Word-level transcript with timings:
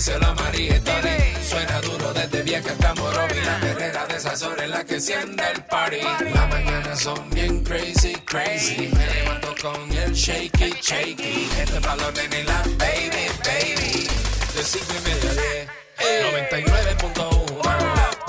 díselo 0.00 0.28
a 0.28 0.34
María. 0.34 0.80
Suena 1.46 1.78
duro 1.82 2.12
desde 2.14 2.42
vieja 2.42 2.70
hasta 2.72 2.94
Morovi. 2.94 3.38
La 3.44 3.60
perrera 3.60 4.06
de 4.06 4.16
esas 4.16 4.42
horas 4.42 4.64
en 4.64 4.70
la 4.70 4.82
que 4.82 4.94
enciende 4.94 5.42
el 5.54 5.62
party. 5.64 6.00
Las 6.32 6.48
mañanas 6.48 7.00
son 7.00 7.28
bien 7.30 7.62
crazy, 7.62 8.14
crazy. 8.24 8.88
Me 8.96 9.06
levanto 9.06 9.54
con 9.60 9.92
el 9.92 10.12
shaky, 10.14 10.74
shaky. 10.80 11.50
Este 11.60 11.78
balón 11.80 12.14
en 12.16 12.46
la 12.46 12.62
baby, 12.78 13.26
baby. 13.44 14.08
De 14.54 14.62
cinco 14.64 14.94
y 14.98 15.08
media 15.08 15.30
a 15.30 15.34
diez. 15.34 15.68
99.1 16.48 18.19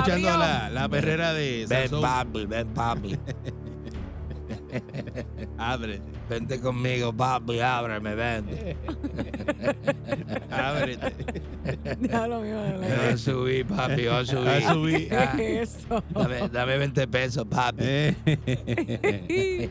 escuchando 0.00 0.38
la, 0.38 0.70
la 0.70 0.88
perrera 0.88 1.32
de 1.32 1.66
Ven 1.68 1.80
Sansón. 1.88 2.02
papi, 2.02 2.46
ven 2.46 2.68
papi 2.68 3.18
Ábrete, 5.58 6.02
Vente 6.28 6.60
conmigo 6.60 7.12
papi, 7.12 7.60
ábreme, 7.60 8.14
ven 8.14 8.44
ábrete. 10.50 11.12
Diablo 12.00 12.40
mío, 12.40 12.60
de 12.62 12.72
Voy 12.72 12.80
verdad. 12.80 13.08
a 13.10 13.16
subir 13.16 13.66
papi, 13.66 14.06
voy 14.06 14.16
a 14.16 14.24
subir 14.24 14.48
A 14.48 14.72
subir. 14.72 15.14
Ah, 15.14 15.32
¿Qué 15.36 15.62
es 15.62 15.76
eso? 15.76 16.02
Dame, 16.10 16.48
dame 16.48 16.78
20 16.78 17.08
pesos 17.08 17.46
papi 17.48 17.82
Eh. 17.84 19.70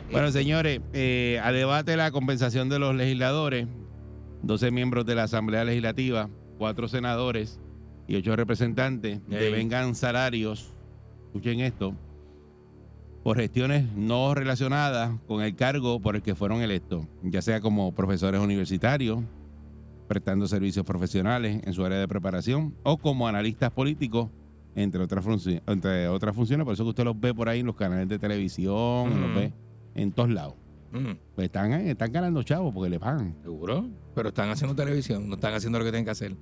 bueno, 0.12 0.30
señores, 0.32 0.80
eh, 0.92 1.40
a 1.42 1.52
debate 1.52 1.96
la 1.96 2.10
compensación 2.10 2.68
de 2.68 2.78
los 2.78 2.94
legisladores, 2.94 3.66
12 4.42 4.70
miembros 4.70 5.06
de 5.06 5.14
la 5.14 5.24
Asamblea 5.24 5.64
Legislativa, 5.64 6.28
4 6.58 6.88
senadores 6.88 7.58
y 8.10 8.16
8 8.16 8.34
representantes 8.36 9.20
Ey. 9.30 9.36
devengan 9.38 9.94
salarios, 9.94 10.72
escuchen 11.26 11.60
esto, 11.60 11.94
por 13.22 13.36
gestiones 13.36 13.84
no 13.94 14.34
relacionadas 14.34 15.12
con 15.28 15.42
el 15.42 15.54
cargo 15.54 16.00
por 16.00 16.16
el 16.16 16.22
que 16.22 16.34
fueron 16.34 16.60
electos, 16.60 17.06
ya 17.22 17.40
sea 17.40 17.60
como 17.60 17.94
profesores 17.94 18.40
universitarios, 18.40 19.20
prestando 20.08 20.48
servicios 20.48 20.84
profesionales 20.84 21.62
en 21.64 21.72
su 21.72 21.84
área 21.84 21.98
de 21.98 22.08
preparación 22.08 22.74
o 22.82 22.96
como 22.96 23.28
analistas 23.28 23.70
políticos, 23.70 24.28
entre 24.74 25.00
otras, 25.02 25.24
entre 25.68 26.08
otras 26.08 26.34
funciones. 26.34 26.64
Por 26.64 26.74
eso 26.74 26.82
que 26.82 26.90
usted 26.90 27.04
los 27.04 27.18
ve 27.20 27.32
por 27.32 27.48
ahí 27.48 27.60
en 27.60 27.66
los 27.66 27.76
canales 27.76 28.08
de 28.08 28.18
televisión, 28.18 29.20
los 29.20 29.34
ve 29.36 29.52
en 29.94 30.10
todos 30.10 30.30
lados. 30.30 30.54
Mm, 30.90 31.12
Pues 31.36 31.44
están, 31.44 31.72
están 31.74 32.10
ganando 32.10 32.42
chavos 32.42 32.74
porque 32.74 32.90
le 32.90 32.98
pagan. 32.98 33.36
¿Seguro? 33.44 33.88
Pero 34.16 34.30
están 34.30 34.48
haciendo 34.48 34.74
televisión, 34.74 35.28
no 35.28 35.36
están 35.36 35.54
haciendo 35.54 35.78
lo 35.78 35.84
que 35.84 35.92
tienen 35.92 36.04
que 36.04 36.10
hacer. 36.10 36.34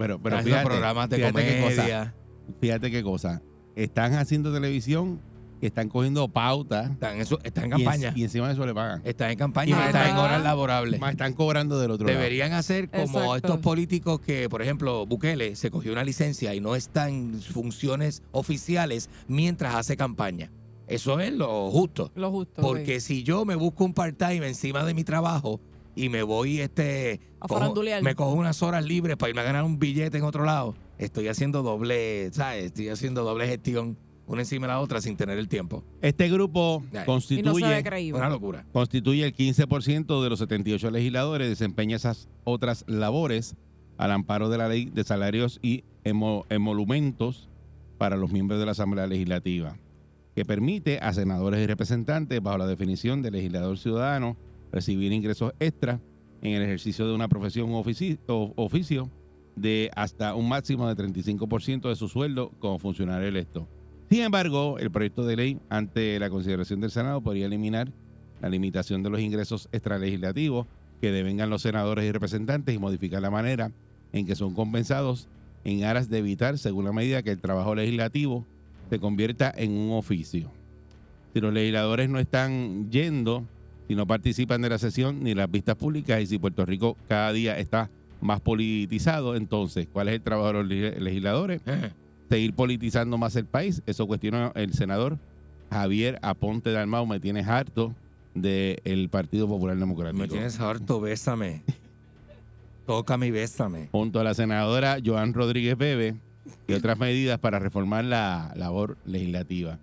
Pero, 0.00 0.18
pero 0.20 0.38
fíjate, 0.42 0.64
programas 0.66 1.08
de 1.10 1.16
fíjate 1.16 1.44
qué 1.44 1.60
cosa, 1.62 1.76
comedia. 1.76 2.14
fíjate 2.60 2.90
qué 2.90 3.02
cosa. 3.02 3.42
Están 3.76 4.14
haciendo 4.14 4.52
televisión, 4.52 5.20
que 5.60 5.66
están 5.66 5.90
cogiendo 5.90 6.26
pautas 6.26 6.90
Están 6.90 7.18
en, 7.18 7.26
su- 7.26 7.38
están 7.44 7.64
en 7.64 7.70
y, 7.70 7.74
en- 7.74 7.84
campaña. 7.84 8.12
y 8.16 8.22
encima 8.24 8.46
de 8.48 8.54
eso 8.54 8.64
le 8.64 8.72
pagan. 8.72 9.02
Están 9.04 9.30
en 9.30 9.36
campaña 9.38 9.68
y 9.68 9.72
están 9.88 10.02
en 10.04 10.08
está- 10.08 10.22
horas 10.22 10.42
laborables. 10.42 10.98
Más 10.98 11.10
están 11.12 11.34
cobrando 11.34 11.78
del 11.78 11.90
otro 11.90 12.06
lado. 12.06 12.18
Deberían 12.18 12.52
hacer 12.54 12.88
como 12.88 13.02
Exacto. 13.02 13.36
estos 13.36 13.58
políticos 13.58 14.20
que, 14.20 14.48
por 14.48 14.62
ejemplo, 14.62 15.04
Bukele 15.04 15.54
se 15.56 15.70
cogió 15.70 15.92
una 15.92 16.02
licencia 16.02 16.54
y 16.54 16.60
no 16.60 16.76
está 16.76 17.10
en 17.10 17.40
funciones 17.42 18.22
oficiales 18.32 19.10
mientras 19.28 19.74
hace 19.74 19.98
campaña. 19.98 20.50
Eso 20.86 21.20
es 21.20 21.30
lo 21.34 21.70
justo. 21.70 22.10
Lo 22.14 22.30
justo. 22.30 22.62
Porque 22.62 22.98
si 23.00 23.22
yo 23.22 23.44
me 23.44 23.54
busco 23.54 23.84
un 23.84 23.92
part-time 23.92 24.48
encima 24.48 24.82
de 24.84 24.94
mi 24.94 25.04
trabajo 25.04 25.60
y 25.94 26.08
me 26.08 26.22
voy, 26.22 26.60
este, 26.60 27.20
A 27.40 27.48
cojo- 27.48 27.58
farandulear. 27.60 28.02
me 28.02 28.14
cojo 28.14 28.32
unas 28.34 28.62
horas 28.62 28.84
libres 28.84 29.16
para 29.16 29.30
irme 29.30 29.40
a 29.40 29.44
ganar 29.44 29.64
un 29.64 29.78
billete 29.78 30.18
en 30.18 30.24
otro 30.24 30.44
lado, 30.44 30.74
estoy 30.98 31.28
haciendo 31.28 31.62
doble, 31.62 32.30
¿sabes? 32.32 32.66
Estoy 32.66 32.88
haciendo 32.88 33.24
doble 33.24 33.46
gestión 33.48 33.96
una 34.26 34.42
encima 34.42 34.66
de 34.68 34.74
la 34.74 34.80
otra 34.80 35.00
sin 35.00 35.16
tener 35.16 35.38
el 35.38 35.48
tiempo. 35.48 35.82
Este 36.02 36.28
grupo 36.28 36.84
no 36.92 37.04
constituye. 37.04 37.82
Una 38.14 38.28
locura. 38.28 38.64
constituye 38.72 39.24
el 39.24 39.34
15% 39.34 40.22
de 40.22 40.30
los 40.30 40.38
78 40.38 40.90
legisladores, 40.92 41.48
desempeña 41.48 41.96
esas 41.96 42.28
otras 42.44 42.84
labores 42.86 43.56
al 43.98 44.12
amparo 44.12 44.48
de 44.48 44.58
la 44.58 44.68
ley 44.68 44.84
de 44.86 45.02
salarios 45.02 45.58
y 45.62 45.82
emo- 46.04 46.44
emolumentos 46.48 47.48
para 47.98 48.16
los 48.16 48.30
miembros 48.30 48.60
de 48.60 48.66
la 48.66 48.72
Asamblea 48.72 49.06
Legislativa, 49.08 49.76
que 50.36 50.44
permite 50.44 50.98
a 51.02 51.12
senadores 51.12 51.60
y 51.60 51.66
representantes, 51.66 52.40
bajo 52.40 52.58
la 52.58 52.66
definición 52.66 53.22
de 53.22 53.30
legislador 53.32 53.78
ciudadano, 53.78 54.36
recibir 54.72 55.12
ingresos 55.12 55.52
extras 55.58 56.00
en 56.42 56.52
el 56.54 56.62
ejercicio 56.62 57.06
de 57.06 57.14
una 57.14 57.28
profesión 57.28 57.70
o 57.72 57.82
ofici- 57.82 58.18
o 58.26 58.52
oficio 58.56 59.10
de 59.56 59.90
hasta 59.94 60.34
un 60.34 60.48
máximo 60.48 60.88
de 60.88 60.96
35% 60.96 61.88
de 61.88 61.96
su 61.96 62.08
sueldo 62.08 62.50
como 62.58 62.78
funcionario 62.78 63.28
electo. 63.28 63.68
Sin 64.08 64.22
embargo, 64.22 64.78
el 64.78 64.90
proyecto 64.90 65.24
de 65.24 65.36
ley, 65.36 65.58
ante 65.68 66.18
la 66.18 66.30
consideración 66.30 66.80
del 66.80 66.90
Senado, 66.90 67.20
podría 67.20 67.46
eliminar 67.46 67.92
la 68.40 68.48
limitación 68.48 69.02
de 69.02 69.10
los 69.10 69.20
ingresos 69.20 69.68
extralegislativos 69.70 70.66
que 71.00 71.12
devengan 71.12 71.50
los 71.50 71.62
senadores 71.62 72.04
y 72.04 72.12
representantes 72.12 72.74
y 72.74 72.78
modificar 72.78 73.22
la 73.22 73.30
manera 73.30 73.72
en 74.12 74.26
que 74.26 74.34
son 74.34 74.54
compensados 74.54 75.28
en 75.64 75.84
aras 75.84 76.08
de 76.08 76.18
evitar, 76.18 76.58
según 76.58 76.86
la 76.86 76.92
medida, 76.92 77.22
que 77.22 77.30
el 77.32 77.40
trabajo 77.40 77.74
legislativo 77.74 78.46
se 78.88 78.98
convierta 78.98 79.52
en 79.54 79.72
un 79.72 79.92
oficio. 79.92 80.50
Si 81.32 81.40
los 81.40 81.52
legisladores 81.52 82.08
no 82.08 82.18
están 82.18 82.90
yendo, 82.90 83.44
si 83.90 83.96
no 83.96 84.06
participan 84.06 84.62
de 84.62 84.68
la 84.68 84.78
sesión 84.78 85.24
ni 85.24 85.34
las 85.34 85.50
vistas 85.50 85.74
públicas 85.74 86.22
y 86.22 86.26
si 86.28 86.38
Puerto 86.38 86.64
Rico 86.64 86.96
cada 87.08 87.32
día 87.32 87.58
está 87.58 87.90
más 88.20 88.40
politizado, 88.40 89.34
entonces, 89.34 89.88
¿cuál 89.92 90.08
es 90.08 90.14
el 90.14 90.20
trabajo 90.20 90.46
de 90.46 90.52
los 90.52 90.66
leg- 90.68 90.96
legisladores? 91.00 91.60
seguir 92.28 92.54
politizando 92.54 93.18
más 93.18 93.34
el 93.34 93.46
país. 93.46 93.82
Eso 93.86 94.06
cuestiona 94.06 94.52
el 94.54 94.74
senador 94.74 95.18
Javier 95.72 96.20
Aponte 96.22 96.70
Dalmau. 96.70 97.04
Me 97.04 97.18
tienes 97.18 97.48
harto 97.48 97.92
del 98.32 99.08
Partido 99.10 99.48
Popular 99.48 99.76
Democrático. 99.76 100.22
Me 100.22 100.28
tienes 100.28 100.60
harto, 100.60 101.00
bésame. 101.00 101.64
Tócame 102.86 103.26
y 103.26 103.30
bésame. 103.32 103.88
Junto 103.90 104.20
a 104.20 104.24
la 104.24 104.34
senadora 104.34 104.98
Joan 105.04 105.34
Rodríguez 105.34 105.76
Bebe 105.76 106.14
y 106.68 106.74
otras 106.74 106.96
medidas 106.96 107.40
para 107.40 107.58
reformar 107.58 108.04
la 108.04 108.52
labor 108.54 108.96
legislativa. 109.04 109.80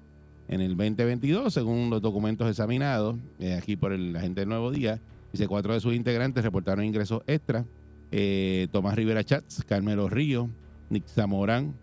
En 0.49 0.61
el 0.61 0.77
2022, 0.77 1.53
según 1.53 1.89
los 1.89 2.01
documentos 2.01 2.49
examinados 2.49 3.17
eh, 3.39 3.53
aquí 3.55 3.75
por 3.75 3.91
el 3.91 4.15
agente 4.15 4.39
del 4.41 4.49
Nuevo 4.49 4.71
Día, 4.71 4.99
dice 5.33 5.45
cuatro 5.47 5.73
de 5.73 5.81
sus 5.81 5.93
integrantes 5.93 6.41
reportaron 6.43 6.85
ingresos 6.85 7.21
extras. 7.27 7.65
Eh, 8.11 8.67
Tomás 8.71 8.95
Rivera 8.95 9.23
Chats, 9.25 9.65
Carmelo 9.67 10.07
Río, 10.07 10.49
Nick 10.89 11.05
Zamorán, 11.07 11.73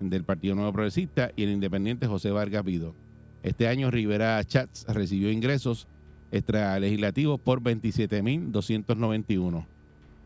del 0.00 0.24
Partido 0.24 0.54
Nuevo 0.54 0.72
Progresista 0.74 1.30
y 1.34 1.44
el 1.44 1.50
independiente 1.50 2.06
José 2.06 2.30
Vargas 2.30 2.62
Vido. 2.64 2.94
Este 3.42 3.68
año 3.68 3.90
Rivera 3.90 4.42
Chats 4.44 4.84
recibió 4.88 5.30
ingresos 5.30 5.86
extralegislativos 6.30 7.40
por 7.40 7.62
27.291 7.62 9.64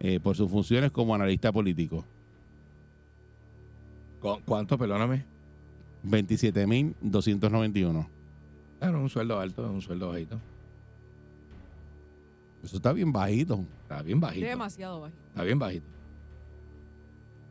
eh, 0.01 0.19
por 0.21 0.35
sus 0.37 0.51
funciones 0.51 0.91
como 0.91 1.15
analista 1.15 1.53
político. 1.53 2.05
¿Cu- 4.21 4.41
¿Cuánto, 4.45 4.77
perdóname? 4.79 5.25
27.291. 6.09 8.07
Claro, 8.79 9.01
un 9.01 9.09
sueldo 9.09 9.41
alto, 9.41 9.71
un 9.71 9.83
sueldo 9.83 10.09
bajito. 10.11 10.39
Eso 12.63 12.77
está 12.77 12.93
bien 12.93 13.13
bajito. 13.13 13.65
Está 13.83 14.03
bien 14.03 14.21
bajito. 14.21 14.47
Demasiado 14.47 15.01
bajito. 15.01 15.21
Está 15.31 15.43
bien 15.45 15.59
bajito. 15.59 15.87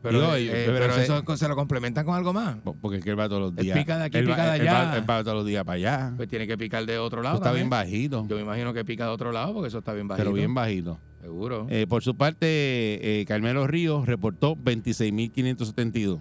Pero, 0.00 0.20
Digo, 0.20 0.34
eh, 0.36 0.46
eh, 0.46 0.62
pero 0.66 0.78
pero 0.78 0.94
se- 0.94 1.02
eso 1.02 1.36
se 1.36 1.48
lo 1.48 1.56
complementan 1.56 2.04
con 2.06 2.14
algo 2.14 2.32
más. 2.32 2.56
Porque 2.80 2.98
es 2.98 3.04
que 3.04 3.10
él 3.10 3.18
va 3.18 3.28
todos 3.28 3.40
los 3.50 3.50
Él 3.58 3.64
días. 3.64 3.78
pica 3.78 3.98
de 3.98 4.04
aquí, 4.04 4.18
él 4.18 4.30
va- 4.30 4.34
pica 4.36 4.52
de 4.52 4.58
él 4.60 4.66
va- 4.68 4.80
allá. 4.90 4.96
él 4.98 5.10
va 5.10 5.24
todos 5.24 5.36
los 5.38 5.46
días 5.46 5.64
para 5.64 5.74
allá. 5.74 6.12
Pues 6.16 6.28
tiene 6.28 6.46
que 6.46 6.56
picar 6.56 6.86
de 6.86 6.98
otro 6.98 7.20
lado. 7.20 7.34
Eso 7.36 7.42
está 7.44 7.52
bien 7.52 7.68
bajito. 7.68 8.24
Yo 8.28 8.36
me 8.36 8.42
imagino 8.42 8.72
que 8.72 8.84
pica 8.84 9.06
de 9.06 9.10
otro 9.10 9.32
lado 9.32 9.52
porque 9.54 9.68
eso 9.68 9.78
está 9.78 9.92
bien 9.92 10.06
bajito. 10.06 10.24
Pero 10.24 10.32
bien 10.36 10.54
bajito. 10.54 10.98
Seguro. 11.20 11.66
Eh, 11.68 11.86
por 11.88 12.04
su 12.04 12.14
parte, 12.16 12.46
eh, 13.20 13.24
Carmelo 13.26 13.66
Ríos 13.66 14.06
reportó 14.06 14.54
26.572. 14.54 16.20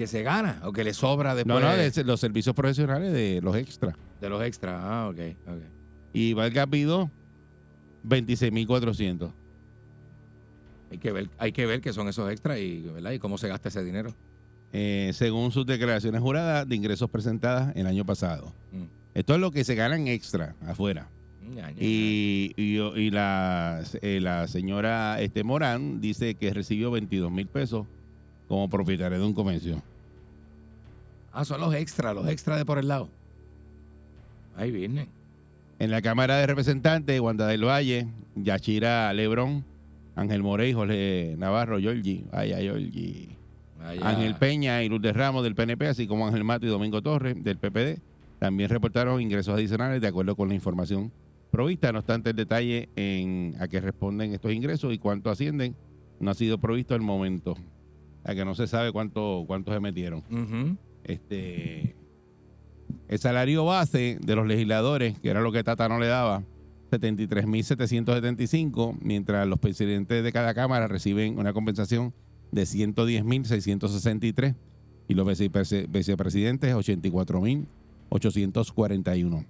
que 0.00 0.06
se 0.06 0.22
gana 0.22 0.62
o 0.64 0.72
que 0.72 0.82
le 0.82 0.94
sobra 0.94 1.34
después 1.34 1.54
No, 1.54 1.60
no, 1.60 1.76
de 1.76 2.04
los 2.04 2.18
servicios 2.18 2.54
profesionales 2.56 3.12
de 3.12 3.42
los 3.42 3.54
extras. 3.54 3.94
de 4.18 4.30
los 4.30 4.42
extras. 4.42 4.80
Ah, 4.82 5.10
ok, 5.12 5.18
ok. 5.46 5.62
Y 6.14 6.32
Vargas 6.32 6.70
Vidó, 6.70 7.10
26.400. 8.08 9.30
Hay 10.90 10.96
que 10.96 11.12
ver, 11.12 11.28
hay 11.36 11.52
que 11.52 11.66
ver 11.66 11.82
qué 11.82 11.92
son 11.92 12.08
esos 12.08 12.30
extras 12.32 12.58
y, 12.58 12.80
¿verdad? 12.80 13.10
y 13.12 13.18
cómo 13.18 13.36
se 13.36 13.48
gasta 13.48 13.68
ese 13.68 13.84
dinero. 13.84 14.14
eh, 14.72 15.10
según 15.12 15.52
sus 15.52 15.66
declaraciones 15.66 16.22
juradas 16.22 16.66
de 16.66 16.76
ingresos 16.76 17.10
presentadas 17.10 17.76
el 17.76 17.86
año 17.86 18.06
pasado. 18.06 18.54
Mm. 18.72 18.84
Esto 19.12 19.34
es 19.34 19.40
lo 19.40 19.50
que 19.50 19.64
se 19.64 19.74
ganan 19.74 20.08
extra 20.08 20.54
afuera. 20.66 21.10
Y, 21.78 22.54
y, 22.56 22.78
y 22.78 23.10
la, 23.10 23.82
eh, 24.00 24.18
la 24.22 24.48
señora 24.48 25.20
este, 25.20 25.44
Morán 25.44 26.00
dice 26.00 26.36
que 26.36 26.54
recibió 26.54 26.90
22 26.90 27.30
mil 27.30 27.48
pesos 27.48 27.86
como 28.48 28.68
propietaria 28.70 29.18
de 29.18 29.24
un 29.24 29.34
comercio. 29.34 29.82
Ah, 31.32 31.44
son 31.44 31.60
los 31.60 31.74
extras, 31.74 32.14
los 32.14 32.28
extras 32.28 32.58
de 32.58 32.64
por 32.64 32.78
el 32.78 32.88
lado. 32.88 33.08
Ahí 34.56 34.70
vienen. 34.70 35.08
En 35.78 35.90
la 35.90 36.02
Cámara 36.02 36.36
de 36.36 36.46
Representantes, 36.46 37.18
Wanda 37.20 37.46
del 37.46 37.64
Valle, 37.64 38.08
Yachira 38.34 39.12
Lebrón, 39.14 39.64
Ángel 40.16 40.42
Morey, 40.42 40.72
Jorge 40.72 41.34
Navarro, 41.38 41.78
Giorgi, 41.78 42.24
vaya 42.30 42.60
Giorgi, 42.60 43.36
Allá. 43.82 44.08
Ángel 44.08 44.34
Peña 44.34 44.82
y 44.82 44.88
Luz 44.88 45.00
de 45.00 45.12
Ramos 45.12 45.42
del 45.42 45.54
PNP, 45.54 45.86
así 45.86 46.06
como 46.06 46.26
Ángel 46.26 46.44
Mato 46.44 46.66
y 46.66 46.68
Domingo 46.68 47.00
Torres 47.00 47.42
del 47.42 47.56
PPD, 47.56 48.00
también 48.38 48.68
reportaron 48.68 49.20
ingresos 49.22 49.54
adicionales 49.54 50.00
de 50.02 50.08
acuerdo 50.08 50.36
con 50.36 50.48
la 50.48 50.54
información 50.54 51.10
provista. 51.50 51.92
No 51.92 52.00
obstante, 52.00 52.30
el 52.30 52.36
detalle 52.36 52.88
en 52.96 53.54
a 53.60 53.68
qué 53.68 53.80
responden 53.80 54.34
estos 54.34 54.52
ingresos 54.52 54.92
y 54.92 54.98
cuánto 54.98 55.30
ascienden 55.30 55.74
no 56.18 56.30
ha 56.30 56.34
sido 56.34 56.58
provisto 56.58 56.94
al 56.94 57.00
momento. 57.00 57.56
A 58.24 58.34
que 58.34 58.44
no 58.44 58.54
se 58.54 58.66
sabe 58.66 58.92
cuánto, 58.92 59.44
cuánto 59.46 59.72
se 59.72 59.80
metieron. 59.80 60.22
Este, 61.04 61.96
el 63.08 63.18
salario 63.18 63.64
base 63.64 64.18
de 64.20 64.36
los 64.36 64.46
legisladores, 64.46 65.18
que 65.18 65.30
era 65.30 65.40
lo 65.40 65.52
que 65.52 65.64
Tata 65.64 65.88
no 65.88 65.98
le 65.98 66.06
daba, 66.06 66.44
73.775, 66.90 68.98
mientras 69.00 69.46
los 69.46 69.58
presidentes 69.58 70.22
de 70.24 70.32
cada 70.32 70.54
cámara 70.54 70.88
reciben 70.88 71.38
una 71.38 71.52
compensación 71.52 72.14
de 72.52 72.62
110.663 72.62 74.54
y 75.08 75.14
los 75.14 75.26
vicepresidentes 75.26 76.74
84.841. 76.74 79.46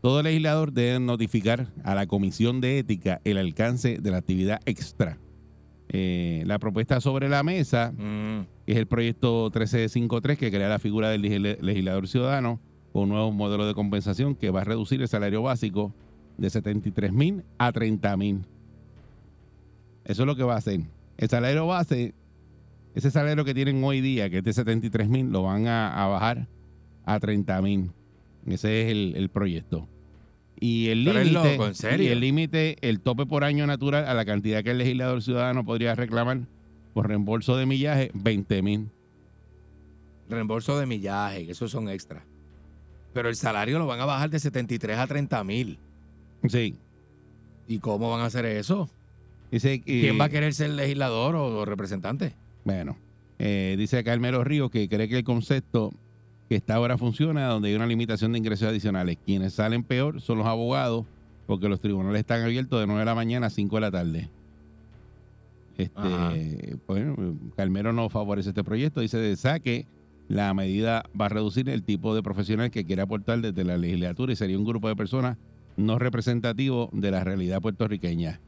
Todo 0.00 0.22
legislador 0.22 0.72
debe 0.72 1.00
notificar 1.00 1.72
a 1.84 1.94
la 1.94 2.06
Comisión 2.06 2.60
de 2.60 2.78
Ética 2.78 3.20
el 3.24 3.38
alcance 3.38 3.96
de 3.98 4.10
la 4.10 4.18
actividad 4.18 4.60
extra. 4.66 5.18
Eh, 5.94 6.42
la 6.46 6.58
propuesta 6.58 7.00
sobre 7.02 7.28
la 7.28 7.42
mesa 7.42 7.92
Mm. 7.92 8.46
es 8.66 8.76
el 8.78 8.86
proyecto 8.86 9.50
1353 9.50 10.38
que 10.38 10.50
crea 10.50 10.68
la 10.68 10.78
figura 10.78 11.10
del 11.10 11.20
legis- 11.22 11.60
legislador 11.60 12.08
ciudadano 12.08 12.60
con 12.92 13.02
un 13.04 13.08
nuevo 13.10 13.30
modelo 13.30 13.66
de 13.66 13.74
compensación 13.74 14.34
que 14.34 14.50
va 14.50 14.62
a 14.62 14.64
reducir 14.64 15.02
el 15.02 15.08
salario 15.08 15.42
básico 15.42 15.92
de 16.38 16.48
73 16.48 17.12
mil 17.12 17.42
a 17.58 17.72
30 17.72 18.16
mil. 18.16 18.40
Eso 20.04 20.22
es 20.22 20.26
lo 20.26 20.34
que 20.34 20.42
va 20.44 20.54
a 20.54 20.58
hacer. 20.58 20.80
El 21.18 21.28
salario 21.28 21.66
base, 21.66 22.14
ese 22.94 23.10
salario 23.10 23.44
que 23.44 23.54
tienen 23.54 23.84
hoy 23.84 24.00
día, 24.00 24.28
que 24.30 24.38
es 24.38 24.44
de 24.44 24.52
73 24.52 25.08
mil, 25.08 25.30
lo 25.30 25.42
van 25.42 25.66
a, 25.66 26.02
a 26.04 26.06
bajar 26.08 26.48
a 27.04 27.20
30 27.20 27.60
mil. 27.62 27.90
Ese 28.46 28.82
es 28.82 28.90
el, 28.92 29.14
el 29.16 29.28
proyecto. 29.28 29.86
Y 30.64 30.90
el 30.90 31.02
límite, 31.02 31.58
y 31.98 32.06
el 32.06 32.20
límite, 32.20 32.76
el 32.82 33.00
tope 33.00 33.26
por 33.26 33.42
año 33.42 33.66
natural 33.66 34.06
a 34.06 34.14
la 34.14 34.24
cantidad 34.24 34.62
que 34.62 34.70
el 34.70 34.78
legislador 34.78 35.20
ciudadano 35.20 35.64
podría 35.64 35.96
reclamar 35.96 36.42
por 36.94 37.08
reembolso 37.08 37.56
de 37.56 37.66
millaje, 37.66 38.12
20 38.14 38.62
mil. 38.62 38.88
Reembolso 40.28 40.78
de 40.78 40.86
millaje, 40.86 41.46
que 41.46 41.50
esos 41.50 41.72
son 41.72 41.88
extras. 41.88 42.22
Pero 43.12 43.28
el 43.28 43.34
salario 43.34 43.80
lo 43.80 43.88
van 43.88 43.98
a 44.02 44.04
bajar 44.04 44.30
de 44.30 44.38
73 44.38 44.98
a 44.98 45.08
30 45.08 45.42
mil. 45.42 45.80
Sí. 46.48 46.76
¿Y 47.66 47.80
cómo 47.80 48.12
van 48.12 48.20
a 48.20 48.26
hacer 48.26 48.44
eso? 48.44 48.88
Dice, 49.50 49.82
¿Quién 49.82 50.20
va 50.20 50.26
a 50.26 50.28
querer 50.28 50.54
ser 50.54 50.70
legislador 50.70 51.34
o, 51.34 51.58
o 51.58 51.64
representante? 51.64 52.36
Bueno, 52.62 52.96
eh, 53.40 53.74
dice 53.76 54.04
Carmelo 54.04 54.44
Río 54.44 54.70
que 54.70 54.88
cree 54.88 55.08
que 55.08 55.18
el 55.18 55.24
concepto 55.24 55.90
que 56.52 56.56
está 56.56 56.74
ahora 56.74 56.98
funciona, 56.98 57.46
donde 57.46 57.70
hay 57.70 57.74
una 57.76 57.86
limitación 57.86 58.32
de 58.32 58.38
ingresos 58.38 58.68
adicionales. 58.68 59.16
Quienes 59.24 59.54
salen 59.54 59.84
peor 59.84 60.20
son 60.20 60.36
los 60.36 60.46
abogados, 60.46 61.06
porque 61.46 61.66
los 61.66 61.80
tribunales 61.80 62.20
están 62.20 62.42
abiertos 62.42 62.78
de 62.78 62.86
9 62.86 63.00
de 63.00 63.06
la 63.06 63.14
mañana 63.14 63.46
a 63.46 63.50
5 63.50 63.74
de 63.74 63.80
la 63.80 63.90
tarde. 63.90 64.28
Ajá. 65.94 66.36
Este, 66.36 66.76
bueno, 66.86 67.38
Carmelo 67.56 67.94
no 67.94 68.10
favorece 68.10 68.50
este 68.50 68.62
proyecto. 68.62 69.00
Dice 69.00 69.16
de 69.16 69.34
saque, 69.34 69.86
la 70.28 70.52
medida 70.52 71.04
va 71.18 71.24
a 71.24 71.28
reducir 71.30 71.70
el 71.70 71.84
tipo 71.84 72.14
de 72.14 72.22
profesional 72.22 72.70
que 72.70 72.84
quiere 72.84 73.00
aportar 73.00 73.40
desde 73.40 73.64
la 73.64 73.78
legislatura 73.78 74.34
y 74.34 74.36
sería 74.36 74.58
un 74.58 74.66
grupo 74.66 74.88
de 74.88 74.96
personas 74.96 75.38
no 75.78 75.98
representativo 75.98 76.90
de 76.92 77.12
la 77.12 77.24
realidad 77.24 77.62
puertorriqueña. 77.62 78.40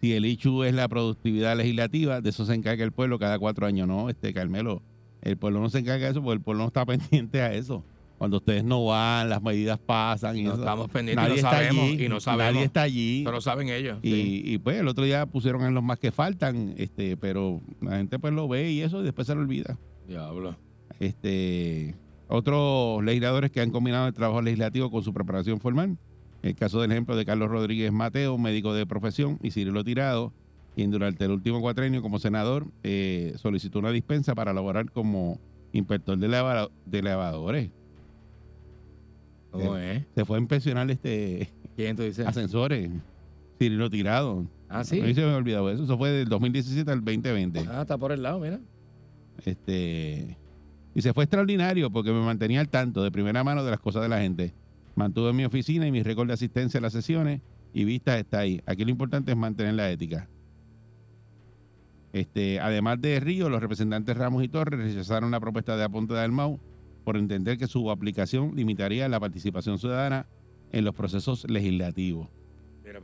Si 0.00 0.12
el 0.12 0.24
ICHU 0.24 0.62
es 0.62 0.72
la 0.72 0.86
productividad 0.86 1.56
legislativa, 1.56 2.20
de 2.20 2.30
eso 2.30 2.46
se 2.46 2.54
encarga 2.54 2.84
el 2.84 2.92
pueblo 2.92 3.18
cada 3.18 3.40
cuatro 3.40 3.66
años. 3.66 3.88
No, 3.88 4.08
este 4.08 4.32
Carmelo, 4.32 4.82
el 5.22 5.36
pueblo 5.36 5.60
no 5.60 5.68
se 5.70 5.78
encarga 5.80 6.06
de 6.06 6.12
eso 6.12 6.22
porque 6.22 6.36
el 6.36 6.40
pueblo 6.42 6.62
no 6.62 6.68
está 6.68 6.84
pendiente 6.86 7.40
a 7.42 7.52
eso. 7.54 7.84
Cuando 8.18 8.36
ustedes 8.36 8.62
no 8.62 8.84
van, 8.84 9.30
las 9.30 9.42
medidas 9.42 9.78
pasan 9.78 10.36
y 10.36 10.42
No 10.42 10.50
eso. 10.52 10.60
estamos 10.60 10.90
pendientes 10.90 11.24
y 11.24 11.28
nadie 11.28 11.42
no 11.42 11.48
está 11.48 11.50
sabemos. 11.56 11.84
allí, 11.84 12.04
y 12.04 12.08
no 12.10 12.20
sabemos. 12.20 12.52
Nadie 12.54 12.64
está 12.66 12.82
allí. 12.82 13.22
Lo 13.24 13.40
saben 13.40 13.68
ellos. 13.70 13.98
Y, 14.02 14.10
sí. 14.12 14.42
y, 14.44 14.58
pues 14.58 14.76
el 14.78 14.88
otro 14.88 15.04
día 15.04 15.24
pusieron 15.24 15.62
en 15.64 15.72
los 15.72 15.82
más 15.82 15.98
que 15.98 16.12
faltan, 16.12 16.74
este, 16.76 17.16
pero 17.16 17.62
la 17.80 17.96
gente 17.96 18.18
pues 18.18 18.34
lo 18.34 18.46
ve 18.46 18.70
y 18.72 18.82
eso 18.82 19.00
y 19.00 19.04
después 19.04 19.26
se 19.26 19.34
lo 19.34 19.40
olvida. 19.40 19.78
Diablo. 20.06 20.54
Este, 20.98 21.94
otros 22.28 23.02
legisladores 23.02 23.50
que 23.50 23.62
han 23.62 23.70
combinado 23.70 24.06
el 24.06 24.12
trabajo 24.12 24.42
legislativo 24.42 24.90
con 24.90 25.02
su 25.02 25.14
preparación 25.14 25.58
formal. 25.58 25.96
El 26.42 26.54
caso 26.54 26.80
del 26.82 26.92
ejemplo 26.92 27.16
de 27.16 27.24
Carlos 27.24 27.50
Rodríguez 27.50 27.90
Mateo, 27.90 28.36
médico 28.38 28.74
de 28.74 28.86
profesión, 28.86 29.38
y 29.42 29.50
Cirilo 29.50 29.82
Tirado, 29.82 30.32
quien 30.80 30.90
durante 30.90 31.26
el 31.26 31.30
último 31.32 31.60
cuatrenio 31.60 32.00
como 32.00 32.18
senador 32.18 32.64
eh, 32.82 33.34
solicitó 33.36 33.80
una 33.80 33.90
dispensa 33.90 34.34
para 34.34 34.54
laborar 34.54 34.90
como 34.90 35.38
inspector 35.72 36.16
de, 36.16 36.26
lava- 36.26 36.70
de 36.86 37.02
lavadores. 37.02 37.70
¿Cómo 39.50 39.76
es? 39.76 40.04
Se 40.14 40.24
fue 40.24 40.38
a 40.38 40.46
pensionar 40.46 40.90
este 40.90 41.50
¿Quién 41.76 41.96
tú 41.96 42.02
dices? 42.04 42.26
ascensores. 42.26 42.90
Cirilo 43.58 43.90
Tirado. 43.90 44.46
Ah, 44.70 44.82
sí. 44.84 45.00
A 45.00 45.04
mí 45.04 45.12
se 45.12 45.20
me 45.20 45.32
ha 45.32 45.36
olvidado 45.36 45.70
eso. 45.70 45.84
Eso 45.84 45.98
fue 45.98 46.10
del 46.12 46.28
2017 46.30 46.90
al 46.90 47.04
2020. 47.04 47.66
Ah, 47.68 47.82
está 47.82 47.98
por 47.98 48.12
el 48.12 48.22
lado, 48.22 48.38
mira. 48.40 48.58
Este, 49.44 50.38
y 50.94 51.02
se 51.02 51.12
fue 51.12 51.24
extraordinario 51.24 51.90
porque 51.90 52.10
me 52.10 52.24
mantenía 52.24 52.60
al 52.60 52.70
tanto 52.70 53.02
de 53.02 53.10
primera 53.10 53.44
mano 53.44 53.64
de 53.64 53.70
las 53.70 53.80
cosas 53.80 54.00
de 54.02 54.08
la 54.08 54.20
gente. 54.20 54.54
Mantuve 54.94 55.34
mi 55.34 55.44
oficina 55.44 55.86
y 55.86 55.92
mi 55.92 56.02
récord 56.02 56.26
de 56.28 56.32
asistencia 56.32 56.78
a 56.78 56.80
las 56.80 56.94
sesiones 56.94 57.42
y 57.74 57.84
vista 57.84 58.18
está 58.18 58.38
ahí. 58.38 58.62
Aquí 58.64 58.84
lo 58.84 58.90
importante 58.90 59.30
es 59.32 59.36
mantener 59.36 59.74
la 59.74 59.90
ética. 59.90 60.26
Este, 62.12 62.58
además 62.60 63.00
de 63.00 63.20
Río, 63.20 63.48
los 63.48 63.60
representantes 63.60 64.16
Ramos 64.16 64.42
y 64.42 64.48
Torres 64.48 64.80
rechazaron 64.80 65.30
la 65.30 65.40
propuesta 65.40 65.76
de 65.76 65.84
Aponte 65.84 66.14
del 66.14 66.32
Mau 66.32 66.58
por 67.04 67.16
entender 67.16 67.56
que 67.56 67.66
su 67.66 67.90
aplicación 67.90 68.52
limitaría 68.56 69.08
la 69.08 69.20
participación 69.20 69.78
ciudadana 69.78 70.26
en 70.72 70.84
los 70.84 70.94
procesos 70.94 71.48
legislativos. 71.48 72.28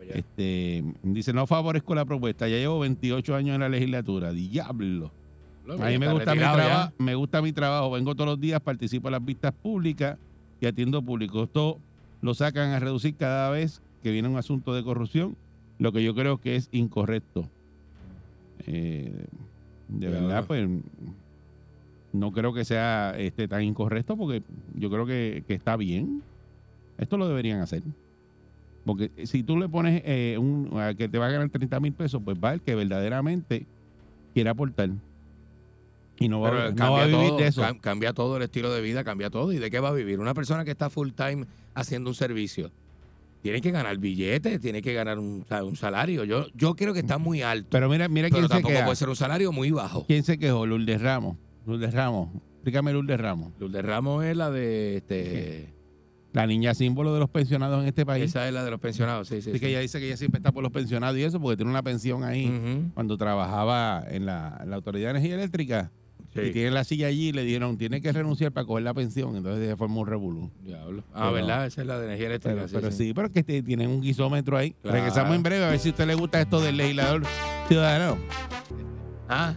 Este, 0.08 0.84
dice, 1.02 1.32
no 1.32 1.46
favorezco 1.46 1.94
la 1.94 2.04
propuesta, 2.04 2.48
ya 2.48 2.56
llevo 2.56 2.80
28 2.80 3.36
años 3.36 3.54
en 3.54 3.60
la 3.60 3.68
legislatura, 3.68 4.32
diablo. 4.32 5.12
A 5.68 5.88
mí 5.88 5.98
me 5.98 6.12
gusta, 6.12 6.34
mi 6.34 7.04
me 7.04 7.14
gusta 7.14 7.42
mi 7.42 7.52
trabajo. 7.52 7.90
Vengo 7.90 8.14
todos 8.14 8.30
los 8.30 8.40
días, 8.40 8.60
participo 8.60 9.08
en 9.08 9.12
las 9.12 9.24
vistas 9.24 9.52
públicas 9.52 10.18
y 10.60 10.66
atiendo 10.66 11.02
público. 11.02 11.44
Esto 11.44 11.78
lo 12.20 12.34
sacan 12.34 12.70
a 12.70 12.78
reducir 12.78 13.16
cada 13.16 13.50
vez 13.50 13.82
que 14.02 14.10
viene 14.10 14.28
un 14.28 14.36
asunto 14.36 14.74
de 14.74 14.84
corrupción, 14.84 15.36
lo 15.78 15.92
que 15.92 16.02
yo 16.02 16.14
creo 16.14 16.38
que 16.38 16.56
es 16.56 16.68
incorrecto. 16.72 17.48
Eh, 18.66 19.26
de 19.88 20.08
verdad, 20.08 20.44
pues 20.46 20.68
no 22.12 22.32
creo 22.32 22.52
que 22.54 22.64
sea 22.64 23.14
este 23.18 23.46
tan 23.48 23.62
incorrecto 23.62 24.16
porque 24.16 24.42
yo 24.74 24.90
creo 24.90 25.06
que, 25.06 25.44
que 25.46 25.54
está 25.54 25.76
bien. 25.76 26.22
Esto 26.98 27.16
lo 27.18 27.28
deberían 27.28 27.60
hacer. 27.60 27.82
Porque 28.84 29.10
si 29.26 29.42
tú 29.42 29.58
le 29.58 29.68
pones 29.68 30.02
eh, 30.04 30.36
un, 30.38 30.70
a 30.80 30.94
que 30.94 31.08
te 31.08 31.18
va 31.18 31.26
a 31.26 31.30
ganar 31.30 31.50
30 31.50 31.80
mil 31.80 31.92
pesos, 31.92 32.22
pues 32.24 32.38
va 32.42 32.54
el 32.54 32.60
que 32.62 32.74
verdaderamente 32.74 33.66
quiere 34.32 34.48
aportar. 34.50 34.90
Y 36.18 36.28
no 36.28 36.40
va, 36.40 36.50
Pero 36.50 36.72
no 36.74 36.92
va 36.92 37.02
a 37.02 37.06
vivir 37.06 37.28
todo, 37.28 37.38
de 37.38 37.46
eso. 37.48 37.62
cam- 37.62 37.80
cambia 37.80 38.12
todo 38.14 38.36
el 38.38 38.42
estilo 38.44 38.72
de 38.72 38.80
vida, 38.80 39.04
cambia 39.04 39.28
todo. 39.28 39.52
¿Y 39.52 39.58
de 39.58 39.70
qué 39.70 39.80
va 39.80 39.88
a 39.90 39.92
vivir? 39.92 40.18
Una 40.20 40.32
persona 40.34 40.64
que 40.64 40.70
está 40.70 40.88
full 40.88 41.10
time 41.10 41.44
haciendo 41.74 42.08
un 42.08 42.14
servicio, 42.14 42.70
tiene 43.46 43.60
que 43.60 43.70
ganar 43.70 43.96
billetes, 43.98 44.60
tiene 44.60 44.82
que 44.82 44.92
ganar 44.92 45.20
un, 45.20 45.44
un 45.48 45.76
salario. 45.76 46.24
Yo, 46.24 46.46
yo 46.54 46.74
creo 46.74 46.92
que 46.92 46.98
está 46.98 47.16
muy 47.18 47.42
alto, 47.42 47.68
pero, 47.70 47.88
Pero 47.88 47.90
mira, 47.92 48.08
mira 48.08 48.28
quién 48.28 48.42
se 48.42 48.48
tampoco 48.48 48.72
queja. 48.72 48.84
puede 48.84 48.96
ser 48.96 49.08
un 49.08 49.14
salario 49.14 49.52
muy 49.52 49.70
bajo. 49.70 50.04
¿Quién 50.06 50.24
se 50.24 50.36
quejó? 50.36 50.66
Lourdes 50.66 51.00
Ramos. 51.00 51.36
Lourdes 51.64 51.94
Ramos. 51.94 52.30
Explícame 52.54 52.92
Lourdes 52.92 53.20
Ramos. 53.20 53.52
Lourdes 53.60 53.84
Ramos 53.84 54.24
es 54.24 54.36
la 54.36 54.50
de 54.50 54.96
este. 54.96 55.72
La 56.32 56.44
niña 56.48 56.74
símbolo 56.74 57.14
de 57.14 57.20
los 57.20 57.30
pensionados 57.30 57.80
en 57.80 57.86
este 57.88 58.04
país. 58.04 58.24
Esa 58.24 58.48
es 58.48 58.52
la 58.52 58.64
de 58.64 58.70
los 58.72 58.80
pensionados, 58.80 59.28
sí, 59.28 59.36
sí. 59.40 59.50
Así 59.50 59.52
sí. 59.52 59.60
que 59.60 59.68
ella 59.70 59.78
dice 59.80 60.00
que 60.00 60.06
ella 60.06 60.16
siempre 60.16 60.38
está 60.40 60.50
por 60.50 60.64
los 60.64 60.72
pensionados 60.72 61.16
y 61.16 61.22
eso, 61.22 61.40
porque 61.40 61.56
tiene 61.56 61.70
una 61.70 61.82
pensión 61.84 62.24
ahí 62.24 62.90
cuando 62.94 63.16
trabajaba 63.16 64.04
en 64.08 64.26
la, 64.26 64.58
en 64.62 64.70
la 64.70 64.76
Autoridad 64.76 65.06
de 65.12 65.18
Energía 65.18 65.36
Eléctrica. 65.36 65.92
Sí. 66.36 66.48
Y 66.48 66.52
tiene 66.52 66.70
la 66.70 66.84
silla 66.84 67.08
allí 67.08 67.28
y 67.28 67.32
le 67.32 67.42
dijeron, 67.44 67.76
tiene 67.78 68.00
que 68.00 68.12
renunciar 68.12 68.52
para 68.52 68.66
coger 68.66 68.84
la 68.84 68.94
pensión. 68.94 69.36
Entonces 69.36 69.68
se 69.68 69.76
formó 69.76 70.00
un 70.02 70.06
revolú. 70.06 70.50
Diablo. 70.62 71.04
Ah, 71.12 71.30
Pero- 71.30 71.32
¿verdad? 71.32 71.66
Esa 71.66 71.80
es 71.80 71.86
la 71.86 71.98
de 71.98 72.06
energía 72.06 72.26
eléctrica. 72.26 72.54
Pero, 72.54 72.68
sí, 72.68 72.74
pero 72.74 72.90
sí. 72.90 72.96
sí, 72.96 73.14
pero 73.14 73.26
es 73.28 73.32
que 73.32 73.62
tienen 73.62 73.90
un 73.90 74.00
guisómetro 74.00 74.56
ahí. 74.56 74.72
Claro. 74.82 74.96
Regresamos 74.96 75.34
en 75.34 75.42
breve 75.42 75.64
a 75.64 75.68
ver 75.70 75.78
si 75.78 75.88
a 75.88 75.92
usted 75.92 76.06
le 76.06 76.14
gusta 76.14 76.40
esto 76.40 76.60
del 76.60 76.76
legislador 76.76 77.22
ciudadano. 77.68 78.16
¿Ah? 79.28 79.54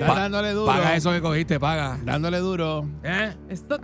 Dándole 0.00 0.50
duro. 0.50 0.66
Paga 0.66 0.96
eso 0.96 1.12
que 1.12 1.20
cogiste, 1.20 1.60
paga. 1.60 1.98
Dándole 2.04 2.38
duro 2.38 2.88
¿Eh? 3.04 3.32
Esto 3.48 3.78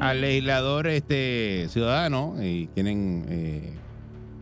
al 0.00 0.20
legislador 0.20 0.86
este 0.86 1.66
ciudadano 1.70 2.36
y 2.40 2.68
quieren 2.68 3.24
eh, 3.28 3.72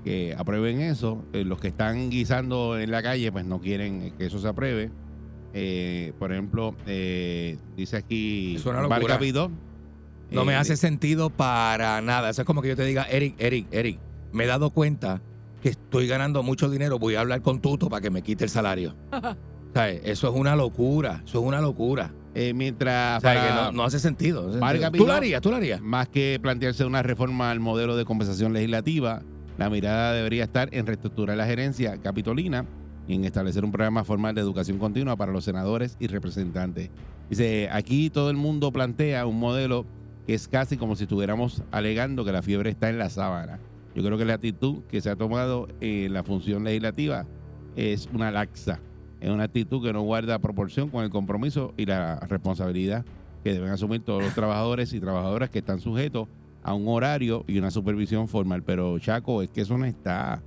que 0.04 0.34
aprueben 0.36 0.80
eso. 0.80 1.24
Eh, 1.32 1.44
los 1.44 1.60
que 1.60 1.68
están 1.68 2.10
guisando 2.10 2.78
en 2.78 2.90
la 2.90 3.02
calle, 3.02 3.32
pues 3.32 3.44
no 3.44 3.60
quieren 3.60 4.12
que 4.18 4.26
eso 4.26 4.38
se 4.38 4.48
apruebe. 4.48 4.90
Eh, 5.58 6.12
por 6.18 6.32
ejemplo, 6.32 6.74
eh, 6.86 7.56
dice 7.76 7.96
aquí 7.96 8.56
Es 8.56 8.66
una 8.66 8.82
locura. 8.82 8.98
Vargas 8.98 9.20
Vidó, 9.20 9.50
No 10.30 10.44
me 10.44 10.52
eh, 10.52 10.56
hace 10.56 10.76
sentido 10.76 11.30
para 11.30 12.02
nada. 12.02 12.28
Eso 12.28 12.42
es 12.42 12.46
como 12.46 12.60
que 12.60 12.68
yo 12.68 12.76
te 12.76 12.84
diga, 12.84 13.04
Eric, 13.04 13.36
Eric, 13.38 13.66
Eric, 13.70 13.98
me 14.32 14.44
he 14.44 14.46
dado 14.46 14.68
cuenta 14.70 15.22
que 15.62 15.70
estoy 15.70 16.06
ganando 16.08 16.42
mucho 16.42 16.68
dinero, 16.68 16.98
voy 16.98 17.14
a 17.14 17.20
hablar 17.20 17.40
con 17.40 17.60
Tuto 17.60 17.88
para 17.88 18.02
que 18.02 18.10
me 18.10 18.20
quite 18.22 18.44
el 18.44 18.50
salario. 18.50 18.94
¿Sabes? 19.74 20.00
Eso 20.04 20.28
es 20.28 20.34
una 20.38 20.56
locura, 20.56 21.22
eso 21.24 21.40
es 21.40 21.44
una 21.46 21.60
locura. 21.62 22.12
eh, 22.34 22.52
mientras 22.52 23.16
O 23.18 23.20
sea, 23.22 23.34
para- 23.34 23.48
que 23.48 23.54
no, 23.54 23.72
no 23.72 23.84
hace 23.84 23.98
sentido. 23.98 24.42
no 24.42 24.48
hace 24.66 24.78
sentido. 24.78 24.90
¿Tú 24.90 24.98
Vidó- 24.98 25.06
lo 25.06 25.12
harías? 25.14 25.40
¿Tú 25.40 25.50
lo 25.50 25.56
harías? 25.56 25.80
más 25.80 26.06
que 26.08 26.38
plantearse 26.42 26.84
una 26.84 27.02
reforma 27.02 27.50
al 27.50 27.60
modelo 27.60 27.96
de 27.96 28.04
compensación 28.04 28.52
legislativa, 28.52 29.22
la 29.56 29.70
mirada 29.70 30.12
debería 30.12 30.44
estar 30.44 30.68
en 30.72 30.84
reestructurar 30.86 31.34
la 31.38 31.46
gerencia 31.46 31.96
capitolina 32.02 32.66
en 33.08 33.24
establecer 33.24 33.64
un 33.64 33.72
programa 33.72 34.04
formal 34.04 34.34
de 34.34 34.40
educación 34.40 34.78
continua 34.78 35.16
para 35.16 35.32
los 35.32 35.44
senadores 35.44 35.96
y 36.00 36.06
representantes. 36.06 36.90
Dice, 37.30 37.68
aquí 37.72 38.10
todo 38.10 38.30
el 38.30 38.36
mundo 38.36 38.72
plantea 38.72 39.26
un 39.26 39.38
modelo 39.38 39.86
que 40.26 40.34
es 40.34 40.48
casi 40.48 40.76
como 40.76 40.96
si 40.96 41.04
estuviéramos 41.04 41.62
alegando 41.70 42.24
que 42.24 42.32
la 42.32 42.42
fiebre 42.42 42.70
está 42.70 42.90
en 42.90 42.98
la 42.98 43.10
sábana. 43.10 43.58
Yo 43.94 44.02
creo 44.02 44.18
que 44.18 44.24
la 44.24 44.34
actitud 44.34 44.82
que 44.88 45.00
se 45.00 45.08
ha 45.08 45.16
tomado 45.16 45.68
en 45.80 46.12
la 46.12 46.22
función 46.22 46.64
legislativa 46.64 47.26
es 47.76 48.08
una 48.12 48.30
laxa. 48.30 48.80
Es 49.20 49.30
una 49.30 49.44
actitud 49.44 49.82
que 49.82 49.92
no 49.92 50.02
guarda 50.02 50.38
proporción 50.38 50.90
con 50.90 51.04
el 51.04 51.10
compromiso 51.10 51.72
y 51.76 51.86
la 51.86 52.20
responsabilidad 52.20 53.04
que 53.42 53.52
deben 53.52 53.70
asumir 53.70 54.02
todos 54.02 54.22
los 54.22 54.34
trabajadores 54.34 54.92
y 54.92 55.00
trabajadoras 55.00 55.48
que 55.50 55.60
están 55.60 55.80
sujetos 55.80 56.28
a 56.62 56.74
un 56.74 56.88
horario 56.88 57.44
y 57.46 57.58
una 57.58 57.70
supervisión 57.70 58.28
formal. 58.28 58.62
Pero, 58.64 58.98
Chaco, 58.98 59.40
es 59.40 59.50
que 59.50 59.62
eso 59.62 59.78
no 59.78 59.84
está. 59.84 60.42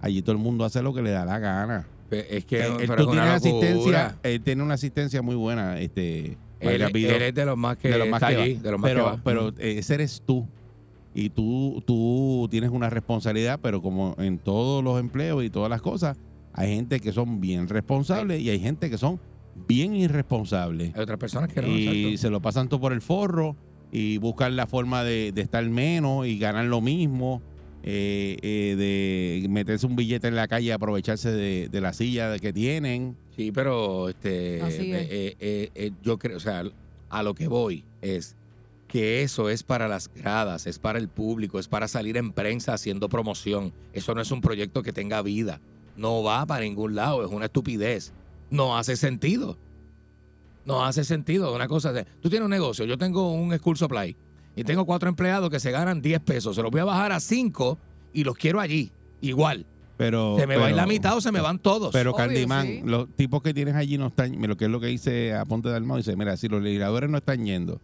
Allí 0.00 0.20
todo 0.22 0.32
el 0.32 0.42
mundo 0.42 0.64
hace 0.64 0.82
lo 0.82 0.92
que 0.92 1.02
le 1.02 1.10
da 1.10 1.24
la 1.24 1.38
gana. 1.38 1.86
Es 2.12 2.44
que 2.44 2.60
Eh, 2.60 2.66
él, 2.80 2.90
tú 2.96 3.10
una 3.10 3.34
asistencia, 3.34 4.18
él 4.22 4.40
tiene 4.42 4.62
una 4.62 4.74
asistencia 4.74 5.22
muy 5.22 5.34
buena. 5.34 5.80
Este, 5.80 6.36
Él, 6.60 6.82
es 6.82 7.34
de 7.34 7.44
los 7.44 7.56
más 7.56 7.76
que 7.76 7.88
de 7.88 7.98
los 7.98 8.08
más 8.08 8.22
está 8.22 8.28
que 8.30 8.36
va. 8.36 8.42
allí, 8.42 8.54
de 8.54 8.70
los 8.70 8.80
más 8.80 8.90
pero, 8.90 9.04
que 9.04 9.10
va. 9.10 9.20
pero 9.24 9.52
ese 9.58 9.94
eres 9.94 10.22
tú. 10.24 10.46
Y 11.14 11.28
tú, 11.30 11.82
tú 11.86 12.48
tienes 12.50 12.70
una 12.70 12.88
responsabilidad, 12.88 13.60
pero 13.62 13.82
como 13.82 14.14
en 14.18 14.38
todos 14.38 14.82
los 14.82 14.98
empleos 14.98 15.44
y 15.44 15.50
todas 15.50 15.68
las 15.68 15.82
cosas, 15.82 16.16
hay 16.54 16.74
gente 16.74 17.00
que 17.00 17.12
son 17.12 17.40
bien 17.40 17.68
responsables 17.68 18.40
y 18.40 18.48
hay 18.50 18.60
gente 18.60 18.88
que 18.88 18.96
son 18.96 19.20
bien 19.68 19.94
irresponsables. 19.94 20.94
Hay 20.94 21.02
otras 21.02 21.18
personas 21.18 21.52
que 21.52 21.60
no. 21.60 21.68
y 21.68 22.16
se 22.16 22.30
lo 22.30 22.40
pasan 22.40 22.68
todo 22.68 22.80
por 22.80 22.92
el 22.94 23.02
forro 23.02 23.56
y 23.90 24.16
buscan 24.18 24.56
la 24.56 24.66
forma 24.66 25.04
de, 25.04 25.32
de 25.32 25.42
estar 25.42 25.62
menos 25.68 26.26
y 26.26 26.38
ganar 26.38 26.64
lo 26.64 26.80
mismo, 26.80 27.42
eh, 27.82 28.36
eh, 28.42 28.76
de 29.42 29.48
meterse 29.48 29.86
un 29.86 29.96
billete 29.96 30.28
en 30.28 30.36
la 30.36 30.48
calle 30.48 30.66
y 30.66 30.70
aprovecharse 30.70 31.30
de, 31.30 31.68
de 31.68 31.80
la 31.80 31.92
silla 31.92 32.38
que 32.38 32.52
tienen. 32.52 33.16
Sí, 33.36 33.52
pero 33.52 34.08
este, 34.08 34.58
eh, 34.58 35.36
eh, 35.40 35.70
eh, 35.74 35.90
yo 36.02 36.18
creo, 36.18 36.36
o 36.36 36.40
sea, 36.40 36.64
a 37.10 37.22
lo 37.22 37.34
que 37.34 37.48
voy 37.48 37.84
es 38.00 38.36
que 38.88 39.22
eso 39.22 39.48
es 39.48 39.62
para 39.62 39.88
las 39.88 40.12
gradas, 40.12 40.66
es 40.66 40.78
para 40.78 40.98
el 40.98 41.08
público, 41.08 41.58
es 41.58 41.66
para 41.66 41.88
salir 41.88 42.16
en 42.18 42.32
prensa 42.32 42.74
haciendo 42.74 43.08
promoción. 43.08 43.72
Eso 43.92 44.14
no 44.14 44.20
es 44.20 44.30
un 44.30 44.42
proyecto 44.42 44.82
que 44.82 44.92
tenga 44.92 45.22
vida. 45.22 45.60
No 45.96 46.22
va 46.22 46.44
para 46.46 46.64
ningún 46.64 46.94
lado, 46.94 47.24
es 47.24 47.30
una 47.30 47.46
estupidez. 47.46 48.12
No 48.50 48.76
hace 48.76 48.96
sentido. 48.96 49.56
No 50.66 50.84
hace 50.84 51.04
sentido. 51.04 51.54
Una 51.54 51.68
cosa 51.68 51.92
de, 51.92 52.04
tú 52.20 52.28
tienes 52.28 52.44
un 52.44 52.50
negocio, 52.50 52.84
yo 52.84 52.98
tengo 52.98 53.32
un 53.32 53.56
school 53.58 53.76
supply 53.76 54.14
y 54.54 54.64
tengo 54.64 54.84
cuatro 54.84 55.08
empleados 55.08 55.50
que 55.50 55.60
se 55.60 55.70
ganan 55.70 56.02
10 56.02 56.20
pesos. 56.20 56.56
Se 56.56 56.62
los 56.62 56.70
voy 56.70 56.80
a 56.80 56.84
bajar 56.84 57.12
a 57.12 57.20
5 57.20 57.78
y 58.12 58.24
los 58.24 58.36
quiero 58.36 58.60
allí, 58.60 58.90
igual. 59.20 59.66
Pero, 59.96 60.36
Se 60.38 60.46
me 60.46 60.56
va 60.56 60.66
a 60.66 60.70
ir 60.70 60.76
la 60.76 60.86
mitad 60.86 61.16
o 61.16 61.20
se 61.20 61.30
me 61.30 61.40
van 61.40 61.58
todos. 61.58 61.92
Pero 61.92 62.12
Candyman, 62.14 62.66
sí. 62.66 62.82
los 62.84 63.08
tipos 63.14 63.42
que 63.42 63.54
tienes 63.54 63.74
allí 63.74 63.98
no 63.98 64.08
están, 64.08 64.40
lo 64.40 64.56
que 64.56 64.64
es 64.64 64.70
lo 64.70 64.80
que 64.80 64.88
dice 64.88 65.34
Aponte 65.34 65.68
de 65.68 65.76
Almado, 65.76 65.98
dice, 65.98 66.16
mira, 66.16 66.36
si 66.36 66.48
los 66.48 66.62
legisladores 66.62 67.08
no 67.08 67.18
están 67.18 67.44
yendo, 67.44 67.80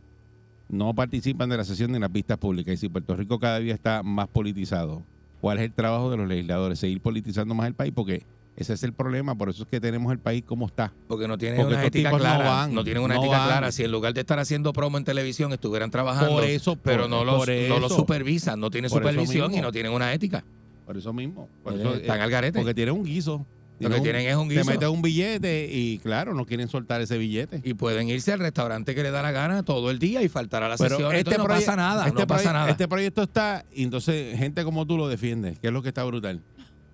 no 0.69 0.95
participan 0.95 1.49
de 1.49 1.57
la 1.59 1.65
sesión 1.65 1.91
ni 1.93 1.97
en 1.97 2.03
las 2.03 2.13
vistas 2.13 2.39
públicas, 2.39 2.75
y 2.75 2.77
si 2.77 2.89
Puerto 2.89 3.15
Rico 3.15 3.39
cada 3.39 3.61
día 3.61 3.75
está 3.75 4.03
más 4.03 4.29
politizado, 4.29 5.05
¿cuál 5.41 5.59
es 5.59 5.65
el 5.65 5.73
trabajo 5.73 6.11
de 6.11 6.17
los 6.17 6.29
legisladores? 6.29 6.79
Seguir 6.79 7.01
politizando 7.01 7.55
más 7.55 7.69
el 7.69 7.75
país, 7.75 7.93
porque 7.95 8.25
ese 8.59 8.73
es 8.75 8.83
el 8.83 8.93
problema, 8.93 9.35
por 9.35 9.49
eso 9.51 9.63
es 9.63 9.69
que 9.69 9.81
tenemos 9.81 10.13
el 10.13 10.19
país 10.19 10.43
como 10.45 10.67
está. 10.67 10.93
Porque 11.07 11.29
no 11.29 11.39
tienen 11.39 11.61
Porque 11.61 11.75
una 11.75 11.85
ética 11.85 12.11
no 12.11 12.19
clara. 12.19 12.67
No, 12.69 12.83
tienen 12.85 13.03
una 13.03 13.15
no 13.15 13.21
ética 13.23 13.39
van. 13.39 13.47
clara. 13.49 13.73
Si 13.73 13.85
en 13.85 13.93
lugar 13.93 14.15
de 14.15 14.21
estar 14.21 14.39
haciendo 14.39 14.73
promo 14.73 14.99
en 14.99 15.05
televisión 15.05 15.53
estuvieran 15.53 15.91
trabajando, 15.91 16.33
Por 16.35 16.45
eso, 16.45 16.75
por- 16.75 16.83
pero 16.83 17.09
no 17.09 17.25
los, 17.25 17.47
no 17.49 17.89
supervisan, 17.89 18.59
no 18.61 18.71
tienen 18.71 18.91
Por 18.91 19.01
supervisión 19.03 19.55
y 19.55 19.61
no 19.61 19.71
tienen 19.73 19.93
una 19.93 20.13
ética. 20.13 20.45
Por 20.85 20.97
eso 20.97 21.13
mismo. 21.13 21.49
Por 21.63 21.75
Eh, 21.75 21.81
eso, 21.81 21.95
están 21.95 22.19
eh, 22.19 22.23
al 22.23 22.31
garete. 22.31 22.59
Porque 22.59 22.75
tienen 22.75 22.95
un 22.95 23.05
guiso. 23.05 23.47
Lo 23.81 23.91
que 23.91 24.01
tienen 24.01 24.27
es 24.27 24.35
un 24.35 24.49
guiso. 24.49 24.65
Se 24.65 24.71
mete 24.73 24.89
un 24.89 25.03
billete 25.03 25.69
y 25.73 25.99
claro, 25.99 26.35
no 26.35 26.45
quieren 26.47 26.67
soltar 26.67 27.01
ese 27.01 27.17
billete. 27.17 27.61
Y 27.63 27.75
pueden 27.75 28.09
irse 28.09 28.33
al 28.33 28.41
restaurante 28.41 28.93
que 28.93 29.05
le 29.05 29.13
da 29.13 29.23
la 29.23 29.31
gana 29.31 29.63
todo 29.63 29.93
el 29.93 30.01
día 30.01 30.21
y 30.23 30.29
faltar 30.29 30.65
a 30.65 30.69
la 30.69 30.77
Pero 30.77 30.97
sesión. 30.97 31.15
Entonces 31.15 31.39
no 31.39 31.47
pasa 31.47 31.77
nada, 31.77 32.09
este 32.09 32.21
no 32.21 32.27
pasa 32.27 32.53
nada. 32.53 32.71
Este 32.71 32.89
proyecto 32.89 33.23
está, 33.23 33.65
y 33.73 33.85
entonces 33.85 34.37
gente 34.37 34.65
como 34.65 34.85
tú 34.85 34.97
lo 34.97 35.07
defiende, 35.07 35.55
que 35.61 35.69
es 35.69 35.73
lo 35.73 35.81
que 35.83 35.89
está 35.91 36.03
brutal. 36.03 36.41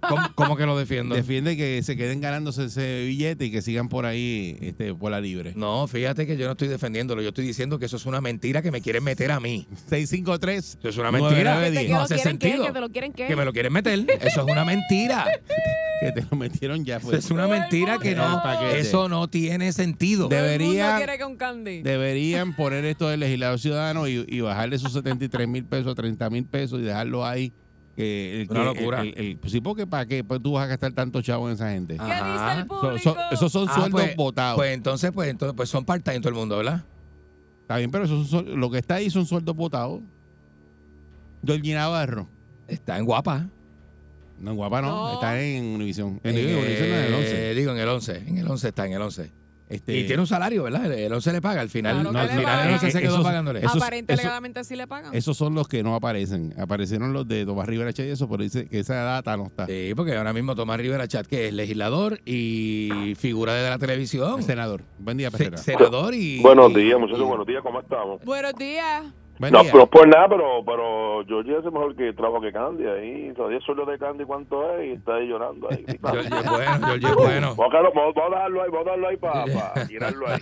¿Cómo, 0.08 0.23
cómo 0.34 0.56
que 0.56 0.66
lo 0.66 0.76
defiendo? 0.78 1.14
Defiende 1.14 1.56
que 1.56 1.82
se 1.82 1.96
queden 1.96 2.20
ganándose 2.20 2.64
ese 2.64 3.04
billete 3.06 3.46
y 3.46 3.50
que 3.50 3.62
sigan 3.62 3.88
por 3.88 4.06
ahí 4.06 4.56
este, 4.61 4.94
por 4.94 5.11
la 5.11 5.20
libre. 5.20 5.52
No, 5.56 5.87
fíjate 5.87 6.26
que 6.26 6.37
yo 6.37 6.46
no 6.46 6.52
estoy 6.52 6.68
defendiéndolo. 6.68 7.23
Yo 7.23 7.28
estoy 7.28 7.46
diciendo 7.46 7.78
que 7.78 7.87
eso 7.87 7.96
es 7.96 8.06
una 8.06 8.20
mentira 8.20 8.62
que 8.62 8.70
me 8.70 8.80
quieren 8.80 9.04
meter 9.04 9.30
a 9.32 9.40
mí. 9.40 9.66
653. 9.88 10.78
Eso 10.80 10.88
es 10.88 10.99
una 10.99 11.11
mentira. 11.12 11.54
9910. 11.54 11.87
¿Que 11.87 11.92
No 11.92 12.00
hace 12.00 12.18
sentido. 12.18 12.66
¿Que 12.66 12.73
te 12.73 12.80
lo 12.80 12.90
quieren 12.90 13.12
qué? 13.12 13.26
Que 13.26 13.37
me 13.37 13.44
lo 13.44 13.52
quieren 13.52 13.73
meter. 13.73 14.04
Eso 14.20 14.40
es 14.46 14.52
una 14.52 14.64
mentira. 14.64 15.25
Que 16.00 16.11
te 16.12 16.26
lo 16.28 16.37
metieron 16.37 16.84
ya. 16.84 16.96
Eso 16.96 17.06
Pues. 17.08 17.25
es 17.25 17.30
una 17.30 17.46
mentira 17.46 17.99
que 17.99 18.14
no. 18.14 18.42
Eso 18.75 19.08
no 19.08 19.28
tiene 19.28 19.73
sentido. 19.73 20.28
Debería- 20.28 20.96
quiere 20.99 21.16
que 21.16 21.25
un 21.25 21.37
candy. 21.37 21.80
Deberían 21.82 22.54
poner 22.56 22.84
esto 22.84 23.08
del 23.08 23.20
legislador 23.20 23.58
ciudadano 23.58 24.06
y, 24.06 24.26
y 24.28 24.40
bajarle 24.40 24.76
esos 24.76 24.92
73 24.92 25.49
mil 25.49 25.64
pesos 25.64 25.92
a 25.92 25.94
30 25.94 26.28
mil 26.30 26.44
pesos 26.44 26.80
y 26.80 26.82
dejarlo 26.82 27.25
ahí. 27.25 27.52
El- 27.96 28.46
Una 28.50 28.64
locura. 28.64 29.02
el- 29.02 29.14
el- 29.16 29.36
pues 29.36 29.52
sí, 29.52 29.60
porque 29.60 29.86
para 29.86 30.04
qué 30.06 30.24
pues 30.24 30.42
tú 30.42 30.52
vas 30.52 30.64
a 30.64 30.66
gastar 30.66 30.92
tanto 30.92 31.22
chavo 31.22 31.48
en 31.48 31.54
esa 31.54 31.70
gente. 31.70 31.94
¿Qué 31.96 32.02
Ajá. 32.02 32.32
dice 32.32 32.60
el 32.62 32.68
So- 32.68 32.80
público? 32.80 32.98
so- 33.02 33.16
esos 33.32 33.52
son 33.52 33.68
Ah, 33.68 33.74
sueldos 33.74 34.00
pues- 34.02 34.16
votados. 34.16 34.56
Pues 34.56 34.74
entonces, 34.74 35.12
pues 35.12 35.28
entonces, 35.28 35.54
pues 35.56 35.68
son 35.68 35.84
part-time 35.84 36.18
todo 36.20 36.30
el 36.30 36.34
mundo, 36.34 36.56
¿verdad? 36.56 36.84
Está 37.62 37.76
bien, 37.78 37.90
pero 37.90 38.04
esos 38.04 38.28
son, 38.28 38.58
lo 38.60 38.70
que 38.70 38.78
está 38.78 38.96
ahí 38.96 39.10
son 39.10 39.26
sueldos 39.26 39.54
votados. 39.56 40.00
Georgie 41.46 41.74
Navarro. 41.74 42.28
Está 42.68 42.98
en 42.98 43.04
guapa. 43.04 43.46
No, 44.40 44.50
en 44.50 44.56
Guapa 44.56 44.82
no, 44.82 44.88
No. 44.90 45.14
está 45.14 45.40
en 45.40 45.64
Univisión. 45.64 46.20
En, 46.24 46.34
Univisión 46.34 46.60
no, 46.90 46.96
en 46.96 47.04
el 47.04 47.14
11. 47.14 47.50
eh, 47.50 47.54
Digo, 47.54 47.70
en 47.72 47.78
el 47.78 47.88
11. 47.88 48.16
En 48.26 48.38
el 48.38 48.48
11 48.50 48.68
está, 48.68 48.84
en 48.86 48.92
el 48.94 49.00
11. 49.02 49.30
Este, 49.75 49.97
Y 49.99 50.07
tiene 50.07 50.21
un 50.21 50.26
salario, 50.26 50.62
¿verdad? 50.62 50.93
El 50.93 51.12
11 51.12 51.33
le 51.33 51.40
paga. 51.43 51.61
Al 51.61 51.69
final, 51.69 51.95
Claro 51.95 52.12
no, 52.12 52.12
que 52.12 52.19
al 52.19 52.26
le 52.26 52.33
final 52.33 52.45
paga. 52.45 52.66
el 52.66 52.73
11 52.75 52.90
se 52.90 53.00
quedó 53.00 53.12
Esos- 53.14 53.25
pagándole. 53.25 53.59
esos- 53.61 53.76
Aparente 53.76 54.12
eso- 54.14 54.23
legalmente 54.23 54.64
sí 54.64 54.76
le 54.76 54.87
pagan. 54.87 55.14
Esos 55.14 55.37
son 55.37 55.54
los 55.54 55.69
que 55.69 55.83
no 55.83 55.95
aparecen. 55.95 56.54
Aparecieron 56.59 57.12
los 57.12 57.26
de 57.26 57.45
Tomás 57.45 57.66
Rivera 57.66 57.93
Che 57.93 58.07
y 58.07 58.11
eso, 58.11 58.28
pero 58.28 58.43
dice 58.43 58.66
que 58.69 58.78
esa 58.81 58.95
data 58.97 59.37
no 59.37 59.47
está. 59.47 59.66
Sí, 59.66 59.93
porque 59.97 60.16
ahora 60.16 60.33
mismo 60.33 60.54
Tomás 60.54 60.78
Rivera 60.78 61.09
Chat, 61.09 61.26
que 61.26 61.49
es 61.49 61.52
legislador 61.54 62.21
y 62.25 63.14
figura 63.19 63.54
de 63.54 63.69
la 63.71 63.78
televisión. 63.78 64.43
Senador. 64.43 64.83
Buen 64.99 65.16
día, 65.16 65.31
Se- 65.31 65.37
Pereira. 65.38 65.57
senador 65.59 66.14
y. 66.14 66.40
Buenos 66.40 66.73
días, 66.75 66.99
muchachos, 66.99 67.26
buenos 67.26 67.47
días, 67.47 67.62
¿cómo 67.62 67.81
estamos? 67.81 68.25
Buenos 68.25 68.54
días. 68.54 69.04
No, 69.38 69.62
no 69.62 69.87
por 69.87 70.09
nada, 70.09 70.29
pero, 70.29 70.64
pero 70.64 71.25
Georgie 71.26 71.57
hace 71.57 71.71
mejor 71.71 71.97
que 71.97 72.12
trabajo 72.12 72.41
que 72.41 72.53
Candy 72.53 72.87
ahí. 72.87 73.33
Todavía 73.35 73.61
sueldo 73.61 73.85
de 73.85 73.99
Candy 73.99 74.25
cuánto 74.25 74.79
es 74.79 74.87
y 74.87 74.93
está 74.93 75.17
ahí 75.17 75.29
llorando 75.29 75.69
ahí. 75.71 75.85
Georgie 76.03 76.38
es 76.38 76.50
bueno, 76.50 76.87
Georgie 76.87 77.09
es 77.09 77.14
bueno. 77.14 77.55
Vamos 77.57 77.75
a, 77.75 78.31
dejarlo 78.31 78.62
ahí, 78.62 78.71
vamos 78.71 78.87
a 78.87 78.91
dejarlo 78.91 79.09
ahí 79.09 79.17
para 79.17 79.87
tirarlo 79.87 80.26
ahí. 80.29 80.41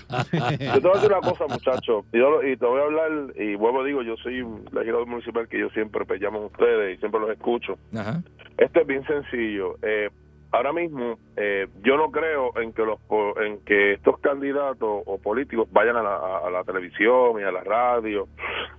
Yo 0.59 0.81
te 0.81 0.81
voy 0.81 0.91
a 0.91 0.95
decir 0.95 1.13
una 1.13 1.21
cosa, 1.21 1.47
muchachos, 1.49 2.05
y, 2.13 2.19
y 2.19 2.57
te 2.57 2.67
voy 2.67 2.81
a 2.81 2.85
hablar, 2.85 3.11
y 3.37 3.55
vuelvo 3.55 3.85
digo, 3.85 4.03
yo 4.03 4.17
soy 4.17 4.45
legislador 4.73 5.07
municipal 5.07 5.49
que 5.49 5.59
yo 5.59 5.71
siempre 5.71 6.05
pues, 6.05 6.21
llamo 6.21 6.41
a 6.41 6.47
ustedes 6.47 6.97
y 6.97 7.01
siempre 7.01 7.21
los 7.21 7.31
escucho. 7.31 7.79
Ajá. 7.97 8.23
Esto 8.59 8.81
es 8.81 8.87
bien 8.87 9.05
sencillo. 9.07 9.77
Eh, 9.83 10.11
ahora 10.53 10.73
mismo, 10.73 11.19
eh, 11.37 11.67
yo 11.83 11.97
no 11.97 12.11
creo 12.11 12.53
en 12.61 12.73
que 12.73 12.85
los 12.85 12.99
en 13.41 13.59
que 13.65 13.95
estos 13.95 14.19
candidatos 14.21 15.03
o 15.07 15.19
políticos 15.19 15.69
vayan 15.73 15.97
a 15.97 16.03
la, 16.03 16.17
a- 16.47 16.51
la 16.51 16.65
televisión 16.65 17.41
y 17.41 17.43
a 17.43 17.51
la 17.53 17.63
radio. 17.65 18.29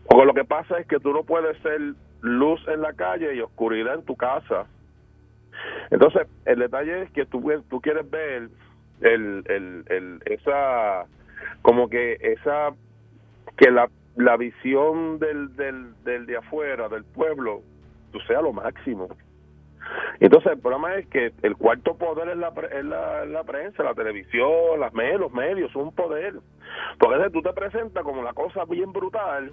Porque 0.07 0.25
lo 0.25 0.33
que 0.33 0.45
pasa 0.45 0.79
es 0.79 0.87
que 0.87 0.99
tú 0.99 1.11
no 1.13 1.23
puedes 1.23 1.57
ser 1.61 1.79
luz 2.21 2.61
en 2.67 2.81
la 2.81 2.93
calle 2.93 3.35
y 3.35 3.41
oscuridad 3.41 3.95
en 3.95 4.03
tu 4.05 4.15
casa. 4.15 4.65
Entonces, 5.91 6.27
el 6.45 6.59
detalle 6.59 7.03
es 7.03 7.11
que 7.11 7.25
tú, 7.25 7.41
tú 7.69 7.81
quieres 7.81 8.09
ver 8.09 8.49
el, 9.01 9.43
el, 9.47 9.83
el, 9.89 10.21
esa, 10.25 11.05
como 11.61 11.89
que 11.89 12.17
esa, 12.21 12.71
que 13.57 13.69
la, 13.71 13.89
la 14.15 14.37
visión 14.37 15.19
del, 15.19 15.55
del, 15.55 15.93
del 16.03 16.25
de 16.25 16.37
afuera, 16.37 16.87
del 16.89 17.03
pueblo, 17.03 17.61
tú 18.11 18.19
sea 18.21 18.41
lo 18.41 18.53
máximo. 18.53 19.09
Entonces 20.19 20.53
el 20.53 20.59
problema 20.59 20.95
es 20.95 21.07
que 21.07 21.33
el 21.41 21.55
cuarto 21.55 21.97
poder 21.97 22.29
es 22.29 22.37
la, 22.37 22.53
pre- 22.53 22.77
es 22.79 22.85
la, 22.85 23.23
es 23.23 23.29
la 23.29 23.43
prensa, 23.43 23.83
la 23.83 23.93
televisión, 23.93 24.79
las 24.79 24.93
medios, 24.93 25.19
los 25.19 25.31
medios, 25.33 25.71
son 25.71 25.83
un 25.87 25.95
poder. 25.95 26.35
Porque 26.99 27.15
a 27.15 27.17
veces 27.17 27.33
tú 27.33 27.41
te 27.41 27.51
presentas 27.53 28.03
como 28.03 28.21
la 28.23 28.33
cosa 28.33 28.63
bien 28.65 28.91
brutal 28.93 29.51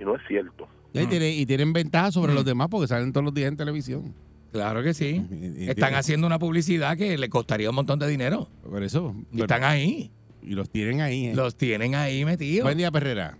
y 0.00 0.04
no 0.04 0.14
es 0.16 0.22
cierto. 0.28 0.68
Y, 0.92 1.00
Mm. 1.00 1.08
tiene- 1.08 1.30
y 1.30 1.44
tienen 1.46 1.72
ventaja 1.72 2.10
sobre 2.12 2.32
los 2.34 2.44
demás 2.44 2.68
porque 2.70 2.86
salen 2.86 3.12
todos 3.12 3.24
los 3.24 3.34
días 3.34 3.48
en 3.48 3.56
televisión. 3.56 4.14
Claro 4.52 4.82
que 4.82 4.94
sí. 4.94 5.22
Y- 5.30 5.64
y- 5.64 5.68
Están 5.70 5.94
haciendo 5.94 6.26
una 6.26 6.38
publicidad 6.38 6.96
que 6.96 7.18
le 7.18 7.28
costaría 7.28 7.68
un 7.68 7.76
montón 7.76 7.98
de 7.98 8.08
dinero. 8.08 8.48
Por 8.68 8.82
eso. 8.82 9.14
Y 9.30 9.32
pero- 9.32 9.44
están 9.44 9.64
ahí. 9.64 10.10
y 10.40 10.54
los 10.54 10.70
tienen 10.70 11.02
ahí. 11.02 11.26
¿eh? 11.26 11.34
Los 11.34 11.56
tienen 11.56 11.94
ahí 11.94 12.24
metidos. 12.24 12.64
Buen 12.64 12.78
día, 12.78 12.90
Perrera. 12.90 13.36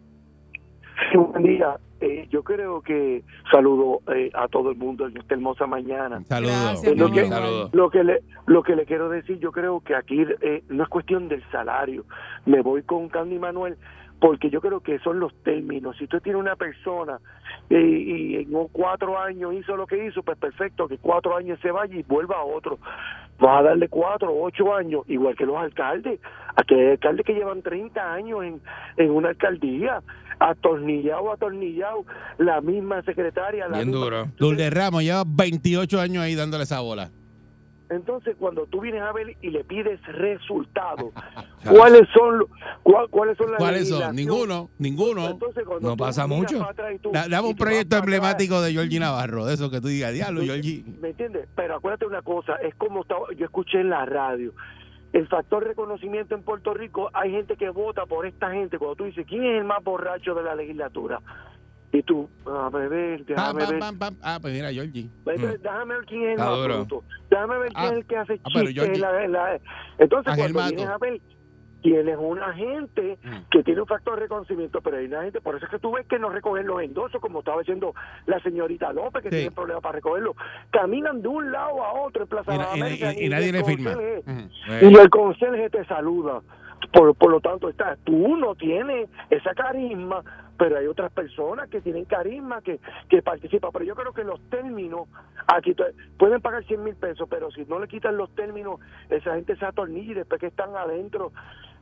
Sí, 1.11 1.17
buen 1.17 1.43
día. 1.43 1.77
Eh, 2.00 2.29
yo 2.31 2.45
creo 2.45 2.81
que 2.81 3.25
saludo 3.50 4.00
eh, 4.15 4.31
a 4.35 4.47
todo 4.47 4.71
el 4.71 4.77
mundo 4.77 5.07
en 5.07 5.17
esta 5.17 5.35
hermosa 5.35 5.67
mañana. 5.67 6.23
Saludos. 6.25 6.55
Gracias, 6.62 6.97
Lo 6.97 7.11
que-. 7.11 7.29
Lo 7.73 7.91
que 7.91 8.05
le 8.05 8.23
lo 8.47 8.62
que 8.62 8.77
le 8.77 8.87
quiero 8.87 9.09
decir, 9.09 9.38
yo 9.41 9.50
creo 9.50 9.81
que 9.81 9.97
aquí 9.97 10.25
eh, 10.41 10.62
no 10.69 10.85
es 10.85 10.88
cuestión 10.88 11.29
del 11.29 11.43
salario. 11.50 12.05
Me 12.47 12.62
voy 12.62 12.83
con 12.83 13.09
Candy 13.09 13.38
Manuel 13.38 13.77
porque 14.21 14.51
yo 14.51 14.61
creo 14.61 14.81
que 14.81 14.99
son 15.01 15.21
los 15.21 15.33
términos. 15.45 15.97
Si 15.97 16.05
usted 16.05 16.21
tiene 16.23 16.39
una 16.39 16.57
persona 16.57 17.19
eh, 17.71 17.81
y 17.81 18.37
en 18.37 18.55
un 18.55 18.69
cuatro 18.69 19.19
años 19.19 19.55
hizo 19.55 19.77
lo 19.77 19.87
que 19.87 20.07
hizo, 20.07 20.23
pues 20.23 20.37
perfecto, 20.39 20.89
que 20.89 20.99
cuatro 20.99 21.37
años 21.37 21.59
se 21.63 21.71
vaya 21.71 21.95
y 21.95 22.03
vuelva 22.03 22.37
a 22.39 22.43
otro. 22.45 22.79
Vas 23.39 23.61
a 23.61 23.63
darle 23.63 23.89
cuatro 23.89 24.31
o 24.33 24.45
ocho 24.47 24.75
años, 24.75 25.03
igual 25.07 25.37
que 25.37 25.47
los 25.47 25.57
alcaldes. 25.57 26.19
Aquí 26.57 26.75
hay 26.75 26.91
alcaldes 26.93 27.25
que 27.25 27.35
llevan 27.35 27.63
30 27.63 28.13
años 28.13 28.43
en, 28.43 28.61
en 28.97 29.11
una 29.13 29.29
alcaldía, 29.29 30.03
atornillado, 30.41 31.33
atornillado, 31.33 32.05
la 32.39 32.61
misma 32.61 33.03
secretaria. 33.03 33.69
La 33.69 33.77
Bien 33.77 33.91
misma- 33.91 34.05
duro. 34.05 34.27
Lourdes 34.39 34.73
Ramos 34.75 35.03
lleva 35.05 35.23
28 35.27 36.01
años 36.01 36.23
ahí 36.25 36.35
dándole 36.35 36.65
esa 36.65 36.81
bola. 36.81 37.11
Entonces, 37.90 38.37
cuando 38.38 38.66
tú 38.66 38.80
vienes 38.80 39.00
a 39.02 39.12
ver 39.12 39.37
y 39.40 39.49
le 39.50 39.64
pides 39.64 39.99
resultados, 40.07 41.11
¿cuáles 41.68 42.07
son 42.14 42.45
cuál- 42.83 43.09
cuáles 43.09 43.37
son 43.38 43.50
las 43.50 43.59
¿Cuáles 43.59 43.88
son? 43.88 44.14
Ninguno, 44.14 44.68
ninguno. 44.78 45.26
Entonces, 45.28 45.64
cuando 45.66 45.88
No 45.90 45.97
pasa 45.97 46.26
mucho. 46.26 46.59
tú- 47.02 47.11
Da- 47.12 47.28
Dame 47.28 47.49
un 47.49 47.57
proyecto 47.57 47.97
atrás, 47.97 48.02
emblemático 48.04 48.61
de 48.61 48.73
Georgie 48.73 49.00
Navarro, 49.00 49.47
de 49.47 49.54
eso 49.54 49.71
que 49.71 49.80
tú 49.80 49.88
digas, 49.88 50.12
diablo, 50.12 50.42
Georgie. 50.42 50.85
¿Me 51.00 51.09
entiendes? 51.11 51.49
Pero 51.54 51.76
acuérdate 51.76 52.04
una 52.07 52.23
cosa, 52.23 52.57
es 52.57 52.75
como 52.75 53.02
estaba, 53.02 53.21
yo 53.37 53.47
escuché 53.47 53.80
en 53.80 53.90
la 53.90 54.04
radio. 54.04 54.52
El 55.14 55.26
factor 55.26 55.64
reconocimiento 55.64 56.35
en 56.35 56.42
Puerto 56.42 56.75
Rico, 56.75 57.09
hay 57.14 57.30
gente 57.30 57.57
que 57.57 57.71
vota 57.71 58.04
por 58.04 58.26
esta 58.26 58.50
gente. 58.50 58.78
Cuando 58.78 58.97
tú 58.97 59.04
dices, 59.04 59.25
¿quién 59.26 59.42
es 59.45 59.59
el 59.61 59.64
más 59.64 59.83
borracho 59.83 60.35
de 60.35 60.42
la 60.42 60.54
legislatura? 60.54 61.21
Y 61.90 62.02
tú, 62.02 62.28
déjame 62.45 62.88
ver, 62.88 63.25
Pam, 63.35 63.57
déjame 63.57 63.78
pam, 63.78 63.99
ver. 63.99 64.12
Ah, 64.23 64.38
pues 64.40 64.52
mira, 64.52 64.71
Georgie. 64.71 65.09
Entonces, 65.25 65.62
Déjame 65.62 65.95
ver 65.97 66.04
quién 66.07 66.23
es 66.25 66.28
el 66.33 66.38
más 66.38 66.64
bruto. 66.64 67.04
Déjame 67.30 67.59
ver 67.59 67.68
quién 67.73 67.85
Ah, 67.85 67.87
es 67.87 67.92
el 67.92 68.04
que 68.07 68.16
hace 68.18 68.40
ah, 68.45 68.49
pero 68.52 68.66
chistes. 68.66 69.02
Entonces, 69.99 70.33
Ángel 70.33 70.52
cuando 70.52 70.61
Mato. 70.61 70.75
vienes 70.76 70.88
a 70.95 70.99
ver, 70.99 71.21
tienes 71.80 72.16
una 72.18 72.52
gente 72.54 73.18
Mm. 73.23 73.37
que 73.50 73.62
tiene 73.62 73.80
un 73.80 73.87
factor 73.87 74.16
de 74.16 74.21
reconocimiento, 74.23 74.80
pero 74.83 74.97
hay 74.99 75.07
una 75.07 75.23
gente, 75.23 75.40
por 75.40 75.54
eso 75.57 75.64
es 75.64 75.71
que 75.71 75.78
tú 75.78 75.92
ves 75.92 76.04
que 76.07 76.18
no 76.18 76.28
recogen 76.28 76.66
los 76.66 76.83
endosos, 76.83 77.21
como 77.23 77.38
estaba 77.38 77.61
diciendo 77.61 77.95
la 78.26 78.38
señorita 78.40 78.92
López, 78.92 79.23
que 79.23 79.30
Sí. 79.30 79.37
tiene 79.37 79.50
problemas 79.52 79.83
para 79.83 79.95
recogerlo. 79.95 80.35
Caminan 80.71 81.23
de 81.23 81.28
un 81.28 81.50
lado 81.52 81.83
a 81.85 81.92
otro 82.02 82.23
en 82.25 82.28
Plaza 82.28 82.52
Y, 82.54 82.59
de 82.59 82.59
na- 82.59 82.64
las 82.68 82.76
y- 82.76 82.80
Américas 82.83 83.14
y- 83.16 83.25
y 83.25 83.28
nadie 83.30 83.52
le 83.52 83.64
firma. 83.64 83.92
Ujú. 83.92 84.87
Y 84.90 84.95
el 84.99 85.09
conserje 85.11 85.71
te 85.71 85.85
saluda. 85.87 86.42
Por, 86.93 87.15
por 87.15 87.31
lo 87.31 87.41
tanto, 87.41 87.69
está, 87.69 87.97
tú 88.05 88.37
no 88.37 88.55
tienes 88.55 89.09
esa 89.31 89.55
carisma, 89.55 90.23
pero 90.59 90.79
hay 90.79 90.87
otras 90.87 91.13
personas 91.13 91.69
que 91.69 91.81
tienen 91.81 92.05
carisma, 92.05 92.61
que, 92.63 92.81
que 93.09 93.23
participan. 93.23 93.71
Pero 93.73 93.85
yo 93.85 93.95
creo 93.95 94.13
que 94.13 94.25
los 94.25 94.41
términos, 94.51 95.09
aquí 95.47 95.75
pueden 96.19 96.41
pagar 96.41 96.65
100 96.65 96.83
mil 96.85 96.95
pesos, 96.95 97.29
pero 97.31 97.51
si 97.51 97.65
no 97.67 97.79
le 97.79 97.89
quitan 97.89 98.17
los 98.17 98.35
términos, 98.35 98.81
esa 99.11 99.35
gente 99.35 99.57
se 99.57 99.65
atornilla 99.65 100.13
y 100.13 100.15
después 100.15 100.41
que 100.41 100.49
están 100.49 100.75
adentro, 100.77 101.33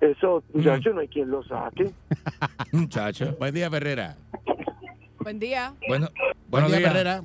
eso, 0.00 0.42
muchachos, 0.52 0.94
no 0.94 1.00
hay 1.00 1.08
quien 1.08 1.30
lo 1.30 1.42
saque. 1.44 1.90
Muchacho. 2.72 3.34
Buen 3.38 3.54
día, 3.54 3.70
Perrera. 3.70 4.16
Buen 5.20 5.38
día. 5.38 5.72
Bueno, 5.88 6.08
Buen 6.48 6.64
buenos 6.64 6.72
día. 6.72 6.88
Perrera. 6.88 7.22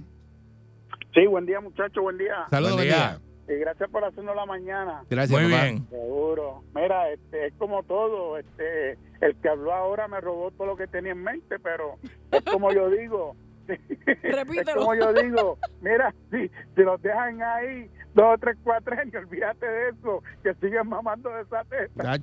Sí, 1.14 1.28
buen 1.28 1.46
día, 1.46 1.60
muchachos, 1.60 2.02
buen 2.02 2.18
día. 2.18 2.46
Saludos, 2.50 2.76
Buen 2.76 2.88
buen 2.88 3.00
día. 3.00 3.20
Y 3.52 3.60
gracias 3.60 3.90
por 3.90 4.04
hacernos 4.06 4.36
la 4.36 4.46
mañana. 4.46 5.04
Gracias, 5.10 5.40
Muy 5.40 5.52
papá. 5.52 5.64
bien. 5.64 5.88
Seguro. 5.90 6.64
Mira, 6.74 7.10
este, 7.10 7.48
es 7.48 7.54
como 7.58 7.84
todo. 7.84 8.38
Este, 8.38 8.98
el 9.20 9.36
que 9.42 9.50
habló 9.50 9.74
ahora 9.74 10.08
me 10.08 10.22
robó 10.22 10.52
todo 10.52 10.68
lo 10.68 10.78
que 10.78 10.88
tenía 10.88 11.12
en 11.12 11.24
mente, 11.24 11.60
pero 11.60 11.98
es 12.32 12.42
como 12.44 12.72
yo 12.72 12.90
digo. 12.90 13.36
es 13.68 14.36
Repítelo. 14.36 14.82
como 14.82 14.96
yo 14.96 15.14
digo. 15.14 15.58
Mira, 15.82 16.14
si, 16.32 16.50
si 16.76 16.82
los 16.82 17.02
dejan 17.02 17.42
ahí 17.42 17.90
dos, 18.14 18.40
tres, 18.40 18.58
cuatro 18.64 18.98
años, 18.98 19.16
olvídate 19.16 19.66
de 19.66 19.90
eso, 19.90 20.24
que 20.44 20.54
siguen 20.56 20.88
mamando 20.88 21.30
de 21.30 21.42
esa 21.42 21.64
teta. 21.66 22.16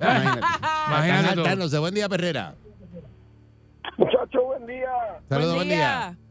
Imagínate. 0.87 1.77
Buen 1.79 1.93
día, 1.93 2.09
Perrera. 2.09 2.55
Muchachos, 3.97 4.43
buen 4.45 4.65
día. 4.65 4.89
Saludos, 5.27 5.55
buen 5.55 5.67
día. 5.67 6.15
Buen 6.15 6.28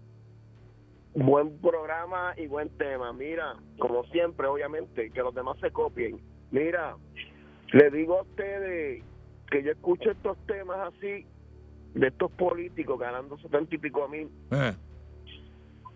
programa 1.61 2.35
y 2.37 2.47
buen 2.47 2.69
tema. 2.79 3.13
Mira, 3.13 3.55
como 3.79 4.05
siempre, 4.05 4.47
obviamente, 4.47 5.11
que 5.11 5.21
los 5.23 5.35
demás 5.35 5.57
se 5.61 5.71
copien. 5.71 6.21
Mira, 6.51 6.97
le 7.73 7.91
digo 7.91 8.19
a 8.19 8.23
ustedes 8.23 9.03
que 9.51 9.63
yo 9.63 9.73
escucho 9.73 10.11
estos 10.11 10.37
temas 10.47 10.93
así, 10.95 11.27
de 11.95 12.07
estos 12.09 12.31
políticos 12.33 12.99
ganando 12.99 13.39
setenta 13.39 13.75
y 13.75 13.79
pico 13.79 14.07
mil, 14.09 14.29
Eh, 14.53 14.75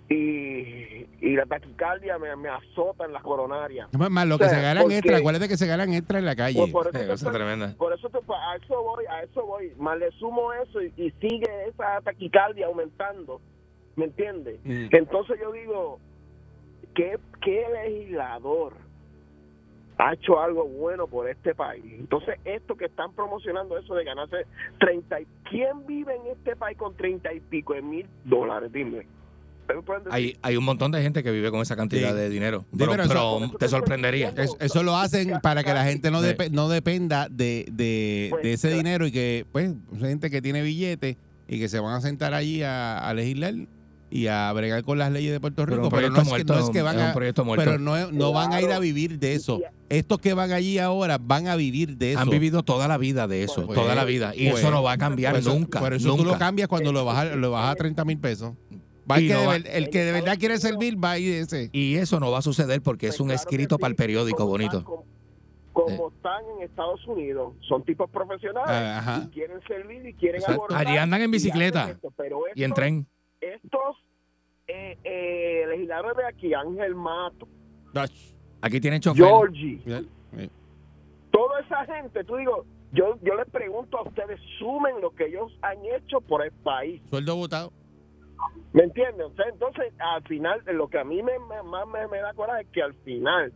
y, 0.08 1.06
y 1.26 1.36
la 1.36 1.46
taquicardia 1.46 2.18
me, 2.18 2.34
me 2.36 2.48
azota 2.50 3.04
en 3.06 3.12
la 3.12 3.20
coronaria. 3.22 3.88
Más, 3.96 4.10
más 4.10 4.26
lo 4.26 4.36
que 4.38 4.44
O 4.44 4.48
sea, 4.48 4.58
se 4.58 4.62
ganan 4.62 4.82
porque- 4.82 4.98
extra, 4.98 5.16
acuérdate 5.18 5.48
que 5.48 5.56
se 5.56 5.66
ganan 5.66 5.92
extra 5.94 6.18
en 6.18 6.26
la 6.26 6.36
calle. 6.36 6.58
Por, 6.58 6.70
por 6.72 6.88
eso, 6.88 6.98
eh, 6.98 7.00
te 7.02 7.06
cosa 7.08 7.32
tremenda. 7.32 7.74
por 7.78 7.92
eso 7.94 8.08
te- 8.10 8.18
a 8.18 8.56
eso 8.56 8.82
voy, 8.82 9.04
a 9.06 9.22
eso 9.22 9.46
voy. 9.46 9.72
Más 9.78 9.98
le 9.98 10.10
sumo 10.12 10.52
eso 10.54 10.82
y, 10.82 10.92
y 10.96 11.10
sigue 11.12 11.46
esa 11.68 12.00
taquicardia 12.02 12.66
aumentando. 12.66 13.40
¿Me 13.96 14.06
entiendes? 14.06 14.58
Mm. 14.64 14.86
Entonces 14.90 15.38
yo 15.40 15.52
digo, 15.52 15.98
¿qué, 16.94 17.18
¿qué 17.42 17.64
legislador 17.84 18.74
ha 19.98 20.14
hecho 20.14 20.40
algo 20.40 20.64
bueno 20.66 21.06
por 21.06 21.28
este 21.28 21.54
país? 21.54 21.84
Entonces, 21.98 22.36
esto 22.44 22.74
que 22.76 22.86
están 22.86 23.12
promocionando 23.12 23.76
eso 23.78 23.94
de 23.94 24.04
ganarse 24.04 24.46
30 24.80 25.20
y... 25.20 25.26
¿Quién 25.50 25.86
vive 25.86 26.14
en 26.16 26.26
este 26.32 26.56
país 26.56 26.78
con 26.78 26.96
30 26.96 27.32
y 27.34 27.40
pico 27.40 27.74
de 27.74 27.82
mil 27.82 28.06
dólares? 28.24 28.72
Dime. 28.72 29.06
Hay, 30.10 30.36
hay 30.42 30.56
un 30.56 30.64
montón 30.64 30.90
de 30.92 31.00
gente 31.00 31.22
que 31.22 31.30
vive 31.30 31.50
con 31.50 31.60
esa 31.60 31.76
cantidad 31.76 32.10
Sí. 32.10 32.16
de 32.16 32.28
dinero. 32.28 32.60
Sí, 32.72 32.76
Pero, 32.78 32.90
pero 32.90 33.02
eso- 33.04 33.38
pero 33.40 33.58
te 33.58 33.68
sorprendería. 33.68 34.28
Es- 34.36 34.56
eso 34.60 34.82
lo 34.82 34.96
hacen 34.96 35.38
para 35.42 35.62
que 35.64 35.72
la 35.72 35.84
gente 35.84 36.10
no, 36.10 36.20
Sí. 36.20 36.28
depe- 36.28 36.50
no 36.50 36.68
dependa 36.68 37.28
de, 37.30 37.66
de- 37.72 38.26
Pues, 38.30 38.42
de 38.42 38.52
ese 38.54 38.68
claro. 38.68 38.82
dinero 38.82 39.06
y 39.06 39.12
que, 39.12 39.46
pues, 39.52 39.72
gente 39.98 40.30
que 40.30 40.42
tiene 40.42 40.62
billetes 40.62 41.16
y 41.48 41.58
que 41.58 41.68
se 41.68 41.80
van 41.80 41.94
a 41.94 42.00
sentar 42.00 42.34
allí 42.34 42.62
a, 42.62 42.98
a 42.98 43.14
legislar 43.14 43.54
y 44.12 44.26
a 44.26 44.52
bregar 44.52 44.82
con 44.84 44.98
las 44.98 45.10
leyes 45.10 45.32
de 45.32 45.40
Puerto 45.40 45.64
Rico. 45.64 45.84
un 45.84 45.88
Pero, 45.90 46.10
no, 46.10 46.16
es 46.18 46.22
que, 46.24 46.28
muerto 46.28 46.54
no 46.54 46.60
es 46.60 46.70
que 46.70 46.82
van 46.82 46.96
un 46.96 47.02
a. 47.02 47.14
Pero 47.56 47.78
no, 47.78 48.12
no 48.12 48.32
van 48.32 48.52
a 48.52 48.60
ir 48.60 48.70
a 48.70 48.78
vivir 48.78 49.18
de 49.18 49.34
eso. 49.34 49.60
Estos 49.88 50.18
que 50.18 50.34
van 50.34 50.52
allí 50.52 50.78
ahora 50.78 51.18
van 51.18 51.48
a 51.48 51.56
vivir 51.56 51.96
de 51.96 52.12
eso. 52.12 52.20
Han 52.20 52.28
vivido 52.28 52.62
toda 52.62 52.88
la 52.88 52.98
vida 52.98 53.26
de 53.26 53.42
eso, 53.42 53.66
Pues, 53.66 53.78
toda 53.78 53.94
la 53.94 54.04
vida. 54.04 54.32
Y 54.36 54.50
pues, 54.50 54.60
eso 54.62 54.70
no 54.70 54.82
va 54.82 54.92
a 54.92 54.98
cambiar 54.98 55.42
nunca. 55.42 55.80
Por 55.80 55.94
eso 55.94 56.08
nunca. 56.08 56.22
tú 56.22 56.28
lo 56.28 56.38
cambias 56.38 56.68
cuando 56.68 56.92
lo 56.92 57.04
bajas, 57.04 57.34
lo 57.36 57.50
bajas 57.50 57.72
a 57.72 57.74
30 57.76 58.04
mil 58.04 58.18
pesos. 58.18 58.52
Va 59.10 59.16
el, 59.16 59.26
que 59.26 59.32
no 59.34 59.40
de 59.40 59.46
va- 59.46 59.52
ver- 59.54 59.66
el 59.72 59.90
que 59.90 60.04
de 60.04 60.12
verdad 60.12 60.38
quiere 60.38 60.58
servir 60.58 61.02
va 61.02 61.12
a 61.12 61.18
ir 61.18 61.34
ese. 61.34 61.70
Y 61.72 61.96
eso 61.96 62.20
no 62.20 62.30
va 62.30 62.38
a 62.38 62.42
suceder 62.42 62.82
porque 62.82 63.08
es 63.08 63.18
un 63.18 63.28
Pues 63.28 63.40
claro 63.40 63.48
que 63.48 63.54
escrito 63.56 63.76
sí, 63.76 63.80
para 63.80 63.90
el 63.90 63.96
periódico 63.96 64.46
bonito. 64.46 64.84
Como, 64.84 65.04
como 65.72 66.08
están 66.14 66.42
en 66.58 66.64
Estados 66.68 67.00
Unidos, 67.08 67.54
son 67.66 67.82
tipos 67.84 68.08
profesionales 68.10 68.70
Ah, 68.70 68.98
ajá. 68.98 69.22
y 69.26 69.30
quieren 69.34 69.58
servir 69.66 70.06
y 70.06 70.12
quieren 70.14 70.42
abordar 70.46 70.86
Allí 70.86 70.98
andan 70.98 71.22
en 71.22 71.30
bicicleta 71.30 71.82
hacen 71.84 71.96
esto, 71.96 72.12
pero 72.16 72.40
Y 72.54 72.62
en 72.62 72.72
tren. 72.74 73.06
Estos 73.42 73.96
eh, 74.68 74.96
eh, 75.04 75.66
legisladores 75.68 76.16
de 76.16 76.24
aquí, 76.26 76.54
Ángel 76.54 76.94
Mato, 76.94 77.46
Aquí 78.62 78.80
tienen 78.80 79.00
chofer. 79.00 79.24
Georgie, 79.26 79.80
toda 81.30 81.60
esa 81.60 81.84
gente, 81.86 82.22
tú 82.24 82.36
digo, 82.36 82.64
yo, 82.92 83.18
yo 83.22 83.34
les 83.34 83.48
pregunto 83.50 83.98
a 83.98 84.02
ustedes, 84.02 84.38
sumen 84.58 85.00
lo 85.00 85.10
que 85.14 85.26
ellos 85.26 85.52
han 85.62 85.78
hecho 85.84 86.20
por 86.20 86.44
el 86.44 86.52
país. 86.52 87.02
Sueldo 87.10 87.36
votado. 87.36 87.72
¿Me 88.72 88.84
entienden? 88.84 89.22
O 89.26 89.34
sea, 89.34 89.46
entonces, 89.50 89.92
al 89.98 90.22
final, 90.24 90.62
lo 90.72 90.88
que 90.88 90.98
a 90.98 91.04
mí 91.04 91.22
me, 91.22 91.38
me- 91.38 91.62
más 91.62 91.86
me, 91.88 92.06
me 92.08 92.18
da 92.18 92.32
coraje 92.34 92.62
es 92.62 92.68
que 92.68 92.82
al 92.82 92.94
final 92.94 93.52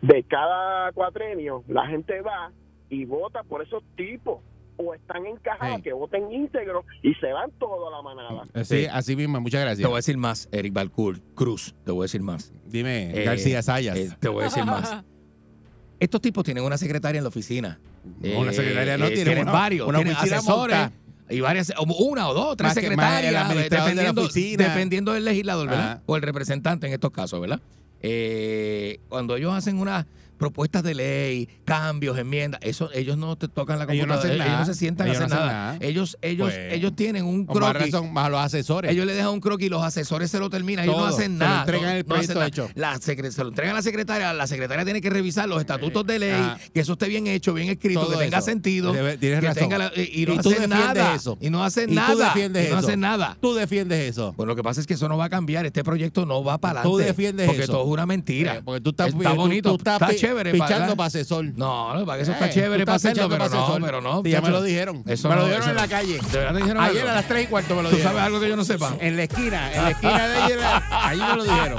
de 0.00 0.22
cada 0.24 0.92
cuatrenio, 0.92 1.64
la 1.68 1.86
gente 1.86 2.20
va 2.20 2.52
y 2.88 3.04
vota 3.04 3.42
por 3.42 3.62
esos 3.62 3.82
tipos. 3.96 4.40
O 4.80 4.94
están 4.94 5.26
encajados 5.26 5.76
Hey. 5.76 5.82
que 5.82 5.92
voten 5.92 6.32
íntegro 6.32 6.84
y 7.02 7.12
se 7.14 7.32
van 7.32 7.50
todos 7.58 7.92
a 7.92 7.96
la 7.96 8.02
manada. 8.02 8.44
Así, 8.54 8.82
Sí. 8.82 8.86
así 8.86 9.16
mismo, 9.16 9.40
muchas 9.40 9.60
Te 9.60 9.64
gracias. 9.64 9.86
voy 9.88 9.96
a 9.96 9.98
decir 9.98 10.16
más, 10.16 10.48
Eric 10.52 10.72
Balcour, 10.72 11.20
Cruz. 11.34 11.74
Te 11.84 11.90
voy 11.90 12.02
a 12.02 12.04
decir 12.04 12.22
más. 12.22 12.52
Dime, 12.66 13.10
Eh, 13.10 13.24
García 13.24 13.60
Sayas. 13.62 13.96
Eh, 13.98 14.10
te 14.20 14.28
voy 14.28 14.42
a 14.42 14.44
decir 14.44 14.64
más. 14.64 15.02
Estos 16.00 16.20
tipos 16.20 16.44
tienen 16.44 16.62
una 16.62 16.78
secretaria 16.78 17.18
en 17.18 17.24
la 17.24 17.28
oficina. 17.28 17.80
una 18.22 18.50
Eh, 18.52 18.54
secretaria 18.54 18.96
no 18.96 19.06
eh, 19.06 19.08
tiene 19.08 19.24
tienen 19.24 19.42
una- 19.42 19.52
varios, 19.52 19.88
una 19.88 19.98
tienen 19.98 20.16
asesores. 20.16 20.90
Y 21.28 21.40
varias, 21.40 21.72
una 21.98 22.28
o 22.28 22.32
dos, 22.34 22.56
tres 22.56 22.68
Más 22.68 22.76
más 22.76 22.82
secretarias, 22.82 23.24
de 23.24 23.32
la 23.32 23.48
dependiendo, 23.84 24.22
oficina. 24.22 24.64
dependiendo 24.68 25.12
del 25.12 25.24
legislador, 25.26 25.68
¿verdad? 25.68 25.90
Ajá. 25.92 26.02
O 26.06 26.16
el 26.16 26.22
representante 26.22 26.86
en 26.86 26.94
estos 26.94 27.10
casos, 27.10 27.38
¿verdad? 27.40 27.60
Eh, 28.00 29.00
cuando 29.10 29.36
ellos 29.36 29.52
hacen 29.52 29.78
unas 29.78 30.06
propuestas 30.38 30.82
de 30.82 30.94
ley, 30.94 31.48
cambios, 31.64 32.16
enmiendas, 32.18 32.60
eso 32.62 32.90
ellos 32.94 33.18
no 33.18 33.36
te 33.36 33.48
tocan 33.48 33.78
la 33.78 33.84
Ellos 33.84 34.06
no 34.06 34.14
computadora, 34.14 34.34
ellos, 34.34 34.46
nada. 34.46 34.58
no 34.60 34.66
se 34.66 34.74
sientan 34.74 35.06
a 35.06 35.10
Ellos 35.10 35.22
hacer 35.22 35.30
no 35.36 35.44
nada. 35.44 35.52
nada. 35.52 35.76
Ellos, 35.80 36.16
ellos, 36.22 36.52
Pues, 36.52 36.72
ellos 36.72 36.94
tienen 36.96 37.24
un 37.24 37.44
más 37.46 37.56
croquis. 37.56 37.92
razón, 37.92 38.12
más 38.12 38.30
los 38.30 38.40
asesores. 38.40 38.90
Ellos 38.92 39.04
le 39.06 39.14
dejan 39.14 39.30
un 39.32 39.40
croquis 39.40 39.66
y 39.66 39.70
los 39.70 39.82
asesores 39.82 40.30
se 40.30 40.38
lo 40.38 40.48
terminan. 40.50 40.84
Ellos 40.84 40.96
no 40.96 41.04
hacen 41.06 41.32
Se 41.32 41.38
lo 41.38 41.44
nada. 41.44 41.60
entregan 41.60 41.96
el 41.96 42.04
proyecto 42.04 42.34
nada. 42.34 42.46
hecho. 42.46 42.70
La 42.74 42.94
secre- 42.98 43.30
se 43.30 43.42
lo 43.42 43.48
entregan 43.48 43.74
a 43.74 43.78
la 43.78 43.82
secretaria. 43.82 44.32
La 44.32 44.46
secretaria 44.46 44.84
tiene 44.84 45.00
que 45.00 45.10
revisar 45.10 45.48
los 45.48 45.60
estatutos 45.60 46.06
de 46.06 46.18
ley, 46.18 46.42
que 46.72 46.80
eso 46.80 46.92
esté 46.92 47.08
bien 47.08 47.26
hecho, 47.26 47.52
bien 47.54 47.68
escrito, 47.68 48.08
que 48.08 48.16
tenga 48.16 48.38
eso. 48.38 48.46
sentido. 48.46 48.92
Debe- 48.92 49.18
tienes 49.18 49.40
que 49.40 49.46
razón. 49.48 49.62
tenga 49.64 49.78
la- 49.78 49.92
y, 49.94 50.22
y 50.22 50.26
no 50.26 50.34
Y 50.34 50.38
tú 50.38 50.50
hacen 50.50 50.70
nada. 50.70 51.14
eso. 51.14 51.36
Y 51.40 51.50
no 51.50 51.64
hacen 51.64 51.84
Y 51.90 51.94
tú 51.94 52.00
nada. 52.00 52.24
defiendes 52.26 52.66
y 52.66 52.70
no 52.70 52.78
eso. 52.78 52.86
hacen 52.86 53.00
nada. 53.00 53.36
Tú 53.40 53.54
defiendes 53.54 54.08
eso. 54.10 54.32
Pues 54.36 54.46
lo 54.46 54.54
que 54.56 54.62
pasa 54.62 54.80
es 54.80 54.86
que 54.86 54.94
eso 54.94 55.08
no 55.08 55.16
va 55.16 55.24
a 55.26 55.28
cambiar. 55.30 55.66
Este 55.66 55.82
proyecto 55.82 56.24
no 56.26 56.44
va 56.44 56.58
para 56.58 56.82
Tú 56.82 56.94
adelante. 56.96 57.08
defiendes 57.08 57.46
porque 57.46 57.62
eso. 57.64 57.72
todo 57.72 57.82
es 57.84 57.88
una 57.90 58.06
mentira. 58.06 58.56
Eh, 58.56 58.62
porque 58.64 58.80
tú 58.80 58.90
estás, 58.90 59.08
está 59.08 59.30
tú- 59.30 59.36
bonito, 59.36 59.70
tú 59.70 59.76
estás 59.76 59.98
chévere. 60.28 60.52
pichando 60.52 60.76
para 60.78 60.96
para 60.96 61.06
asesor. 61.06 61.44
No, 61.56 61.94
no, 61.94 62.06
para 62.06 62.16
que 62.18 62.22
eso 62.22 62.32
Eh, 62.32 62.34
está 62.34 62.50
chévere 62.50 62.82
tú 62.82 62.86
para 62.86 62.96
hacerlo, 62.96 63.28
pero 63.28 63.48
pa' 63.50 63.56
no, 63.56 63.78
pero 63.84 64.00
no. 64.00 64.22
Ya 64.24 64.40
me 64.40 64.50
lo 64.50 64.62
dijeron. 64.62 65.02
Eso 65.06 65.28
me 65.28 65.36
lo 65.36 65.42
dijeron 65.44 65.62
eso 65.62 65.70
en 65.70 65.76
la 65.76 65.88
calle. 65.88 66.18
¿De 66.30 66.38
verdad 66.38 66.52
te 66.54 66.58
dijeron 66.60 66.82
Ayer 66.82 66.98
algo? 67.00 67.10
a 67.10 67.14
las 67.14 67.28
3 67.28 67.44
y 67.44 67.46
cuarto 67.46 67.74
me 67.76 67.82
lo 67.82 67.88
¿Tú 67.90 67.96
dijeron. 67.96 68.12
sabes 68.16 68.26
algo 68.26 68.40
que 68.40 68.48
yo 68.48 68.56
no 68.56 68.64
sepa? 68.64 68.94
En 69.00 69.16
la 69.16 69.22
esquina, 69.24 69.72
en 69.74 69.82
la 69.84 69.90
esquina 69.90 70.28
de 70.28 70.54
ella, 70.54 70.82
ahí 70.90 71.18
me 71.18 71.36
lo 71.36 71.44
dijeron. 71.44 71.78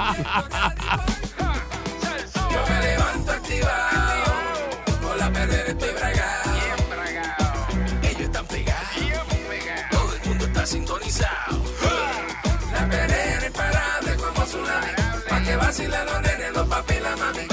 Yo 2.52 2.60
me 2.68 2.82
levanto 2.88 3.32
activado, 3.32 4.24
con 5.02 5.18
la 5.20 5.32
perrera 5.32 5.70
estoy 5.70 5.90
bragado. 5.92 6.52
Ellos 8.04 8.22
están 8.22 8.46
pegados, 8.48 8.88
todo 9.92 10.14
el 10.16 10.28
mundo 10.30 10.46
está 10.46 10.66
sintonizado. 10.66 11.64
La 12.74 12.88
perrera 12.90 13.46
imparable 13.48 14.16
como 14.16 14.46
tsunami, 14.46 14.88
pa' 15.30 15.42
que 15.44 15.56
vacilen 15.56 16.06
los 16.06 16.22
nenes, 16.22 16.54
los 16.54 16.68
papi 16.68 16.94
y 16.96 17.00
la 17.02 17.16
mami. 17.18 17.49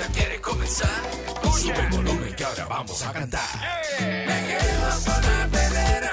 Día 0.00 0.08
quieres 0.12 0.40
comenzar, 0.40 0.88
sube 1.58 1.78
el 1.78 1.88
volumen 1.90 2.34
que 2.34 2.44
ahora 2.44 2.64
vamos 2.66 3.02
a 3.04 3.12
cantar. 3.12 3.42
Me 4.00 4.46
quedo 4.46 4.90
con 5.04 5.22
la 5.22 5.48
perrera, 5.50 6.12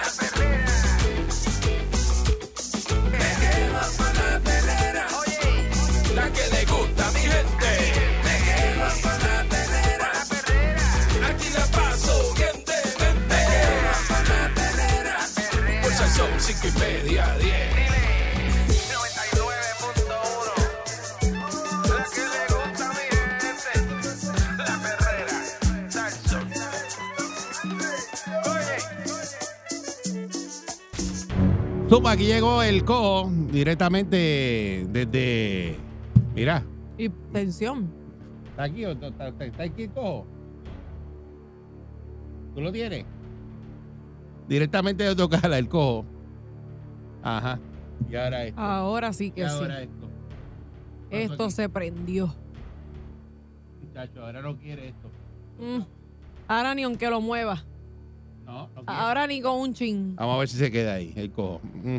Zumba, 31.90 32.12
aquí 32.12 32.26
llegó 32.26 32.62
el 32.64 32.84
cojo 32.84 33.32
directamente 33.52 34.86
desde. 34.90 35.78
Mira, 36.36 36.64
Y 36.98 37.10
tensión. 37.10 37.90
¿está 38.50 38.64
aquí 38.64 38.86
o 38.86 38.92
está, 38.92 39.28
aquí 39.64 39.84
el 39.84 39.92
cojo? 39.92 40.28
¿Tú 42.54 42.62
lo 42.62 42.72
tienes? 42.72 43.06
Directamente 44.50 45.16
de 45.16 45.24
Ocala, 45.24 45.58
el 45.58 45.70
cojo. 45.70 46.06
Ajá. 47.24 47.60
Y 48.10 48.16
ahora 48.16 48.44
esto. 48.44 48.60
Ahora 48.62 49.14
sí 49.14 49.26
y 49.28 49.32
que 49.32 49.44
sí. 49.44 49.50
ahora 49.50 49.82
esto. 49.82 50.10
Esto 51.10 51.50
se 51.50 51.70
prendió. 51.70 52.34
Muchacho, 53.82 54.26
ahora 54.26 54.42
no 54.42 54.58
quiere 54.58 54.90
esto. 54.90 55.10
Mm. 55.60 55.84
Ahora 56.50 56.76
ni 56.76 56.84
aunque 56.84 57.10
lo 57.10 57.22
mueva. 57.22 57.64
No, 58.48 58.70
no 58.74 58.84
quiere. 58.86 58.86
Ahora 58.88 59.28
ni 59.28 59.42
con 59.42 59.60
un 59.60 59.74
chin. 59.74 60.16
Vamos 60.16 60.36
a 60.36 60.40
ver 60.40 60.48
si 60.48 60.58
se 60.58 60.72
queda 60.72 60.94
ahí, 60.96 61.14
el 61.16 61.32
cojo. 61.32 61.62
Mm. 61.84 61.98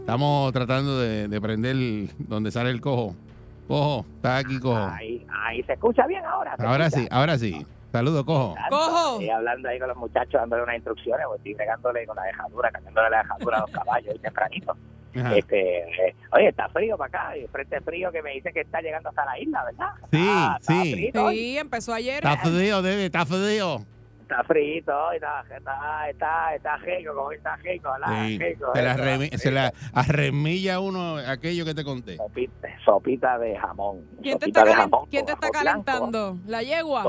Estamos 0.00 0.52
tratando 0.52 0.98
de, 0.98 1.28
de 1.28 1.40
prender 1.40 1.76
donde 2.18 2.50
sale 2.50 2.70
el 2.70 2.80
cojo. 2.80 3.14
Cojo, 3.68 4.06
está 4.16 4.38
aquí, 4.38 4.58
cojo. 4.58 4.76
Ahí, 4.92 5.26
ahí 5.44 5.62
se 5.64 5.74
escucha 5.74 6.06
bien 6.06 6.24
ahora. 6.24 6.56
¿se 6.56 6.62
Ahora 6.64 6.86
escucha? 6.86 7.02
sí, 7.02 7.08
ahora 7.10 7.38
sí. 7.38 7.66
Saludos, 7.92 8.24
cojo. 8.24 8.54
Cojo. 8.70 9.12
Estoy 9.12 9.30
hablando 9.30 9.68
ahí 9.68 9.78
con 9.78 9.88
los 9.88 9.96
muchachos, 9.96 10.32
dándole 10.32 10.62
unas 10.62 10.76
instrucciones, 10.76 11.26
pues 11.26 11.38
estoy 11.38 11.54
regándole 11.54 12.06
con 12.06 12.16
la 12.16 12.22
dejadura, 12.24 12.70
cambiándole 12.70 13.10
la 13.10 13.18
dejadura 13.22 13.56
a 13.58 13.60
los 13.62 13.70
caballos 13.70 14.14
y 14.14 14.18
tempranito. 14.18 14.76
Ajá. 15.16 15.34
Este, 15.36 15.78
eh, 16.08 16.14
oye, 16.32 16.48
está 16.48 16.68
frío 16.68 16.96
para 16.98 17.08
acá, 17.08 17.36
y 17.36 17.42
el 17.42 17.48
frente 17.48 17.80
frío 17.80 18.12
que 18.12 18.22
me 18.22 18.32
dice 18.32 18.52
que 18.52 18.60
está 18.60 18.80
llegando 18.82 19.08
hasta 19.08 19.24
la 19.24 19.38
isla, 19.38 19.64
¿verdad? 19.64 19.88
Sí, 20.12 20.26
Ah, 20.28 20.56
está 20.60 20.82
sí. 20.82 21.10
hoy. 21.18 21.36
Sí, 21.36 21.58
empezó 21.58 21.94
ayer. 21.94 22.16
Está 22.16 22.36
frío, 22.36 22.82
Dede, 22.82 23.06
está 23.06 23.24
frío. 23.24 23.80
Está 24.28 24.42
frito 24.42 25.12
está, 25.12 25.44
está, 25.56 26.10
está, 26.10 26.54
está 26.56 26.76
rico, 26.78 27.14
como 27.14 27.30
está 27.30 27.54
rico, 27.56 27.88
¿verdad? 27.92 28.26
Sí. 28.26 28.38
Rico, 28.40 28.72
Se, 28.74 28.82
la 28.82 28.96
remi- 28.96 29.20
rico. 29.20 29.38
se 29.38 29.50
la 29.52 29.72
arremilla 29.94 30.80
uno 30.80 31.16
aquello 31.18 31.64
que 31.64 31.74
te 31.74 31.84
conté. 31.84 32.16
Sopita, 32.16 32.68
sopita 32.84 33.38
de 33.38 33.56
jamón. 33.56 34.04
¿Quién 34.20 34.36
te 34.38 34.46
está, 34.46 34.64
de 34.64 34.70
calen- 34.72 34.76
jamón 34.90 35.06
¿quién 35.10 35.24
te 35.26 35.32
con 35.36 35.44
está 35.44 35.46
arroz 35.58 35.62
blanco, 35.62 35.84
calentando? 35.84 36.38
¿La 36.48 36.62
yegua? 36.62 37.02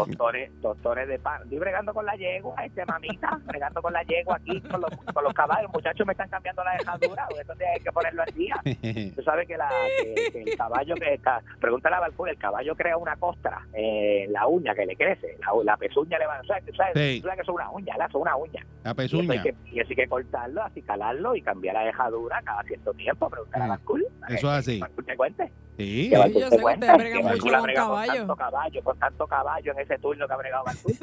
Tostones 0.61 1.07
de 1.07 1.19
pan. 1.19 1.41
Estoy 1.43 1.57
bregando 1.59 1.93
con 1.93 2.05
la 2.05 2.15
yegua, 2.15 2.63
este 2.63 2.85
mamita, 2.85 3.39
bregando 3.45 3.81
con 3.81 3.93
la 3.93 4.03
yegua 4.03 4.35
aquí, 4.35 4.61
con 4.61 4.81
los, 4.81 4.89
con 5.13 5.23
los 5.23 5.33
caballos. 5.33 5.63
Los 5.63 5.73
muchachos 5.73 6.05
me 6.05 6.13
están 6.13 6.29
cambiando 6.29 6.63
la 6.63 6.73
dejadura, 6.73 7.25
porque 7.29 7.41
eso 7.41 7.53
hay 7.73 7.79
que 7.81 7.91
ponerlo 7.91 8.21
al 8.23 8.33
día. 8.35 8.55
Tú 9.15 9.23
sabes 9.23 9.47
que, 9.47 9.57
la, 9.57 9.69
que, 10.03 10.31
que 10.31 10.41
el 10.51 10.57
caballo 10.57 10.93
que 10.95 11.13
está, 11.15 11.41
pregúntale 11.59 11.95
a 11.95 11.99
Balfour, 12.01 12.29
el 12.29 12.37
caballo 12.37 12.75
crea 12.75 12.95
una 12.97 13.15
costra 13.15 13.65
eh, 13.73 14.25
en 14.25 14.33
la 14.33 14.45
uña 14.47 14.75
que 14.75 14.85
le 14.85 14.95
crece, 14.95 15.35
la, 15.39 15.47
la 15.63 15.77
pezuña 15.77 16.19
le 16.19 16.27
va, 16.27 16.41
¿sabes? 16.47 16.65
¿Tú 16.65 16.73
sabes, 16.75 16.93
Sí. 16.95 17.06
Tú 17.21 17.27
sabes 17.27 17.45
que 17.45 17.51
una 17.51 17.69
uña. 17.71 17.93
Eso 17.95 18.05
es 18.05 18.15
una 18.15 18.35
uña. 18.35 18.65
La 18.83 18.89
Y 18.89 18.91
eso, 18.91 18.95
pezuña. 18.95 19.31
hay 19.33 19.41
que, 19.41 19.55
y 19.71 19.79
eso 19.79 19.89
hay 19.89 19.95
que 19.95 20.07
cortarlo, 20.07 20.63
así 20.63 20.81
calarlo 20.81 21.35
y 21.35 21.41
cambiar 21.41 21.75
la 21.75 21.81
dejadura 21.83 22.41
cada 22.43 22.63
cierto 22.63 22.93
tiempo, 22.93 23.29
pregúntale 23.29 23.63
a 23.63 23.67
Mm. 23.67 23.69
Balfour. 23.71 24.01
Eso 24.29 24.47
es 24.47 24.53
así. 24.59 24.79
Balfour 24.79 25.05
te 25.05 25.15
cuente. 25.17 25.51
Sí. 25.77 26.09
Que 26.09 26.15
yo 26.15 26.23
te 26.23 26.31
sé 26.33 26.39
que 26.39 27.11
que 27.11 27.23
mucho 27.23 27.41
con 27.59 27.73
caballo. 27.73 28.11
Con 28.11 28.17
tanto 28.27 28.35
caballo, 28.35 28.83
con 28.83 28.97
tanto 28.99 29.27
caballo 29.27 29.71
en 29.73 29.79
ese 29.79 29.97
turno 29.99 30.27
que 30.27 30.33
ha 30.33 30.37
bregado 30.37 30.63
Balfour. 30.65 30.93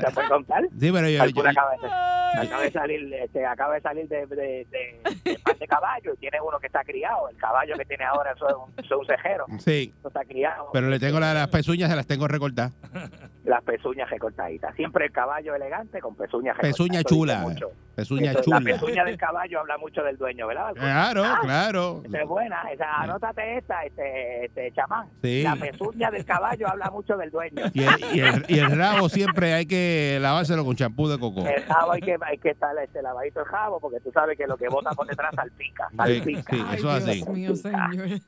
¿Te 0.00 0.10
puede 0.12 0.28
contar? 0.28 0.62
Sí, 0.78 0.92
pero 0.92 1.08
yo, 1.08 1.22
acaba 1.22 1.72
de, 1.72 2.40
acaba 2.46 2.62
de 2.62 2.70
salir, 2.72 3.14
este, 3.14 3.46
acaba 3.46 3.74
de 3.74 3.80
salir 3.80 4.08
de, 4.08 4.26
de, 4.26 4.36
de, 4.36 4.98
de 5.24 5.38
par 5.38 5.56
de 5.56 5.66
caballo 5.66 6.12
y 6.14 6.16
tiene 6.18 6.38
uno 6.40 6.58
que 6.60 6.66
está 6.66 6.84
criado. 6.84 7.28
El 7.30 7.36
caballo 7.36 7.74
que 7.76 7.84
tiene 7.84 8.04
ahora 8.04 8.32
eso 8.32 8.48
es 8.48 8.54
un, 8.54 8.70
eso 8.84 8.94
es 8.94 9.00
un 9.00 9.06
cejero. 9.06 9.46
sí, 9.58 9.92
Eso 9.98 10.08
está 10.08 10.24
criado. 10.24 10.68
pero 10.72 10.88
le 10.88 10.98
tengo 10.98 11.18
la- 11.20 11.32
las 11.34 11.48
pezuñas, 11.48 11.88
se 11.90 11.96
las 11.96 12.06
tengo 12.06 12.28
recortadas. 12.28 12.72
Las 13.46 13.62
pezuñas 13.62 14.10
recortaditas. 14.10 14.74
Siempre 14.74 15.06
el 15.06 15.12
caballo 15.12 15.54
elegante 15.54 16.00
con 16.00 16.16
pezuñas 16.16 16.56
recortadas. 16.56 16.76
Pezuña 16.76 17.02
chula. 17.04 17.38
mucho. 17.38 17.70
Pezuña 17.94 18.32
Eso- 18.32 18.40
chula. 18.42 18.58
La 18.60 18.64
pezuña 18.72 19.04
del 19.04 19.16
caballo 19.16 19.60
habla 19.60 19.78
mucho 19.78 20.02
del 20.02 20.18
dueño, 20.18 20.48
¿verdad? 20.48 20.74
Claro, 20.74 21.22
Ah, 21.24 21.38
claro. 21.42 22.02
Esa 22.04 22.22
es 22.22 22.28
buena, 22.28 22.62
esa, 22.72 23.02
anótate 23.02 23.58
esta, 23.58 23.84
este, 23.84 24.46
este 24.46 24.72
chamán. 24.72 25.08
Sí. 25.22 25.42
La 25.44 25.54
pezuña 25.54 26.10
del 26.10 26.24
caballo 26.24 26.68
habla 26.68 26.90
mucho 26.90 27.16
del 27.16 27.30
dueño. 27.30 27.62
Y 27.72 27.84
el, 27.84 28.04
y, 28.16 28.20
el, 28.20 28.44
y 28.48 28.58
el 28.58 28.76
rabo 28.76 29.08
siempre 29.08 29.54
hay 29.54 29.64
que 29.66 30.18
lavárselo 30.20 30.64
con 30.64 30.74
champú 30.74 31.06
de 31.08 31.16
coco. 31.18 31.46
El 31.46 31.62
jabo 31.62 31.92
hay 31.92 32.00
que, 32.00 32.16
hay 32.20 32.38
que 32.38 32.50
estar 32.50 32.76
este, 32.82 33.00
lavadito 33.00 33.40
el 33.40 33.46
jabo 33.46 33.78
porque 33.78 34.00
tú 34.00 34.10
sabes 34.12 34.36
que 34.36 34.46
lo 34.48 34.56
que 34.56 34.68
bota 34.68 34.90
por 34.90 35.06
detrás 35.06 35.32
salpica. 35.36 35.88
Sí, 35.90 35.96
Salpica. 35.96 36.42
sí, 36.50 36.64
Ay, 36.68 36.76
eso 36.78 36.96
es 36.96 37.04
Dios 37.04 37.22
así. 37.22 37.30
mío, 37.30 37.54
señor. 37.56 38.20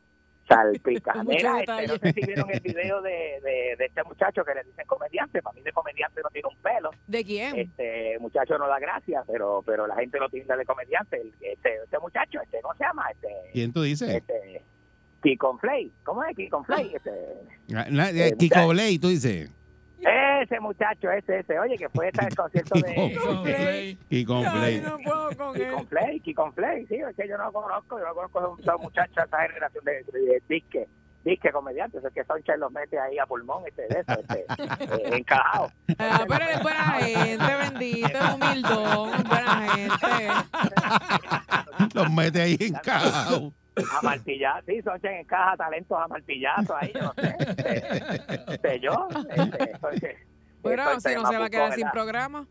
Salpica. 0.49 1.13
Mira, 1.25 1.61
este, 1.61 1.87
no 1.87 1.97
sé 1.99 2.13
si 2.13 2.21
vieron 2.27 2.51
el 2.51 2.61
video 2.61 3.03
de, 3.03 3.11
de, 3.43 3.77
de 3.79 3.85
este 3.85 4.03
muchacho 4.05 4.45
que 4.45 4.55
le 4.55 4.65
dicen 4.65 4.87
comediante. 4.87 5.43
Para 5.43 5.55
mí 5.55 5.63
de 5.63 5.73
comediante 5.73 6.21
no 6.23 6.31
tiene 6.31 6.49
un 6.49 6.57
pelo. 6.63 6.91
¿De 7.07 7.25
quién? 7.25 7.57
Este 7.59 8.19
muchacho 8.21 8.57
no 8.59 8.67
da 8.67 8.79
gracia, 8.79 9.23
pero 9.27 9.63
pero 9.67 9.87
la 9.87 9.95
gente 9.97 10.19
lo 10.19 10.29
tilda 10.29 10.57
de 10.57 10.65
comediante. 10.65 11.21
El- 11.21 11.35
Este, 11.41 11.75
este 11.85 11.99
muchacho, 11.99 12.41
este, 12.43 12.61
¿cómo 12.63 12.75
se 12.75 12.85
llama? 12.85 13.11
Este, 13.11 13.29
¿Quién 13.53 13.73
tú 13.73 13.83
dices? 13.83 14.09
este, 14.09 14.63
Kikon 15.23 15.59
Flay. 15.59 15.93
¿Cómo 16.05 16.25
es 16.25 16.35
Kikon 16.37 16.65
Flay? 16.65 16.93
Este, 16.95 17.11
Ah, 17.75 17.87
na- 17.91 18.11
eh, 18.11 18.35
Kiko 18.39 18.69
Blay, 18.69 18.99
tú 18.99 19.09
dices. 19.09 19.51
Ese 20.03 20.61
muchacho, 20.61 21.11
ese, 21.11 21.41
ese. 21.41 21.59
Oye, 21.59 21.77
que 21.77 21.89
fue 21.89 22.09
el 22.09 22.13
concierto 22.37 22.79
de... 22.81 22.95
Kiko 22.95 23.43
Blay. 23.43 23.99
Kiko 24.09 24.37
Ay, 24.37 24.59
Blay. 24.59 24.81
no 24.81 24.99
puedo 24.99 25.37
con 25.37 25.57
él. 25.57 25.87
Flay, 25.89 26.21
Kikon 26.21 26.53
Flay, 26.53 26.87
sí, 26.87 26.97
es 26.97 27.17
que 27.17 27.29
yo 27.29 27.37
no 27.37 27.45
lo 27.45 27.53
conozco, 27.53 27.99
yo 27.99 28.07
no 28.07 28.15
conozco 28.15 28.39
a 28.71 28.77
un 28.77 28.83
muchacho 28.83 29.15
de 29.17 29.23
esa 29.27 29.39
generación 29.43 29.85
de, 29.85 29.93
de, 30.13 30.21
de 30.21 30.43
disque, 30.49 30.89
disque 31.25 31.51
comediantes, 31.51 32.05
es 32.05 32.13
que 32.13 32.25
Soncha 32.25 32.57
los 32.57 32.71
mete 32.73 32.99
ahí 32.99 33.19
a 33.19 33.27
pulmón, 33.27 33.63
este, 33.67 33.83
de 33.83 34.01
eso, 34.01 34.13
este, 34.21 34.41
eh, 34.41 35.17
encajado. 35.17 35.71
Ah, 35.99 36.25
pero 36.29 36.45
él 36.45 36.51
es 36.55 36.63
buena 36.63 36.85
gente, 36.93 37.55
bendito, 37.57 38.19
es 38.19 38.35
humildón, 38.35 39.11
buena 39.25 39.69
gente. 39.75 40.29
Los 41.95 42.11
mete 42.13 42.43
ahí 42.43 42.57
en 42.61 42.75
caja. 43.83 43.99
Amartillado, 44.01 44.63
sí, 44.67 44.83
Soncha 44.83 45.11
encaja 45.13 45.57
talentos 45.57 45.99
amartillados 46.01 46.71
ahí, 46.81 46.93
no 47.01 47.13
sé, 47.15 47.37
este, 47.39 48.53
este, 48.55 48.81
yo, 48.81 49.09
este, 49.31 49.73
porque- 49.81 50.17
Pero 50.63 50.85
Soncha 50.85 51.09
si 51.11 51.15
no 51.17 51.27
se 51.27 51.39
va 51.39 51.45
a 51.47 51.51
quedar 51.51 51.73
sin 51.73 51.81
¿verdad? 51.83 51.93
programa. 51.93 52.47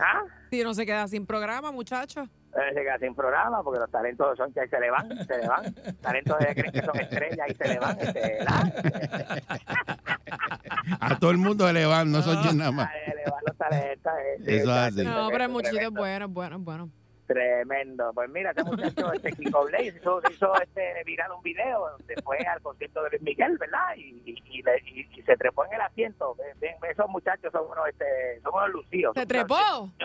¿Ah? 0.00 0.22
Si 0.50 0.62
no 0.64 0.72
se 0.74 0.86
queda 0.86 1.06
sin 1.06 1.26
programa, 1.26 1.70
muchacho. 1.70 2.22
Eh, 2.54 2.74
Se 2.74 2.82
queda 2.82 2.98
sin 2.98 3.14
programa 3.14 3.62
porque 3.62 3.80
los 3.80 3.90
talentos 3.90 4.30
de 4.30 4.36
Soncha 4.36 4.66
se 4.68 4.80
le 4.80 4.90
van, 4.90 5.08
se 5.26 5.38
le 5.38 5.46
van. 5.48 5.74
Talentos 6.02 6.38
de 6.38 6.54
creen 6.54 6.72
que 6.72 6.82
son 6.82 7.00
estrellas 7.00 7.46
y 7.48 7.54
se 7.54 7.68
le 7.68 7.78
van. 7.78 7.98
este. 8.00 8.38
A 11.00 11.18
todo 11.18 11.30
el 11.30 11.38
mundo 11.38 11.70
le 11.72 11.86
van, 11.86 12.10
no 12.10 12.22
son 12.22 12.42
yo 12.42 12.52
nada 12.52 12.72
más. 12.72 12.90
Se 13.06 13.14
le 13.14 13.24
van 13.30 13.40
los 13.46 13.56
talentos. 13.56 14.12
eh, 14.46 14.56
Eso 14.60 14.72
así. 14.72 15.04
No, 15.04 15.28
pero 15.30 15.44
el 15.44 15.50
muchito 15.50 15.78
es 15.80 15.90
bueno, 15.90 16.28
bueno, 16.28 16.58
bueno. 16.58 16.90
Tremendo. 17.32 18.12
Pues 18.14 18.28
mira, 18.30 18.50
este 18.50 18.64
muchacho, 18.64 19.12
este 19.12 19.32
Kiko 19.32 19.64
Blaze, 19.66 19.94
hizo, 19.96 20.20
hizo 20.30 20.54
este 20.60 21.02
viral 21.04 21.32
un 21.32 21.42
video 21.42 21.88
donde 21.90 22.14
fue 22.22 22.38
al 22.38 22.60
concierto 22.60 23.02
de 23.04 23.10
Luis 23.10 23.22
Miguel, 23.22 23.56
¿verdad? 23.58 23.94
Y, 23.96 24.22
y, 24.24 24.42
y 24.58 24.62
le- 24.62 24.82
y- 24.86 25.08
y 25.18 25.22
se 25.22 25.36
trepó 25.36 25.64
en 25.66 25.74
el 25.74 25.80
asiento. 25.80 26.36
Ven, 26.60 26.74
esos 26.90 27.08
muchachos 27.08 27.50
son 27.52 27.66
unos, 27.70 27.88
este, 27.88 28.40
son 28.42 28.54
unos 28.54 28.70
lucidos. 28.70 29.14
¿Se 29.14 29.26
trepó? 29.26 29.56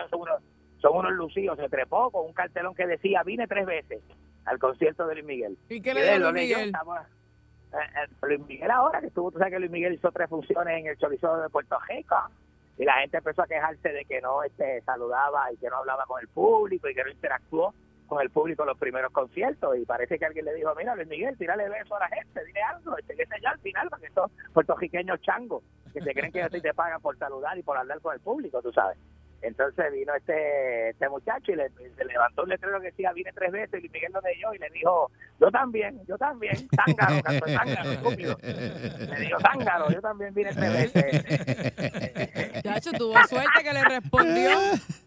Son 0.10 0.22
unos, 0.22 0.42
son 0.82 0.96
unos 0.98 1.12
lucidos. 1.14 1.58
Se 1.58 1.70
trepó 1.70 2.10
con 2.12 2.26
un 2.26 2.34
cartelón 2.34 2.74
que 2.76 2.88
decía, 2.88 3.24
vine 3.24 3.48
tres 3.48 3.66
veces 3.66 4.02
al 4.46 4.60
concierto 4.60 5.06
de 5.08 5.16
Luis 5.16 5.26
Miguel. 5.26 5.58
¿Y 5.70 5.82
qué 5.82 5.94
le 5.94 6.04
dio 6.04 6.20
Luis 6.20 6.34
Miguel? 6.34 6.70
eh, 7.74 7.76
eh, 7.76 8.08
Luis 8.22 8.40
Miguel 8.48 8.72
ahora 8.72 9.02
que 9.02 9.08
estuvo, 9.08 9.30
tú 9.32 9.38
sabes 9.40 9.54
que 9.54 9.60
Luis 9.60 9.72
Miguel 9.72 9.94
hizo 9.94 10.10
tres 10.12 10.30
funciones 10.30 10.80
en 10.80 10.88
el 10.88 10.98
chorizo 10.98 11.36
de 11.38 11.50
Puerto 11.50 11.78
Rico 11.90 12.16
y 12.78 12.86
la 12.86 12.94
gente 12.96 13.18
empezó 13.18 13.42
a 13.42 13.48
quejarse 13.48 13.90
de 13.90 14.06
que 14.06 14.22
no 14.22 14.44
este 14.44 14.82
saludaba 14.82 15.52
y 15.52 15.58
que 15.58 15.70
no 15.70 15.78
hablaba 15.78 16.06
con 16.06 16.22
el 16.22 16.28
público 16.28 16.88
y 16.90 16.94
que 16.94 17.04
no 17.04 17.10
interactuó 17.10 17.74
con 18.08 18.22
el 18.22 18.30
público 18.30 18.64
en 18.64 18.70
los 18.70 18.78
primeros 18.78 19.12
conciertos 19.12 19.78
y 19.78 19.86
parece 19.86 20.18
que 20.18 20.26
alguien 20.26 20.46
le 20.46 20.54
dijo, 20.54 20.74
mira 20.76 20.96
Luis 20.96 21.08
Miguel, 21.08 21.38
tírale 21.38 21.68
beso 21.70 21.96
a 21.96 22.00
la 22.00 22.08
gente, 22.08 22.46
dile 22.46 22.62
algo, 22.62 22.98
este, 22.98 23.16
sé 23.16 23.36
yo, 23.42 23.50
al 23.50 23.60
final, 23.60 23.90
porque 23.90 24.08
estos 24.08 24.32
puertorriqueños 24.54 25.22
changos 25.22 25.64
que 25.94 26.02
se 26.02 26.14
creen 26.14 26.32
que 26.32 26.42
a 26.42 26.50
ti 26.50 26.62
te 26.62 26.74
pagan 26.74 27.02
por 27.02 27.18
saludar 27.18 27.58
y 27.58 27.64
por 27.64 27.78
hablar 27.78 28.00
con 28.00 28.14
el 28.14 28.22
público, 28.22 28.62
tú 28.62 28.72
sabes. 28.72 28.98
Entonces 29.42 29.92
vino 29.92 30.14
este 30.16 30.90
este 30.90 31.10
muchacho 31.10 31.52
y 31.52 31.56
le, 31.56 31.70
se 31.70 32.06
levantó 32.06 32.44
un 32.44 32.50
letrero 32.50 32.80
que 32.80 32.88
decía, 32.88 33.14
vine 33.14 33.32
tres 33.34 33.52
veces, 33.52 33.76
y 33.76 33.82
Luis 33.82 33.92
Miguel 33.92 34.12
lo 34.12 34.22
leyó 34.22 34.54
y 34.54 34.58
le 34.58 34.70
dijo, 34.72 35.12
yo 35.40 35.52
también, 35.52 36.02
yo 36.08 36.18
también, 36.18 36.68
zángaro, 36.76 37.22
canto 37.22 37.46
de 37.46 37.54
zángaro, 37.56 37.92
estúpido. 37.92 38.38
Le 38.42 39.20
dijo, 39.20 39.40
zángaro, 39.40 39.90
yo 39.92 40.02
también 40.02 40.34
vine 40.34 40.54
tres 40.54 40.94
veces. 40.94 42.56
Muchacho, 42.56 42.92
tuvo 42.94 43.16
suerte 43.28 43.64
que 43.64 43.74
le 43.74 43.84
respondió. 43.84 44.50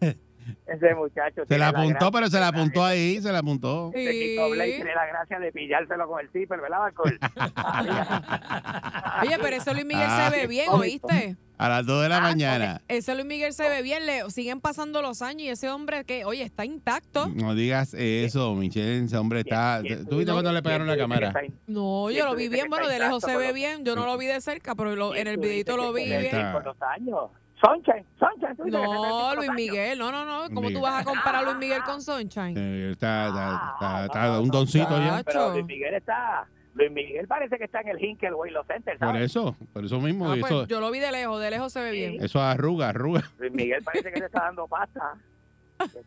Ese 0.67 0.95
muchacho 0.95 1.43
Se 1.47 1.59
la 1.59 1.69
apuntó, 1.69 2.11
pero 2.11 2.29
se 2.29 2.41
la 2.41 2.49
apuntó 2.49 2.85
ahí, 2.85 3.21
se 3.21 3.33
la 3.33 3.39
apuntó. 3.39 3.91
Ese 3.95 4.13
Kiko 4.13 4.51
Blake 4.51 4.71
Sí. 4.71 4.77
tiene 4.77 4.95
la 4.95 5.07
gracia 5.07 5.39
de 5.39 5.53
pillárselo 5.53 6.09
con 6.09 6.21
el 6.21 6.31
zipper, 6.31 6.61
¿verdad, 6.61 6.79
Barcol? 6.81 7.19
Oye, 9.23 9.37
pero 9.41 9.57
ese 9.57 9.73
Luis 9.73 9.85
Miguel 9.87 10.07
Ah, 10.09 10.31
se 10.31 10.37
ve 10.41 10.47
bien. 10.47 10.67
¿oíste? 10.71 11.37
A 11.59 11.69
las 11.69 11.85
2 11.85 12.05
de 12.05 12.09
la 12.09 12.21
mañana. 12.21 12.81
Ese 12.89 13.15
Luis 13.15 13.27
Miguel 13.27 13.53
se 13.53 13.69
ve 13.69 13.83
bien, 13.83 14.07
le 14.07 14.29
siguen 14.31 14.63
pasando 14.63 15.03
los 15.03 15.21
años 15.21 15.43
y 15.43 15.49
ese 15.51 15.69
hombre 15.69 16.05
que, 16.07 16.25
oye, 16.25 16.43
está 16.43 16.65
intacto. 16.65 17.29
No 17.29 17.55
digas 17.55 17.93
eso, 17.93 18.55
Michelle, 18.55 19.05
ese 19.05 19.17
hombre 19.19 19.41
está... 19.41 19.81
¿Quién- 19.83 19.97
quién 19.97 20.09
¿Tú 20.09 20.17
viste 20.19 20.33
cuando 20.33 20.53
le 20.55 20.63
pegaron 20.63 20.87
la 20.87 20.97
cámara? 20.97 21.35
No, 21.67 22.07
¿Quién 22.09 22.19
yo 22.21 22.25
lo 22.27 22.35
vi 22.35 22.49
bien, 22.49 22.69
bueno, 22.71 22.89
de 22.89 22.99
lejos 22.99 23.23
se 23.23 23.37
ve 23.37 23.53
bien. 23.53 23.85
Yo 23.85 23.95
no 23.95 24.07
lo 24.07 24.17
vi 24.17 24.25
de 24.27 24.41
cerca, 24.41 24.75
pero 24.75 24.97
lo- 24.97 25.15
en 25.15 25.27
el 25.27 25.37
videito 25.37 25.77
lo 25.77 25.93
vi 25.93 26.05
bien. 26.07 26.31
Con 26.53 26.65
los 26.65 26.81
años. 26.81 27.25
Sunshine, 27.61 28.07
Sunshine. 28.19 28.57
tú 28.57 28.67
No, 28.69 29.35
Luis. 29.35 29.51
Miguel, 29.55 29.99
no, 29.99 30.11
no, 30.11 30.25
no. 30.25 30.43
¿Cómo 30.49 30.63
tú 30.63 30.67
Miguel. 30.79 30.83
vas 30.83 31.03
a 31.03 31.05
comparar 31.05 31.43
a 31.43 31.43
Luis 31.43 31.57
Miguel 31.59 31.83
con 31.83 32.01
Sunshine? 32.01 32.57
Eh, 32.57 32.91
está, 32.93 33.29
está, 33.29 33.45
está- 33.75 33.77
Ah, 33.81 34.05
está 34.07 34.23
no, 34.27 34.33
no, 34.35 34.41
un 34.43 34.49
no, 34.49 34.53
doncito 34.55 34.99
ya. 34.99 35.23
Pero 35.25 35.51
Luis 35.53 35.67
Miguel 35.67 35.95
está... 35.95 36.47
Luis 36.75 36.91
Miguel 36.93 37.27
parece 37.27 37.59
que 37.59 37.65
está 37.65 37.81
en 37.81 37.89
el 37.89 38.03
Hinkel 38.03 38.33
Los 38.53 38.67
Center, 38.67 38.97
Por 38.97 39.09
¿sabes? 39.09 39.25
eso, 39.25 39.57
por 39.73 39.85
eso 39.85 40.01
mismo. 40.01 40.31
Ah, 40.31 40.37
pues 40.39 40.53
eso, 40.53 40.67
yo 40.69 40.81
lo 40.81 40.91
vi 40.93 41.01
de 41.01 41.11
lejos, 41.11 41.41
de 41.41 41.51
lejos 41.51 41.73
se 41.73 41.81
ve 41.83 41.91
bien. 41.91 42.25
eso 42.25 42.41
arruga, 42.41 42.91
arruga. 42.91 43.25
Luis 43.39 43.53
Miguel 43.53 43.83
parece 43.83 44.11
que 44.13 44.21
se 44.21 44.27
está 44.27 44.43
dando 44.45 44.67
pasta. 44.69 45.15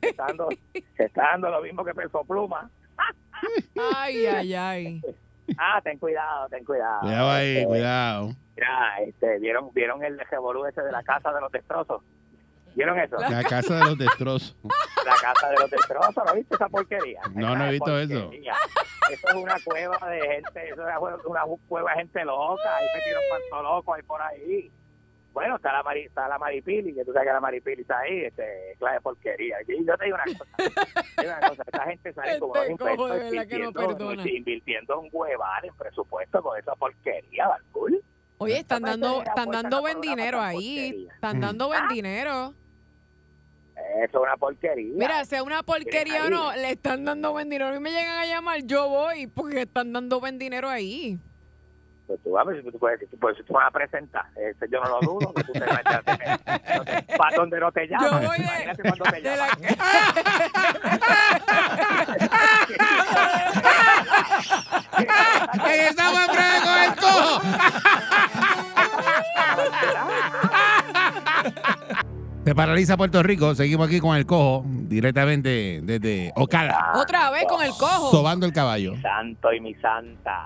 Se 0.01 0.07
está 0.09 0.25
dando, 0.27 0.47
se 0.95 1.03
está 1.03 1.21
dando 1.33 1.49
lo 1.49 1.61
mismo 1.61 1.83
que 1.83 1.93
Peso 1.93 2.23
Pluma. 2.23 2.69
Ay, 3.95 4.25
ay, 4.25 4.53
ay. 4.53 5.01
Ah, 5.57 5.81
ten 5.83 5.97
cuidado, 5.99 6.47
ten 6.49 6.63
cuidado. 6.63 7.01
Cuidado 7.01 7.29
ahí, 7.31 7.57
Este, 7.57 7.67
cuidado. 7.67 8.29
Mira, 8.55 8.97
este, 9.05 9.39
¿vieron, 9.39 9.73
¿vieron 9.73 10.03
el 10.03 10.19
revolú 10.19 10.65
ese 10.65 10.81
de 10.81 10.91
la 10.91 11.03
casa 11.03 11.31
de 11.33 11.41
los 11.41 11.51
destrozos? 11.51 12.01
¿Vieron 12.75 12.99
eso? 12.99 13.17
La 13.17 13.43
casa 13.43 13.75
de 13.75 13.85
los 13.85 13.97
destrozos. 13.97 14.55
La 15.05 15.15
casa 15.21 15.49
de 15.49 15.55
los 15.59 15.69
destrozos, 15.69 16.23
¿no 16.25 16.33
viste 16.33 16.55
esa 16.55 16.69
porquería? 16.69 17.19
No, 17.33 17.55
no 17.57 17.65
he 17.65 17.71
visto 17.71 17.99
eso. 17.99 18.31
Eso 18.31 19.27
es 19.27 19.33
una 19.35 19.57
cueva 19.65 19.97
de 20.09 20.21
gente, 20.21 20.69
eso 20.69 20.81
es 20.87 21.25
una 21.25 21.41
cueva 21.67 21.91
de 21.91 21.97
gente 21.97 22.23
loca, 22.23 22.69
se 22.93 23.01
tiran 23.03 23.21
cuanto 23.29 23.63
loco 23.63 23.93
ahí 23.93 24.01
por 24.03 24.21
ahí. 24.21 24.71
Bueno, 25.33 25.55
está 25.55 25.73
la, 25.73 25.81
Mari, 25.81 26.01
está 26.01 26.27
la 26.27 26.37
Maripili, 26.37 26.93
que 26.93 27.03
tú 27.03 27.11
sabes 27.11 27.27
que 27.27 27.33
la 27.33 27.39
Maripili 27.39 27.81
está 27.81 27.99
ahí, 27.99 28.25
este, 28.25 28.75
clase 28.77 28.95
de 28.95 29.01
porquería. 29.01 29.57
Y 29.67 29.83
yo 29.83 29.97
te 29.97 30.05
digo 30.05 30.15
una 30.15 30.25
cosa, 30.25 30.45
te 31.15 31.21
digo 31.23 31.33
una 31.37 31.49
cosa, 31.49 31.63
esta 31.65 31.83
gente 31.85 32.13
sale 32.13 32.39
como 32.39 32.55
Este 32.55 32.71
un 32.71 32.77
cojo, 32.77 33.07
que 33.07 33.59
no 33.59 33.71
invirtiendo, 33.71 34.27
invirtiendo 34.27 34.99
un 34.99 35.09
hueval 35.11 35.65
en 35.65 35.75
presupuesto 35.75 36.41
con 36.43 36.59
esa 36.59 36.75
porquería, 36.75 37.47
Balcool. 37.47 38.03
Oye, 38.37 38.59
están 38.59 38.83
dando, 38.83 39.23
están 39.23 39.49
dando 39.49 39.81
buen 39.81 40.01
dinero 40.01 40.39
ahí. 40.39 40.91
porquería. 40.91 41.13
Están 41.13 41.39
dando 41.41 41.67
buen 41.67 41.87
dinero. 41.87 42.53
Eso 43.75 44.17
es 44.17 44.23
una 44.23 44.37
porquería. 44.37 44.93
Mira, 44.95 45.25
sea 45.25 45.41
una 45.41 45.63
porquería 45.63 46.25
o 46.25 46.29
no, 46.29 46.53
le 46.55 46.71
están 46.71 47.05
dando 47.05 47.31
buen 47.31 47.49
dinero. 47.49 47.69
A 47.69 47.71
mí 47.71 47.79
me 47.79 47.91
llegan 47.91 48.19
a 48.19 48.25
llamar, 48.27 48.61
yo 48.63 48.87
voy 48.87 49.25
porque 49.25 49.63
están 49.63 49.93
dando 49.93 50.19
buen 50.19 50.37
dinero 50.37 50.69
ahí. 50.69 51.17
Pues 52.07 52.19
tú, 52.21 52.37
a 52.37 52.43
ver, 52.43 52.57
si 52.57 52.63
tú, 52.63 52.71
tú, 52.71 52.79
pues, 52.79 52.99
si 53.37 53.43
tú 53.43 53.53
vas 53.53 53.67
a 53.67 53.71
presentar, 53.71 54.25
este, 54.35 54.67
yo 54.69 54.81
no 54.83 54.89
lo 54.89 54.99
dudo, 55.01 55.33
que 55.33 55.43
tú 55.45 55.53
te 55.53 55.61
metas 55.61 56.03
para 57.17 57.35
donde 57.37 57.59
no 57.59 57.71
te 57.71 57.87
llaman. 57.87 58.21
Yo 58.21 58.27
voy 58.27 58.37
de- 58.37 58.43
Imagínate 58.43 58.81
cuando 58.83 59.03
te 59.05 59.21
la-. 59.21 59.57
¡Estamos 65.89 66.19
en 66.19 66.33
breve 66.33 66.59
con 66.63 66.77
el 66.83 66.95
cojo! 66.95 67.41
Se 72.45 72.53
paraliza 72.55 72.97
Puerto 72.97 73.23
Rico. 73.23 73.55
Seguimos 73.55 73.87
aquí 73.87 73.99
con 73.99 74.17
el 74.17 74.25
cojo, 74.25 74.63
directamente 74.67 75.79
desde 75.83 76.31
Ocala, 76.35 76.91
Otra 76.95 77.31
vez 77.31 77.45
con 77.47 77.63
el 77.63 77.71
cojo. 77.71 78.11
sobando 78.11 78.45
el 78.45 78.51
caballo. 78.53 78.91
Mi 78.93 79.01
santo 79.01 79.53
y 79.53 79.61
mi 79.61 79.73
santa, 79.75 80.41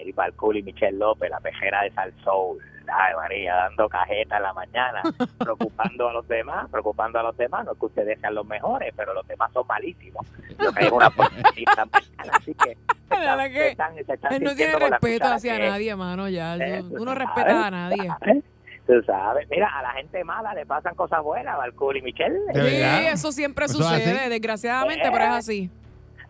Eric 0.00 0.14
Balcool 0.16 0.56
y 0.56 0.62
Michelle 0.62 0.96
López, 0.98 1.30
la 1.30 1.40
pejera 1.40 1.82
de 1.82 1.90
Sal 1.92 2.12
Soul. 2.24 2.58
Ay, 2.90 3.14
María, 3.16 3.54
dando 3.54 3.86
cajeta 3.88 4.38
en 4.38 4.42
la 4.44 4.52
mañana, 4.54 5.02
preocupando 5.38 6.08
a 6.08 6.12
los 6.14 6.26
demás, 6.26 6.68
preocupando 6.70 7.18
a 7.18 7.22
los 7.22 7.36
demás. 7.36 7.66
No 7.66 7.72
es 7.72 7.78
que 7.78 7.84
ustedes 7.86 8.18
sean 8.20 8.34
los 8.34 8.46
mejores, 8.46 8.94
pero 8.96 9.12
los 9.12 9.26
demás 9.28 9.52
son 9.52 9.66
malísimos. 9.66 10.26
Lo 10.58 10.72
que 10.72 10.86
es 10.86 10.90
una 10.92 11.06
así 12.32 12.54
que 12.54 12.76
se 13.08 13.24
La 13.24 13.36
verdad 13.36 13.46
están- 13.46 13.52
que 13.52 13.58
se 13.58 13.68
están- 13.70 13.94
se 14.06 14.12
están 14.14 14.32
Él 14.32 14.42
no 14.42 14.54
tiene 14.54 14.76
respeto 14.78 15.26
hacia 15.26 15.56
que- 15.58 15.68
nadie, 15.68 15.94
mano, 15.96 16.28
ya. 16.28 16.56
Eh, 16.56 16.78
Tú- 16.80 16.88
tú 16.90 16.96
Tú 16.96 17.04
no 17.04 17.12
sabes, 17.12 17.26
respetas 17.28 17.64
a 17.64 17.70
nadie. 17.70 18.06
¿sabes? 18.08 18.44
Tú 18.86 19.02
sabes. 19.06 19.46
Mira, 19.50 19.68
a 19.78 19.82
la 19.82 19.90
gente 19.92 20.24
mala 20.24 20.54
le 20.54 20.64
pasan 20.64 20.94
cosas 20.94 21.22
buenas, 21.22 21.58
Balcool 21.58 21.98
y 21.98 22.02
Michelle. 22.02 22.38
¿De 22.54 22.70
Sí, 22.70 23.06
eso 23.12 23.32
siempre 23.32 23.66
¿Eso 23.66 23.80
es 23.80 23.86
sucede, 23.86 24.18
así? 24.20 24.30
desgraciadamente, 24.30 25.06
Eh. 25.06 25.10
pero 25.12 25.24
es 25.24 25.30
así. 25.30 25.70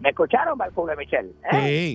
¿Me 0.01 0.11
escucharon, 0.11 0.57
Balcool 0.57 0.93
y 0.93 0.97
Michelle? 0.97 1.33
¿Eh? 1.53 1.95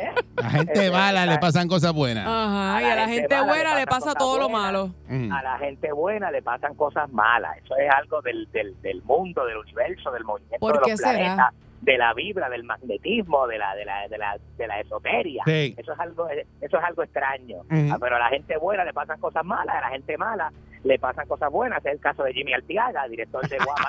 ¿Eh? 0.00 0.14
La 0.36 0.50
gente 0.50 0.90
mala 0.90 1.26
le 1.26 1.38
pasan 1.38 1.68
cosas 1.68 1.92
buenas. 1.92 2.24
Ajá, 2.26 2.82
y 2.82 2.84
a 2.84 2.94
la 2.94 3.08
gente 3.08 3.40
buena 3.40 3.74
le 3.74 3.86
pasa 3.86 4.14
todo 4.14 4.38
lo 4.38 4.48
malo. 4.48 4.94
Mm. 5.08 5.32
a 5.32 5.42
la 5.42 5.58
gente 5.58 5.92
buena 5.92 6.30
le 6.30 6.42
pasan 6.42 6.74
cosas 6.74 7.10
malas. 7.10 7.56
Eso 7.58 7.76
es 7.76 7.90
algo 7.92 8.22
del, 8.22 8.48
del, 8.52 8.80
del 8.80 9.02
mundo, 9.02 9.44
del 9.44 9.56
universo, 9.56 10.12
del 10.12 10.24
movimiento 10.24 10.58
¿Por 10.60 10.74
de 10.74 10.84
qué 10.84 10.90
los 10.92 11.00
será? 11.00 11.52
De 11.88 11.96
la 11.96 12.12
vibra, 12.12 12.50
del 12.50 12.64
magnetismo, 12.64 13.46
de 13.46 13.56
la 13.56 13.74
de 13.74 13.86
la 13.86 14.06
de 14.08 14.18
la, 14.18 14.38
de 14.58 14.66
la 14.66 14.80
esoteria. 14.80 15.42
Sí. 15.46 15.74
Eso 15.78 15.92
es 15.94 15.98
algo 15.98 16.28
eso 16.28 16.78
es 16.78 16.84
algo 16.84 17.02
extraño. 17.02 17.62
Ah, 17.70 17.96
Pero 17.98 18.16
a 18.16 18.18
la 18.18 18.28
gente 18.28 18.58
buena 18.58 18.84
le 18.84 18.92
pasan 18.92 19.18
cosas 19.18 19.42
malas, 19.42 19.74
a 19.74 19.80
la 19.80 19.88
gente 19.88 20.18
mala 20.18 20.52
le 20.84 20.98
pasan 20.98 21.26
cosas 21.26 21.50
buenas. 21.50 21.84
Es 21.86 21.92
el 21.92 22.00
caso 22.00 22.24
de 22.24 22.34
Jimmy 22.34 22.52
Altiaga, 22.52 23.08
director 23.08 23.48
de 23.48 23.56
Guapa. 23.56 23.88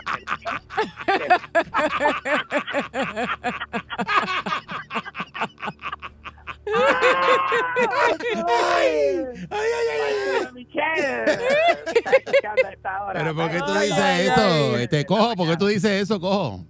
Ay. 8.47 9.25
Pero 13.13 13.35
¿por 13.35 13.51
qué 13.51 13.59
tú 13.59 13.73
dices 13.73 14.19
esto? 14.21 14.77
Este 14.77 15.05
cojo, 15.05 15.35
¿por 15.35 15.49
qué 15.49 15.57
tú 15.57 15.67
dices 15.67 15.91
eso, 16.03 16.19
cojo? 16.19 16.63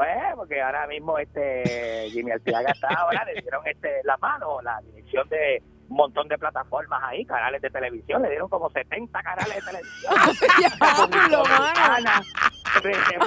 Pues 0.00 0.08
porque 0.34 0.62
ahora 0.62 0.86
mismo 0.86 1.18
este 1.18 2.08
Jimmy 2.10 2.30
Arteaga 2.30 2.70
está 2.70 2.88
ahora 2.88 3.22
le 3.26 3.42
dieron 3.42 3.60
este 3.66 4.00
la 4.04 4.16
mano 4.16 4.62
la 4.62 4.80
dirección 4.80 5.28
de 5.28 5.62
un 5.90 5.96
montón 5.96 6.26
de 6.26 6.38
plataformas 6.38 7.02
ahí, 7.04 7.26
canales 7.26 7.60
de 7.60 7.68
televisión, 7.68 8.22
le 8.22 8.30
dieron 8.30 8.48
como 8.48 8.70
70 8.70 9.22
canales 9.22 9.56
de 9.56 9.60
televisión. 9.60 10.14
Este. 12.76 13.18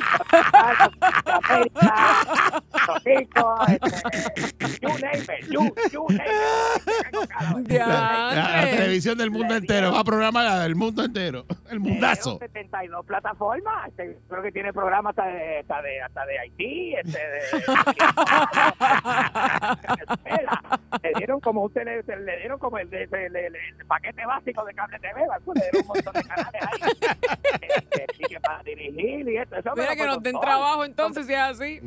La, 7.70 8.68
televisión 8.72 9.18
del 9.18 9.32
mundo 9.32 9.56
entero. 9.56 9.92
Va 9.92 10.00
a 10.00 10.04
programar 10.04 10.46
la 10.46 10.60
del 10.60 10.76
mundo 10.76 11.04
entero. 11.04 11.46
El 11.70 11.80
mundazo. 11.80 12.38
72 12.40 13.06
plataformas. 13.06 13.90
Este, 13.90 14.18
creo 14.28 14.44
que 14.44 14.52
tiene 14.52 14.74
programas 14.74 15.12
hasta 15.12 15.26
de, 15.28 15.60
hasta 15.60 15.82
de, 15.82 16.02
hasta 16.02 16.26
de 16.26 16.40
Haití. 16.40 16.96
Este, 16.96 17.20
de, 17.20 17.42
Venezuela. 20.08 20.62
le 21.04 21.12
dieron 21.18 21.40
como 21.40 21.70
le 21.76 22.38
dieron 22.38 22.60
como 22.60 22.78
el, 22.78 22.90
paquete 23.88 24.26
básico 24.26 24.66
de 24.66 24.74
cable 24.74 25.00
TV, 25.00 25.14
¿verdad? 25.22 25.42
le 25.56 25.62
dieron 25.62 25.82
un 25.82 25.88
montón 25.88 26.14
de 26.14 26.24
canales 26.24 26.62
ahí. 26.62 26.92
Este, 27.62 28.06
y 28.20 28.24
que 28.26 28.40
para 28.40 28.64
dirigir 28.64 29.26
esto. 29.38 29.56
Eso 29.56 29.72
Mira 29.76 29.96
que 29.96 30.06
nos 30.06 30.22
den 30.22 30.40
trabajo 30.40 30.86
entonces 30.86 31.28
si 31.28 31.34
es 31.34 31.40
así. 31.40 31.80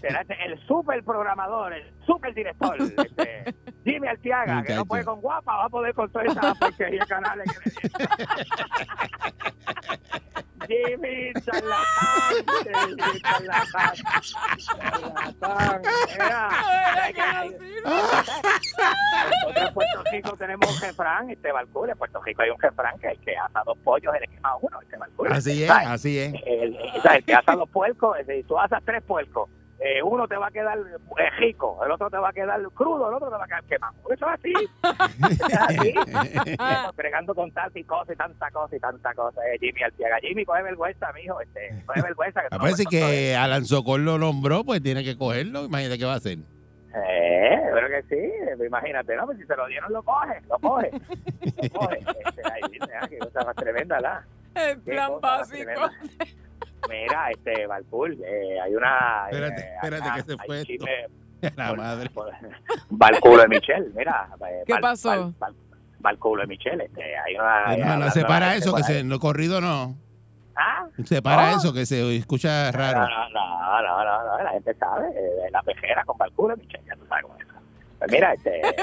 Será 0.00 0.22
este, 0.22 0.36
el 0.46 0.58
super 0.66 1.02
programador, 1.04 1.72
el 1.72 1.84
super 2.06 2.34
director, 2.34 2.76
este, 2.80 3.54
Jimmy 3.84 4.08
Altiaga, 4.08 4.62
que 4.62 4.74
no 4.74 4.84
puede 4.84 5.04
con 5.04 5.20
guapa, 5.20 5.56
va 5.56 5.64
a 5.64 5.68
poder 5.68 5.94
con 5.94 6.10
toda 6.10 6.24
esa 6.24 6.54
porquería 6.54 7.04
canales 7.06 7.46
que. 7.58 7.88
Jimmy 10.68 11.32
charlatán, 11.44 12.34
Jimmy 12.64 13.20
charlatán, 13.20 13.92
charlatán, 14.58 15.82
mira, 16.12 16.48
nosotros 19.44 19.68
en 19.68 19.74
Puerto 19.74 20.02
Rico 20.12 20.36
tenemos 20.36 20.74
un 20.74 20.80
refrán, 20.80 21.30
este 21.30 21.52
Balcule, 21.52 21.92
en 21.92 21.98
Puerto 21.98 22.22
Rico 22.22 22.42
hay 22.42 22.50
un 22.50 22.60
refrán 22.60 22.98
que 22.98 23.08
el 23.08 23.18
que 23.20 23.36
asa 23.36 23.62
dos 23.64 23.78
pollos, 23.78 24.14
el 24.14 24.20
que 24.28 24.34
quema 24.36 24.56
uno, 24.60 24.80
este 24.82 24.96
Balcule. 24.96 25.34
Así 25.34 25.64
es, 25.64 25.70
así 25.70 26.18
es. 26.18 26.34
el, 26.46 26.76
el- 26.76 26.98
o 26.98 27.02
sea, 27.02 27.16
el 27.16 27.24
que 27.24 27.34
asa 27.34 27.52
dos 27.54 27.68
puercos, 27.70 28.16
decir, 28.26 28.46
tú 28.46 28.58
asas 28.58 28.82
tres 28.84 29.02
puercos, 29.02 29.48
eh, 29.86 30.02
uno 30.02 30.26
te 30.26 30.36
va 30.36 30.46
a 30.46 30.50
quedar 30.50 30.78
eh, 30.78 31.30
rico, 31.38 31.78
el 31.84 31.92
otro 31.92 32.08
te 32.08 32.16
va 32.16 32.30
a 32.30 32.32
quedar 32.32 32.58
crudo, 32.72 33.06
el 33.08 33.14
otro 33.14 33.28
te 33.28 33.36
va 33.36 33.44
a 33.44 33.46
quedar 33.46 33.64
quemado. 33.64 33.94
Eso 34.10 34.26
es 34.26 34.32
así. 34.32 34.52
Eso 35.30 35.46
es 35.46 35.58
así. 35.58 35.94
Con 37.34 37.50
tanta 37.52 37.78
y 37.78 37.84
cosa 37.84 38.12
y 38.12 38.16
tanta 38.16 38.50
cosa 38.50 38.76
y 38.76 38.80
tanta 38.80 39.12
cosa. 39.14 39.40
Eh, 39.46 39.58
Jimmy 39.60 39.82
Altiaga. 39.82 40.18
Jimmy, 40.20 40.44
coge 40.44 40.62
vergüenza, 40.62 41.12
mijo. 41.12 41.40
Este, 41.40 41.82
coge 41.84 42.00
vergüenza. 42.00 42.40
Que 42.40 42.46
Ah, 42.50 42.56
no 42.56 42.60
pues 42.60 42.84
que 42.88 43.36
Alan 43.36 43.66
Socol 43.66 44.04
lo 44.04 44.18
nombró, 44.18 44.64
pues 44.64 44.82
tiene 44.82 45.04
que 45.04 45.18
cogerlo. 45.18 45.64
Imagínate 45.64 45.98
qué 45.98 46.04
va 46.04 46.14
a 46.14 46.16
hacer. 46.16 46.38
Eh, 46.96 47.60
creo 47.72 47.88
que 47.88 48.02
sí, 48.08 48.64
imagínate, 48.64 49.16
¿no? 49.16 49.26
Pues 49.26 49.38
si 49.38 49.44
se 49.44 49.56
lo 49.56 49.66
dieron, 49.66 49.92
lo 49.92 50.02
coge, 50.02 50.40
lo 50.48 50.58
coge. 50.60 50.90
Lo 50.92 51.80
coge. 51.80 51.98
Este, 52.24 52.42
ahí 52.50 52.62
dice, 52.70 52.92
ah, 53.00 53.06
qué 53.08 53.18
cosa 53.18 53.44
más 53.44 53.56
tremenda, 53.56 54.00
¿la? 54.00 54.24
El 54.54 54.78
plan 54.80 55.20
básico. 55.20 55.70
Mira, 56.88 57.30
este, 57.30 57.66
Balcool, 57.66 58.18
eh, 58.24 58.60
hay 58.60 58.74
una... 58.74 59.26
Espérate, 59.30 59.60
eh, 59.62 59.74
espérate 59.74 60.08
acá 60.08 60.14
que 60.16 60.22
se 60.22 60.32
hay 60.32 60.38
fue 60.46 60.60
esto. 60.60 60.84
La 61.56 61.74
madre. 61.74 62.10
Balculo 62.90 63.42
de 63.42 63.48
Michelle, 63.48 63.90
mira. 63.94 64.28
eh, 64.48 64.62
¿Qué 64.66 64.72
Bal- 64.74 64.80
pasó? 64.80 65.34
Balculo 65.98 66.42
de 66.42 66.48
Michelle, 66.48 66.84
este, 66.84 67.02
hay 67.18 67.34
una... 67.34 67.66
hay 67.68 67.80
Hermano, 67.80 68.02
una- 68.04 68.10
separa 68.10 68.54
eso, 68.56 68.74
que 68.74 68.80
por 68.82 68.90
se, 68.90 69.04
no 69.04 69.18
corrido 69.18 69.60
no. 69.60 69.96
¿Ah? 70.56 70.86
Separa 71.04 71.50
No. 71.50 71.56
eso, 71.58 71.72
que 71.72 71.84
se 71.86 72.16
escucha 72.16 72.70
raro. 72.72 73.00
No, 73.00 73.08
no, 73.08 73.28
no, 73.30 73.82
no, 73.82 74.04
no, 74.04 74.24
no, 74.38 74.42
la 74.44 74.50
gente 74.50 74.74
sabe, 74.74 75.08
eh, 75.08 75.50
la 75.50 75.62
pejera 75.62 76.04
con 76.04 76.16
Balculo 76.16 76.54
de 76.56 76.62
Michelle, 76.62 76.84
ya 76.86 76.94
tú 76.96 77.06
sabes 77.08 77.24
cómo 77.24 77.36
es. 77.38 77.46
Pues 77.98 78.10
mira, 78.12 78.32
este, 78.34 78.60
eh, 78.60 78.74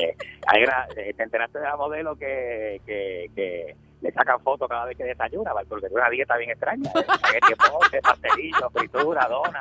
eh, 0.00 0.16
hay 0.46 0.62
una, 0.64 0.86
eh, 0.96 1.14
te 1.16 1.22
enteraste 1.22 1.58
de 1.60 1.64
la 1.64 1.76
modelo 1.76 2.16
que, 2.16 2.80
que, 2.84 3.30
que 3.34 3.76
le 4.00 4.12
sacan 4.12 4.40
fotos 4.40 4.68
cada 4.68 4.84
vez 4.86 4.96
que 4.96 5.04
desayuna, 5.04 5.52
porque 5.68 5.86
tiene 5.88 6.00
una 6.00 6.10
dieta 6.10 6.36
bien 6.36 6.50
extraña. 6.50 6.90
eh, 6.94 7.38
tiene 7.46 7.56
postre, 7.56 8.00
pastelillo, 8.02 8.70
fritura, 8.70 9.26
dona, 9.28 9.60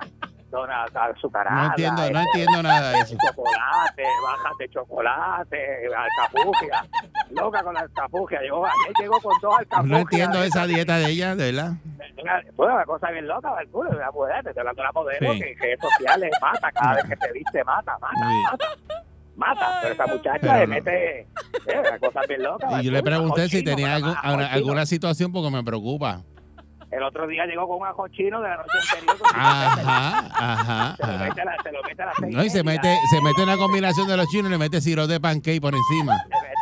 dona 0.50 0.84
azucarada. 0.84 1.56
No 1.64 1.70
entiendo, 1.70 2.02
no 2.02 2.06
este, 2.08 2.20
entiendo 2.22 2.64
nada 2.64 2.90
de 2.92 3.00
eso. 3.00 3.16
chocolate, 3.28 4.04
bajas 4.24 4.58
de 4.60 4.70
chocolate, 4.70 5.88
alcapugia, 5.96 6.86
loca 7.32 7.64
con 7.64 7.74
la 7.74 7.80
alcapugia. 7.82 8.42
Llegó, 8.42 8.66
ayer 8.66 8.94
llegó 9.00 9.20
con 9.22 9.34
dos 9.42 9.58
alcapugias. 9.60 9.92
No 9.92 9.98
entiendo 9.98 10.44
esa 10.44 10.66
dieta 10.68 10.98
de 10.98 11.06
ella, 11.10 11.36
de 11.36 11.52
verdad. 11.52 11.72
Una, 12.22 12.42
fue 12.56 12.66
una 12.74 12.86
cosa 12.86 13.12
bien 13.12 13.28
loca, 13.28 13.52
Balculo, 13.52 13.90
una 13.92 14.12
mujer, 14.12 14.44
te 14.44 14.50
estoy 14.50 14.62
hablando 14.62 14.82
de 14.82 14.86
la 14.88 14.92
modelo 14.92 15.34
Sí. 15.34 15.40
que 15.40 15.52
en 15.52 15.60
redes 15.60 15.80
sociales 15.80 16.32
mata, 16.42 16.72
cada 16.72 16.94
vez 16.96 17.04
que 17.06 17.16
se 17.16 17.32
viste 17.34 17.64
mata, 17.64 17.98
mata, 18.00 18.16
Sí. 18.28 18.44
mata, 18.52 18.66
mata. 19.38 19.80
Pero 19.82 19.94
esa 19.94 20.08
muchacha 20.08 20.40
Pero 20.42 20.54
le 20.54 20.68
no. 20.68 20.74
mete 20.74 21.20
eh, 21.22 21.28
una 21.80 22.00
cosa 22.00 22.22
bien 22.28 22.44
loca. 22.44 22.82
Y 22.82 22.86
yo 22.86 22.92
le 22.92 23.04
pregunté 23.04 23.48
si 23.50 23.64
tenía 23.64 23.96
algún- 23.96 24.16
alguna, 24.24 24.86
situación 24.86 25.32
porque 25.32 25.50
me 25.52 25.64
preocupa. 25.64 26.22
El 26.90 27.04
otro 27.04 27.28
día 27.28 27.46
llegó 27.46 27.68
con 27.68 27.82
un 27.82 27.86
ajo 27.88 28.08
chino 28.08 28.40
de 28.42 28.48
la 28.48 28.58
noche 28.58 28.70
anterior. 28.94 29.18
con 29.18 29.30
Ajá, 29.36 30.30
ajá, 30.34 30.96
Se 30.96 31.04
lo 31.12 31.18
mete 31.20 31.42
a 31.42 31.46
la- 31.46 31.58
se 31.64 31.72
lo 31.74 31.84
mete 31.84 32.02
a 32.02 32.06
las 32.06 32.16
seis 32.18 32.36
No, 32.36 32.44
y 32.46 32.50
se 32.50 32.64
mete, 32.64 32.98
se 33.12 33.22
mete 33.22 33.44
una 33.44 33.58
combinación 33.58 34.08
de 34.08 34.16
los 34.18 34.28
chinos 34.30 34.48
y 34.48 34.52
le 34.52 34.58
mete 34.58 34.80
sirope 34.80 35.12
de 35.14 35.20
pancake 35.20 35.60
por 35.62 35.74
encima. 35.76 36.18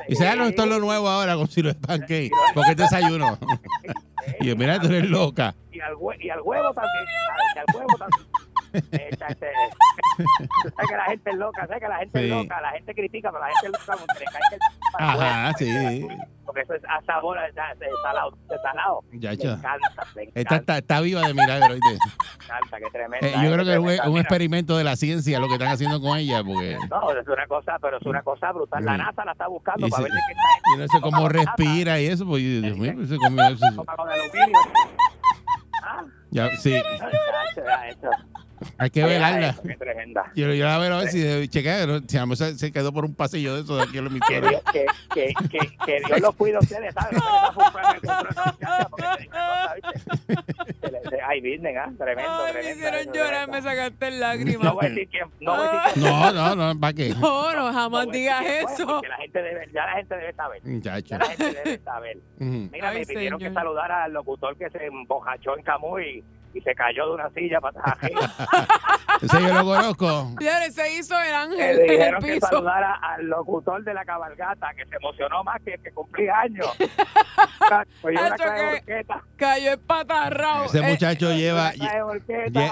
Y 0.08 0.12
dice, 0.14 0.28
ah, 0.28 0.36
no, 0.36 0.46
esto 0.46 0.64
es 0.64 0.70
lo 0.70 0.80
nuevo 0.80 1.08
ahora 1.08 1.36
con 1.36 1.48
sirope 1.48 1.80
de 1.80 1.88
pancake. 1.88 2.32
Porque 2.54 2.72
es 2.72 2.78
desayuno. 2.78 3.38
Y 4.40 4.48
yo, 4.48 4.56
mira, 4.56 4.80
tú 4.80 4.88
eres 4.88 5.06
loca. 5.08 5.54
y 5.72 5.80
al, 5.80 5.94
hue- 5.94 6.18
y 6.20 6.32
al 6.32 6.42
huevo 6.42 6.74
también. 6.74 7.06
Y 7.56 7.60
al 7.60 7.66
huevo 7.76 7.96
también. 8.00 8.28
Este, 8.92 9.52
tú 10.18 10.70
sabes 10.76 10.90
que 10.90 10.96
la 10.98 11.06
gente 11.06 11.30
es 11.30 11.36
loca, 11.38 11.68
sabes 11.68 11.82
que 11.82 11.88
la 11.90 11.98
gente 11.98 12.20
Sí. 12.20 12.26
es 12.26 12.32
loca, 12.32 12.62
la 12.62 12.72
gente 12.72 12.94
critica, 12.96 13.32
pero 13.32 13.42
la 13.42 13.48
gente 13.48 13.66
es 13.66 13.72
loca 13.88 13.98
porque 14.06 14.20
le 14.20 14.26
cae 14.26 14.42
el 14.52 14.60
Ajá, 14.98 15.54
sí. 15.58 16.08
Porque 16.46 16.62
eso 16.62 16.74
es 16.76 16.84
a 16.88 17.02
sabor 17.06 17.38
salado, 18.04 18.38
salado. 18.62 19.04
Ya, 19.14 19.32
encanta, 19.32 19.80
Esta 20.16 20.22
encanta, 20.22 20.56
está, 20.58 20.78
está 20.78 21.02
viva 21.02 21.22
de 21.28 21.34
milagro, 21.34 21.74
¿oíste? 21.74 21.90
le 21.90 21.96
encanta, 22.46 22.78
qué 22.78 22.90
tremenda. 22.92 23.28
Eh, 23.28 23.34
yo 23.44 23.52
creo 23.54 23.66
que 23.66 23.74
es 23.74 23.80
un, 24.06 24.12
un 24.14 24.20
experimento 24.20 24.78
de 24.78 24.84
la 24.84 24.96
ciencia 24.96 25.40
lo 25.40 25.48
que 25.48 25.54
están 25.54 25.70
haciendo 25.70 26.00
con 26.00 26.18
ella, 26.18 26.44
porque 26.44 26.78
No, 26.90 27.12
es 27.12 27.28
una 27.28 27.48
cosa, 27.48 27.78
pero 27.82 27.98
es 27.98 28.06
una 28.06 28.22
cosa 28.22 28.52
brutal. 28.52 28.86
La 28.86 28.92
Sí. 28.94 28.98
NASA 29.00 29.26
la 29.26 29.32
está 29.32 29.48
buscando 29.48 29.88
Y 29.88 29.90
para 29.90 30.04
se- 30.04 30.10
ver 30.10 30.12
de 30.14 30.20
qué 30.28 30.32
está 30.34 30.50
yo 30.72 30.78
no 30.78 30.88
sé 30.88 31.02
cómo 31.02 31.30
respira 31.30 32.00
y 32.00 32.06
eso, 32.08 32.26
pues 32.26 32.44
Dios 32.44 32.78
mío, 32.78 32.94
se 33.08 33.18
comió 33.18 33.44
eso. 33.48 33.66
Ah, 35.84 36.04
Ya, 36.32 36.56
sí, 36.58 36.72
ya. 36.72 36.82
Hay 38.78 38.89
que 38.89 39.04
velarla. 39.04 39.56
tremenda. 39.80 40.32
Yo, 40.36 40.54
yo 40.54 40.65
la 40.65 40.78
veo 40.78 40.93
a 40.95 40.99
ver 40.99 41.10
si 41.10 41.47
chequea, 41.47 41.86
¿no? 41.86 41.99
si 42.08 42.17
a 42.17 42.21
lo 42.21 42.28
mejor 42.28 42.38
se, 42.47 42.58
se 42.58 42.71
quedó 42.71 42.91
por 42.93 43.06
un 43.06 43.15
pasillo 43.15 43.56
de 43.56 43.62
eso 43.62 43.75
de 43.78 43.84
aquí 43.84 43.97
en 43.97 44.08
que, 44.08 44.36
emisora. 44.36 44.49
Dios, 44.49 44.62
que, 44.71 44.86
que, 45.13 45.34
que, 45.49 45.78
que 45.86 46.01
Dios 46.08 46.21
los 46.21 46.36
cuide 46.36 46.56
a 46.58 46.60
ustedes, 46.60 46.93
¿sabes? 46.93 47.17
No 47.19 47.54
el 50.84 51.19
Ay, 51.28 51.41
Virgen, 51.41 51.78
¿ah? 51.78 51.91
Tremendo, 51.97 52.32
Ay, 52.32 52.54
me 52.54 52.60
tremendo. 52.62 52.88
hicieron 52.88 53.13
llorar, 53.13 53.49
me 53.49 53.62
sacaste 53.62 54.12
No 54.12 54.17
lágrimas. 54.17 54.73
voy 54.73 54.86
a 54.86 54.89
decir 54.89 55.08
quién, 55.10 55.23
no 55.39 55.56
voy 55.58 55.67
a 55.67 55.71
decir 55.71 55.93
quién. 55.93 56.06
No, 56.06 56.32
no, 56.34 56.56
no, 56.73 56.80
¿para 56.80 56.93
qué? 56.93 57.10
No, 57.15 57.54
no, 57.54 57.73
jamás 57.73 58.08
digas 58.12 58.45
eso. 58.45 58.86
porque 58.88 59.08
la 59.08 59.17
gente 59.17 59.41
debe, 59.41 59.67
ya 59.73 59.86
la 59.86 59.93
gente 59.93 60.15
debe 60.15 60.34
saber. 60.34 60.62
Muchacho. 60.65 61.08
Ya 61.08 61.17
la 61.17 61.25
gente 61.25 61.54
debe 61.63 61.78
saber. 61.80 62.17
Mira, 62.38 62.89
Ay, 62.89 62.99
me 62.99 63.06
pidieron 63.06 63.39
señor. 63.39 63.54
que 63.54 63.60
saludar 63.60 63.91
al 63.91 64.13
locutor 64.13 64.56
que 64.58 64.69
se 64.69 64.86
embojachó 64.86 65.58
en 65.58 65.63
Camuy 65.63 66.04
y 66.19 66.23
se 66.62 66.74
cayó 66.76 67.08
de 67.08 67.13
una 67.13 67.30
silla 67.32 67.60
para 67.62 67.80
atrás. 67.80 67.98
Ese 69.22 69.41
yo 69.41 69.54
lo 69.54 69.63
conozco. 69.65 70.32
Señores, 70.38 70.76
se 70.76 70.94
hizo 70.96 71.15
el 71.20 71.30
Le 71.30 71.36
ángel 71.36 71.60
en 71.62 71.70
el 71.82 71.88
dijeron 71.89 72.22
que 72.24 72.34
piso. 72.34 72.48
saludara 72.48 72.94
al 73.02 73.26
locutor 73.28 73.84
de 73.84 73.94
la 73.94 74.04
cabalgata, 74.04 74.68
que 74.76 74.86
se 74.86 74.96
emocionó 74.98 75.44
más 75.44 75.62
que 75.63 75.76
el 75.76 75.82
que 75.82 75.91
cumplía 75.91 76.34
años. 76.41 76.68
Oye, 78.04 78.18
una 78.18 78.26
Hacho, 78.28 78.36
clase 78.44 78.54
de 78.63 78.70
que- 78.72 78.76
horqueta. 78.94 79.22
Cayó 79.38 79.72
espatarrado. 79.72 80.65
Ese 80.65 80.80
Eh, 80.80 80.82
muchacho 80.89 81.34
lleva, 81.34 81.72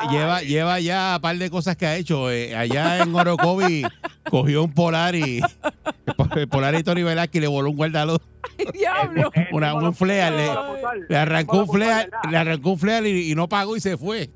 lleva, 0.09 0.41
lleva 0.41 0.79
ya 0.79 1.13
un 1.15 1.21
par 1.21 1.35
de 1.37 1.49
cosas 1.49 1.75
que 1.77 1.85
ha 1.85 1.95
hecho. 1.95 2.29
Eh, 2.31 2.55
allá 2.55 2.99
en 3.03 3.13
Orocovi 3.15 3.83
cogió 4.29 4.63
un 4.63 4.73
Polari, 4.73 5.41
el 6.35 6.47
Polari 6.47 6.83
Tony 6.83 7.03
Velázquez 7.03 7.35
y 7.35 7.41
le 7.41 7.47
voló 7.47 7.69
un 7.69 7.77
guardaluz. 7.77 8.19
Diablo. 8.73 9.31
El 9.33 9.47
Una- 9.51 9.73
un 9.73 9.93
flare, 9.95 10.31
le- 10.37 11.05
Le 11.09 11.17
arrancó 11.17 11.63
el 11.63 11.69
un 11.69 11.79
¿verdad? 11.79 12.07
le 12.29 12.37
arrancó 12.37 12.69
un 12.71 12.79
flare 12.79 13.09
y, 13.09 13.31
y 13.31 13.35
no 13.35 13.47
pagó 13.49 13.72
y 13.75 13.79
se 13.79 13.97
fue. 13.97 14.29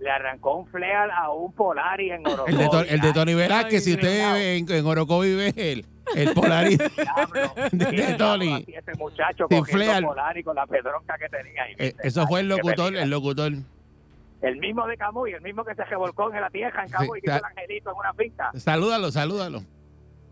Le 0.00 0.10
arrancó 0.10 0.56
un 0.56 0.66
flare 0.68 1.10
a 1.12 1.30
un 1.30 1.52
Polari 1.52 2.10
en 2.12 2.24
Orocovi. 2.26 2.52
El 2.52 2.58
de, 2.58 2.68
To- 2.68 2.80
el 2.84 3.00
de 3.00 3.12
Tony 3.12 3.34
Velázquez, 3.34 3.82
si 3.84 3.94
usted 3.94 4.56
en, 4.56 4.70
en 4.70 4.86
Orocovi 4.86 5.34
ve 5.34 5.52
el, 5.56 5.84
el 6.14 6.34
Polari 6.34 6.76
de, 7.72 7.84
de 7.84 8.14
Tony. 8.14 8.64
Ese 8.68 8.94
muchacho 8.96 9.48
cogiendo 9.48 9.64
flare. 9.84 10.06
Polari 10.06 10.42
con 10.44 10.54
la 10.54 10.66
pedronca 10.66 11.16
que 11.18 11.28
tenía 11.28 11.62
ahí. 11.64 11.74
Eh, 11.78 11.94
Eso 12.02 12.26
fue 12.28 12.40
el 12.40 12.48
locutor, 12.48 12.94
el 12.96 13.10
locutor. 13.10 13.52
El 14.40 14.56
mismo 14.58 14.86
de 14.86 14.96
Camuy, 14.96 15.32
el 15.32 15.40
mismo 15.42 15.64
que 15.64 15.74
se 15.74 15.84
revolcó 15.84 16.32
en 16.32 16.40
la 16.40 16.50
tierra 16.50 16.84
en 16.84 16.90
Camuy, 16.92 17.18
Sí, 17.18 17.22
que 17.26 17.30
hizo 17.30 17.38
el 17.38 17.44
angelito 17.44 17.90
en 17.90 17.96
una 17.96 18.14
finca. 18.14 18.50
Salúdalo, 18.54 19.10
salúdalo. 19.10 19.62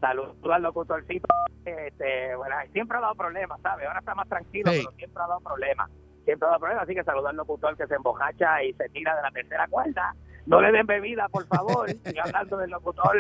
Saludos 0.01 0.36
al 0.53 0.62
locutorcito. 0.62 1.26
Este, 1.64 2.36
bueno, 2.36 2.55
siempre 2.72 2.99
ha 2.99 3.01
dado 3.01 3.14
problemas, 3.16 3.61
¿sabes? 3.62 3.84
Ahora 3.88 3.99
está 3.99 4.14
más 4.14 4.28
tranquilo, 4.28 4.70
Sí. 4.70 4.78
pero 4.84 4.97
siempre 4.97 5.22
ha 5.24 5.26
dado 5.26 5.40
problemas. 5.40 5.90
Siempre 6.27 6.47
dado 6.47 6.61
problemas, 6.61 6.85
así 6.85 6.95
que 6.95 7.03
saludos 7.03 7.31
al 7.31 7.37
locutor 7.37 7.74
que 7.79 7.87
se 7.87 7.95
embojacha 7.95 8.62
y 8.62 8.74
se 8.74 8.91
tira 8.91 9.16
de 9.16 9.22
la 9.22 9.31
tercera 9.31 9.66
cuerda 9.68 10.14
no 10.47 10.61
le 10.61 10.72
den 10.72 10.87
bebida, 10.87 11.29
por 11.29 11.47
favor. 11.47 11.91
Estoy 11.91 12.18
hablando 12.18 12.57
del 12.57 12.70
locutor, 12.70 13.16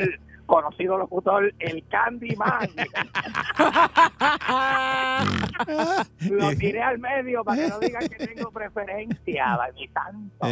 conocido 0.46 0.96
locutor, 0.96 1.52
el 1.58 1.86
Candyman. 1.88 2.70
Lo 6.30 6.50
tiré 6.56 6.82
al 6.82 6.98
medio 6.98 7.44
para 7.44 7.62
que 7.62 7.68
no 7.68 7.78
digan 7.80 8.08
que 8.08 8.26
tengo 8.26 8.50
preferencia, 8.50 9.58
mi 9.74 9.88
santo. 9.88 10.46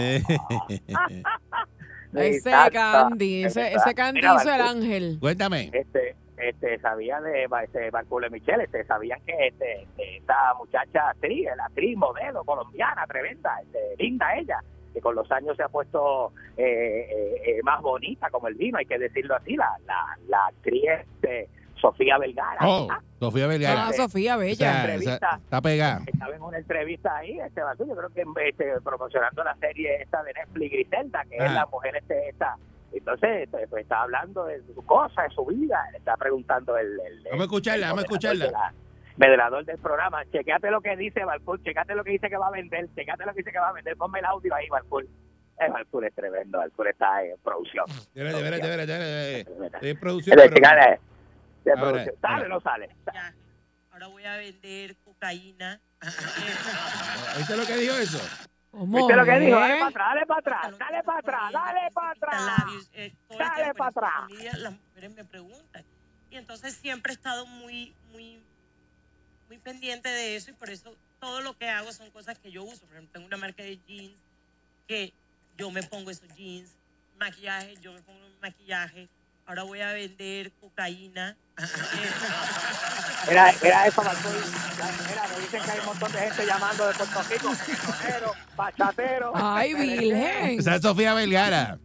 Mi 2.13 2.21
Ese. 2.21 2.51
Candy, 2.73 3.45
ese, 3.45 3.75
ese 3.75 3.95
Candy 3.95 4.21
hizo 4.21 4.55
el 4.55 4.61
ángel. 4.61 5.17
Cuéntame. 5.21 5.71
este 5.73 6.15
este 6.37 6.79
sabía 6.81 7.21
de 7.21 7.49
este 7.65 7.91
Barcule 7.91 8.31
Michelle 8.31 8.65
este 8.65 8.85
sabían 8.85 9.21
que 9.25 9.49
este, 9.49 9.83
este, 9.83 10.17
esta 10.19 10.55
muchacha 10.59 11.11
actriz 11.11 11.49
la 11.57 11.67
actriz 11.67 11.97
modelo 11.97 12.45
colombiana 12.45 13.07
tremenda 13.07 13.61
este, 13.63 14.03
linda 14.03 14.35
ella 14.37 14.59
que 14.93 15.01
con 15.01 15.15
los 15.15 15.31
años 15.33 15.57
se 15.57 15.63
ha 15.63 15.69
puesto 15.69 16.33
eh, 16.57 16.63
eh, 17.11 17.43
eh, 17.47 17.61
más 17.65 17.81
bonita 17.83 18.31
como 18.31 18.49
el 18.49 18.55
vino 18.55 18.79
hay 18.79 18.87
que 18.87 18.99
decirlo 18.99 19.35
así 19.37 19.57
la 19.57 19.69
la, 19.87 20.05
la 20.29 20.47
actriz 20.47 20.83
este, 20.89 21.49
Sofía 21.81 22.17
Vergara 22.19 22.59
Oh, 22.63 22.89
Sofía 23.21 23.47
Vergara. 23.47 23.89
Ah, 23.89 23.93
Sofía 23.93 24.37
O 24.37 24.39
Bella. 24.39 24.55
sea, 24.57 24.81
entrevista. 24.81 25.15
esa- 25.17 25.37
está 25.37 25.61
pegada. 25.61 26.03
estaba 26.07 26.35
en 26.35 26.43
una 26.43 26.59
entrevista 26.59 27.17
ahí, 27.17 27.39
este 27.41 27.61
yo 27.79 27.95
creo 27.97 28.09
que 28.11 28.25
este, 28.49 28.81
promocionando 28.83 29.45
la 29.45 29.55
serie 29.57 30.01
esta 30.03 30.23
de 30.23 30.33
Netflix, 30.33 30.73
Griselda, 30.73 31.25
que 31.29 31.37
es 31.37 31.43
Ah. 31.43 31.53
la 31.53 31.67
mujer 31.67 31.97
este, 31.97 32.29
esta. 32.31 32.57
Entonces, 32.99 33.49
pues, 33.51 33.83
está 33.83 34.03
hablando 34.03 34.45
de 34.47 34.63
su 34.75 34.85
cosa, 34.87 35.23
de 35.23 35.31
su 35.31 35.45
vida, 35.47 35.79
le 35.93 35.99
está 35.99 36.17
preguntando 36.17 36.77
el... 36.79 36.87
el 37.01 37.23
Vamos 37.25 37.41
a 37.41 37.45
escucharla, 37.45 37.87
vamos 37.89 38.03
a 38.03 38.07
escucharla. 38.07 38.45
de 38.47 38.53
la- 38.53 38.75
Moderador 39.17 39.65
del 39.65 39.79
programa, 39.79 40.25
chequeate 40.33 40.71
lo 40.73 40.81
que 40.81 40.97
dice 40.97 41.25
Balcour, 41.25 41.63
chequate 41.63 41.95
lo 41.95 42.03
que 42.03 42.11
dice 42.11 42.29
que 42.29 42.37
va 42.37 42.49
a 42.49 42.51
vender, 42.51 42.89
chequate 42.97 43.25
lo 43.25 43.33
que 43.33 43.39
dice 43.39 43.53
que 43.53 43.61
va 43.61 43.69
a 43.69 43.73
vender, 43.73 43.97
ponme 43.97 44.19
el 44.19 44.25
audio 44.25 44.53
ahí, 44.55 44.69
Balcour. 44.69 45.05
Eh, 45.05 45.71
Balcour 45.71 46.05
es 46.07 46.15
tremendo, 46.17 46.59
Balcour 46.59 46.89
está 46.89 47.23
en 47.23 47.37
producción. 47.39 47.85
De 51.65 51.73
producción. 51.77 52.15
¿Sale 52.21 52.47
o 52.47 52.49
no 52.49 52.61
sale? 52.61 52.89
Ahora 53.93 54.09
voy 54.09 54.25
a 54.25 54.37
vender 54.37 54.97
cocaína. 55.05 55.81
¿Viste 57.39 57.57
lo 57.57 57.65
que 57.67 57.77
dijo 57.77 57.95
eso? 57.97 58.19
¿Cómo 58.75 58.99
¿Viste 58.99 59.15
lo 59.15 59.25
que 59.25 59.39
dijo? 59.39 59.57
Dale 59.61 59.79
para 59.79 59.89
atrás, 59.89 60.09
dale 60.15 60.27
para 60.27 60.41
atrás, 60.41 60.79
dale 60.79 61.03
para 61.05 61.19
atrás, 61.19 61.53
dale 61.53 61.91
para 61.93 62.11
atrás. 62.11 62.91
eh, 62.93 63.15
Dale 63.29 63.55
tiempo 63.55 63.79
pa' 63.79 63.89
en 63.89 63.95
social 63.95 64.49
atrás. 64.49 64.59
Las 64.63 64.73
mujeres 64.73 65.15
me 65.15 65.25
preguntan. 65.25 65.85
Y 66.31 66.37
entonces 66.37 66.75
siempre 66.75 67.13
he 67.13 67.15
estado 67.15 67.47
muy, 67.47 67.95
muy, 68.11 68.45
muy 69.47 69.59
pendiente 69.59 70.09
de 70.09 70.35
eso 70.35 70.51
y 70.51 70.55
por 70.55 70.71
eso 70.71 70.97
todo 71.21 71.41
lo 71.41 71.57
que 71.57 71.69
hago 71.69 71.93
son 71.93 72.11
cosas 72.11 72.37
que 72.41 72.51
yo 72.51 72.65
uso. 72.65 72.81
Por 72.87 72.97
ejemplo, 72.97 73.13
tengo 73.13 73.27
una 73.27 73.37
marca 73.37 73.63
de 73.63 73.79
jeans 73.87 74.19
que 74.89 75.15
yo 75.57 75.71
me 75.71 75.85
pongo 75.85 76.11
esos 76.11 76.29
jeans, 76.35 76.77
maquillaje, 77.17 77.77
yo 77.81 77.93
me 77.93 78.03
pongo 78.03 78.27
maquillaje. 78.43 79.09
Ahora 79.47 79.63
voy 79.65 79.81
a 79.81 79.93
vender 79.93 80.53
cocaína. 80.61 81.37
Mira, 83.29 83.53
mira 83.63 83.87
eso. 83.87 84.03
Mira, 84.03 85.23
me 85.29 85.41
dicen 85.43 85.63
que 85.63 85.71
hay 85.71 85.79
un 85.81 85.87
montón 85.87 86.13
de 86.13 86.19
gente 86.19 86.47
llamando 86.47 86.87
de 86.89 86.95
Puerto 86.95 87.23
Rico, 87.31 87.53
reggaetonero, 87.67 88.33
bachatero. 88.57 89.33
Ay, 89.35 89.75
Virgen. 89.75 90.59
Esa 90.61 90.75
es 90.77 90.83
Sofía 90.83 91.15
Vergara. 91.15 91.79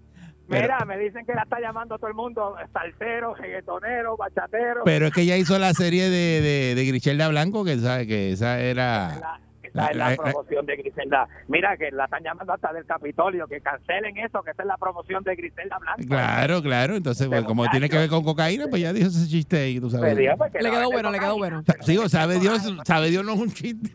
Pero, 0.49 0.61
Mira, 0.63 0.85
me 0.85 0.97
dicen 0.97 1.25
que 1.25 1.33
la 1.35 1.43
está 1.43 1.59
llamando 1.59 1.97
todo 1.97 2.07
el 2.07 2.15
mundo, 2.15 2.55
salsero, 2.73 3.35
reggaetonero, 3.35 4.17
bachatero. 4.17 4.81
pero 4.83 5.07
es 5.07 5.13
que 5.13 5.21
ella 5.21 5.37
hizo 5.37 5.59
la 5.59 5.73
serie 5.75 6.09
de, 6.09 6.41
de, 6.41 6.75
de 6.75 6.85
Griselda 6.85 7.27
Blanco, 7.27 7.63
que 7.63 7.77
sabe 7.77 8.07
que 8.07 8.31
esa 8.31 8.59
era. 8.59 9.15
La- 9.19 9.39
esa 9.69 9.87
es 9.91 9.95
la 9.97 10.09
la- 10.11 10.15
promoción 10.17 10.65
de 10.65 10.75
Griselda. 10.77 11.27
Mira, 11.47 11.77
que 11.77 11.91
la 11.91 12.05
están 12.05 12.23
llamando 12.23 12.53
hasta 12.53 12.73
del 12.73 12.85
Capitolio, 12.85 13.47
que 13.47 13.61
cancelen 13.61 14.17
eso, 14.17 14.41
que 14.43 14.51
esa 14.51 14.63
es 14.63 14.67
la 14.67 14.77
promoción 14.77 15.23
de 15.23 15.35
Griselda 15.35 15.77
Blanco. 15.79 16.01
Claro, 16.07 16.61
claro. 16.61 16.95
Entonces, 16.95 17.27
pues, 17.27 17.43
como 17.43 17.67
tiene 17.69 17.89
que 17.89 17.97
ver 17.97 18.09
con 18.09 18.23
cocaína, 18.23 18.65
pues 18.69 18.81
ya 18.81 18.93
dijo 18.93 19.07
ese 19.07 19.27
chiste 19.27 19.57
ahí, 19.57 19.79
tú 19.79 19.89
sabes. 19.89 20.15
pues, 20.37 20.51
que 20.51 20.57
Le 20.59 20.63
la 20.69 20.71
quedó 20.71 20.91
bueno, 20.91 21.11
le 21.11 21.19
quedó 21.19 21.37
bueno. 21.37 21.63
Sigo, 21.81 22.07
sabe 22.09 22.39
Dios, 22.39 22.61
sabe 22.85 23.09
Dios 23.09 23.25
no 23.25 23.33
es 23.33 23.39
un 23.39 23.51
chiste. 23.51 23.89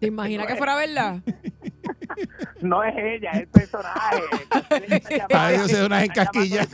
¿Te 0.00 0.06
imaginas 0.06 0.46
que 0.46 0.56
fuera 0.56 0.76
verdad? 0.76 1.20
No 2.60 2.82
es 2.82 2.94
ella, 2.96 3.30
es 3.30 3.40
el 3.40 3.48
personaje. 3.48 4.20
Ay, 5.34 5.56
Dios, 5.56 5.72
es 5.72 5.80
una 5.86 6.04
encasquilla. 6.04 6.66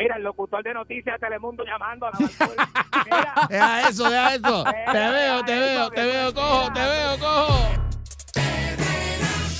Mira, 0.00 0.16
el 0.16 0.22
locutor 0.22 0.62
de 0.62 0.72
noticias 0.72 1.20
de 1.20 1.26
Telemundo 1.26 1.62
llamando 1.62 2.06
a 2.06 2.10
la. 2.10 2.18
Mira, 3.04 3.34
Deja 3.50 3.88
eso, 3.90 4.08
deja 4.08 4.34
eso. 4.34 4.64
Te 4.64 4.98
veo, 4.98 5.44
te 5.44 5.58
veo, 5.58 5.90
te 5.90 6.02
veo, 6.04 6.34
cojo, 6.34 6.72
te 6.72 6.80
veo, 6.80 7.18
cojo. 7.18 7.68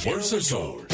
Fuerza 0.02 0.36
el 0.36 0.42
Sol. 0.42 0.86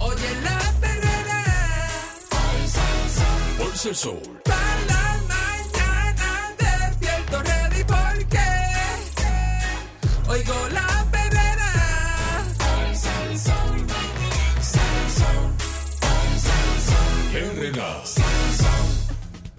Oye 0.00 0.34
la 0.42 0.58
perrera, 0.80 1.44
Fuerza 3.58 3.88
el 3.90 3.94
Sol. 3.94 4.33
Oigo 10.34 10.68
la 10.72 11.06
perrera. 11.12 11.72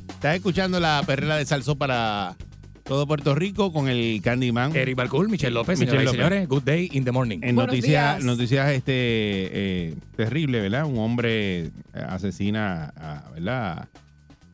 Estás 0.10 0.36
escuchando 0.36 0.80
la 0.80 1.04
perrera 1.06 1.38
de 1.38 1.46
Salsó 1.46 1.76
para 1.76 2.36
todo 2.84 3.08
Puerto 3.08 3.36
Rico 3.36 3.72
con 3.72 3.88
el 3.88 4.22
Candyman. 4.24 4.76
Eric 4.76 4.96
Balcour, 4.96 5.30
Michelle 5.30 5.54
López, 5.54 5.80
Michelle 5.80 6.00
señoras 6.00 6.14
y 6.14 6.18
López. 6.18 6.30
señores. 6.30 6.50
Good 6.50 6.64
day 6.64 6.90
in 6.94 7.06
the 7.06 7.12
morning. 7.12 7.40
En 7.42 7.56
Buenos 7.56 7.76
noticias, 7.76 8.18
días. 8.18 8.24
noticias 8.26 8.72
este 8.72 8.94
eh, 8.94 9.96
terrible, 10.16 10.62
¿verdad? 10.62 10.86
Un 10.86 10.98
hombre 10.98 11.66
eh, 11.66 11.72
asesina 12.08 12.92
a, 12.98 13.30
¿verdad? 13.34 13.88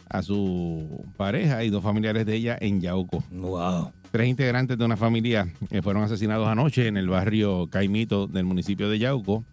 a 0.10 0.22
su 0.24 1.06
pareja 1.16 1.64
y 1.64 1.70
dos 1.70 1.82
familiares 1.84 2.26
de 2.26 2.36
ella 2.36 2.58
en 2.60 2.82
Yauco. 2.82 3.24
Wow. 3.32 3.92
Tres 4.12 4.28
integrantes 4.28 4.78
de 4.78 4.84
una 4.84 4.98
familia 4.98 5.48
eh, 5.70 5.82
fueron 5.82 6.04
asesinados 6.04 6.46
anoche 6.50 6.88
en 6.88 6.98
el 6.98 7.08
barrio 7.08 7.68
Caimito 7.70 8.28
del 8.28 8.44
municipio 8.44 8.90
de 8.90 9.00
Yauco. 9.00 9.46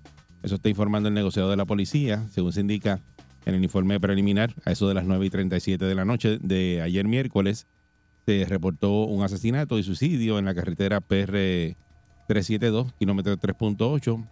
Eso 0.43 0.57
está 0.57 0.69
informando 0.69 1.09
el 1.09 1.15
negociado 1.15 1.49
de 1.49 1.57
la 1.57 1.65
policía, 1.65 2.27
según 2.33 2.53
se 2.53 2.61
indica 2.61 3.01
en 3.47 3.55
el 3.55 3.63
informe 3.63 4.01
preliminar. 4.01 4.53
A 4.65 4.73
eso 4.73 4.89
de 4.89 4.95
las 4.95 5.05
9 5.05 5.27
y 5.27 5.31
37 5.31 5.85
de 5.85 5.95
la 5.95 6.05
noche 6.05 6.39
de 6.41 6.83
ayer 6.83 7.07
miércoles 7.07 7.69
se 8.27 8.45
reportó 8.47 9.05
un 9.05 9.23
asesinato 9.23 9.79
y 9.79 9.85
suicidio 9.85 10.41
en 10.41 10.47
la 10.47 10.57
carretera 10.57 11.01
PR 11.01 11.77
372, 12.27 12.93
kilómetro 12.99 13.37
3.8 13.37 14.27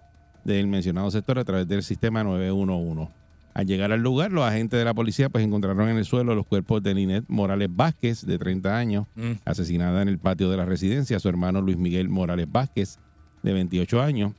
del 0.45 0.67
mencionado 0.67 1.09
sector 1.13 1.39
a 1.39 1.45
través 1.45 1.69
del 1.69 1.85
sistema 1.85 2.25
911. 2.25 3.26
Al 3.57 3.67
llegar 3.67 3.91
al 3.91 4.03
lugar, 4.03 4.33
los 4.33 4.45
agentes 4.45 4.79
de 4.79 4.85
la 4.85 4.93
policía 4.93 5.31
pues 5.31 5.43
encontraron 5.43 5.89
en 5.89 5.97
el 5.97 6.05
suelo 6.05 6.35
los 6.35 6.47
cuerpos 6.47 6.83
de 6.83 6.93
Linet 6.93 7.25
Morales 7.29 7.71
Vázquez, 7.75 8.27
de 8.27 8.37
30 8.37 8.77
años, 8.77 9.07
Mm. 9.17 9.33
asesinada 9.47 10.03
en 10.03 10.09
el 10.09 10.19
patio 10.19 10.51
de 10.51 10.59
la 10.59 10.67
residencia, 10.67 11.19
su 11.21 11.29
hermano 11.31 11.63
Luis 11.63 11.79
Miguel 11.79 12.11
Morales 12.11 12.47
Vázquez, 12.53 12.99
de 13.43 13.55
28 13.55 14.03
años, 14.03 14.35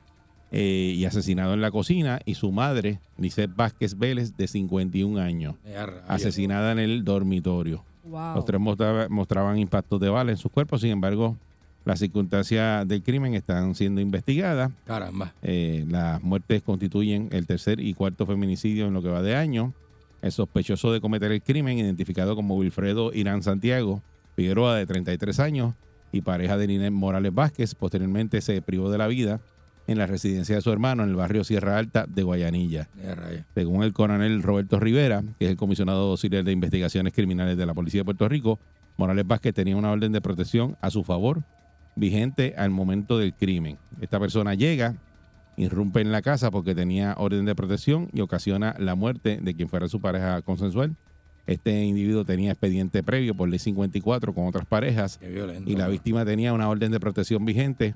eh, 0.52 0.94
y 0.96 1.04
asesinado 1.06 1.56
en 1.56 1.62
la 1.62 1.72
cocina, 1.72 2.20
y 2.26 2.36
su 2.36 2.52
madre, 2.52 3.00
Lisette 3.18 3.56
Vázquez 3.56 3.98
Vélez, 3.98 4.38
de 4.38 4.48
51 4.48 5.18
años, 5.18 5.56
asesinada 6.08 6.72
en 6.74 6.78
el 6.80 7.04
dormitorio. 7.04 7.84
Wow. 8.04 8.36
Los 8.36 8.46
tres 8.46 8.62
mostraba- 8.62 9.10
mostraban 9.10 9.58
impactos 9.58 10.00
de 10.00 10.10
bala 10.10 10.30
en 10.30 10.38
sus 10.38 10.52
cuerpos, 10.52 10.82
sin 10.82 10.92
embargo, 10.92 11.36
las 11.88 12.00
circunstancias 12.00 12.86
del 12.86 13.02
crimen 13.02 13.34
están 13.34 13.74
siendo 13.74 14.02
investigadas. 14.02 14.72
Caramba. 14.86 15.34
Eh, 15.42 15.86
las 15.88 16.22
muertes 16.22 16.62
constituyen 16.62 17.30
el 17.32 17.48
tercer 17.48 17.80
y 17.80 17.94
cuarto 17.94 18.26
feminicidio 18.26 18.88
en 18.88 18.94
lo 18.94 19.02
que 19.02 19.08
va 19.08 19.22
de 19.22 19.38
año. 19.38 19.74
El 20.22 20.34
sospechoso 20.34 20.92
de 20.92 21.00
cometer 21.00 21.32
el 21.32 21.42
crimen, 21.42 21.78
identificado 21.78 22.36
como 22.36 22.58
Wilfredo 22.58 23.14
Irán 23.14 23.42
Santiago 23.42 24.02
Figueroa, 24.36 24.76
de 24.76 24.86
33 24.86 25.40
años, 25.40 25.76
y 26.12 26.20
pareja 26.22 26.58
de 26.58 26.68
Ninel 26.68 26.92
Morales 26.92 27.34
Vázquez, 27.34 27.74
posteriormente 27.74 28.42
se 28.42 28.62
privó 28.62 28.92
de 28.92 28.98
la 28.98 29.08
vida 29.08 29.40
en 29.88 29.98
la 29.98 30.08
residencia 30.08 30.56
de 30.56 30.62
su 30.62 30.72
hermano 30.74 31.04
en 31.04 31.10
el 31.10 31.16
barrio 31.16 31.46
Sierra 31.46 31.78
Alta 31.78 32.06
de 32.06 32.22
Guayanilla. 32.22 32.90
Según 33.56 33.84
el 33.84 33.94
coronel 33.94 34.44
Roberto 34.44 34.78
Rivera, 34.78 35.24
que 35.40 35.46
es 35.46 35.52
el 35.52 35.58
comisionado 35.58 36.12
auxiliar 36.12 36.44
de 36.44 36.52
investigaciones 36.52 37.14
criminales 37.14 37.58
de 37.58 37.66
la 37.66 37.74
Policía 37.74 38.02
de 38.02 38.06
Puerto 38.06 38.28
Rico, 38.28 38.60
Morales 38.98 39.26
Vázquez 39.26 39.54
tenía 39.54 39.78
una 39.78 39.92
orden 39.92 40.12
de 40.12 40.20
protección 40.20 40.76
a 40.82 40.90
su 40.90 41.06
favor 41.06 41.44
vigente 41.98 42.54
al 42.58 42.70
momento 42.70 43.18
del 43.18 43.34
crimen. 43.34 43.78
Esta 44.02 44.20
persona 44.20 44.54
llega, 44.54 44.96
irrumpe 45.58 46.02
en 46.02 46.12
la 46.12 46.22
casa 46.22 46.52
porque 46.52 46.76
tenía 46.76 47.16
orden 47.18 47.46
de 47.46 47.56
protección 47.56 48.10
y 48.14 48.22
ocasiona 48.22 48.76
la 48.80 48.96
muerte 48.96 49.40
de 49.42 49.54
quien 49.54 49.70
fuera 49.70 49.88
su 49.88 50.00
pareja 50.00 50.42
consensual. 50.42 50.96
Este 51.46 51.84
individuo 51.84 52.26
tenía 52.26 52.52
expediente 52.52 53.04
previo 53.04 53.34
por 53.34 53.50
ley 53.50 53.60
54 53.60 54.34
con 54.34 54.48
otras 54.48 54.66
parejas 54.66 55.20
violento. 55.20 55.70
y 55.70 55.76
la 55.76 55.88
víctima 55.88 56.26
tenía 56.26 56.54
una 56.54 56.70
orden 56.70 56.92
de 56.92 57.00
protección 57.00 57.46
vigente 57.46 57.96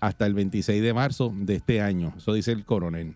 hasta 0.00 0.26
el 0.26 0.34
26 0.34 0.82
de 0.82 0.94
marzo 0.94 1.32
de 1.34 1.56
este 1.56 1.80
año. 1.80 2.12
Eso 2.16 2.34
dice 2.34 2.52
el 2.52 2.64
coronel. 2.64 3.14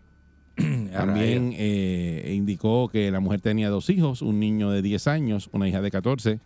También 0.93 1.53
eh, 1.57 2.33
indicó 2.35 2.89
que 2.89 3.11
la 3.11 3.21
mujer 3.21 3.41
tenía 3.41 3.69
dos 3.69 3.91
hijos, 3.91 4.23
un 4.23 4.41
niño 4.41 4.71
de 4.71 4.83
10 4.83 5.07
años, 5.09 5.51
una 5.53 5.69
hija 5.69 5.81
de 5.81 5.91
14 5.91 6.41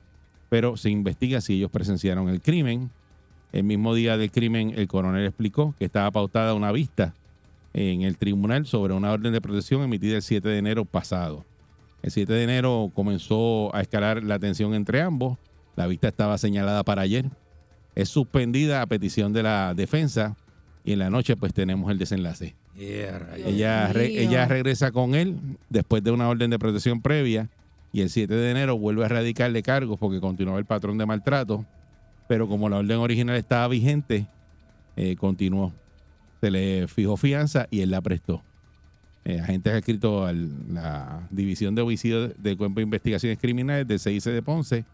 pero 0.48 0.76
se 0.76 0.90
investiga 0.90 1.40
si 1.40 1.54
ellos 1.54 1.70
presenciaron 1.70 2.28
el 2.28 2.40
crimen. 2.40 2.90
El 3.52 3.64
mismo 3.64 3.94
día 3.94 4.16
del 4.16 4.30
crimen, 4.30 4.74
el 4.76 4.88
coronel 4.88 5.24
explicó 5.26 5.74
que 5.78 5.84
estaba 5.86 6.10
pautada 6.10 6.54
una 6.54 6.70
vista 6.72 7.14
en 7.74 8.02
el 8.02 8.16
tribunal 8.18 8.66
sobre 8.66 8.94
una 8.94 9.10
orden 9.12 9.32
de 9.32 9.40
protección 9.40 9.82
emitida 9.82 10.16
el 10.16 10.22
7 10.22 10.46
de 10.48 10.58
enero 10.58 10.84
pasado. 10.84 11.44
El 12.02 12.10
7 12.10 12.32
de 12.32 12.44
enero 12.44 12.90
comenzó 12.94 13.74
a 13.74 13.80
escalar 13.80 14.22
la 14.22 14.38
tensión 14.38 14.74
entre 14.74 15.00
ambos. 15.00 15.38
La 15.76 15.86
vista 15.86 16.08
estaba 16.08 16.36
señalada 16.38 16.84
para 16.84 17.02
ayer. 17.02 17.26
Es 17.94 18.08
suspendida 18.10 18.82
a 18.82 18.86
petición 18.86 19.32
de 19.32 19.42
la 19.42 19.74
defensa 19.74 20.36
y 20.84 20.92
en 20.92 21.00
la 21.00 21.10
noche 21.10 21.36
pues 21.36 21.52
tenemos 21.54 21.90
el 21.90 21.98
desenlace. 21.98 22.54
Yeah. 22.76 23.28
Ella, 23.44 23.92
re- 23.92 24.22
ella 24.22 24.46
regresa 24.46 24.92
con 24.92 25.14
él 25.14 25.36
después 25.68 26.04
de 26.04 26.10
una 26.12 26.28
orden 26.28 26.50
de 26.50 26.58
protección 26.58 27.00
previa 27.02 27.48
y 27.92 28.02
el 28.02 28.10
7 28.10 28.32
de 28.32 28.50
enero 28.50 28.78
vuelve 28.78 29.02
a 29.02 29.06
erradicarle 29.06 29.62
cargos 29.62 29.98
porque 29.98 30.20
continuaba 30.20 30.58
el 30.60 30.64
patrón 30.64 30.96
de 30.98 31.06
maltrato, 31.06 31.64
pero 32.28 32.46
como 32.46 32.68
la 32.68 32.76
orden 32.76 32.98
original 32.98 33.36
estaba 33.36 33.66
vigente, 33.66 34.28
eh, 34.96 35.16
continuó. 35.16 35.72
Se 36.40 36.50
le 36.50 36.86
fijó 36.86 37.16
fianza 37.16 37.66
y 37.70 37.80
él 37.80 37.90
la 37.90 38.00
prestó. 38.00 38.42
Eh, 39.24 39.40
agentes 39.40 39.74
adscritos 39.74 40.28
a 40.28 40.32
la 40.32 41.26
División 41.30 41.74
de 41.74 41.82
Homicidios 41.82 42.32
del 42.38 42.56
Cuerpo 42.56 42.76
de 42.76 42.82
Investigaciones 42.82 43.38
Criminales 43.38 43.88
del 43.88 43.98
CIC 43.98 44.24
de 44.24 44.42
Ponce, 44.42 44.84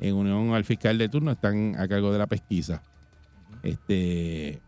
en 0.00 0.14
unión 0.14 0.52
al 0.54 0.64
fiscal 0.64 0.98
de 0.98 1.08
turno, 1.08 1.30
están 1.30 1.74
a 1.78 1.88
cargo 1.88 2.12
de 2.12 2.18
la 2.18 2.26
pesquisa. 2.26 2.82
Este, 3.62 4.60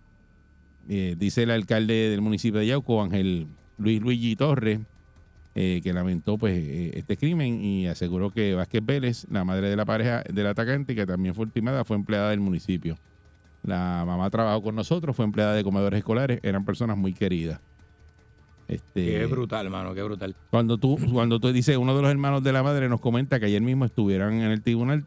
eh, 0.89 1.17
dice 1.19 1.43
el 1.43 1.51
alcalde 1.51 2.11
del 2.11 2.21
municipio 2.21 2.61
de 2.61 2.67
Yauco, 2.67 3.03
Ángel 3.03 3.47
Luis 3.79 4.01
Luigi 4.01 4.37
Torres, 4.37 4.81
eh, 5.55 5.81
que 5.83 5.93
lamentó 5.93 6.39
pues 6.39 6.57
eh, 6.59 6.93
este 6.95 7.17
crimen 7.17 7.63
y 7.63 7.87
aseguró 7.87 8.31
que 8.31 8.55
Vázquez 8.55 8.85
Vélez, 8.85 9.27
la 9.31 9.45
madre 9.45 9.69
de 9.69 9.77
la 9.77 9.85
pareja 9.85 10.23
del 10.33 10.47
atacante, 10.47 10.95
que 10.95 11.05
también 11.07 11.35
fue 11.35 11.45
ultimada, 11.45 11.85
fue 11.85 11.97
empleada 11.97 12.31
del 12.31 12.41
municipio. 12.41 12.97
La 13.63 14.03
mamá 14.07 14.29
trabajó 14.31 14.63
con 14.63 14.75
nosotros, 14.75 15.15
fue 15.15 15.25
empleada 15.25 15.55
de 15.55 15.63
comedores 15.63 15.99
escolares, 15.99 16.41
eran 16.43 16.65
personas 16.65 16.97
muy 16.97 17.13
queridas. 17.13 17.61
Este, 18.69 19.05
Qué 19.05 19.27
brutal, 19.27 19.69
mano, 19.71 19.93
qué 19.93 20.03
brutal. 20.03 20.35
cuando 20.51 20.79
tú, 20.79 20.99
cuando 21.13 21.39
tú 21.41 21.53
dices, 21.53 21.77
uno 21.77 21.95
de 21.95 22.03
los 22.03 22.11
hermanos 22.11 22.43
de 22.43 22.53
la 22.53 22.63
madre 22.63 22.89
nos 22.89 23.01
comenta 23.01 23.39
que 23.39 23.47
ayer 23.47 23.61
mismo 23.61 23.85
estuvieron 23.85 24.35
en 24.35 24.51
el 24.51 24.63
tribunal 24.63 25.05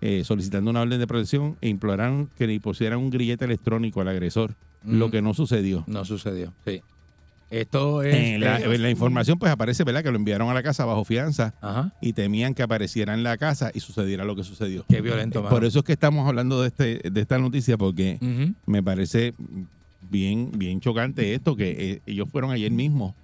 eh, 0.00 0.22
solicitando 0.24 0.70
una 0.70 0.82
orden 0.82 1.00
de 1.00 1.06
protección 1.08 1.56
e 1.60 1.68
imploraron 1.68 2.30
que 2.36 2.46
le 2.46 2.60
pusieran 2.60 3.00
un 3.00 3.10
grillete 3.10 3.44
electrónico 3.46 4.00
al 4.00 4.08
agresor, 4.08 4.54
lo 4.84 5.08
Mm. 5.08 5.10
que 5.10 5.22
no 5.22 5.34
sucedió. 5.34 5.82
No 5.88 6.04
sucedió, 6.04 6.52
sí. 6.64 6.82
Esto 7.50 8.02
es... 8.02 8.38
La, 8.40 8.60
eh, 8.60 8.74
en 8.74 8.82
la 8.82 8.90
información 8.90 9.38
pues 9.38 9.50
aparece, 9.50 9.84
¿verdad? 9.84 10.02
Que 10.02 10.10
lo 10.10 10.16
enviaron 10.16 10.48
a 10.50 10.54
la 10.54 10.62
casa 10.62 10.84
bajo 10.84 11.04
fianza 11.04 11.54
Ajá. 11.60 11.94
y 12.00 12.12
temían 12.12 12.54
que 12.54 12.62
apareciera 12.62 13.14
en 13.14 13.22
la 13.22 13.36
casa 13.38 13.70
y 13.74 13.80
sucediera 13.80 14.24
lo 14.24 14.36
que 14.36 14.44
sucedió. 14.44 14.84
Qué 14.88 15.00
violento, 15.00 15.42
mano. 15.42 15.54
Por 15.54 15.64
eso 15.64 15.78
es 15.80 15.84
que 15.84 15.92
estamos 15.92 16.28
hablando 16.28 16.60
de 16.62 16.68
este 16.68 17.10
de 17.10 17.20
esta 17.20 17.38
noticia 17.38 17.78
porque 17.78 18.18
me 18.66 18.82
parece 18.82 19.34
bien 20.10 20.52
bien 20.54 20.80
chocante 20.80 21.34
esto 21.34 21.56
que 21.56 21.70
eh, 21.70 22.02
ellos 22.06 22.28
fueron 22.30 22.50
ayer 22.50 22.70
mismo 22.70 23.14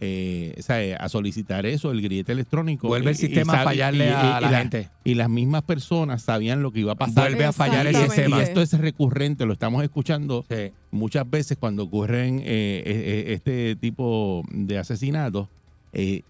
eh, 0.00 0.54
eh, 0.68 0.96
a 0.98 1.08
solicitar 1.08 1.66
eso, 1.66 1.90
el 1.90 2.00
grillete 2.02 2.32
electrónico. 2.32 2.88
Vuelve 2.88 3.10
el 3.10 3.16
sistema 3.16 3.60
a 3.60 3.64
fallarle 3.64 4.10
a 4.10 4.40
la 4.40 4.48
gente. 4.58 4.88
Y 5.04 5.14
las 5.14 5.28
mismas 5.28 5.62
personas 5.62 6.22
sabían 6.22 6.62
lo 6.62 6.72
que 6.72 6.80
iba 6.80 6.92
a 6.92 6.96
pasar. 6.96 7.28
Vuelve 7.28 7.44
a 7.44 7.52
fallar 7.52 7.86
el 7.86 7.94
Y 7.94 7.98
sistema. 7.98 8.38
Y 8.38 8.42
esto 8.42 8.62
es 8.62 8.72
recurrente, 8.78 9.44
lo 9.46 9.52
estamos 9.52 9.82
escuchando 9.82 10.44
Sí. 10.48 10.72
muchas 10.90 11.28
veces 11.28 11.58
cuando 11.58 11.84
ocurren 11.84 12.40
eh, 12.40 12.42
eh, 12.44 12.82
eh, 12.86 13.24
este 13.34 13.76
tipo 13.76 14.42
de 14.50 14.78
asesinatos. 14.78 15.48
eh, 15.92 16.22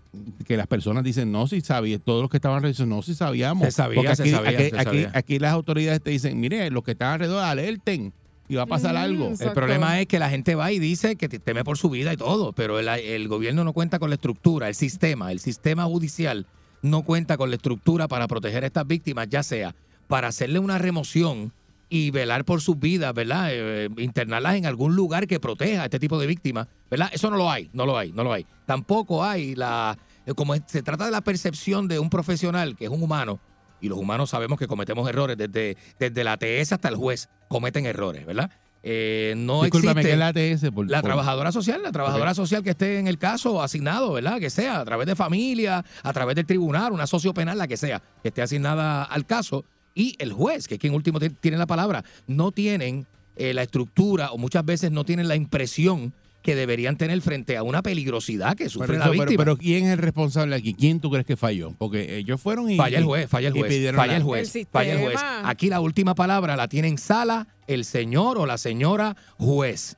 que 0.47 0.57
las 0.57 0.67
personas 0.67 1.05
dicen, 1.05 1.31
no, 1.31 1.47
si 1.47 1.61
sabía, 1.61 1.99
todos 2.01 2.21
los 2.23 2.31
que 2.31 2.39
estaban 2.39 2.57
alrededor 2.57 2.75
dicen, 2.75 2.89
no, 2.89 3.01
si 3.03 3.15
sabíamos. 3.15 3.67
Se 3.67 3.71
sabía, 3.73 3.97
Porque 3.97 4.17
se 4.17 4.23
aquí, 4.23 4.31
sabía, 4.33 4.51
aquí, 4.51 4.59
se 4.71 4.77
aquí- 4.77 4.85
sabía. 4.85 5.11
aquí 5.15 5.39
las 5.39 5.53
autoridades 5.53 6.03
te 6.03 6.11
dicen, 6.11 6.41
mire, 6.41 6.69
los 6.71 6.83
que 6.83 6.93
están 6.93 7.13
alrededor, 7.13 7.45
alerten, 7.45 8.13
y 8.51 8.57
va 8.57 8.63
a 8.63 8.67
pasar 8.67 8.97
algo. 8.97 9.27
Exacto. 9.29 9.45
El 9.47 9.55
problema 9.55 10.01
es 10.01 10.07
que 10.09 10.19
la 10.19 10.29
gente 10.29 10.55
va 10.57 10.73
y 10.73 10.79
dice 10.79 11.17
que 11.17 11.29
te- 11.29 11.39
teme 11.39 11.63
por 11.65 11.79
su 11.79 11.89
vida 11.89 12.13
y 12.13 12.17
todo, 12.17 12.53
pero 12.53 12.79
el, 12.79 12.89
el 12.89 13.29
gobierno 13.29 13.63
no 13.65 13.73
cuenta 13.73 13.99
con 13.99 14.11
la 14.11 14.17
estructura, 14.17 14.69
el 14.69 14.75
sistema, 14.75 15.31
el 15.33 15.39
sistema 15.41 15.85
judicial 15.85 16.47
no 16.83 17.03
cuenta 17.03 17.37
con 17.37 17.51
la 17.51 17.57
estructura 17.57 18.09
para 18.09 18.27
proteger 18.27 18.65
a 18.65 18.67
estas 18.67 18.87
víctimas, 18.87 19.29
ya 19.31 19.43
sea 19.43 19.75
para 20.09 20.29
hacerle 20.29 20.59
una 20.59 20.79
remoción 20.79 21.53
y 21.89 22.11
velar 22.11 22.45
por 22.45 22.61
sus 22.61 22.79
vidas, 22.79 23.13
¿verdad? 23.15 23.49
Eh, 23.51 23.89
internarlas 23.99 24.55
en 24.57 24.67
algún 24.67 24.95
lugar 24.97 25.27
que 25.27 25.41
proteja 25.41 25.83
a 25.83 25.85
este 25.85 25.99
tipo 25.99 26.19
de 26.21 26.27
víctimas, 26.27 26.69
¿verdad? 26.91 27.11
Eso 27.13 27.31
no 27.31 27.37
lo 27.37 27.51
hay, 27.51 27.69
no 27.73 27.85
lo 27.87 27.99
hay, 27.99 28.13
no 28.13 28.25
lo 28.25 28.33
hay. 28.33 28.47
Tampoco 28.67 29.25
hay 29.25 29.55
la, 29.57 29.97
eh, 30.27 30.33
como 30.35 30.55
se 30.67 30.83
trata 30.83 31.05
de 31.05 31.11
la 31.11 31.21
percepción 31.21 31.87
de 31.89 31.99
un 31.99 32.09
profesional 32.11 32.77
que 32.77 32.85
es 32.87 32.91
un 32.91 33.03
humano, 33.03 33.39
y 33.81 33.89
los 33.89 33.99
humanos 33.99 34.31
sabemos 34.31 34.59
que 34.59 34.67
cometemos 34.67 35.09
errores, 35.09 35.37
desde, 35.37 35.77
desde 35.99 36.25
la 36.25 36.37
TS 36.37 36.73
hasta 36.73 36.89
el 36.89 36.97
juez 36.97 37.29
cometen 37.49 37.87
errores, 37.87 38.25
¿verdad? 38.27 38.51
Eh, 38.83 39.35
no 39.37 39.63
Discúlpame, 39.63 40.01
existe 40.01 40.09
¿qué 40.09 40.13
es 40.15 40.19
la 40.19 40.29
ATS? 40.69 40.75
Por- 40.75 40.91
la 40.91 41.03
por- 41.03 41.09
trabajadora 41.11 41.53
social, 41.53 41.83
la 41.83 41.93
trabajadora 41.93 42.33
social 42.35 42.63
que 42.65 42.71
esté 42.71 42.99
en 42.99 43.09
el 43.09 43.19
caso 43.19 43.63
asignado, 43.63 44.13
¿verdad? 44.15 44.39
Que 44.41 44.49
sea 44.49 44.81
a 44.81 44.85
través 44.87 45.07
de 45.07 45.15
familia, 45.15 45.85
a 46.03 46.13
través 46.15 46.35
del 46.37 46.47
tribunal, 46.47 46.93
una 46.93 47.07
socio 47.07 47.35
penal, 47.35 47.59
la 47.59 47.69
que 47.69 47.77
sea, 47.77 48.01
que 48.23 48.29
esté 48.29 48.41
asignada 48.41 49.05
al 49.05 49.27
caso, 49.27 49.65
y 49.95 50.15
el 50.19 50.33
juez, 50.33 50.67
que 50.67 50.75
es 50.77 50.81
quien 50.81 50.95
último 50.95 51.21
ti- 51.21 51.29
tiene 51.29 51.59
la 51.59 51.67
palabra, 51.67 52.05
no 52.27 52.53
tienen 52.53 53.07
eh, 53.37 53.53
la 53.53 53.63
estructura 53.63 54.33
o 54.33 54.39
muchas 54.39 54.65
veces 54.65 54.91
no 54.91 55.05
tienen 55.05 55.29
la 55.29 55.37
impresión 55.37 56.13
que 56.43 56.55
deberían 56.55 56.97
tener 56.97 57.21
frente 57.21 57.57
a 57.57 57.63
una 57.63 57.83
peligrosidad 57.83 58.57
que 58.57 58.69
sufre 58.69 58.87
Pero, 58.89 58.99
la 59.01 59.05
pero- 59.11 59.21
víctima. 59.25 59.45
pero 59.45 59.57
¿quién 59.59 59.85
es 59.87 59.93
el 59.93 59.99
responsable 59.99 60.57
aquí? 60.57 60.73
¿Quién 60.75 60.99
tú 61.01 61.11
crees 61.11 61.27
que 61.27 61.37
falló? 61.37 61.75
Porque 61.77 62.17
ellos 62.17 62.41
fueron 62.41 62.71
y... 62.71 62.77
Falla 62.77 62.99
el 62.99 63.05
juez, 63.05 63.29
falla 63.29 63.49
el 63.49 63.55
juez, 63.55 63.69
pidieron 63.73 63.97
falla 64.01 64.13
la- 64.13 64.17
el 64.19 64.23
juez, 64.23 64.57
El 64.57 64.67
falla 64.67 64.93
el 64.93 64.99
juez. 65.01 65.17
Aquí 65.45 65.69
la 65.69 65.81
última 65.81 66.15
palabra 66.15 66.57
la 66.57 66.67
tiene 66.69 66.89
en 66.89 66.97
sala 66.99 67.47
el 67.67 67.85
señor 67.85 68.39
o 68.39 68.47
la 68.47 68.57
señora 68.59 69.17
juez. 69.39 69.97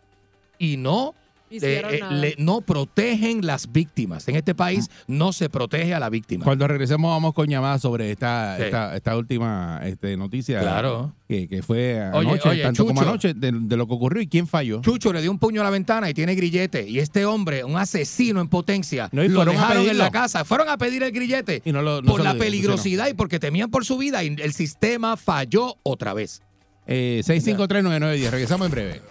Y 0.59 0.77
no, 0.77 1.15
eh, 1.61 1.83
eh, 1.91 1.99
nada. 2.01 2.13
le- 2.13 2.35
no 2.39 2.61
protegen 2.61 3.45
las 3.47 3.71
víctimas. 3.73 4.27
En 4.29 4.37
este 4.37 4.55
país 4.55 4.89
no 5.07 5.33
se 5.33 5.49
protege 5.51 5.95
a 5.95 6.01
la 6.01 6.09
víctima. 6.11 6.45
Cuando 6.45 6.67
regresemos 6.69 7.11
vamos 7.11 7.35
con 7.35 7.47
llamadas 7.49 7.83
sobre 7.83 8.11
esta, 8.11 8.57
Sí. 8.57 8.63
esta, 8.65 8.97
esta 8.97 9.17
última 9.17 9.81
este, 9.85 10.17
noticia 10.17 10.61
Claro. 10.61 11.13
que, 11.29 11.49
que 11.49 11.63
fue 11.63 12.01
anoche, 12.01 12.49
oye, 12.49 12.63
tanto 12.63 12.87
como 12.87 13.01
anoche, 13.01 13.35
de, 13.35 13.53
de 13.53 13.77
lo 13.77 13.87
que 13.87 13.95
ocurrió 13.95 14.23
y 14.23 14.27
quién 14.27 14.47
falló. 14.47 14.81
Chucho 14.83 15.13
le 15.13 15.21
dio 15.21 15.31
un 15.31 15.39
puño 15.39 15.61
a 15.61 15.65
la 15.65 15.71
ventana 15.71 16.09
y 16.11 16.15
tiene 16.15 16.35
grillete. 16.35 16.89
Y 16.89 16.99
este 16.99 17.25
hombre, 17.27 17.65
un 17.65 17.77
asesino 17.77 18.41
en 18.41 18.49
potencia, 18.49 19.09
No, 19.13 19.23
lo 19.23 19.31
fueron 19.35 19.57
a 19.57 19.61
dejaron 19.61 19.89
en 19.89 19.99
la 19.99 20.11
casa. 20.11 20.45
Fueron 20.45 20.69
a 20.69 20.77
pedir 20.79 21.03
el 21.03 21.13
grillete 21.13 21.63
Y 21.65 21.73
no 21.73 21.83
lo- 21.83 22.03
no 22.03 22.11
por 22.11 22.23
la 22.23 22.35
peligrosidad 22.35 23.09
y 23.09 23.15
porque 23.15 23.39
temían 23.39 23.71
por 23.71 23.85
su 23.85 23.99
vida. 23.99 24.23
Y 24.25 24.29
el 24.41 24.53
sistema 24.53 25.17
falló 25.17 25.77
otra 25.83 26.15
vez. 26.15 26.43
Eh, 26.87 27.23
6539910, 27.25 28.31
regresamos 28.31 28.67
en 28.67 28.71
breve. 28.73 29.03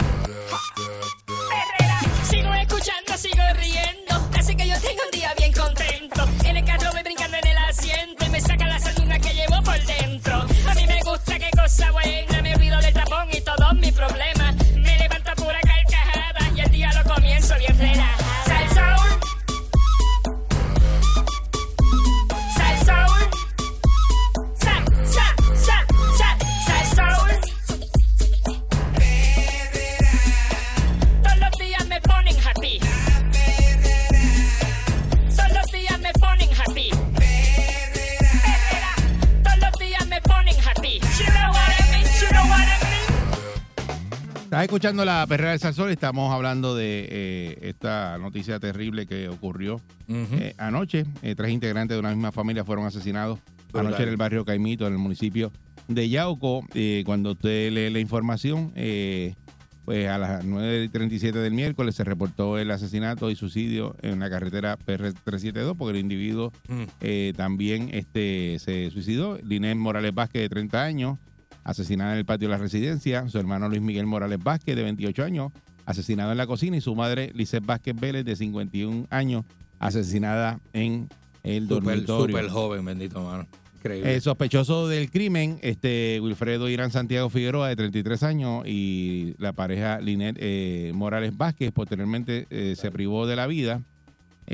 Escuchando 44.71 45.03
la 45.03 45.27
perrera 45.27 45.49
del 45.51 45.59
Salsol 45.59 45.89
estamos 45.91 46.33
hablando 46.33 46.75
de 46.77 47.05
eh, 47.09 47.57
esta 47.63 48.17
noticia 48.17 48.57
terrible 48.57 49.05
que 49.05 49.27
ocurrió 49.27 49.81
eh, 50.07 50.53
anoche. 50.57 51.03
Eh, 51.23 51.35
tres 51.35 51.51
integrantes 51.51 51.95
de 51.95 51.99
una 51.99 52.11
misma 52.11 52.31
familia 52.31 52.63
fueron 52.63 52.85
asesinados 52.85 53.39
anoche 53.73 54.03
en 54.03 54.07
el 54.09 54.15
barrio 54.15 54.45
Caimito, 54.45 54.87
en 54.87 54.93
el 54.93 54.99
municipio 54.99 55.51
de 55.89 56.07
Yauco. 56.07 56.65
Eh, 56.73 57.03
cuando 57.05 57.31
usted 57.33 57.69
lee 57.73 57.89
la 57.89 57.99
información, 57.99 58.71
eh, 58.77 59.35
pues 59.83 60.07
a 60.07 60.17
las 60.17 60.45
9.37 60.45 61.33
del 61.33 61.51
miércoles 61.53 61.93
se 61.95 62.05
reportó 62.05 62.57
el 62.57 62.71
asesinato 62.71 63.29
y 63.29 63.35
suicidio 63.35 63.97
en 64.01 64.19
la 64.21 64.29
carretera 64.29 64.77
PR372 64.79 65.75
porque 65.75 65.97
el 65.97 66.01
individuo 66.05 66.53
Mm. 66.69 67.33
también 67.35 67.89
este, 67.91 68.57
se 68.59 68.89
suicidó. 68.89 69.37
Linés 69.43 69.75
Morales 69.75 70.13
Vázquez, 70.15 70.43
de 70.43 70.49
30 70.49 70.81
años, 70.81 71.17
asesinada 71.63 72.13
en 72.13 72.19
el 72.19 72.25
patio 72.25 72.47
de 72.47 72.55
la 72.55 72.57
residencia. 72.57 73.27
Su 73.29 73.37
hermano 73.37 73.69
Luis 73.69 73.81
Miguel 73.81 74.05
Morales 74.05 74.39
Vázquez, 74.43 74.75
de 74.75 74.83
28 74.83 75.23
años, 75.23 75.51
asesinado 75.85 76.31
en 76.31 76.37
la 76.37 76.47
cocina. 76.47 76.77
Y 76.77 76.81
su 76.81 76.95
madre, 76.95 77.31
Lisette 77.33 77.65
Vázquez 77.65 77.95
Vélez, 77.95 78.25
de 78.25 78.35
51 78.35 79.07
años, 79.09 79.45
asesinada 79.79 80.59
en 80.73 81.09
el 81.43 81.67
Súper, 81.67 81.83
dormitorio. 81.83 82.35
súper 82.37 82.49
joven, 82.49 82.85
bendito 82.85 83.23
mano. 83.23 83.47
Increíble. 83.77 84.13
El 84.13 84.21
sospechoso 84.21 84.87
del 84.87 85.09
crimen, 85.09 85.57
este 85.63 86.19
Wilfredo 86.21 86.69
Irán 86.69 86.91
Santiago 86.91 87.29
Figueroa, 87.29 87.69
de 87.69 87.75
33 87.75 88.21
años, 88.23 88.63
y 88.67 89.33
la 89.39 89.53
pareja 89.53 89.99
Linet 89.99 90.37
eh, 90.39 90.91
Morales 90.93 91.35
Vázquez, 91.35 91.71
posteriormente 91.71 92.45
eh, 92.51 92.75
se 92.77 92.91
privó 92.91 93.25
de 93.25 93.35
la 93.35 93.47
vida 93.47 93.81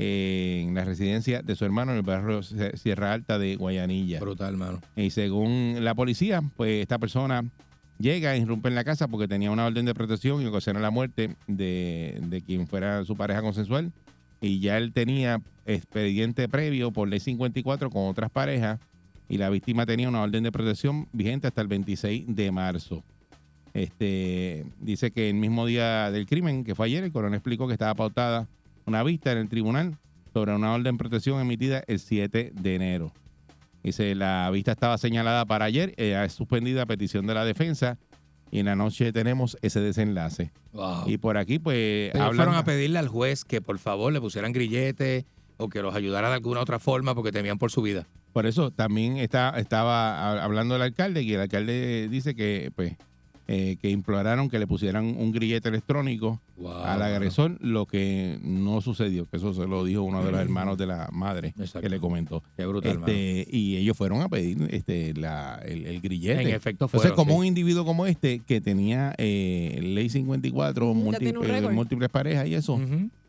eh, 0.00 0.64
en 0.64 0.74
la 0.74 0.84
residencia 0.84 1.42
de 1.42 1.56
su 1.56 1.64
hermano 1.64 1.90
en 1.90 1.98
el 1.98 2.02
barrio 2.04 2.40
Sie- 2.42 2.76
Sierra 2.76 3.12
Alta 3.12 3.36
de 3.38 3.56
Guayanilla. 3.56 4.20
Brutal, 4.20 4.52
hermano. 4.54 4.80
Y 4.94 5.10
según 5.10 5.76
la 5.80 5.94
policía, 5.96 6.40
pues 6.56 6.80
esta 6.82 6.98
persona 6.98 7.44
llega, 7.98 8.36
irrumpe 8.36 8.68
en 8.68 8.76
la 8.76 8.84
casa 8.84 9.08
porque 9.08 9.26
tenía 9.26 9.50
una 9.50 9.66
orden 9.66 9.84
de 9.86 9.94
protección 9.94 10.40
y 10.40 10.46
ocasiona 10.46 10.78
la 10.78 10.90
muerte 10.92 11.34
de, 11.48 12.16
de 12.28 12.42
quien 12.42 12.68
fuera 12.68 13.04
su 13.04 13.16
pareja 13.16 13.42
consensual. 13.42 13.90
Y 14.40 14.60
ya 14.60 14.78
él 14.78 14.92
tenía 14.92 15.42
expediente 15.66 16.48
previo 16.48 16.92
por 16.92 17.08
ley 17.08 17.18
54 17.18 17.90
con 17.90 18.06
otras 18.06 18.30
parejas 18.30 18.78
y 19.28 19.36
la 19.36 19.50
víctima 19.50 19.84
tenía 19.84 20.08
una 20.08 20.22
orden 20.22 20.44
de 20.44 20.52
protección 20.52 21.08
vigente 21.12 21.48
hasta 21.48 21.60
el 21.60 21.66
26 21.66 22.36
de 22.36 22.52
marzo. 22.52 23.02
Este 23.74 24.64
dice 24.80 25.10
que 25.10 25.28
el 25.28 25.34
mismo 25.36 25.66
día 25.66 26.10
del 26.10 26.26
crimen, 26.26 26.64
que 26.64 26.74
fue 26.74 26.86
ayer, 26.86 27.04
el 27.04 27.12
coronel 27.12 27.36
explicó 27.36 27.66
que 27.66 27.74
estaba 27.74 27.94
pautada 27.94 28.46
una 28.88 29.02
vista 29.02 29.32
en 29.32 29.38
el 29.38 29.48
tribunal 29.48 29.96
sobre 30.32 30.54
una 30.54 30.72
orden 30.72 30.94
de 30.94 30.98
protección 30.98 31.40
emitida 31.40 31.82
el 31.86 31.98
7 31.98 32.52
de 32.54 32.74
enero. 32.74 33.12
Dice, 33.82 34.14
la 34.14 34.50
vista 34.50 34.72
estaba 34.72 34.98
señalada 34.98 35.44
para 35.46 35.64
ayer, 35.66 35.94
eh, 35.96 36.20
es 36.24 36.32
suspendida 36.32 36.82
a 36.82 36.86
petición 36.86 37.26
de 37.26 37.34
la 37.34 37.44
defensa 37.44 37.96
y 38.50 38.58
en 38.60 38.66
la 38.66 38.74
noche 38.76 39.12
tenemos 39.12 39.56
ese 39.62 39.80
desenlace. 39.80 40.52
Wow. 40.72 41.04
Y 41.06 41.18
por 41.18 41.36
aquí, 41.36 41.58
pues, 41.58 42.12
hablan- 42.14 42.36
fueron 42.36 42.54
a 42.56 42.64
pedirle 42.64 42.98
al 42.98 43.08
juez 43.08 43.44
que 43.44 43.60
por 43.60 43.78
favor 43.78 44.12
le 44.12 44.20
pusieran 44.20 44.52
grilletes 44.52 45.24
o 45.58 45.68
que 45.68 45.82
los 45.82 45.94
ayudara 45.94 46.28
de 46.28 46.34
alguna 46.34 46.60
otra 46.60 46.78
forma 46.78 47.14
porque 47.14 47.32
temían 47.32 47.58
por 47.58 47.70
su 47.70 47.82
vida. 47.82 48.06
Por 48.32 48.46
eso 48.46 48.70
también 48.70 49.16
está, 49.16 49.50
estaba 49.58 50.42
hablando 50.42 50.76
el 50.76 50.82
alcalde 50.82 51.22
y 51.22 51.32
el 51.34 51.40
alcalde 51.40 52.08
dice 52.10 52.34
que 52.34 52.70
pues 52.76 52.94
eh, 53.50 53.76
que 53.80 53.88
imploraron 53.90 54.50
que 54.50 54.58
le 54.58 54.66
pusieran 54.66 55.06
un 55.06 55.32
grillete 55.32 55.68
electrónico 55.70 56.40
al 56.84 57.00
agresor, 57.02 57.56
lo 57.60 57.86
que 57.86 58.38
no 58.42 58.80
sucedió, 58.82 59.26
que 59.26 59.38
eso 59.38 59.54
se 59.54 59.66
lo 59.66 59.84
dijo 59.84 60.02
uno 60.02 60.22
de 60.22 60.30
los 60.30 60.40
hermanos 60.40 60.76
de 60.76 60.86
la 60.86 61.08
madre 61.12 61.54
que 61.80 61.88
le 61.88 61.98
comentó. 61.98 62.42
Qué 62.58 62.66
brutal, 62.66 62.98
Este, 62.98 63.46
y 63.50 63.76
ellos 63.76 63.96
fueron 63.96 64.20
a 64.20 64.28
pedir 64.28 64.68
este, 64.70 65.14
la, 65.14 65.60
el, 65.64 65.86
el 65.86 66.00
grillete. 66.02 66.42
En 66.42 66.48
efecto 66.48 66.84
Entonces, 66.86 67.00
fueron, 67.10 67.16
como 67.16 67.32
sí. 67.32 67.38
un 67.38 67.46
individuo 67.46 67.84
como 67.86 68.04
este, 68.06 68.40
que 68.40 68.60
tenía 68.60 69.14
eh, 69.16 69.80
ley 69.82 70.08
54, 70.10 70.92
múlti- 70.94 71.18
tiene 71.18 71.38
un 71.38 71.46
eh, 71.46 71.60
múltiples 71.70 72.10
parejas 72.10 72.46
y 72.48 72.54
eso, 72.54 72.78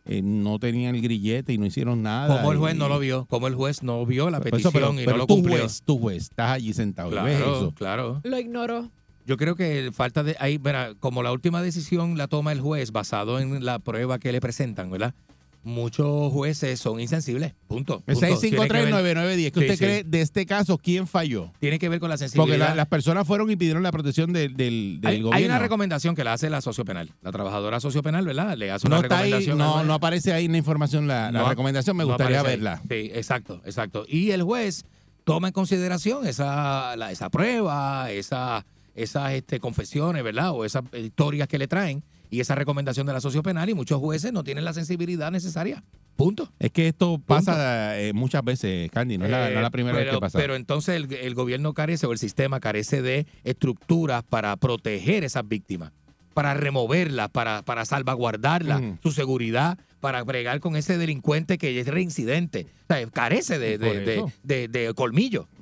eh, 0.05 0.21
no 0.21 0.59
tenían 0.59 0.95
el 0.95 1.01
grillete 1.01 1.53
y 1.53 1.57
no 1.57 1.65
hicieron 1.65 2.01
nada. 2.01 2.35
Como 2.39 2.51
el 2.51 2.57
juez 2.57 2.75
y- 2.75 2.77
no 2.77 2.89
lo 2.89 2.99
vio, 2.99 3.25
como 3.29 3.47
el 3.47 3.55
juez 3.55 3.83
no 3.83 4.05
vio 4.05 4.29
la 4.29 4.41
petición 4.41 4.59
eso, 4.59 4.71
pero, 4.71 4.93
y 4.93 5.05
pero 5.05 5.11
no 5.11 5.17
lo 5.19 5.27
tú 5.27 5.35
cumplió. 5.35 5.57
juez, 5.59 5.81
tú 5.85 5.97
juez, 5.97 6.23
estás 6.23 6.51
allí 6.51 6.73
sentado 6.73 7.09
y 7.11 7.23
ves 7.23 7.39
eso. 7.39 7.73
claro. 7.75 8.19
Lo 8.23 8.37
ignoró. 8.37 8.89
Yo 9.25 9.37
creo 9.37 9.55
que 9.55 9.91
falta 9.93 10.23
de 10.23 10.35
ahí, 10.39 10.57
verá, 10.57 10.93
como 10.99 11.21
la 11.23 11.31
última 11.31 11.61
decisión 11.61 12.17
la 12.17 12.27
toma 12.27 12.51
el 12.51 12.61
juez 12.61 12.91
basado 12.91 13.39
en 13.39 13.63
la 13.63 13.79
prueba 13.79 14.17
que 14.19 14.31
le 14.31 14.41
presentan, 14.41 14.89
¿verdad? 14.89 15.13
Muchos 15.61 16.31
jueces 16.31 16.79
son 16.79 17.01
insensibles, 17.01 17.53
punto. 17.67 17.99
Punto. 17.99 18.19
Tiene 18.19 18.39
que 18.39 18.57
ver- 18.57 18.89
6539910, 18.93 19.51
¿qué 19.51 19.59
Sí, 19.59 19.65
usted 19.65 19.73
sí. 19.75 19.77
cree 19.83 20.03
de 20.05 20.21
este 20.21 20.45
caso? 20.45 20.77
¿Quién 20.77 21.05
falló? 21.05 21.51
Tiene 21.59 21.77
que 21.79 21.89
ver 21.89 21.99
con 21.99 22.09
la 22.09 22.17
sensibilidad. 22.17 22.57
Porque 22.57 22.57
la- 22.69 22.75
las 22.75 22.87
personas 22.87 23.27
fueron 23.27 23.51
y 23.51 23.57
pidieron 23.57 23.83
la 23.83 23.91
protección 23.91 24.31
del, 24.31 24.55
del, 24.55 24.99
del 25.01 25.09
hay, 25.09 25.15
hay 25.17 25.21
gobierno. 25.21 25.47
una 25.47 25.59
recomendación 25.59 26.15
que 26.15 26.23
la 26.23 26.31
hace 26.33 26.49
la 26.49 26.61
sociopenal. 26.61 27.11
La 27.21 27.31
trabajadora 27.33 27.81
sociopenal, 27.81 28.25
¿verdad? 28.25 28.55
Le 28.57 28.71
hace 28.71 28.87
no 28.87 28.97
una 28.99 29.05
ahí, 29.17 29.31
recomendación. 29.31 29.61
al 29.61 29.67
no, 29.67 29.83
no 29.83 29.93
aparece 29.95 30.31
ahí 30.31 30.45
en 30.45 30.53
la 30.53 30.57
información 30.59 31.07
la, 31.07 31.29
la 31.29 31.39
No, 31.41 31.49
recomendación, 31.49 31.97
me 31.97 32.03
no 32.05 32.07
gustaría 32.11 32.39
ahí. 32.39 32.45
verla. 32.47 32.81
Sí, 32.89 33.11
exacto, 33.13 33.61
exacto. 33.65 34.05
Y 34.07 34.31
el 34.31 34.43
juez 34.43 34.85
toma 35.25 35.49
en 35.49 35.53
consideración 35.53 36.25
esa, 36.25 36.95
la- 36.95 37.11
esa 37.11 37.29
prueba, 37.29 38.09
esa, 38.11 38.65
esas 38.95 39.33
este, 39.33 39.59
confesiones, 39.59 40.23
¿verdad? 40.23 40.51
O 40.51 40.65
esas 40.65 40.83
historias 40.93 41.47
que 41.47 41.57
le 41.57 41.67
traen 41.67 42.03
y 42.31 42.39
esa 42.41 42.55
recomendación 42.55 43.07
de 43.07 43.13
la 43.13 43.21
sociopenal 43.21 43.69
y 43.69 43.73
muchos 43.73 43.99
jueces 43.99 44.31
no 44.33 44.43
tienen 44.43 44.63
la 44.65 44.73
sensibilidad 44.73 45.31
necesaria. 45.31 45.83
Punto. 46.15 46.51
Es 46.59 46.71
que 46.71 46.89
esto 46.89 47.17
pasa 47.25 47.97
eh, 47.99 48.11
muchas 48.13 48.43
veces, 48.43 48.91
Candy, 48.91 49.17
no 49.17 49.25
es 49.25 49.31
la, 49.31 49.49
no 49.49 49.55
es 49.57 49.61
la 49.61 49.69
primera 49.69 49.97
pero, 49.97 50.11
vez 50.11 50.15
que 50.17 50.21
pasa. 50.21 50.37
Pero 50.37 50.55
entonces 50.55 50.95
el, 50.97 51.11
el 51.13 51.33
gobierno 51.33 51.73
carece 51.73 52.05
o 52.07 52.11
el 52.11 52.17
sistema 52.19 52.59
carece 52.59 53.01
de 53.01 53.25
estructuras 53.45 54.23
para 54.23 54.55
proteger 54.57 55.23
esas 55.23 55.47
víctimas, 55.47 55.91
para 56.33 56.53
removerlas, 56.53 57.29
para, 57.29 57.61
para 57.63 57.85
salvaguardarlas, 57.85 58.81
Mm. 58.81 58.93
su 59.01 59.11
seguridad, 59.11 59.77
para 60.01 60.23
bregar 60.23 60.59
con 60.59 60.75
ese 60.75 60.97
delincuente 60.97 61.57
que 61.57 61.79
es 61.79 61.87
reincidente. 61.87 62.67
O 62.89 62.93
sea, 62.93 63.07
carece 63.07 63.57
de, 63.59 63.77
de, 63.77 63.99
de, 64.01 64.13
eso. 64.15 64.31
de- 64.43 64.67
de 64.67 64.87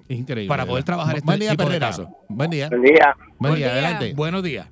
Increíble. 0.09 0.47
para 0.47 0.65
poder 0.65 0.83
trabajar 0.83 1.15
este 1.15 1.25
Buen 1.25 1.39
día, 1.39 1.51
tipo 1.51 1.69
de 1.69 1.79
casos. 1.79 2.07
Buen 2.29 2.49
día. 2.49 2.69
Buen 2.69 2.81
día. 2.81 3.15
Buen 3.39 3.55
día, 3.55 3.71
adelante. 3.71 4.13
Buenos 4.15 4.43
días. 4.43 4.67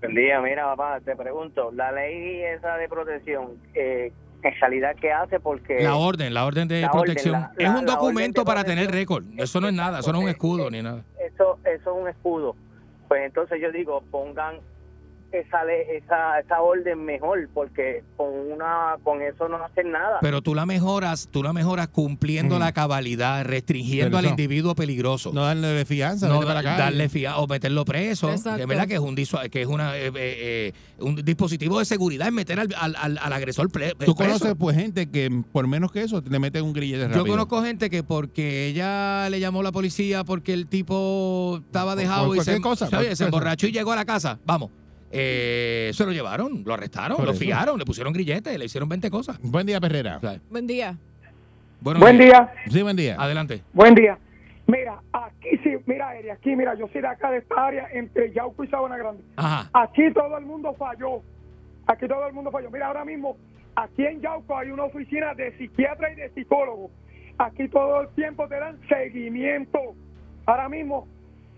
Buen 0.00 0.14
día, 0.14 0.40
mira 0.40 0.64
papá, 0.74 1.00
te 1.04 1.16
pregunto, 1.16 1.70
la 1.72 1.90
ley 1.92 2.42
esa 2.42 2.76
de 2.76 2.88
protección, 2.88 3.52
eh, 3.74 4.12
en 4.42 4.54
realidad 4.60 4.94
qué 5.00 5.10
hace 5.10 5.40
porque 5.40 5.80
La 5.82 5.94
orden, 5.96 6.34
la 6.34 6.44
orden 6.44 6.68
de 6.68 6.82
La 6.82 6.88
orden, 6.88 7.00
protección. 7.04 7.32
la- 7.32 7.52
es 7.56 7.64
la- 7.72 7.78
un 7.78 7.86
documento 7.86 8.44
para 8.44 8.64
tener 8.64 8.90
récord. 8.90 9.24
Eso 9.38 9.60
no 9.60 9.68
es 9.68 9.74
nada, 9.74 10.00
eso 10.00 10.12
no 10.12 10.18
es 10.18 10.24
un 10.24 10.30
escudo 10.30 10.70
ni 10.70 10.82
nada. 10.82 11.02
eso 11.26 11.58
eso 11.64 11.90
es 11.96 12.02
un 12.02 12.08
escudo. 12.08 12.54
Pues 13.08 13.22
entonces 13.24 13.58
yo 13.62 13.72
digo, 13.72 14.02
pongan 14.10 14.56
esa 15.40 15.64
ley, 15.64 15.82
esa 16.02 16.38
esa 16.40 16.60
orden 16.62 17.04
mejor 17.04 17.48
porque 17.52 18.02
con 18.16 18.28
una 18.52 18.96
con 19.02 19.20
eso 19.22 19.48
no 19.48 19.56
hacen 19.64 19.90
nada. 19.92 20.18
Pero 20.20 20.42
tú 20.42 20.54
la 20.54 20.66
mejoras, 20.66 21.28
tú 21.30 21.42
la 21.42 21.52
mejoras 21.52 21.88
cumpliendo 21.88 22.56
Mm. 22.56 22.58
la 22.60 22.72
cabalidad, 22.72 23.44
restringiendo 23.44 24.16
Pero 24.16 24.18
al 24.18 24.26
individuo 24.26 24.74
peligroso. 24.74 25.32
No 25.32 25.44
darle 25.44 25.84
fianza, 25.84 26.28
no 26.28 26.34
vete 26.40 26.46
para 26.46 26.60
acá. 26.60 26.76
darle 26.76 27.08
fianza 27.08 27.38
o 27.40 27.46
meterlo 27.46 27.84
preso. 27.84 28.30
Exacto. 28.30 28.60
Es 28.62 28.66
verdad 28.68 28.86
que 28.88 28.94
es 28.94 29.00
un 29.00 29.14
que 29.14 29.62
es 29.62 29.66
una 29.66 29.96
eh, 29.96 30.06
eh, 30.08 30.12
eh, 30.16 30.72
un 30.98 31.16
dispositivo 31.16 31.78
de 31.78 31.84
seguridad 31.84 32.28
en 32.28 32.34
meter 32.34 32.60
al, 32.60 32.68
al- 32.78 32.96
al- 32.96 33.18
al 33.18 33.32
agresor 33.32 33.70
pre- 33.70 33.90
Tú 33.92 33.96
preso. 33.98 34.14
conoces 34.14 34.54
pues 34.58 34.76
gente 34.76 35.10
que 35.10 35.30
por 35.52 35.66
menos 35.66 35.90
que 35.92 36.02
eso 36.02 36.22
le 36.28 36.38
meten 36.38 36.64
un 36.64 36.72
grillete 36.72 37.04
rápido. 37.08 37.24
Yo 37.24 37.30
conozco 37.32 37.62
gente 37.62 37.90
que 37.90 38.02
porque 38.02 38.66
ella 38.68 39.28
le 39.30 39.40
llamó 39.40 39.60
a 39.60 39.64
la 39.64 39.72
policía 39.72 40.24
porque 40.24 40.52
el 40.52 40.66
tipo 40.66 41.60
estaba 41.64 41.96
dejado 41.96 42.26
por 42.28 42.36
y 42.36 42.40
se, 42.40 42.60
cosa, 42.60 42.88
cualquier 42.88 43.16
se 43.16 43.24
emborrachó 43.24 43.66
y 43.66 43.72
llegó 43.72 43.92
a 43.92 43.96
la 43.96 44.04
casa. 44.04 44.38
Vamos. 44.44 44.70
Eh, 45.16 45.90
se 45.94 46.04
lo 46.04 46.12
llevaron, 46.12 46.62
lo 46.64 46.74
arrestaron, 46.74 47.16
Por 47.16 47.26
lo 47.26 47.32
eso. 47.32 47.40
fiaron, 47.40 47.78
le 47.78 47.84
pusieron 47.84 48.12
grilletes, 48.12 48.58
le 48.58 48.64
hicieron 48.64 48.88
20 48.88 49.10
cosas. 49.10 49.38
Buen 49.42 49.66
día, 49.66 49.80
Perrera. 49.80 50.20
Buen 50.50 50.66
día. 50.66 50.96
Buenos 51.80 52.00
Buen 52.00 52.18
días. 52.18 52.30
día. 52.52 52.72
Sí, 52.72 52.82
buen 52.82 52.96
día. 52.96 53.16
Adelante. 53.18 53.62
Buen 53.72 53.94
día. 53.94 54.18
Mira, 54.66 54.98
aquí 55.12 55.50
sí, 55.62 55.76
mira, 55.86 56.16
Eri, 56.18 56.30
aquí, 56.30 56.56
mira, 56.56 56.74
yo 56.74 56.88
soy 56.88 57.02
de 57.02 57.08
acá 57.08 57.30
de 57.30 57.38
esta 57.38 57.66
área 57.66 57.86
entre 57.92 58.32
Yauco 58.32 58.64
y 58.64 58.68
Sabana 58.68 58.96
Grande. 58.96 59.22
Ajá. 59.36 59.68
Aquí 59.74 60.10
todo 60.14 60.36
el 60.38 60.46
mundo 60.46 60.74
falló. 60.78 61.22
Aquí 61.86 62.08
todo 62.08 62.26
el 62.26 62.32
mundo 62.32 62.50
falló. 62.50 62.70
Mira, 62.70 62.86
ahora 62.86 63.04
mismo, 63.04 63.36
aquí 63.76 64.06
en 64.06 64.22
Yauco 64.22 64.56
hay 64.56 64.70
una 64.70 64.84
oficina 64.84 65.34
de 65.34 65.56
psiquiatra 65.58 66.10
y 66.12 66.16
de 66.16 66.30
psicólogo. 66.30 66.90
Aquí 67.36 67.68
todo 67.68 68.00
el 68.02 68.08
tiempo 68.14 68.48
te 68.48 68.58
dan 68.58 68.78
seguimiento. 68.88 69.78
Ahora 70.46 70.68
mismo, 70.70 71.06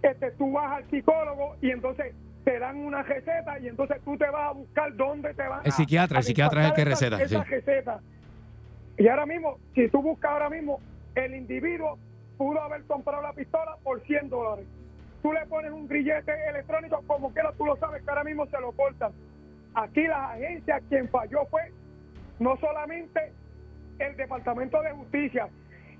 este, 0.03 0.33
tú 0.33 0.51
vas 0.53 0.73
al 0.79 0.91
psicólogo 0.91 1.55
y 1.63 1.71
entonces 1.71 2.13
te 2.47 2.61
dan 2.61 2.76
una 2.76 3.03
receta 3.03 3.59
y 3.59 3.66
entonces 3.66 4.01
tú 4.05 4.16
te 4.16 4.30
vas 4.30 4.51
a 4.51 4.53
buscar 4.53 4.94
dónde 4.94 5.34
te 5.34 5.42
van 5.49 5.62
El 5.64 5.72
psiquiatra, 5.72 6.18
a 6.18 6.20
el 6.20 6.24
psiquiatra 6.26 6.62
es 6.62 6.68
el 6.68 6.74
que 6.74 6.84
receta, 6.84 7.16
esa- 7.16 7.26
sí. 7.28 7.34
esa 7.34 7.44
receta. 7.44 8.01
Y 8.99 9.09
ahora 9.09 9.26
mismo, 9.26 9.59
si 9.74 9.88
tú 9.88 10.01
buscas 10.01 10.30
ahora 10.30 10.49
mismo, 10.49 10.78
el 11.16 11.34
individuo 11.34 11.99
pudo 12.38 12.61
haber 12.62 12.84
comprado 12.84 13.20
la 13.20 13.32
pistola 13.32 13.76
por 13.82 14.01
100 14.07 14.28
dólares. 14.30 14.64
Tú 15.22 15.32
le 15.32 15.44
pones 15.47 15.72
un 15.72 15.88
grillete 15.88 16.32
electrónico, 16.49 17.03
como 17.09 17.32
quiera 17.32 17.51
tú 17.59 17.66
lo 17.66 17.74
sabes 17.78 18.01
que 18.05 18.11
ahora 18.11 18.22
mismo 18.22 18.47
se 18.47 18.61
lo 18.61 18.70
cortan. 18.70 19.11
Aquí 19.74 20.07
las 20.07 20.30
agencias, 20.30 20.82
quien 20.88 21.09
falló 21.09 21.47
fue 21.47 21.62
no 22.38 22.57
solamente 22.59 23.32
el 23.99 24.16
Departamento 24.16 24.80
de 24.82 24.92
Justicia, 24.92 25.49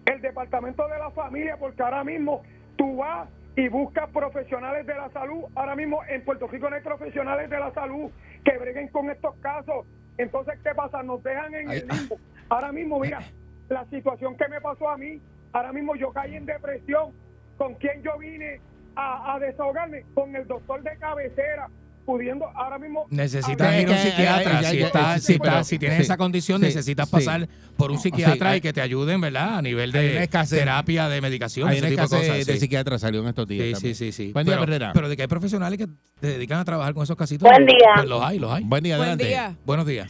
el 0.05 0.21
Departamento 0.21 0.87
de 0.87 0.97
la 0.99 1.11
Familia, 1.11 1.57
porque 1.59 1.83
ahora 1.83 2.05
mismo 2.05 2.43
tú 2.77 2.99
vas 2.99 3.29
y 3.57 3.69
buscas 3.69 4.09
profesionales 4.11 4.87
de 4.87 4.95
la 4.95 5.09
salud. 5.11 5.45
Ahora 5.55 5.75
mismo 5.75 6.01
en 6.09 6.23
Puerto 6.25 6.47
Rico 6.47 6.69
no 6.69 6.77
hay 6.77 6.83
profesionales 6.83 7.49
de 7.49 7.59
la 7.59 7.73
salud 7.73 8.11
que 8.45 8.59
breguen 8.59 8.89
con 8.89 9.11
estos 9.11 9.35
casos. 9.37 9.87
Entonces, 10.19 10.59
¿qué 10.63 10.75
pasa? 10.75 11.03
Nos 11.03 11.23
dejan 11.23 11.55
en 11.55 11.71
el 11.71 11.89
limbo. 11.89 12.19
Ahora 12.51 12.71
mismo, 12.71 13.01
mira, 13.01 13.21
la 13.69 13.85
situación 13.87 14.37
que 14.37 14.47
me 14.49 14.61
pasó 14.61 14.91
a 14.91 14.99
mí, 14.99 15.21
ahora 15.53 15.73
mismo 15.73 15.97
yo 15.97 16.13
caí 16.13 16.37
en 16.37 16.47
depresión. 16.47 17.13
¿Con 17.57 17.75
quién 17.75 18.03
yo 18.03 18.19
vine 18.19 18.61
a, 18.95 19.35
a 19.35 19.39
desahogarme? 19.39 20.05
Con 20.15 20.37
el 20.37 20.47
doctor 20.47 20.83
de 20.83 20.97
cabecera, 20.99 21.69
pudiendo 22.07 22.47
ahora 22.55 22.79
mismo... 22.79 23.07
Necesitas 23.11 23.75
Es 23.75 23.83
ir 23.83 23.89
a 23.89 23.93
un 23.93 23.99
psiquiatra. 23.99 24.59
si, 24.59 24.63
ya- 24.63 24.71
si, 24.71 24.77
pero- 24.77 24.87
estás- 25.51 25.67
si 25.67 25.79
tienes 25.79 25.97
sí, 25.99 26.03
esa 26.05 26.17
condición, 26.17 26.61
sí, 26.61 26.67
necesitas 26.67 27.09
sí. 27.09 27.13
pasar 27.17 27.49
por 27.77 27.91
un 27.91 27.99
psiquiatra 27.99 28.51
hay- 28.51 28.59
y 28.59 28.61
que 28.63 28.73
te 28.73 28.81
ayuden, 28.81 29.21
¿verdad? 29.21 29.59
A 29.59 29.63
nivel 29.63 29.93
de 29.93 30.23
escasez. 30.23 30.61
terapia, 30.61 31.09
de 31.09 31.21
medicación, 31.21 31.69
Hay 31.69 31.79
ese 31.79 31.89
tipo 31.89 32.03
de 32.03 32.09
cosas. 32.09 32.47
de 32.47 32.55
sí. 32.55 32.61
psiquiatra 32.61 32.99
salió 32.99 33.21
en 33.21 33.29
estos 33.29 33.47
días. 33.49 33.79
Sí, 33.81 33.95
sí, 33.95 33.95
sí, 33.95 34.13
sí. 34.13 34.33
Buen 34.33 34.47
día, 34.47 34.59
pero, 34.65 34.91
pero 34.95 35.09
de 35.09 35.17
que 35.17 35.23
hay 35.23 35.29
profesionales 35.29 35.79
que 35.79 35.87
se 36.21 36.27
dedican 36.29 36.61
a 36.61 36.65
trabajar 36.65 36.95
con 36.95 37.03
esos 37.03 37.17
casitos. 37.17 37.47
Buen 37.51 37.67
día. 37.67 37.91
Pues 37.97 38.09
los 38.09 38.23
hay, 38.23 38.39
los 38.39 38.51
hay. 38.53 38.63
Buen 38.65 38.83
día, 38.85 38.97
Buen 38.97 39.09
adelante. 39.09 39.27
día. 39.27 39.57
Buenos 39.67 39.87
días. 39.87 40.09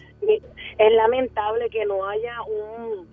Es 0.79 0.93
lamentable 0.95 1.71
que 1.71 1.87
no 1.87 2.07
haya 2.07 2.35
un 2.43 3.07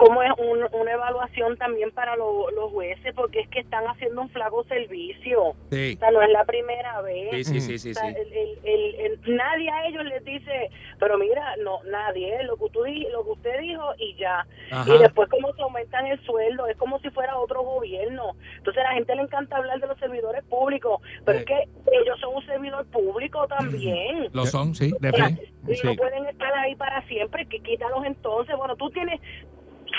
como 0.00 0.22
es 0.22 0.30
un- 0.38 0.66
una 0.80 0.92
evaluación 0.92 1.56
también 1.58 1.90
para 1.92 2.16
lo- 2.16 2.50
los 2.52 2.70
jueces, 2.72 3.12
porque 3.14 3.40
es 3.40 3.48
que 3.50 3.60
están 3.60 3.84
haciendo 3.86 4.22
un 4.22 4.30
flaco 4.30 4.64
servicio. 4.64 5.52
Sí. 5.70 5.94
O 5.96 5.98
sea, 5.98 6.10
no 6.10 6.22
es 6.22 6.30
la 6.30 6.44
primera 6.44 7.00
vez. 7.02 7.46
Sí, 7.46 7.60
sí, 7.60 7.78
sí, 7.78 7.90
O 7.90 7.94
sea, 7.94 8.08
el- 8.08 8.16
el- 8.16 8.58
el- 8.64 8.94
el- 8.94 9.36
nadie 9.36 9.68
a 9.70 9.86
ellos 9.88 10.04
les 10.06 10.24
dice, 10.24 10.70
pero 10.98 11.18
mira, 11.18 11.54
no, 11.62 11.82
nadie, 11.84 12.42
lo 12.44 12.56
que, 12.56 12.70
tú, 12.70 12.80
lo 13.12 13.24
que 13.24 13.30
usted 13.30 13.60
dijo 13.60 13.84
y 13.98 14.14
ya. 14.16 14.46
Ajá. 14.70 14.94
Y 14.94 14.98
después 14.98 15.28
como 15.28 15.52
se 15.54 15.62
aumentan 15.62 16.06
el 16.06 16.18
sueldo, 16.24 16.66
es 16.66 16.76
como 16.78 16.98
si 17.00 17.10
fuera 17.10 17.36
otro 17.38 17.62
gobierno. 17.62 18.32
Entonces 18.56 18.82
a 18.82 18.88
la 18.88 18.94
gente 18.94 19.14
le 19.14 19.22
encanta 19.22 19.56
hablar 19.58 19.80
de 19.80 19.86
los 19.86 19.98
servidores 19.98 20.42
públicos, 20.44 21.00
pero 21.26 21.38
es 21.40 21.44
que 21.44 21.68
ellos 21.92 22.18
son 22.20 22.34
un 22.36 22.46
servidor 22.46 22.86
público 22.86 23.46
también. 23.48 24.28
Lo 24.32 24.46
son, 24.46 24.74
sí. 24.74 24.92
O 24.92 25.16
sea, 25.16 25.28
y 25.30 25.86
no 25.86 25.94
pueden 25.94 26.26
estar 26.26 26.52
ahí 26.54 26.74
para 26.74 27.06
siempre, 27.06 27.46
que 27.46 27.60
quítalos 27.60 28.04
entonces. 28.06 28.56
Bueno, 28.56 28.76
tú 28.76 28.88
tienes 28.90 29.20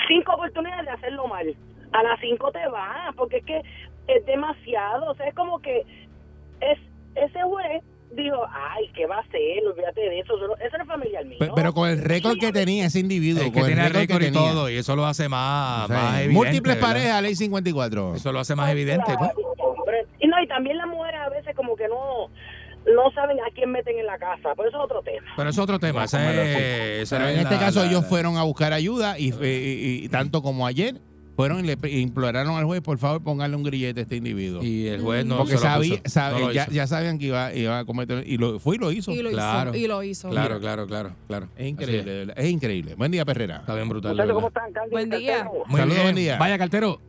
cinco 0.08 0.34
oportunidades 0.34 0.86
de 0.86 0.90
hacerlo 0.92 1.26
mal. 1.28 1.54
A 1.92 2.02
las 2.02 2.20
cinco 2.20 2.50
te 2.52 2.66
vas, 2.68 3.14
porque 3.16 3.38
es 3.38 3.44
que 3.44 3.60
es 4.08 4.24
demasiado. 4.26 5.10
O 5.10 5.14
sea, 5.14 5.26
es 5.28 5.34
como 5.34 5.60
que 5.60 5.80
es 6.60 6.78
ese 7.14 7.42
juez 7.42 7.82
dijo, 8.12 8.46
ay, 8.50 8.90
¿qué 8.94 9.06
va 9.06 9.16
a 9.16 9.20
hacer? 9.20 9.66
Olvídate 9.66 10.00
de 10.02 10.18
eso. 10.20 10.36
Eso 10.36 10.46
no- 10.48 10.56
Eso 10.56 10.76
no 10.76 10.82
es 10.82 10.88
familiar 10.88 11.24
mío. 11.24 11.38
Pe- 11.38 11.50
Pero 11.54 11.72
con 11.72 11.88
el 11.88 12.02
récord 12.02 12.38
que 12.38 12.52
tenía 12.52 12.86
ese 12.86 13.00
individuo, 13.00 13.42
Es 13.42 13.50
que 13.50 13.58
con 13.58 13.66
tiene 13.66 13.86
el 13.86 13.92
récord 13.94 14.22
y 14.22 14.30
todo, 14.32 14.68
y 14.70 14.76
eso 14.76 14.94
lo 14.96 15.06
hace 15.06 15.28
más, 15.30 15.84
O 15.84 15.86
sea, 15.88 15.96
más 15.96 16.14
evidente. 16.20 16.34
múltiples 16.34 16.74
¿verdad? 16.76 16.88
parejas, 16.88 17.22
ley 17.22 17.34
54. 17.34 18.14
Eso 18.16 18.32
lo 18.32 18.40
hace 18.40 18.54
más 18.54 18.70
evidente, 18.70 19.14
pues. 19.18 19.30
Hombre, 19.58 20.06
Y 20.20 20.26
no, 20.28 20.40
y 20.42 20.46
también 20.46 20.76
las 20.76 20.86
mujeres 20.88 21.20
a 21.20 21.28
veces 21.30 21.56
como 21.56 21.74
que 21.74 21.88
no 21.88 22.28
no 22.86 23.10
saben 23.14 23.38
a 23.40 23.50
quién 23.54 23.70
meten 23.70 23.98
en 23.98 24.06
la 24.06 24.18
casa, 24.18 24.50
pero 24.56 24.68
eso 24.68 24.78
es 24.78 24.84
otro 24.84 25.02
tema. 25.02 25.26
Pero 25.36 25.50
eso 25.50 25.60
es 25.60 25.64
otro 25.64 25.78
tema. 25.78 26.04
es- 26.04 26.14
esa 26.14 27.16
en 27.16 27.22
es 27.36 27.38
este 27.42 27.54
la- 27.54 27.60
caso 27.60 27.80
la- 27.80 27.86
ellos 27.86 28.02
la- 28.02 28.08
fueron 28.08 28.36
a 28.36 28.42
buscar 28.42 28.72
ayuda 28.72 29.18
y, 29.18 29.30
y- 29.30 29.46
y- 29.46 30.04
y 30.04 30.08
tanto 30.08 30.42
como 30.42 30.66
ayer 30.66 31.00
fueron 31.34 31.60
y 31.60 31.62
le 31.62 31.78
imploraron 31.98 32.56
al 32.56 32.64
juez, 32.64 32.82
por 32.82 32.98
favor, 32.98 33.22
póngale 33.22 33.56
un 33.56 33.62
grillete 33.62 34.00
a 34.00 34.02
este 34.02 34.16
individuo. 34.16 34.62
Y 34.62 34.86
el 34.88 35.00
juez 35.00 35.24
no 35.24 35.38
Porque 35.38 35.52
se 35.52 35.56
lo 35.56 35.60
sabía, 35.62 35.96
puso, 36.02 36.10
sabe- 36.10 36.40
no 36.40 36.46
lo 36.48 36.52
ya, 36.52 36.62
hizo. 36.64 36.72
ya 36.72 36.86
sabían 36.86 37.18
que 37.18 37.26
iba, 37.26 37.54
iba 37.54 37.78
a 37.78 37.84
cometer 37.86 38.22
y 38.26 38.36
lo 38.36 38.58
fue 38.58 38.76
y 38.76 38.78
lo 38.78 38.92
hizo. 38.92 39.10
Y 39.12 39.22
lo 39.22 39.30
hizo, 39.30 39.38
Claro. 39.38 39.74
y 39.74 39.86
lo 39.86 40.02
hizo. 40.02 40.28
Claro, 40.28 40.60
claro, 40.60 40.86
claro, 40.86 41.14
claro. 41.28 41.48
Es 41.56 41.66
increíble, 41.68 42.26
es. 42.36 42.96
Buen 42.96 43.10
día, 43.10 43.24
Perrera. 43.24 43.56
Está 43.58 43.74
bien 43.74 43.88
brutal. 43.88 44.14
¿cómo 44.34 44.48
están? 44.48 44.72
Candy, 44.72 44.90
Buen 44.90 45.08
día. 45.10 45.38
Saludos, 45.70 46.02
buen 46.02 46.14
día. 46.14 46.36
Vaya, 46.36 46.58
cartero. 46.58 47.00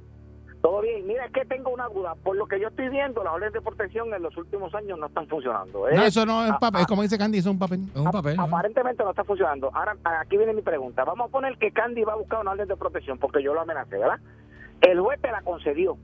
Todo 0.63 0.79
bien. 0.79 1.05
Mira, 1.05 1.25
es 1.25 1.31
que 1.33 1.43
tengo 1.43 1.71
una 1.71 1.89
duda. 1.89 2.15
Por 2.23 2.37
lo 2.37 2.47
que 2.47 2.57
yo 2.57 2.69
estoy 2.69 2.87
viendo, 2.87 3.21
las 3.21 3.33
órdenes 3.33 3.51
de 3.51 3.59
protección 3.59 4.13
en 4.13 4.23
los 4.23 4.35
últimos 4.37 4.73
años 4.73 4.97
no 4.97 5.07
están 5.07 5.27
funcionando. 5.27 5.89
¿eh? 5.89 5.93
No, 5.93 6.03
eso 6.03 6.25
no 6.25 6.45
es 6.45 6.53
papel, 6.53 6.81
es 6.81 6.87
como 6.87 7.01
dice 7.01 7.17
Candy, 7.17 7.39
eso 7.39 7.49
es 7.49 7.53
un 7.53 7.59
papel. 7.59 7.81
Es 7.93 7.99
un 7.99 8.09
papel. 8.09 8.37
¿no? 8.37 8.43
Aparentemente 8.43 9.03
no 9.03 9.09
está 9.09 9.25
funcionando. 9.25 9.69
Ahora, 9.73 9.97
aquí 10.21 10.37
viene 10.37 10.53
mi 10.53 10.61
pregunta. 10.61 11.03
Vamos 11.03 11.27
a 11.27 11.31
poner 11.31 11.57
que 11.57 11.71
Candy 11.71 12.05
va 12.05 12.13
a 12.13 12.15
buscar 12.15 12.39
una 12.39 12.51
orden 12.51 12.69
de 12.69 12.77
protección 12.77 13.17
porque 13.17 13.43
yo 13.43 13.53
lo 13.53 13.59
amenacé, 13.59 13.97
¿verdad? 13.97 14.19
El 14.79 15.01
juez 15.01 15.19
te 15.19 15.31
la 15.31 15.41
concedió. 15.41 15.97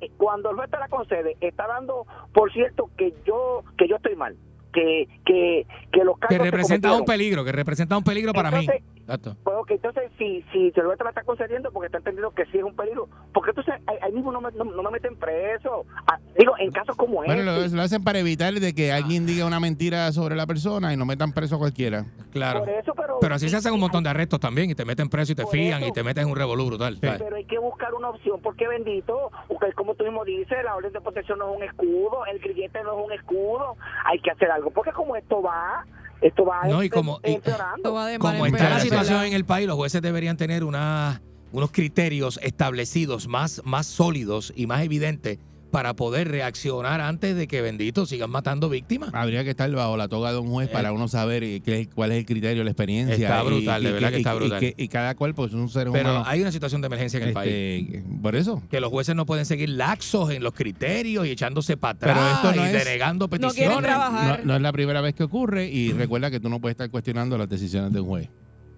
Eh, 0.00 0.10
Cuando 0.16 0.48
el 0.48 0.56
juez 0.56 0.70
te 0.70 0.78
la 0.78 0.88
concede, 0.88 1.36
está 1.42 1.66
dando, 1.66 2.06
por 2.32 2.50
cierto, 2.54 2.88
que 2.96 3.14
yo 3.26 3.64
que 3.76 3.86
yo 3.86 3.96
estoy 3.96 4.16
mal. 4.16 4.34
Que, 4.72 5.08
que, 5.26 5.66
que 5.92 6.04
los 6.04 6.14
Que 6.14 6.28
cargos 6.28 6.38
se 6.38 6.50
representa 6.50 6.94
un 6.94 7.04
peligro, 7.04 7.44
que 7.44 7.52
representa 7.52 7.98
un 7.98 8.04
peligro 8.04 8.32
para 8.32 8.50
mí. 8.50 8.60
Entonces, 8.60 8.82
Exacto. 8.96 9.36
Entonces, 9.74 10.10
si, 10.18 10.44
si 10.52 10.72
el 10.74 10.86
juez 10.86 10.98
te 10.98 11.04
la 11.04 11.10
está 11.10 11.22
concediendo 11.22 11.70
porque 11.70 11.86
está 11.86 11.98
entendiendo 11.98 12.30
que 12.32 12.44
sí 12.46 12.58
es 12.58 12.64
un 12.64 12.74
peligro, 12.74 13.08
porque 13.32 13.50
entonces 13.50 13.74
ahí, 13.86 13.96
ahí 14.02 14.12
mismo 14.12 14.32
no 14.32 14.40
me, 14.40 14.50
no, 14.52 14.64
no 14.64 14.82
me 14.82 14.90
meten 14.90 15.16
preso. 15.16 15.84
Ah, 16.06 16.18
digo, 16.38 16.54
en 16.58 16.70
casos 16.70 16.96
como 16.96 17.22
Bueno, 17.22 17.42
lo, 17.42 17.64
este. 17.64 17.76
lo 17.76 17.82
hacen 17.82 18.02
para 18.02 18.18
evitar 18.18 18.52
de 18.54 18.74
que 18.74 18.92
alguien 18.92 19.26
diga 19.26 19.46
una 19.46 19.60
mentira 19.60 20.10
sobre 20.12 20.34
la 20.36 20.46
persona 20.46 20.92
y 20.92 20.96
no 20.96 21.06
metan 21.06 21.32
preso 21.32 21.56
a 21.56 21.58
cualquiera. 21.58 22.04
Claro. 22.32 22.60
Por 22.60 22.68
eso, 22.70 22.92
pero, 22.94 23.18
Pero 23.20 23.34
así 23.34 23.48
se 23.48 23.56
hacen 23.56 23.72
un 23.72 23.80
montón 23.80 24.04
de 24.04 24.10
arrestos 24.10 24.40
también 24.40 24.70
y 24.70 24.74
te 24.74 24.84
meten 24.84 25.08
preso 25.08 25.32
y 25.32 25.34
te 25.34 25.46
fían 25.46 25.82
eso. 25.82 25.90
y 25.90 25.92
te 25.92 26.02
meten 26.02 26.24
en 26.24 26.30
un 26.30 26.36
revolú 26.36 26.66
brutal. 26.66 26.98
Pero 27.00 27.36
hay 27.36 27.44
que 27.44 27.58
buscar 27.58 27.94
una 27.94 28.10
opción, 28.10 28.40
porque 28.40 28.66
bendito, 28.68 29.30
porque 29.48 29.72
como 29.72 29.94
tú 29.94 30.04
mismo 30.04 30.24
dices, 30.24 30.58
la 30.64 30.74
orden 30.76 30.92
de 30.92 31.00
protección 31.00 31.38
no 31.38 31.50
es 31.52 31.56
un 31.58 31.62
escudo, 31.64 32.26
el 32.26 32.38
grillete 32.38 32.82
no 32.82 32.98
es 32.98 33.06
un 33.06 33.12
escudo, 33.12 33.76
hay 34.04 34.20
que 34.20 34.30
hacer 34.30 34.50
algo, 34.50 34.70
porque 34.70 34.92
como 34.92 35.16
esto 35.16 35.42
va, 35.42 35.84
esto 36.20 36.44
va 36.44 36.66
No, 36.68 36.82
y 36.82 36.86
em- 36.86 36.92
como- 36.92 37.20
y- 37.24 37.32
empeorando. 37.34 37.92
Va 37.92 38.18
Como 38.18 38.46
está 38.46 38.70
la 38.70 38.80
situación 38.80 39.24
en 39.24 39.32
el 39.32 39.44
país, 39.44 39.66
los 39.66 39.76
jueces 39.76 40.02
deberían 40.02 40.36
tener 40.36 40.64
una, 40.64 41.22
unos 41.52 41.70
criterios 41.72 42.38
establecidos 42.42 43.26
más, 43.28 43.62
más 43.64 43.86
sólidos 43.86 44.52
y 44.56 44.66
más 44.66 44.82
evidentes 44.84 45.38
para 45.70 45.94
poder 45.94 46.28
reaccionar 46.28 47.00
antes 47.00 47.36
de 47.36 47.46
que 47.48 47.62
benditos 47.62 48.08
sigan 48.08 48.30
matando 48.30 48.68
víctimas. 48.68 49.10
Habría 49.12 49.44
que 49.44 49.50
estar 49.50 49.70
bajo 49.70 49.96
la 49.96 50.08
toga 50.08 50.32
de 50.32 50.38
un 50.38 50.48
juez 50.50 50.68
Eh. 50.68 50.72
para 50.72 50.92
uno 50.92 51.08
saber 51.08 51.42
qué, 51.62 51.88
cuál 51.94 52.12
es 52.12 52.18
el 52.18 52.26
criterio, 52.26 52.64
la 52.64 52.70
experiencia. 52.70 53.14
Está 53.14 53.42
brutal, 53.42 53.80
y- 53.80 53.84
de 53.84 53.90
y 53.90 53.92
verdad 53.94 54.08
que- 54.08 54.14
que 54.14 54.18
está 54.18 54.32
y- 54.32 54.36
y 54.36 54.38
brutal. 54.40 54.74
Y, 54.76 54.88
cada 54.88 55.14
cual, 55.14 55.34
pues, 55.34 55.50
es 55.50 55.54
un 55.54 55.68
ser 55.68 55.88
Pero 55.92 56.10
humano. 56.10 56.24
hay 56.26 56.40
una 56.42 56.52
situación 56.52 56.80
de 56.80 56.86
emergencia 56.86 57.18
en 57.20 57.28
el 57.28 57.32
país. 57.34 57.50
este, 57.50 58.02
por 58.22 58.36
eso. 58.36 58.62
Que 58.70 58.80
los 58.80 58.90
jueces 58.90 59.14
no 59.14 59.26
pueden 59.26 59.46
seguir 59.46 59.68
laxos 59.70 60.30
en 60.30 60.42
los 60.42 60.52
criterios 60.54 61.26
y 61.26 61.30
echándose 61.30 61.76
para 61.76 61.92
atrás 61.92 62.18
Pero 62.18 62.34
esto 62.50 62.60
no 62.60 62.66
y 62.66 62.76
es- 62.76 62.84
denegando 62.84 63.26
No 63.26 63.30
quieren 63.30 63.50
peticiones. 63.52 63.82
trabajar. 63.82 64.40
No, 64.40 64.44
no 64.46 64.56
es 64.56 64.62
la 64.62 64.72
primera 64.72 65.00
vez 65.00 65.14
que 65.14 65.22
ocurre 65.24 65.68
y 65.68 65.92
recuerda 65.92 66.30
que 66.30 66.40
tú 66.40 66.48
no 66.48 66.60
puedes 66.60 66.74
estar 66.74 66.90
cuestionando 66.90 67.38
las 67.38 67.48
decisiones 67.48 67.92
de 67.92 68.00
un 68.00 68.06
juez. 68.08 68.28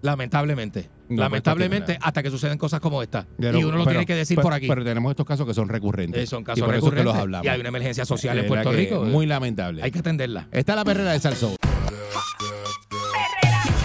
Lamentablemente. 0.03 0.89
No, 1.07 1.21
Lamentablemente, 1.23 1.93
pues, 1.95 1.99
hasta 2.01 2.21
que 2.21 2.29
suceden 2.29 2.57
cosas 2.57 2.79
como 2.81 3.01
esta. 3.01 3.25
Pero- 3.39 3.57
y 3.57 3.63
uno 3.63 3.77
lo 3.77 3.83
pero- 3.85 3.91
tiene 3.91 4.05
que 4.05 4.15
decir 4.15 4.35
pero- 4.35 4.43
por 4.43 4.53
aquí. 4.53 4.67
Pero 4.67 4.83
tenemos 4.83 5.09
estos 5.09 5.25
casos 5.25 5.47
que 5.47 5.53
son 5.53 5.69
recurrentes. 5.69 6.23
Eh, 6.23 6.27
son 6.27 6.41
y 6.41 6.43
casos 6.43 6.65
por 6.65 6.75
eso 6.75 6.87
es 6.87 6.91
que 6.91 7.03
los 7.03 7.05
recurrentes. 7.15 7.21
hablamos. 7.21 7.45
Y 7.45 7.49
hay 7.49 7.59
una 7.61 7.69
emergencia 7.69 8.05
social 8.05 8.37
en 8.37 8.43
De 8.43 8.47
Puerto 8.49 8.71
Rico. 8.73 9.05
Muy 9.05 9.25
lamentable. 9.25 9.81
Hay 9.81 9.91
que 9.91 9.99
atenderla. 9.99 10.49
Está 10.51 10.75
la 10.75 10.83
perrera 10.83 11.13
de 11.13 11.19
Salsón. 11.21 11.55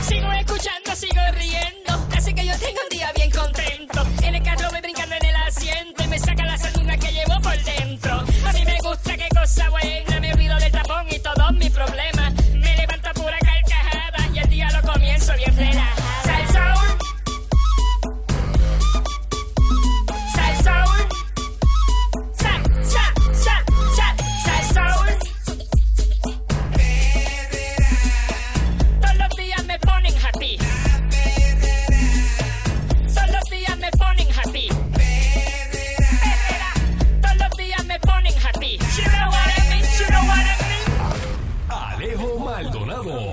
Sigo 0.03 0.33
escuchando, 0.33 0.95
sigo 0.97 1.21
riendo. 1.39 1.68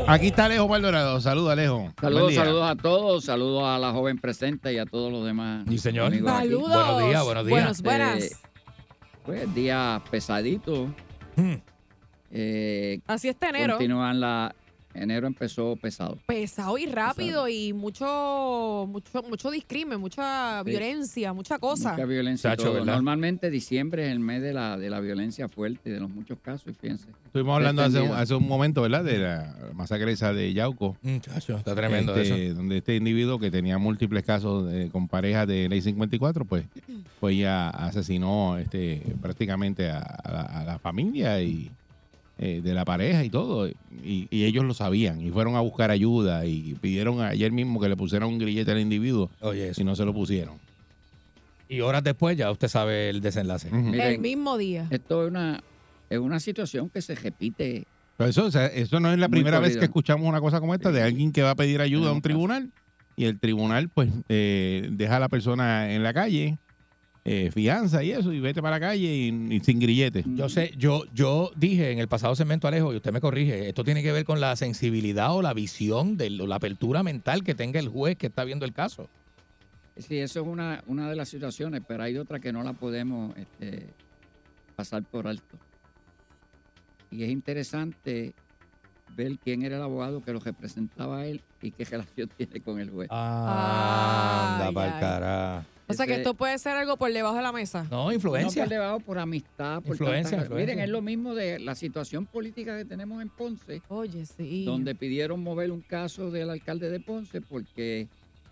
Aquí 0.07 0.27
está 0.27 0.45
Alejo 0.45 0.67
Maldonado. 0.67 1.19
Saludos, 1.19 1.51
Alejo. 1.51 1.91
Saludos, 1.99 2.33
saludos 2.35 2.69
a 2.69 2.75
todos, 2.75 3.25
saludos 3.25 3.63
a 3.65 3.79
la 3.79 3.91
joven 3.91 4.19
presente 4.19 4.71
y 4.73 4.77
a 4.77 4.85
todos 4.85 5.11
los 5.11 5.25
demás. 5.25 5.65
Sí, 5.67 5.77
señor. 5.79 6.13
Saludos. 6.13 6.69
Buenos 6.71 7.07
días, 7.07 7.23
buenos 7.25 7.45
días. 7.45 7.59
Buenos, 7.59 7.81
buenas. 7.81 8.23
Eh, 8.23 8.35
Pues 9.25 9.55
día 9.55 10.01
pesadito. 10.11 10.93
Hmm. 11.35 11.55
Eh, 12.31 12.99
Así 13.07 13.29
está 13.29 13.49
enero. 13.49 13.73
continúan 13.77 14.19
la. 14.19 14.53
Enero 14.95 15.27
empezó 15.27 15.75
pesado. 15.75 16.17
Pesado 16.25 16.77
y 16.77 16.85
rápido 16.85 17.47
y 17.49 17.73
mucho, 17.73 18.87
mucho, 18.89 19.23
mucho 19.23 19.51
discrimen, 19.51 19.99
mucha 19.99 20.63
Sí. 20.63 20.69
violencia, 20.69 21.33
mucha 21.33 21.59
cosa. 21.59 21.91
Mucha 21.93 22.05
violencia. 22.05 22.51
Chacho. 22.55 22.83
Normalmente 22.85 23.49
diciembre 23.49 24.05
es 24.05 24.11
el 24.11 24.19
mes 24.19 24.41
de 24.41 24.53
la, 24.53 24.77
de 24.77 24.89
la 24.89 24.99
violencia 24.99 25.47
fuerte, 25.49 25.89
de 25.89 25.99
los 25.99 26.09
muchos 26.09 26.39
casos, 26.39 26.67
y 26.71 26.73
fíjense. 26.73 27.07
Estuvimos 27.25 27.55
hablando 27.55 27.81
hace 27.83 27.99
un, 28.01 28.11
hace 28.11 28.33
un 28.35 28.47
momento, 28.47 28.81
¿verdad? 28.81 29.03
De 29.03 29.17
la 29.19 29.55
masacre 29.73 30.11
esa 30.11 30.33
de 30.33 30.53
Yauco. 30.53 30.97
Muchacho, 31.01 31.57
está 31.57 31.75
tremendo 31.75 32.15
este, 32.15 32.47
eso. 32.47 32.55
Donde 32.55 32.77
este 32.77 32.95
individuo 32.95 33.39
que 33.39 33.51
tenía 33.51 33.77
múltiples 33.77 34.23
casos 34.23 34.71
de- 34.71 34.89
con 34.89 35.07
parejas 35.07 35.47
de 35.47 35.67
ley 35.69 35.81
54, 35.81 36.45
pues, 36.45 36.65
pues 37.19 37.37
ya 37.37 37.69
asesinó 37.69 38.57
este, 38.57 39.01
prácticamente 39.21 39.89
a, 39.89 39.99
a 39.99 40.31
la, 40.31 40.41
a 40.41 40.63
la 40.63 40.79
familia 40.79 41.41
y 41.41 41.69
eh, 42.37 42.61
de 42.63 42.73
la 42.73 42.85
pareja 42.85 43.23
y 43.23 43.29
todo. 43.29 43.67
Y, 43.67 44.27
y 44.29 44.43
ellos 44.45 44.63
lo 44.65 44.73
sabían 44.73 45.21
y 45.21 45.31
fueron 45.31 45.55
a 45.55 45.61
buscar 45.61 45.91
ayuda 45.91 46.45
y 46.45 46.75
pidieron 46.81 47.21
ayer 47.21 47.51
mismo 47.51 47.79
que 47.79 47.89
le 47.89 47.95
pusieran 47.95 48.27
un 48.29 48.37
grillete 48.39 48.71
al 48.71 48.79
individuo 48.79 49.29
Oye, 49.41 49.69
eso. 49.69 49.81
y 49.81 49.85
no 49.85 49.95
se 49.95 50.05
lo 50.05 50.13
pusieron. 50.13 50.55
Y 51.67 51.81
horas 51.81 52.03
después 52.03 52.37
ya 52.37 52.51
usted 52.51 52.67
sabe 52.67 53.09
el 53.09 53.21
desenlace. 53.21 53.69
El 53.69 53.75
Miren, 53.75 54.21
mismo 54.21 54.57
día. 54.57 54.87
esto 54.91 55.23
es 55.23 55.29
una, 55.31 55.63
es 56.09 56.19
una 56.19 56.39
situación 56.39 56.89
que 56.89 57.01
se 57.01 57.15
repite. 57.15 57.85
Pero 58.17 58.29
eso, 58.29 58.45
o 58.45 58.51
sea, 58.51 58.67
eso 58.67 58.99
no 58.99 59.11
es 59.11 59.17
la 59.17 59.29
primera 59.29 59.59
vez 59.59 59.75
que 59.77 59.85
escuchamos 59.85 60.27
una 60.27 60.39
cosa 60.39 60.59
como 60.59 60.73
esta 60.73 60.91
de 60.91 61.01
alguien 61.01 61.31
que 61.31 61.41
va 61.41 61.51
a 61.51 61.55
pedir 61.55 61.81
ayuda 61.81 62.09
a 62.09 62.13
un 62.13 62.21
tribunal 62.21 62.71
y 63.17 63.25
el 63.25 63.39
tribunal 63.39 63.89
pues 63.89 64.09
eh, 64.29 64.87
deja 64.91 65.17
a 65.17 65.19
la 65.19 65.27
persona 65.29 65.91
en 65.93 66.03
la 66.03 66.13
calle, 66.13 66.57
eh, 67.27 67.49
fianza 67.51 68.03
y 68.03 68.11
eso, 68.11 68.31
y 68.31 68.39
vete 68.39 68.61
para 68.61 68.75
la 68.75 68.79
calle 68.87 69.07
y, 69.11 69.55
y 69.55 69.59
sin 69.61 69.79
grillete. 69.79 70.23
Yo 70.35 70.47
sé, 70.47 70.71
yo, 70.77 71.05
yo 71.11 71.51
dije 71.55 71.91
en 71.91 71.97
el 71.97 72.07
pasado 72.07 72.35
segmento, 72.35 72.67
Alejo, 72.67 72.93
y 72.93 72.97
usted 72.97 73.11
me 73.11 73.19
corrige, 73.19 73.67
esto 73.67 73.83
tiene 73.83 74.03
que 74.03 74.11
ver 74.11 74.25
con 74.25 74.39
la 74.39 74.55
sensibilidad 74.55 75.33
o 75.35 75.41
la 75.41 75.53
visión, 75.55 76.17
de 76.17 76.29
lo- 76.29 76.45
la 76.45 76.57
apertura 76.57 77.01
mental 77.01 77.43
que 77.43 77.55
tenga 77.55 77.79
el 77.79 77.87
juez 77.89 78.15
que 78.15 78.27
está 78.27 78.43
viendo 78.43 78.63
el 78.63 78.73
caso. 78.73 79.09
Sí, 79.97 80.17
eso 80.19 80.41
es 80.41 80.47
una, 80.47 80.83
una 80.87 81.09
de 81.09 81.15
las 81.15 81.27
situaciones, 81.29 81.81
pero 81.87 82.03
hay 82.03 82.15
otra 82.17 82.39
que 82.39 82.53
no 82.53 82.61
la 82.63 82.73
podemos 82.73 83.35
este, 83.37 83.87
pasar 84.75 85.01
por 85.03 85.27
alto. 85.27 85.57
Y 87.09 87.23
es 87.23 87.29
interesante 87.29 88.33
ver 89.15 89.31
quién 89.43 89.63
era 89.63 89.77
el 89.77 89.81
abogado 89.83 90.21
que 90.21 90.33
lo 90.33 90.39
representaba 90.41 91.19
a 91.21 91.25
él 91.25 91.41
y 91.61 91.71
qué 91.71 91.85
relación 91.89 92.29
tiene 92.37 92.59
con 92.61 92.79
el 92.79 92.89
juez. 92.91 93.07
Anda, 93.09 94.67
Ay, 94.67 94.73
pa'l 94.75 94.91
ay. 94.93 94.99
carajo. 94.99 95.65
O 95.87 95.93
sea 95.93 96.07
que 96.07 96.15
esto 96.15 96.33
puede 96.33 96.57
ser 96.57 96.73
algo 96.77 96.97
por 96.97 97.11
debajo 97.13 97.35
de 97.35 97.43
la 97.43 97.51
mesa. 97.51 97.83
No, 97.91 98.05
No 98.05 98.11
influencia. 98.11 98.63
por 98.63 98.69
debajo, 98.69 98.99
por 99.01 99.19
amistad, 99.19 99.81
por 99.83 99.91
Influencia, 99.95 100.31
tantas- 100.31 100.45
influencia. 100.47 100.73
Miren, 100.75 100.83
es 100.83 100.89
lo 100.89 101.01
mismo 101.01 101.35
de 101.35 101.59
la 101.59 101.75
situación 101.75 102.25
política 102.25 102.75
que 102.77 102.85
tenemos 102.85 103.21
en 103.21 103.29
Ponce, 103.29 103.81
Oye, 103.89 104.25
sí. 104.25 104.65
donde 104.65 104.95
pidieron 104.95 105.43
mover 105.43 105.71
un 105.71 105.81
caso 105.81 106.31
del 106.31 106.49
alcalde 106.49 106.89
de 106.89 106.99
Ponce 106.99 107.39
porque 107.41 108.07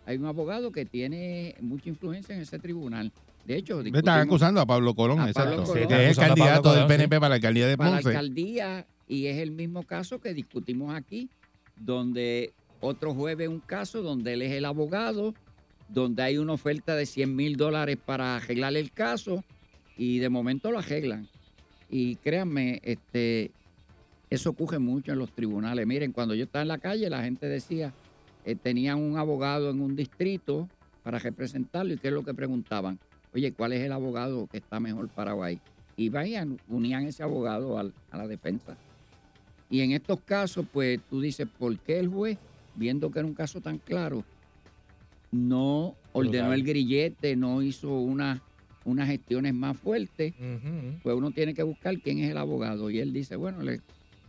hay 0.05 0.17
un 0.17 0.25
abogado 0.25 0.71
que 0.71 0.85
tiene 0.85 1.55
mucha 1.61 1.89
influencia 1.89 2.35
en 2.35 2.41
ese 2.41 2.59
tribunal. 2.59 3.11
De 3.45 3.57
hecho, 3.57 3.77
Me 3.83 3.89
están 3.97 4.21
acusando 4.21 4.61
a 4.61 4.65
Pablo 4.65 4.93
Colón, 4.93 5.19
A 5.19 5.27
Pablo 5.33 5.51
exacto. 5.53 5.73
Colón. 5.73 5.87
que 5.87 6.09
es 6.09 6.17
candidato 6.19 6.71
del 6.73 6.83
sí. 6.83 6.87
PNP 6.87 7.15
para 7.19 7.29
la 7.29 7.35
alcaldía 7.35 7.67
de 7.67 7.77
para 7.77 7.89
la 7.89 7.95
Ponce. 7.97 8.09
alcaldía 8.09 8.85
y 9.07 9.25
es 9.25 9.37
el 9.39 9.51
mismo 9.51 9.83
caso 9.83 10.19
que 10.21 10.33
discutimos 10.33 10.93
aquí, 10.95 11.29
donde 11.77 12.53
otro 12.79 13.13
juez 13.13 13.35
ve 13.37 13.47
un 13.47 13.59
caso 13.59 14.01
donde 14.01 14.33
él 14.33 14.41
es 14.43 14.51
el 14.51 14.65
abogado, 14.65 15.33
donde 15.93 16.23
hay 16.23 16.37
una 16.37 16.53
oferta 16.53 16.95
de 16.95 17.05
100 17.05 17.35
mil 17.35 17.55
dólares 17.55 17.97
para 18.03 18.35
arreglar 18.35 18.75
el 18.75 18.91
caso 18.91 19.43
y 19.95 20.19
de 20.19 20.29
momento 20.29 20.71
lo 20.71 20.79
arreglan. 20.79 21.27
Y 21.89 22.15
créanme, 22.15 22.81
este, 22.83 23.51
eso 24.29 24.49
ocurre 24.49 24.79
mucho 24.79 25.11
en 25.11 25.19
los 25.19 25.31
tribunales. 25.31 25.85
Miren, 25.85 26.11
cuando 26.11 26.33
yo 26.33 26.45
estaba 26.45 26.63
en 26.63 26.69
la 26.69 26.79
calle, 26.79 27.09
la 27.09 27.23
gente 27.23 27.47
decía, 27.47 27.93
eh, 28.45 28.55
tenían 28.55 28.99
un 28.99 29.17
abogado 29.17 29.69
en 29.69 29.79
un 29.79 29.95
distrito 29.95 30.67
para 31.03 31.19
representarlo 31.19 31.93
y 31.93 31.97
qué 31.97 32.07
es 32.07 32.13
lo 32.13 32.23
que 32.23 32.33
preguntaban. 32.33 32.97
Oye, 33.35 33.51
¿cuál 33.51 33.73
es 33.73 33.81
el 33.81 33.91
abogado 33.91 34.47
que 34.47 34.57
está 34.57 34.79
mejor 34.79 35.09
parado 35.09 35.43
ahí? 35.43 35.59
Y 35.95 36.09
vayan, 36.09 36.59
unían 36.69 37.05
ese 37.05 37.21
abogado 37.21 37.77
a 37.77 38.17
la 38.17 38.27
defensa. 38.27 38.75
Y 39.69 39.81
en 39.81 39.91
estos 39.91 40.19
casos, 40.21 40.65
pues 40.71 40.99
tú 41.09 41.21
dices, 41.21 41.47
¿por 41.59 41.77
qué 41.79 41.99
el 41.99 42.07
juez, 42.07 42.37
viendo 42.75 43.11
que 43.11 43.19
era 43.19 43.27
un 43.27 43.33
caso 43.33 43.61
tan 43.61 43.77
claro, 43.77 44.23
no 45.33 45.95
ordenó 46.13 46.53
el 46.53 46.63
grillete, 46.63 47.35
no 47.35 47.61
hizo 47.61 47.89
una, 47.99 48.41
unas 48.85 49.07
gestiones 49.07 49.53
más 49.53 49.77
fuertes? 49.77 50.33
Ujú. 50.39 50.99
Pues 51.01 51.15
uno 51.15 51.31
tiene 51.31 51.53
que 51.53 51.63
buscar 51.63 51.99
quién 51.99 52.19
es 52.19 52.31
el 52.31 52.37
abogado. 52.37 52.89
Y 52.89 52.99
él 52.99 53.11
dice, 53.11 53.35
bueno, 53.35 53.61
le 53.63 53.81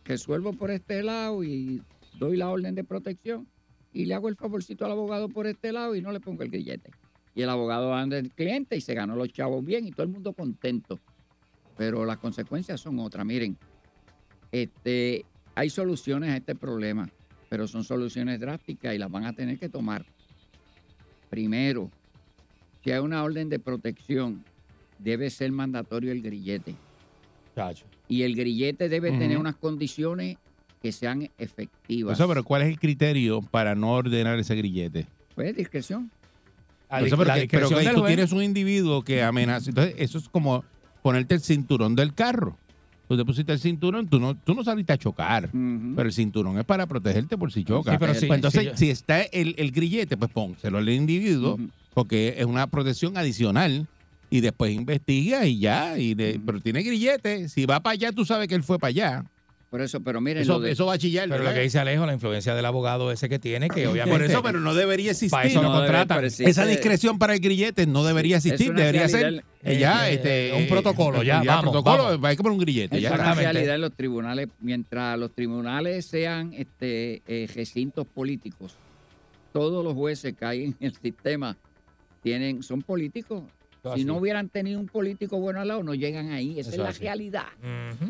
resuelvo 0.04 0.52
por 0.54 0.70
este 0.70 1.02
lado 1.02 1.44
y 1.44 1.82
doy 2.18 2.36
la 2.36 2.50
orden 2.50 2.74
de 2.74 2.84
protección 2.84 3.46
y 3.92 4.06
le 4.06 4.14
hago 4.14 4.28
el 4.28 4.36
favorcito 4.36 4.84
al 4.84 4.92
abogado 4.92 5.28
por 5.28 5.46
este 5.46 5.72
lado 5.72 5.94
y 5.94 6.02
no 6.02 6.10
le 6.10 6.20
pongo 6.20 6.42
el 6.42 6.50
grillete. 6.50 6.90
Y 7.34 7.42
el 7.42 7.48
abogado 7.48 7.94
anda 7.94 8.18
el 8.18 8.30
cliente 8.30 8.76
y 8.76 8.80
se 8.80 8.94
ganó 8.94 9.14
los 9.16 9.28
chavos 9.28 9.64
bien 9.64 9.86
y 9.86 9.92
todo 9.92 10.04
el 10.04 10.12
mundo 10.12 10.32
contento. 10.32 11.00
Pero 11.76 12.04
las 12.04 12.18
consecuencias 12.18 12.80
son 12.80 12.98
otras. 13.00 13.26
Miren, 13.26 13.56
este, 14.52 15.24
hay 15.54 15.68
soluciones 15.68 16.30
a 16.30 16.36
este 16.36 16.54
problema, 16.54 17.10
pero 17.48 17.66
son 17.66 17.84
soluciones 17.84 18.38
drásticas 18.38 18.94
y 18.94 18.98
las 18.98 19.10
van 19.10 19.24
a 19.24 19.32
tener 19.32 19.58
que 19.58 19.68
tomar. 19.68 20.06
Primero, 21.34 21.90
si 22.84 22.92
hay 22.92 23.00
una 23.00 23.24
orden 23.24 23.48
de 23.48 23.58
protección, 23.58 24.44
debe 25.00 25.28
ser 25.30 25.50
mandatorio 25.50 26.12
el 26.12 26.22
grillete. 26.22 26.76
Chacho. 27.56 27.86
Y 28.06 28.22
el 28.22 28.36
grillete 28.36 28.88
debe 28.88 29.10
tener 29.10 29.36
unas 29.38 29.56
condiciones 29.56 30.36
que 30.80 30.92
sean 30.92 31.28
efectivas. 31.36 32.16
Eso, 32.16 32.28
pero 32.28 32.44
¿cuál 32.44 32.62
es 32.62 32.68
el 32.68 32.78
criterio 32.78 33.40
para 33.42 33.74
no 33.74 33.94
ordenar 33.94 34.38
ese 34.38 34.54
grillete? 34.54 35.08
Pues 35.34 35.56
discreción. 35.56 36.08
Eso, 36.88 37.16
pero 37.18 37.34
que- 37.34 37.48
pero 37.48 37.68
que 37.68 37.90
tú 37.92 38.04
tienes 38.06 38.30
un 38.30 38.44
individuo 38.44 39.02
que 39.02 39.20
amenaza. 39.24 39.70
Entonces, 39.70 39.96
eso 39.98 40.18
es 40.18 40.28
como 40.28 40.64
ponerte 41.02 41.34
el 41.34 41.40
cinturón 41.40 41.96
del 41.96 42.14
carro. 42.14 42.56
Tú 43.08 43.16
te 43.16 43.24
pusiste 43.24 43.52
el 43.52 43.58
cinturón, 43.58 44.08
tú 44.08 44.18
no, 44.18 44.34
tú 44.34 44.54
no 44.54 44.64
saliste 44.64 44.92
a 44.92 44.98
chocar. 44.98 45.50
Pero 45.52 46.08
el 46.08 46.12
cinturón 46.14 46.58
es 46.58 46.64
para 46.64 46.86
protegerte 46.86 47.36
por 47.36 47.52
si 47.52 47.62
choca. 47.64 47.92
Sí, 47.92 47.96
pero 48.00 48.14
sí, 48.14 48.26
Pues 48.26 48.38
entonces, 48.38 48.60
sí, 48.62 48.66
yo- 48.68 48.76
si 48.76 48.90
está 48.90 49.22
el, 49.22 49.54
el 49.58 49.70
grillete, 49.72 50.16
pues 50.16 50.30
pónselo 50.30 50.78
al 50.78 50.88
individuo, 50.88 51.58
porque 51.92 52.34
es 52.38 52.46
una 52.46 52.66
protección 52.66 53.16
adicional. 53.16 53.86
Y 54.30 54.40
después 54.40 54.74
investiga 54.74 55.46
y 55.46 55.58
ya. 55.60 55.96
Y 55.98 56.14
de- 56.14 56.40
Pero 56.44 56.60
tiene 56.60 56.82
grillete. 56.82 57.48
Si 57.48 57.66
va 57.66 57.80
para 57.80 57.92
allá, 57.92 58.10
tú 58.10 58.24
sabes 58.24 58.48
que 58.48 58.54
él 58.56 58.64
fue 58.64 58.78
para 58.78 58.88
allá. 58.88 59.24
Por 59.74 59.82
eso, 59.82 60.00
pero 60.02 60.20
miren, 60.20 60.44
Eso, 60.44 60.52
lo 60.52 60.60
de- 60.60 60.70
eso 60.70 60.86
va 60.86 60.92
a 60.94 60.98
chillar. 60.98 61.24
Pero 61.24 61.38
lo 61.38 61.46
¿verdad? 61.46 61.56
que 61.58 61.64
dice 61.64 61.80
Alejo, 61.80 62.06
la 62.06 62.12
influencia 62.12 62.54
del 62.54 62.64
abogado 62.64 63.10
ese 63.10 63.28
que 63.28 63.40
tiene, 63.40 63.68
que 63.68 63.88
obviamente. 63.88 64.20
Por 64.20 64.30
eso, 64.30 64.40
pero 64.40 64.60
no 64.60 64.72
debería 64.72 65.10
existir. 65.10 65.32
Para 65.32 65.48
eso 65.48 65.60
lo 65.60 65.68
No 65.68 66.06
pero 66.06 66.30
sí, 66.30 66.44
Esa 66.44 66.62
este- 66.62 66.66
discreción 66.76 67.18
para 67.18 67.34
el 67.34 67.40
grillete 67.40 67.84
no 67.84 68.04
debería 68.04 68.36
existir, 68.36 68.72
debería 68.72 69.08
ser 69.08 69.42
eh, 69.64 69.76
ya, 69.80 70.08
eh, 70.08 70.14
este, 70.14 70.52
un 70.54 70.62
eh, 70.62 70.66
protocolo, 70.68 71.24
ya, 71.24 71.42
vamos, 71.42 71.72
protocolo, 71.72 72.04
vamos. 72.04 72.24
hay 72.24 72.36
que 72.36 72.42
poner 72.44 72.56
un 72.56 72.64
grillete, 72.64 72.96
Es 72.98 73.02
ya. 73.02 73.08
una 73.08 73.16
Exactamente. 73.16 73.52
realidad 73.52 73.74
en 73.74 73.80
los 73.80 73.92
tribunales. 73.94 74.48
Mientras 74.60 75.18
los 75.18 75.32
tribunales 75.34 76.06
sean 76.06 76.52
este, 76.54 77.22
eh, 77.26 77.48
recintos 77.52 78.06
políticos, 78.06 78.76
todos 79.52 79.82
los 79.84 79.94
jueces 79.94 80.36
que 80.36 80.44
hay 80.44 80.64
en 80.66 80.76
el 80.78 80.94
sistema 80.94 81.56
tienen, 82.22 82.62
son 82.62 82.80
políticos. 82.82 83.42
Si 83.94 84.04
no 84.04 84.16
hubieran 84.16 84.48
tenido 84.48 84.80
un 84.80 84.86
político 84.86 85.38
bueno 85.38 85.60
al 85.60 85.68
lado, 85.68 85.82
no 85.82 85.94
llegan 85.94 86.30
ahí. 86.30 86.58
Esa 86.58 86.70
Eso 86.70 86.70
es 86.70 86.78
la 86.78 86.88
así. 86.88 87.00
realidad. 87.02 87.46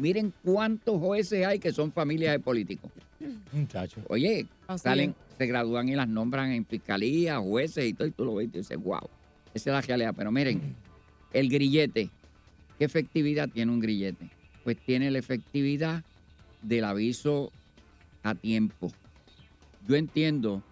Miren 0.01 0.33
cuántos 0.43 1.01
jueces 1.01 1.45
hay 1.47 1.59
que 1.59 1.73
son 1.73 1.91
familias 1.93 2.33
de 2.33 2.39
políticos. 2.39 2.91
Muchacho. 3.53 4.01
Oye, 4.09 4.47
Así 4.69 4.83
salen, 4.85 5.15
se 5.37 5.47
gradúan 5.47 5.89
y 5.89 5.95
las 5.97 6.09
nombran 6.09 6.53
en 6.53 6.65
fiscalía, 6.65 7.39
jueces 7.39 7.87
y 7.87 7.95
todo, 7.95 8.07
y 8.07 8.11
tú 8.13 8.25
lo 8.25 8.35
ves 8.37 8.47
y 8.47 8.51
tú 8.51 8.59
dices, 8.59 8.79
wow, 8.79 9.01
esa 9.53 9.71
es 9.71 9.75
la 9.75 9.81
realidad. 9.81 10.15
Pero 10.17 10.31
miren, 10.31 10.61
el 11.33 11.49
grillete, 11.49 12.11
¿qué 12.79 12.85
efectividad 12.85 13.49
tiene 13.49 13.73
un 13.73 13.81
grillete? 13.81 14.31
Pues 14.63 14.77
tiene 14.79 15.11
la 15.11 15.19
efectividad 15.19 16.05
del 16.63 16.85
aviso 16.85 17.51
a 18.23 18.35
tiempo. 18.35 18.93
Yo 19.89 19.97
entiendo 19.97 20.63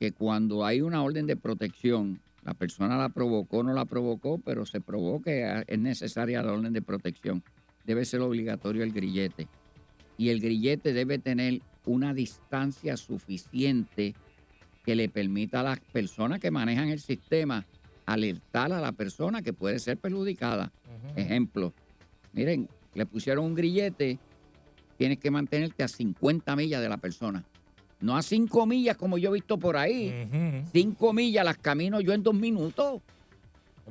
que 0.00 0.12
cuando 0.12 0.64
hay 0.64 0.80
una 0.80 1.02
orden 1.02 1.26
de 1.26 1.36
protección, 1.36 2.20
la 2.46 2.54
persona 2.54 2.96
la 2.96 3.08
provocó 3.08 3.64
no 3.64 3.74
la 3.74 3.86
provocó, 3.86 4.38
pero 4.38 4.64
se 4.64 4.80
probó 4.80 5.20
que 5.20 5.64
es 5.66 5.78
necesaria 5.80 6.44
la 6.44 6.52
orden 6.52 6.72
de 6.72 6.80
protección. 6.80 7.42
Debe 7.84 8.04
ser 8.04 8.20
obligatorio 8.20 8.84
el 8.84 8.92
grillete. 8.92 9.48
Y 10.16 10.28
el 10.28 10.40
grillete 10.40 10.92
debe 10.92 11.18
tener 11.18 11.60
una 11.86 12.14
distancia 12.14 12.96
suficiente 12.96 14.14
que 14.84 14.94
le 14.94 15.08
permita 15.08 15.58
a 15.60 15.64
las 15.64 15.80
personas 15.80 16.38
que 16.38 16.52
manejan 16.52 16.88
el 16.88 17.00
sistema 17.00 17.66
alertar 18.06 18.72
a 18.72 18.80
la 18.80 18.92
persona 18.92 19.42
que 19.42 19.52
puede 19.52 19.80
ser 19.80 19.98
perjudicada. 19.98 20.72
Ejemplo, 21.16 21.74
miren, 22.32 22.68
le 22.94 23.06
pusieron 23.06 23.44
un 23.44 23.54
grillete, 23.56 24.20
tienes 24.96 25.18
que 25.18 25.32
mantenerte 25.32 25.82
a 25.82 25.88
50 25.88 26.54
millas 26.54 26.80
de 26.80 26.88
la 26.88 26.98
persona. 26.98 27.44
No 28.00 28.16
a 28.16 28.22
5 28.22 28.66
millas 28.66 28.96
como 28.96 29.16
yo 29.18 29.30
he 29.30 29.34
visto 29.34 29.58
por 29.58 29.76
ahí. 29.76 30.12
5 30.72 31.12
millas 31.12 31.44
las 31.44 31.58
camino 31.58 32.00
yo 32.00 32.12
en 32.12 32.22
dos 32.22 32.34
minutos. 32.34 33.00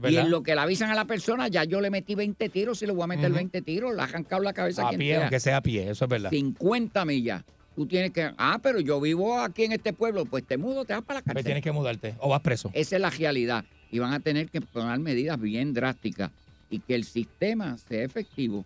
Y 0.03 0.18
en 0.18 0.30
lo 0.30 0.43
que 0.43 0.53
le 0.56 0.62
avisan 0.62 0.89
a 0.91 0.95
la 0.95 1.06
persona, 1.06 1.47
ya 1.47 1.64
yo 1.64 1.80
le 1.80 1.89
metí 1.89 2.16
20 2.16 2.49
tiros, 2.49 2.80
si 2.80 2.86
le 2.86 2.91
voy 2.91 3.03
a 3.03 3.08
meter 3.08 3.28
Ujú. 3.28 3.36
20 3.36 3.62
tiros, 3.62 3.95
le 3.95 4.01
ha 4.01 4.03
arrancado 4.03 4.43
la 4.43 4.51
cabeza 4.51 4.86
a 4.86 4.89
quien 4.89 4.99
pie, 4.99 5.14
sea. 5.14 5.22
aunque 5.22 5.39
sea 5.39 5.58
a 5.58 5.62
pie, 5.62 5.89
eso 5.89 6.03
es 6.06 6.10
verdad. 6.10 6.30
50 6.32 7.06
millas. 7.06 7.43
Tú 7.76 7.86
tienes 7.86 8.12
que, 8.12 8.30
ah, 8.38 8.60
pero 8.62 8.80
yo 8.82 8.99
vivo 9.01 9.39
aquí 9.39 9.64
en 9.64 9.72
este 9.72 9.93
pueblo, 9.93 10.26
pues 10.26 10.45
te 10.45 10.58
mudo, 10.58 10.84
te 10.86 10.93
vas 10.93 11.01
para 11.03 11.20
la 11.20 11.24
Pues 11.24 11.34
cárcel. 11.36 11.45
tienes 11.45 11.64
que 11.64 11.72
mudarte 11.72 12.16
o 12.20 12.30
vas 12.30 12.41
preso. 12.41 12.70
Esa 12.74 12.95
es 12.97 13.01
la 13.01 13.10
realidad. 13.10 13.64
Y 13.91 13.99
van 13.99 14.14
a 14.14 14.20
tener 14.20 14.49
que 14.49 14.60
tomar 14.62 14.99
medidas 14.99 15.39
bien 15.39 15.74
drásticas 15.74 16.32
y 16.70 16.80
que 16.80 16.95
el 16.95 17.06
sistema 17.06 17.78
sea 17.78 18.03
efectivo, 18.03 18.66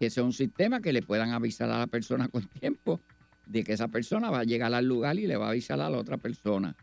que 0.00 0.10
sea 0.10 0.24
un 0.24 0.32
sistema 0.32 0.80
que 0.80 0.92
le 0.92 1.02
puedan 1.02 1.30
avisar 1.30 1.70
a 1.70 1.78
la 1.78 1.86
persona 1.86 2.26
con 2.28 2.44
tiempo 2.48 3.00
de 3.46 3.64
que 3.64 3.72
esa 3.72 3.88
persona 3.88 4.30
va 4.30 4.40
a 4.40 4.44
llegar 4.44 4.74
al 4.74 4.86
lugar 4.86 5.18
y 5.18 5.26
le 5.26 5.36
va 5.36 5.46
a 5.46 5.50
avisar 5.50 5.80
a 5.80 5.88
la 5.88 5.98
otra 5.98 6.18
persona. 6.18 6.76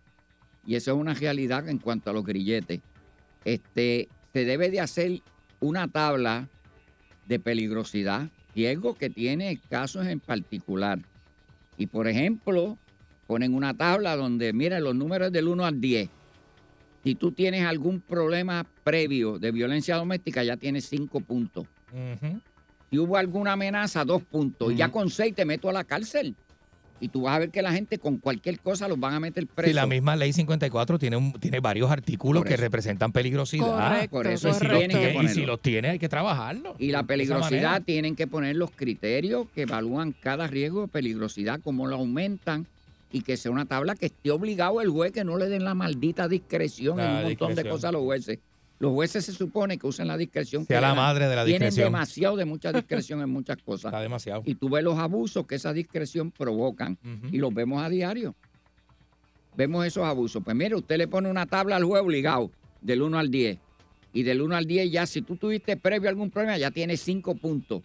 Y 0.65 0.75
eso 0.75 0.91
es 0.91 0.97
una 0.97 1.13
realidad 1.13 1.67
en 1.67 1.77
cuanto 1.77 2.09
a 2.09 2.13
los 2.13 2.23
grilletes. 2.23 2.79
Este, 3.43 4.07
se 4.31 4.45
debe 4.45 4.71
de 4.71 4.79
hacer 4.79 5.21
una 5.59 5.87
tabla 5.87 6.47
de 7.27 7.39
peligrosidad, 7.39 8.29
riesgo 8.55 8.95
que 8.95 9.09
tiene 9.09 9.59
casos 9.69 10.07
en 10.07 10.19
particular. 10.19 10.99
Y 11.77 11.87
por 11.87 12.07
ejemplo, 12.07 12.77
ponen 13.27 13.53
una 13.53 13.73
tabla 13.73 14.15
donde, 14.15 14.53
mira, 14.53 14.79
los 14.79 14.95
números 14.95 15.31
del 15.31 15.47
1 15.47 15.65
al 15.65 15.81
10. 15.81 16.09
Si 17.03 17.15
tú 17.15 17.33
tienes 17.33 17.65
algún 17.65 17.99
problema 17.99 18.65
previo 18.83 19.37
de 19.37 19.51
violencia 19.51 19.97
doméstica, 19.97 20.43
ya 20.43 20.55
tienes 20.55 20.85
5 20.85 21.19
puntos. 21.19 21.67
Si 22.89 22.97
hubo 22.97 23.17
alguna 23.17 23.53
amenaza, 23.53 24.05
2 24.05 24.23
puntos. 24.23 24.71
Y 24.71 24.77
ya 24.77 24.89
con 24.89 25.09
6 25.09 25.35
te 25.35 25.43
meto 25.43 25.69
a 25.69 25.73
la 25.73 25.83
cárcel. 25.83 26.35
Y 26.99 27.09
tú 27.09 27.23
vas 27.23 27.35
a 27.35 27.39
ver 27.39 27.49
que 27.49 27.61
la 27.61 27.73
gente 27.73 27.97
con 27.97 28.17
cualquier 28.17 28.59
cosa 28.59 28.87
los 28.87 28.99
van 28.99 29.13
a 29.13 29.19
meter 29.19 29.45
preso. 29.45 29.69
Sí, 29.69 29.73
la 29.73 29.85
misma 29.85 30.15
ley 30.15 30.31
54 30.31 30.97
tiene, 30.99 31.17
un, 31.17 31.33
tiene 31.33 31.59
varios 31.59 31.91
artículos 31.91 32.45
que 32.45 32.55
representan 32.55 33.11
peligrosidad. 33.11 34.07
Correcto, 34.09 34.09
Por 34.09 34.27
eso 34.27 34.49
Y 34.49 34.53
si, 34.53 34.65
los 34.65 34.77
tienen 34.77 34.97
que 34.97 35.23
y 35.23 35.27
si 35.27 35.45
los 35.45 35.59
tiene, 35.59 35.89
hay 35.89 35.99
que 35.99 36.07
trabajarlo. 36.07 36.75
Y 36.79 36.91
la 36.91 37.03
peligrosidad 37.03 37.81
tienen 37.81 38.15
que 38.15 38.27
poner 38.27 38.55
los 38.55 38.71
criterios 38.71 39.47
que 39.53 39.63
evalúan 39.63 40.13
cada 40.13 40.47
riesgo 40.47 40.83
de 40.83 40.87
peligrosidad, 40.87 41.59
cómo 41.61 41.87
lo 41.87 41.95
aumentan 41.95 42.65
y 43.11 43.21
que 43.21 43.37
sea 43.37 43.51
una 43.51 43.65
tabla 43.65 43.95
que 43.95 44.07
esté 44.07 44.31
obligado 44.31 44.81
el 44.81 44.89
juez 44.89 45.11
que 45.11 45.23
no 45.23 45.37
le 45.37 45.47
den 45.47 45.63
la 45.63 45.75
maldita 45.75 46.27
discreción 46.27 46.99
en 46.99 47.05
La 47.05 47.19
un 47.19 47.23
montón 47.25 47.55
de 47.55 47.63
cosas 47.63 47.85
a 47.85 47.91
los 47.91 48.01
jueces. 48.01 48.39
Los 48.83 48.91
jueces 48.91 49.23
se 49.23 49.31
supone 49.31 49.77
que 49.77 49.87
usan 49.87 50.09
la 50.09 50.17
discreción. 50.17 50.65
Sea 50.65 50.77
que 50.77 50.81
la 50.81 50.93
madre 50.93 51.29
de 51.29 51.37
la 51.37 51.45
Tienen 51.45 51.69
discreción. 51.69 51.85
demasiado 51.93 52.35
de 52.35 52.43
mucha 52.43 52.73
discreción 52.73 53.21
en 53.21 53.29
muchas 53.29 53.55
cosas. 53.63 53.85
Está 53.85 54.01
demasiado. 54.01 54.41
Y 54.45 54.55
tú 54.55 54.67
ves 54.67 54.83
los 54.83 54.99
abusos 54.99 55.47
que 55.47 55.55
esa 55.55 55.71
discreción 55.71 56.31
provocan 56.31 56.97
y 57.31 57.37
los 57.37 57.53
vemos 57.53 57.81
a 57.81 57.87
diario. 57.87 58.35
Vemos 59.55 59.85
esos 59.85 60.03
abusos. 60.03 60.43
Pues 60.43 60.53
mire, 60.57 60.75
usted 60.75 60.97
le 60.97 61.07
pone 61.07 61.29
una 61.29 61.45
tabla 61.45 61.77
al 61.77 61.85
juez 61.85 62.03
obligado 62.03 62.51
del 62.81 63.03
1 63.03 63.17
al 63.19 63.31
10. 63.31 63.57
Y 64.11 64.23
del 64.23 64.41
1 64.41 64.53
al 64.53 64.65
10 64.65 64.91
ya, 64.91 65.05
si 65.05 65.21
tú 65.21 65.37
tuviste 65.37 65.77
previo 65.77 66.09
algún 66.09 66.29
problema, 66.29 66.57
ya 66.57 66.69
tienes 66.69 66.99
5 67.03 67.35
puntos. 67.35 67.83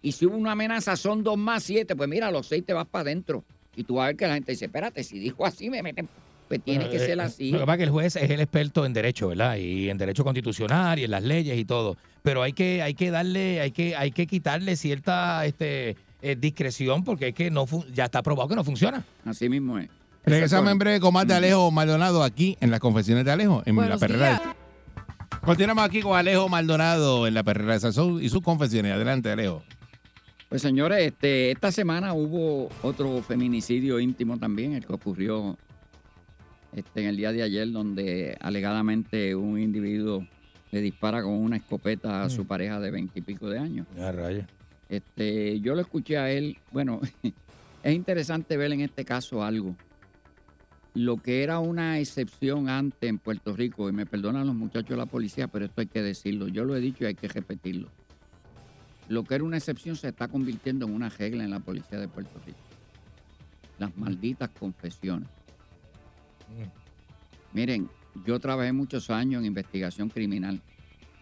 Y 0.00 0.12
si 0.12 0.26
hubo 0.26 0.36
una 0.36 0.52
amenaza, 0.52 0.94
son 0.94 1.24
2 1.24 1.36
más 1.36 1.64
7. 1.64 1.96
Pues 1.96 2.08
mira, 2.08 2.30
los 2.30 2.46
6 2.46 2.64
te 2.64 2.72
vas 2.72 2.86
para 2.86 3.02
adentro. 3.02 3.42
Y 3.74 3.82
tú 3.82 3.96
vas 3.96 4.04
a 4.04 4.06
ver 4.06 4.16
que 4.16 4.28
la 4.28 4.34
gente 4.34 4.52
dice, 4.52 4.66
espérate, 4.66 5.02
si 5.02 5.18
dijo 5.18 5.44
así, 5.44 5.70
me 5.70 5.82
meten. 5.82 6.08
Pues 6.48 6.62
tiene 6.62 6.84
Bueno, 6.84 6.90
que 6.92 6.96
eh, 7.04 7.06
ser 7.06 7.18
eh, 7.18 7.22
así. 7.22 7.50
Lo 7.50 7.58
que 7.58 7.66
pasa 7.66 7.74
es 7.74 7.78
que 7.78 7.84
el 7.84 7.90
juez 7.90 8.16
es 8.16 8.30
el 8.30 8.40
experto 8.40 8.86
en 8.86 8.92
derecho, 8.92 9.28
¿verdad? 9.28 9.56
Y 9.56 9.90
en 9.90 9.98
derecho 9.98 10.22
constitucional 10.24 10.98
y 10.98 11.04
en 11.04 11.10
las 11.10 11.22
leyes 11.24 11.58
y 11.58 11.64
todo. 11.64 11.96
Pero 12.22 12.42
hay 12.42 12.52
que, 12.52 12.82
hay 12.82 12.94
que 12.94 13.10
darle, 13.10 13.60
hay 13.60 13.72
que, 13.72 13.96
hay 13.96 14.12
que 14.12 14.26
quitarle 14.26 14.76
cierta 14.76 15.44
este, 15.44 15.96
eh, 16.22 16.36
discreción 16.38 17.02
porque 17.04 17.28
es 17.28 17.34
que 17.34 17.50
no 17.50 17.66
ya 17.92 18.04
está 18.04 18.22
probado 18.22 18.48
que 18.48 18.54
no 18.54 18.62
funciona. 18.64 19.04
Así 19.24 19.48
mismo 19.48 19.78
es. 19.78 19.88
Regresamos 20.24 20.70
en 20.72 20.78
breve 20.78 21.00
con 21.00 21.12
más 21.14 21.26
de 21.26 21.34
Alejo 21.34 21.70
Maldonado 21.70 22.22
aquí 22.24 22.56
en 22.60 22.70
las 22.70 22.80
confesiones 22.80 23.24
de 23.24 23.30
Alejo, 23.32 23.62
en 23.64 23.76
Buenos 23.76 24.00
la 24.00 24.06
perrera. 24.06 24.28
días. 24.30 24.42
Continuamos 25.44 25.84
aquí 25.84 26.00
con 26.00 26.16
Alejo 26.16 26.48
Maldonado 26.48 27.26
en 27.28 27.34
la 27.34 27.44
perrera 27.44 27.74
de 27.74 27.80
Sazón 27.80 28.22
y 28.22 28.28
sus 28.28 28.42
confesiones. 28.42 28.92
Adelante, 28.92 29.30
Alejo. 29.30 29.62
Pues 30.48 30.62
señores, 30.62 31.06
este, 31.06 31.50
esta 31.50 31.70
semana 31.72 32.12
hubo 32.14 32.68
otro 32.82 33.20
feminicidio 33.22 33.98
íntimo 34.00 34.38
también, 34.38 34.74
el 34.74 34.86
que 34.86 34.92
ocurrió 34.92 35.56
este, 36.76 37.00
en 37.02 37.08
el 37.08 37.16
día 37.16 37.32
de 37.32 37.42
ayer, 37.42 37.70
donde 37.72 38.36
alegadamente 38.40 39.34
un 39.34 39.58
individuo 39.58 40.24
le 40.70 40.80
dispara 40.80 41.22
con 41.22 41.32
una 41.32 41.56
escopeta 41.56 42.22
a 42.24 42.30
su 42.30 42.44
Mm. 42.44 42.46
pareja 42.46 42.80
de 42.80 42.90
veintipico 42.90 43.48
de 43.48 43.58
años. 43.58 43.86
Ya, 43.96 44.12
raya. 44.12 44.46
Este, 44.88 45.58
yo 45.60 45.74
lo 45.74 45.80
escuché 45.80 46.16
a 46.18 46.30
él, 46.30 46.58
bueno, 46.70 47.00
es 47.82 47.94
interesante 47.94 48.56
ver 48.56 48.72
en 48.72 48.80
este 48.82 49.04
caso 49.04 49.42
algo. 49.42 49.74
Lo 50.94 51.18
que 51.18 51.42
era 51.42 51.58
una 51.58 51.98
excepción 51.98 52.68
antes 52.68 53.08
en 53.08 53.18
Puerto 53.18 53.54
Rico, 53.54 53.88
y 53.88 53.92
me 53.92 54.06
perdonan 54.06 54.46
los 54.46 54.54
muchachos 54.54 54.90
de 54.90 54.96
la 54.96 55.06
policía, 55.06 55.46
pero 55.48 55.66
esto 55.66 55.80
hay 55.82 55.88
que 55.88 56.02
decirlo, 56.02 56.48
yo 56.48 56.64
lo 56.64 56.74
he 56.76 56.80
dicho 56.80 57.04
y 57.04 57.08
hay 57.08 57.14
que 57.14 57.28
repetirlo. 57.28 57.88
Lo 59.08 59.22
que 59.24 59.34
era 59.34 59.44
una 59.44 59.56
excepción 59.58 59.94
se 59.96 60.08
está 60.08 60.26
convirtiendo 60.28 60.86
en 60.86 60.94
una 60.94 61.08
regla 61.10 61.44
en 61.44 61.50
la 61.50 61.60
policía 61.60 61.98
de 61.98 62.08
Puerto 62.08 62.40
Rico. 62.46 62.58
Las 63.78 63.96
malditas 63.96 64.48
confesiones. 64.58 65.28
Miren, 67.52 67.88
yo 68.26 68.38
trabajé 68.38 68.72
muchos 68.72 69.10
años 69.10 69.40
en 69.40 69.46
investigación 69.46 70.08
criminal. 70.08 70.60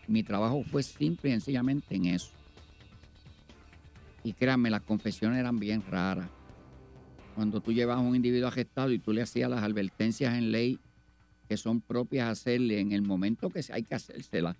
Mi 0.06 0.22
trabajo 0.22 0.62
fue 0.64 0.82
simple 0.82 1.30
y 1.30 1.32
sencillamente 1.32 1.94
en 1.94 2.06
eso. 2.06 2.30
Y 4.22 4.32
créanme, 4.32 4.70
las 4.70 4.82
confesiones 4.82 5.38
eran 5.38 5.58
bien 5.58 5.82
raras. 5.88 6.28
Cuando 7.34 7.60
tú 7.60 7.72
llevas 7.72 7.98
a 7.98 8.00
un 8.00 8.16
individuo 8.16 8.48
arrestado 8.48 8.90
y 8.92 8.98
tú 8.98 9.12
le 9.12 9.22
hacías 9.22 9.50
las 9.50 9.62
advertencias 9.62 10.34
en 10.34 10.50
ley 10.50 10.78
que 11.48 11.56
son 11.56 11.80
propias 11.80 12.28
hacerle 12.28 12.80
en 12.80 12.92
el 12.92 13.02
momento 13.02 13.50
que 13.50 13.60
hay 13.70 13.82
que 13.82 13.94
hacérselas, 13.94 14.56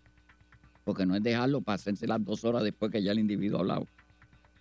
porque 0.84 1.06
no 1.06 1.16
es 1.16 1.22
dejarlo 1.22 1.60
para 1.60 1.76
hacérselas 1.76 2.22
dos 2.24 2.44
horas 2.44 2.62
después 2.62 2.92
que 2.92 3.02
ya 3.02 3.12
el 3.12 3.18
individuo 3.18 3.58
ha 3.58 3.60
hablado. 3.60 3.86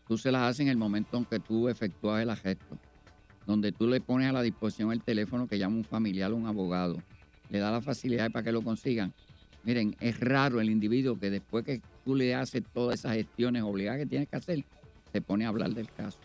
Tú 0.08 0.18
se 0.18 0.32
las 0.32 0.44
haces 0.44 0.62
en 0.62 0.70
el 0.70 0.78
momento 0.78 1.18
en 1.18 1.26
que 1.26 1.40
tú 1.40 1.68
efectúas 1.68 2.22
el 2.22 2.30
arresto, 2.30 2.78
donde 3.46 3.72
tú 3.72 3.88
le 3.88 4.02
pones 4.02 4.30
a 4.30 4.34
la 4.34 4.42
disposición 4.42 4.92
el 4.92 5.02
teléfono 5.02 5.48
que 5.48 5.58
llama 5.58 5.76
un 5.76 5.84
familiar 5.84 6.32
o 6.32 6.36
un 6.36 6.48
abogado, 6.48 6.98
le 7.50 7.60
da 7.60 7.72
la 7.72 7.82
facilidad 7.82 8.32
para 8.32 8.44
que 8.44 8.52
lo 8.52 8.62
consigan. 8.62 9.14
Miren, 9.64 9.96
es 10.00 10.20
raro 10.20 10.60
el 10.60 10.70
individuo 10.70 11.18
que 11.18 11.30
después 11.30 11.64
que 11.64 11.82
tú 12.04 12.16
le 12.16 12.36
haces 12.36 12.64
todas 12.74 13.00
esas 13.00 13.16
gestiones 13.16 13.64
obligadas 13.64 14.00
que 14.00 14.06
tienes 14.06 14.28
que 14.28 14.36
hacer, 14.36 14.66
se 15.12 15.22
pone 15.22 15.46
a 15.46 15.50
hablar 15.50 15.74
del 15.74 15.90
caso. 15.90 16.18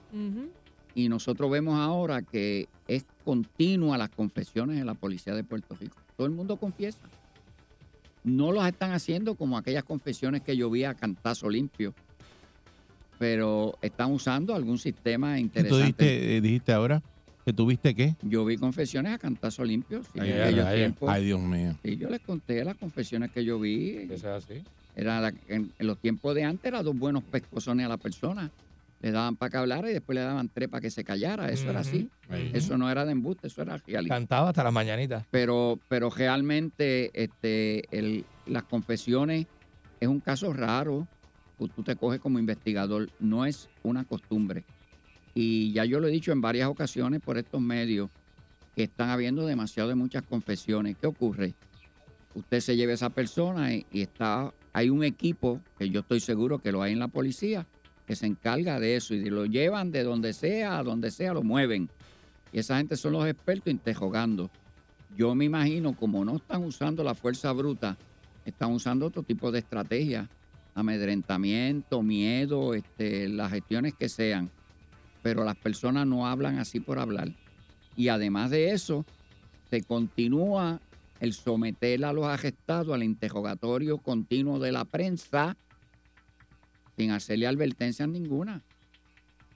Y 0.95 1.09
nosotros 1.09 1.51
vemos 1.51 1.79
ahora 1.79 2.23
que 2.23 2.69
es 2.89 3.05
continua 3.25 3.99
las 3.99 4.09
confesiones 4.09 4.81
en 4.81 4.87
la 4.87 4.95
policía 4.95 5.35
de 5.35 5.45
Puerto 5.45 5.77
Rico. 5.77 5.97
Todo 6.17 6.27
el 6.27 6.33
mundo 6.33 6.57
confiesa. 6.57 7.03
No 8.25 8.51
los 8.51 8.67
están 8.67 8.93
haciendo 8.93 9.37
como 9.37 9.57
aquellas 9.57 9.85
confesiones 9.85 10.43
que 10.43 10.57
yo 10.57 10.71
vi 10.71 10.85
a 10.85 10.95
cantazo 10.95 11.49
limpio, 11.49 11.95
pero 13.19 13.75
están 13.83 14.13
usando 14.13 14.55
algún 14.55 14.79
sistema 14.79 15.35
¿Tú 15.37 15.41
interesante. 15.43 15.77
dijiste, 16.05 16.37
eh, 16.37 16.41
dijiste 16.41 16.73
ahora 16.73 17.03
que 17.45 17.53
tuviste 17.53 17.95
qué? 17.95 18.17
Yo 18.23 18.45
vi 18.45 18.57
confesiones 18.57 19.13
a 19.13 19.19
cantazo 19.19 19.65
limpio. 19.65 20.03
sí, 20.05 20.19
Ay, 20.21 20.31
en 20.31 20.35
ay, 20.37 20.43
aquellos 20.43 20.67
ay. 20.67 20.77
tiempos. 20.79 21.11
Ay, 21.11 21.25
Dios 21.25 21.41
mío. 21.41 21.77
Sí, 21.83 21.97
yo 21.97 22.09
les 22.11 22.21
conté 22.21 22.65
las 22.65 22.77
confesiones 22.77 23.31
que 23.31 23.45
yo 23.45 23.59
vi. 23.59 23.97
Eso 24.11 24.15
es 24.15 24.25
así. 24.25 24.65
Era 24.95 25.21
la- 25.21 25.33
en, 25.47 25.73
en 25.79 25.87
los 25.87 25.99
tiempos 25.99 26.35
de 26.35 26.45
antes, 26.45 26.65
eran 26.65 26.85
dos 26.85 26.97
buenos 26.97 27.25
pescozones 27.25 27.87
a 27.87 27.89
la 27.89 27.99
persona. 27.99 28.51
Le 29.01 29.13
daban 29.13 29.37
para 29.37 29.51
que 29.51 29.57
hablara 29.59 29.89
y 29.91 29.93
después 29.93 30.15
le 30.17 30.23
daban 30.23 30.49
tres 30.49 30.69
para 30.69 30.81
que 30.81 30.91
se 30.91 31.05
callara. 31.05 31.51
Eso 31.51 31.71
era 31.71 31.81
así. 31.81 32.11
Eso 32.53 32.77
no 32.77 32.91
era 32.91 33.05
de 33.05 33.13
embuste, 33.13 33.47
eso 33.47 33.63
era 33.63 33.79
realidad. 33.87 34.17
Cantaba 34.17 34.49
hasta 34.49 34.65
las 34.65 34.73
mañanitas. 34.73 35.25
Pero, 35.31 35.81
pero 35.89 36.11
realmente 36.11 37.11
este, 37.15 37.83
el- 37.97 38.25
las 38.45 38.65
confesiones 38.65 39.47
es 40.01 40.09
un 40.09 40.21
caso 40.21 40.53
raro. 40.53 41.07
Tú, 41.59 41.83
te 41.83 41.97
coges 41.97 42.21
como 42.21 42.39
investigador. 42.39 43.11
No 43.19 43.45
es 43.45 43.69
una 43.83 44.05
costumbre. 44.05 44.65
Y 45.35 45.73
ya 45.73 45.85
yo 45.85 46.01
lo 46.01 46.09
he 46.09 46.11
dicho 46.11 46.33
en 46.33 46.41
varias 46.41 46.69
ocasiones 46.69 47.21
por 47.21 47.39
estos 47.39 47.61
medios 47.61 48.11
que 48.75 48.85
están 48.85 49.11
habiendo 49.11 49.45
demasiado 49.47 49.89
de 49.89 49.95
muchas 49.95 50.23
confesiones. 50.23 50.97
¿Qué 51.01 51.07
ocurre? 51.07 51.55
Usted 52.35 52.61
se 52.61 52.77
lleva 52.77 52.93
a 52.93 52.95
esa 52.95 53.11
persona 53.11 53.75
y, 53.75 53.87
y 53.93 54.03
está, 54.03 54.53
hay 54.73 54.91
un 54.91 55.03
equipo 55.03 55.61
que 55.79 55.91
yo 55.91 56.01
estoy 56.01 56.21
seguro 56.21 56.59
que 56.59 56.73
lo 56.73 56.83
hay 56.83 56.93
en 56.93 56.99
la 57.01 57.09
policía 57.09 57.67
que 58.09 58.17
se 58.17 58.25
encarga 58.25 58.81
de 58.81 58.97
eso 58.97 59.13
y 59.13 59.29
lo 59.29 59.45
llevan 59.45 59.93
de 59.93 60.03
donde 60.03 60.33
sea 60.33 60.79
a 60.79 60.83
donde 60.83 61.11
sea, 61.11 61.35
lo 61.35 61.43
mueven. 61.43 61.91
Y 62.51 62.59
esa 62.59 62.79
gente 62.79 62.97
son 62.97 63.13
los 63.13 63.27
expertos 63.27 63.71
interrogando. 63.71 64.51
Yo 65.15 65.35
me 65.35 65.45
imagino, 65.45 65.95
como 65.95 66.25
no 66.25 66.37
están 66.37 66.65
usando 66.65 67.05
la 67.05 67.15
fuerza 67.15 67.53
bruta, 67.53 67.99
están 68.47 68.73
usando 68.73 69.05
otro 69.05 69.23
tipo 69.23 69.53
de 69.53 69.59
estrategia, 69.59 70.27
amedrentamiento, 70.79 72.03
miedo, 72.03 72.75
este, 72.75 73.29
las 73.29 73.51
gestiones 73.51 73.95
que 73.95 74.09
sean. 74.09 74.51
Pero 75.23 75.45
las 75.45 75.57
personas 75.57 76.07
no 76.07 76.27
hablan 76.27 76.59
así 76.59 76.79
por 76.81 76.99
hablar. 76.99 77.29
Y 77.97 78.09
además 78.09 78.51
de 78.51 78.71
eso, 78.73 79.05
se 79.71 79.83
continúa 79.83 80.81
el 81.21 81.33
someter 81.33 82.05
a 82.05 82.13
los 82.13 82.27
arrestados 82.27 82.95
al 82.95 83.03
interrogatorio 83.03 83.99
continuo 83.99 84.61
de 84.61 84.71
la 84.71 84.85
prensa 84.85 85.57
sin 86.97 87.11
hacerle 87.11 87.47
advertencias 87.47 88.09
ninguna. 88.09 88.63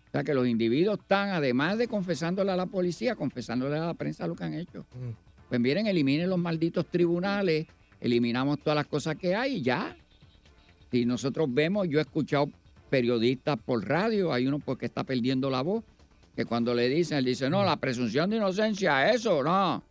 O 0.08 0.10
sea 0.10 0.24
que 0.24 0.34
los 0.34 0.46
individuos 0.46 0.98
están, 0.98 1.30
además 1.30 1.78
de 1.78 1.88
confesándole 1.88 2.50
a 2.50 2.56
la 2.56 2.66
policía, 2.66 3.14
confesándole 3.14 3.78
a 3.78 3.86
la 3.86 3.94
prensa 3.94 4.26
lo 4.26 4.34
que 4.34 4.44
han 4.44 4.54
hecho. 4.54 4.84
Pues 5.48 5.60
miren, 5.60 5.86
eliminen 5.86 6.28
los 6.28 6.38
malditos 6.38 6.86
tribunales, 6.86 7.66
eliminamos 8.00 8.58
todas 8.58 8.76
las 8.76 8.86
cosas 8.86 9.16
que 9.16 9.34
hay 9.34 9.56
y 9.56 9.62
ya. 9.62 9.96
Si 10.92 11.06
nosotros 11.06 11.48
vemos, 11.50 11.88
yo 11.88 11.98
he 11.98 12.02
escuchado 12.02 12.50
periodistas 12.90 13.58
por 13.58 13.88
radio, 13.88 14.30
hay 14.30 14.46
uno 14.46 14.58
porque 14.58 14.84
está 14.84 15.04
perdiendo 15.04 15.48
la 15.48 15.62
voz, 15.62 15.82
que 16.36 16.44
cuando 16.44 16.74
le 16.74 16.86
dicen, 16.90 17.16
él 17.16 17.24
dice, 17.24 17.48
no, 17.48 17.64
la 17.64 17.76
presunción 17.76 18.28
de 18.28 18.36
inocencia, 18.36 19.10
eso 19.10 19.42
no. 19.42 19.82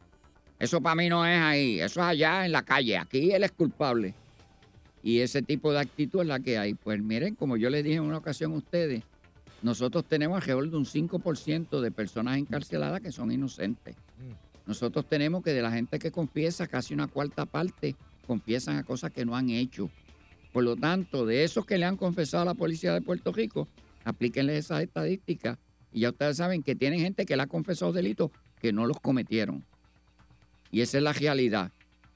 Eso 0.60 0.80
para 0.80 0.94
mí 0.94 1.10
no 1.10 1.26
es 1.26 1.40
ahí, 1.40 1.80
eso 1.80 2.02
es 2.02 2.06
allá 2.06 2.46
en 2.46 2.52
la 2.52 2.62
calle, 2.62 3.00
aquí 3.00 3.32
él 3.32 3.44
es 3.44 3.52
culpable. 3.52 4.14
Y 5.02 5.22
ese 5.22 5.42
tipo 5.42 5.72
de 5.74 5.80
actitud 5.80 6.22
es 6.22 6.28
la 6.28 6.40
que 6.40 6.60
hay. 6.60 6.76
Pues 6.76 7.02
miren, 7.02 7.34
como 7.34 7.58
yo 7.58 7.72
les 7.72 7.84
dije 7.84 7.96
en 7.96 8.04
una 8.04 8.20
ocasión 8.20 8.54
a 8.54 8.58
ustedes, 8.58 9.02
nosotros 9.64 10.06
tenemos 10.06 10.36
alrededor 10.36 10.70
de 10.70 10.78
un 10.78 10.86
5% 10.86 11.82
de 11.82 11.90
personas 11.92 12.38
encarceladas 12.38 13.02
que 13.02 13.12
son 13.12 13.32
inocentes. 13.32 13.96
Nosotros 14.68 15.08
tenemos 15.10 15.44
que 15.44 15.52
de 15.52 15.64
la 15.64 15.72
gente 15.72 15.98
que 15.98 16.12
confiesa, 16.12 16.68
casi 16.68 16.94
una 16.94 17.08
cuarta 17.08 17.48
parte 17.48 17.96
confiesan 18.28 18.78
a 18.78 18.84
cosas 18.84 19.12
que 19.12 19.26
no 19.26 19.36
han 19.36 19.50
hecho. 19.50 19.90
Por 20.52 20.64
lo 20.64 20.76
tanto, 20.76 21.26
de 21.26 21.44
esos 21.44 21.66
que 21.66 21.78
le 21.78 21.86
han 21.86 21.98
confesado 21.98 22.44
a 22.44 22.46
la 22.46 22.54
policía 22.54 22.94
de 22.94 23.02
Puerto 23.02 23.32
Rico, 23.32 23.68
aplíquenle 24.04 24.58
esas 24.58 24.82
estadísticas. 24.82 25.58
Y 25.94 26.02
ya 26.02 26.10
ustedes 26.10 26.38
saben 26.38 26.64
que 26.64 26.76
tienen 26.76 27.00
gente 27.00 27.26
que 27.26 27.36
le 27.36 27.44
ha 27.44 27.48
confesado 27.48 27.92
delitos 27.94 28.32
que 28.60 28.72
no 28.74 28.86
los 28.86 29.00
cometieron. 29.00 29.64
Y 30.72 30.82
esa 30.82 30.98
es 30.98 31.04
la 31.04 31.14
realidad. 31.14 31.72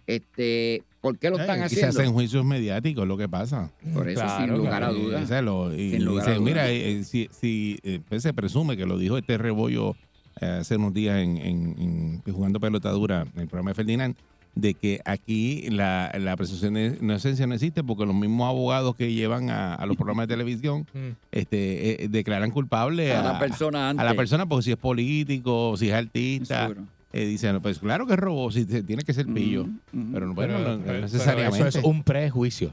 Este, 0.07 0.83
¿Por 1.01 1.17
qué 1.17 1.29
lo 1.29 1.37
están 1.37 1.61
Eh, 1.61 1.65
y 1.65 1.69
se 1.69 1.75
haciendo? 1.75 1.99
hacen 1.99 2.13
juicios 2.13 2.45
mediáticos, 2.45 3.07
lo 3.07 3.17
que 3.17 3.27
pasa. 3.29 3.71
Por 3.93 4.09
eso, 4.09 4.21
sin 4.39 4.49
lugar 4.51 4.83
a 4.83 4.89
dudas. 4.91 5.21
Y, 5.21 5.23
o 5.23 5.27
sea, 5.27 5.41
lo- 5.41 5.73
y 5.75 5.91
Sin 5.91 6.05
lugar 6.05 6.23
a 6.27 6.31
dicen, 6.31 6.43
dudas. 6.43 6.53
mira, 6.55 6.71
eh, 6.71 6.91
eh, 6.99 7.03
si, 7.03 7.27
si, 7.31 7.79
eh, 7.83 7.99
pues 8.07 8.23
se 8.23 8.33
presume 8.33 8.75
que 8.77 8.85
lo 8.85 8.97
dijo 8.97 9.17
este 9.17 9.37
rebollo 9.37 9.95
eh, 10.41 10.45
hace 10.47 10.75
unos 10.77 10.93
días 10.93 11.17
en, 11.21 11.37
en- 11.37 12.21
en- 12.25 12.33
jugando 12.33 12.59
pelota 12.59 12.89
dura 12.91 13.25
en 13.35 13.41
el 13.41 13.47
programa 13.47 13.71
de 13.71 13.75
Ferdinand, 13.75 14.15
de 14.55 14.73
que 14.73 15.01
aquí 15.03 15.67
la, 15.69 16.11
la 16.17 16.35
presunción 16.37 16.75
de 16.75 16.97
inocencia 17.01 17.45
no 17.45 17.53
existe 17.55 17.83
porque 17.83 18.05
los 18.05 18.15
mismos 18.15 18.47
abogados 18.49 18.95
que 18.95 19.11
llevan 19.13 19.49
a, 19.49 19.75
a 19.75 19.85
los 19.85 19.97
programas 19.97 20.27
de 20.27 20.33
televisión 20.33 20.87
Mm. 20.95 21.09
este, 21.31 22.03
eh, 22.03 22.07
declaran 22.07 22.51
culpable 22.51 23.13
A 23.13 23.19
a, 23.19 23.33
la 23.33 23.39
persona 23.39 23.87
a 23.87 23.89
antes. 23.91 24.05
la 24.05 24.13
persona 24.13 24.45
porque 24.45 24.63
si 24.63 24.71
es 24.71 24.77
político, 24.77 25.75
si 25.77 25.89
es 25.89 25.93
artista, 25.93 26.69
eh, 27.11 27.25
dicen, 27.25 27.59
pues 27.61 27.79
claro 27.79 28.07
que 28.07 28.15
robó, 28.15 28.51
si 28.51 28.65
tiene 28.65 29.03
que 29.03 29.13
ser 29.13 29.25
pillo, 29.27 29.67
pero, 30.13 30.27
no- 30.27 30.33
bueno, 30.33 30.53
Pero- 30.57 30.69
no- 30.69 30.77
no 30.77 30.83
pero- 30.85 31.01
necesariamente. 31.01 31.57
pero 31.57 31.69
eso 31.69 31.79
es 31.79 31.85
un 31.85 32.03
prejuicio. 32.03 32.71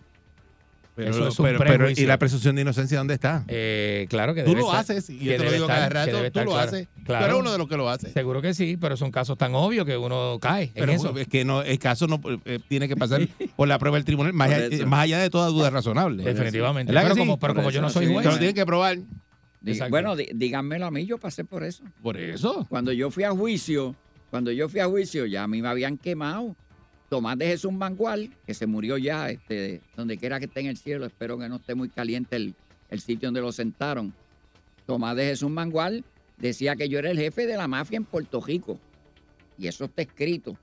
Pero, 0.94 1.10
eso 1.10 1.26
es 1.28 1.38
un 1.38 1.46
pero- 1.46 1.58
pero, 1.60 1.90
¿y 1.90 1.94
la 2.04 2.18
presunción 2.18 2.54
de 2.54 2.62
inocencia 2.62 2.98
dónde 2.98 3.14
está? 3.14 3.44
Eh, 3.48 4.06
claro 4.10 4.34
que 4.34 4.42
Tú 4.42 4.50
debe 4.50 4.60
lo 4.60 4.66
estar- 4.66 4.80
haces, 4.80 5.08
y 5.08 5.20
yo 5.20 5.36
te 5.38 5.44
lo 5.44 5.50
digo 5.52 5.64
estar- 5.64 5.76
cada 5.76 5.88
rato, 5.88 6.18
tú 6.18 6.24
estar 6.24 6.44
lo 6.44 6.50
claro. 6.52 6.68
haces. 6.68 6.88
Tú 6.96 7.04
Claro. 7.06 7.24
eres 7.24 7.36
uno 7.38 7.50
de 7.52 7.58
los 7.58 7.66
que 7.68 7.76
lo 7.78 7.88
hace. 7.88 8.12
Seguro 8.12 8.42
que 8.42 8.52
sí, 8.52 8.76
pero 8.78 8.96
son 8.98 9.10
casos 9.10 9.38
tan 9.38 9.54
obvios 9.54 9.86
que 9.86 9.96
uno 9.96 10.38
cae 10.40 10.64
en 10.64 10.70
Pero 10.74 10.92
eso. 10.92 11.16
es 11.16 11.28
que 11.28 11.46
no, 11.46 11.62
el 11.62 11.78
caso 11.78 12.06
no 12.08 12.20
eh, 12.44 12.58
tiene 12.68 12.88
que 12.88 12.96
pasar 12.96 13.20
por 13.56 13.68
la 13.68 13.78
prueba 13.78 13.96
del 13.96 14.04
tribunal, 14.04 14.34
más, 14.34 14.50
allá, 14.50 14.86
más 14.86 15.00
allá 15.04 15.18
de 15.20 15.30
toda 15.30 15.46
duda 15.48 15.70
razonable. 15.70 16.24
Definitivamente. 16.24 16.92
¿Verdad 16.92 17.08
Pero 17.08 17.16
como- 17.16 17.32
sí? 17.34 17.38
pero 17.40 17.54
como 17.54 17.70
yo 17.70 17.80
no 17.80 17.88
soy 17.88 18.06
Te 18.06 18.12
juez. 18.12 18.26
lo 18.26 18.32
tienen 18.36 18.54
que 18.54 18.66
probar. 18.66 18.98
Exacto. 19.64 19.90
Bueno, 19.90 20.14
díganmelo 20.16 20.86
a 20.86 20.90
mí, 20.90 21.06
yo 21.06 21.16
pasé 21.18 21.44
por 21.44 21.62
eso. 21.64 21.84
Por 22.02 22.16
eso. 22.18 22.66
Cuando 22.68 22.92
yo 22.92 23.10
fui 23.10 23.24
a 23.24 23.30
juicio, 23.30 23.94
cuando 24.30 24.50
yo 24.50 24.68
fui 24.68 24.80
a 24.80 24.86
juicio, 24.88 25.24
ya 25.24 25.44
a 25.44 25.48
mí 25.48 25.62
me 25.62 25.68
habían 25.68 25.96
quemado. 25.96 26.54
Tomás 27.12 27.36
de 27.36 27.46
Jesús 27.46 27.70
Mangual, 27.74 28.30
que 28.46 28.54
se 28.54 28.66
murió 28.66 28.96
ya, 28.96 29.28
este, 29.28 29.82
donde 29.94 30.16
quiera 30.16 30.38
que 30.38 30.46
esté 30.46 30.60
en 30.60 30.68
el 30.68 30.78
cielo, 30.78 31.04
espero 31.04 31.38
que 31.38 31.46
no 31.46 31.56
esté 31.56 31.74
muy 31.74 31.90
caliente 31.90 32.36
el, 32.36 32.54
el 32.88 33.00
sitio 33.00 33.26
donde 33.26 33.42
lo 33.42 33.52
sentaron. 33.52 34.14
Tomás 34.86 35.14
de 35.16 35.26
Jesús 35.26 35.50
Mangual 35.50 36.04
decía 36.38 36.74
que 36.74 36.88
yo 36.88 36.98
era 36.98 37.10
el 37.10 37.18
jefe 37.18 37.46
de 37.46 37.58
la 37.58 37.68
mafia 37.68 37.98
en 37.98 38.06
Puerto 38.06 38.40
Rico. 38.40 38.78
Y 39.58 39.66
eso 39.66 39.84
está 39.84 40.00
escrito. 40.00 40.56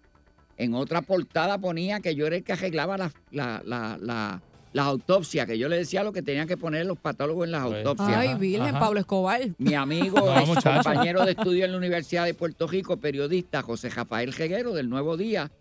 En 0.58 0.74
otra 0.74 1.04
portada 1.04 1.60
ponía 1.60 2.00
que 2.00 2.16
yo 2.16 2.26
era 2.26 2.38
el 2.38 2.43
que 2.43 2.54
arreglaba 2.54 2.97
las 2.97 3.14
la, 3.30 3.62
la, 3.64 4.00
la- 4.02 4.41
las 4.74 4.86
autopsias, 4.88 5.45
que 5.47 5.58
yo 5.60 5.68
le 5.70 5.78
decía 5.78 6.04
lo 6.04 6.12
que 6.14 6.22
tenían 6.24 6.47
que 6.47 6.58
poner 6.58 6.86
los 6.88 6.97
patólogos 6.97 7.45
en 7.45 7.52
las 7.52 7.62
autopsias. 7.62 8.10
Ay, 8.18 8.28
Virgen, 8.39 8.74
Pablo 8.80 9.00
Escobar. 9.00 9.41
Mi 9.60 9.76
amigo, 9.76 10.18
No, 10.36 10.54
compañero 10.56 11.26
de 11.26 11.32
estudio 11.32 11.66
en 11.66 11.72
la 11.74 11.78
Universidad 11.78 12.26
de 12.26 12.34
Puerto 12.34 12.66
Rico, 12.68 12.97
periodista 12.97 13.62
José 13.62 13.89
Rafael 13.89 14.34
Reguero 14.34 14.74
del 14.74 14.89
Nuevo 14.89 15.16
Día, 15.16 15.52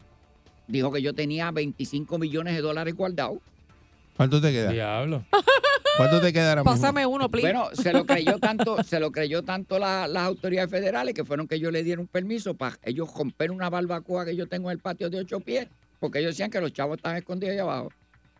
dijo 0.69 0.93
que 0.93 1.03
yo 1.03 1.15
tenía 1.15 1.51
25 1.51 2.19
millones 2.19 2.55
de 2.55 2.61
dólares 2.61 2.95
guardados. 2.95 3.39
¿Cuánto 4.17 4.41
te 4.41 4.53
queda? 4.53 4.71
Diablo. 4.71 5.25
¿Cuánto 5.97 6.21
te 6.21 6.33
queda 6.33 6.51
ahora 6.51 6.63
mismo? 6.63 6.73
Pásame 6.73 7.07
uno, 7.07 7.29
please. 7.29 7.49
Bueno, 7.49 7.71
se 7.73 7.93
lo 7.93 8.05
creyó 8.07 8.39
tanto, 8.39 8.83
se 8.85 9.01
lo 9.01 9.11
creyó 9.11 9.43
tanto 9.43 9.79
la- 9.79 10.07
las 10.07 10.25
autoridades 10.25 10.71
federales 10.71 11.15
que 11.15 11.25
fueron 11.25 11.49
que 11.49 11.57
ellos 11.57 11.73
le 11.73 11.83
dieron 11.83 12.07
permiso 12.07 12.55
para 12.55 12.79
ellos 12.85 13.09
romper 13.13 13.51
una 13.51 13.69
barbacoa 13.69 14.25
que 14.25 14.37
yo 14.37 14.47
tengo 14.47 14.71
en 14.71 14.77
el 14.77 14.79
patio 14.83 15.11
de 15.11 15.19
ocho 15.19 15.41
pies, 15.41 15.67
porque 15.99 16.21
ellos 16.21 16.33
decían 16.35 16.51
que 16.51 16.61
los 16.61 16.73
chavos 16.73 16.99
estaban 16.99 17.19
escondidos 17.19 17.53
ahí 17.55 17.59
abajo. 17.59 17.91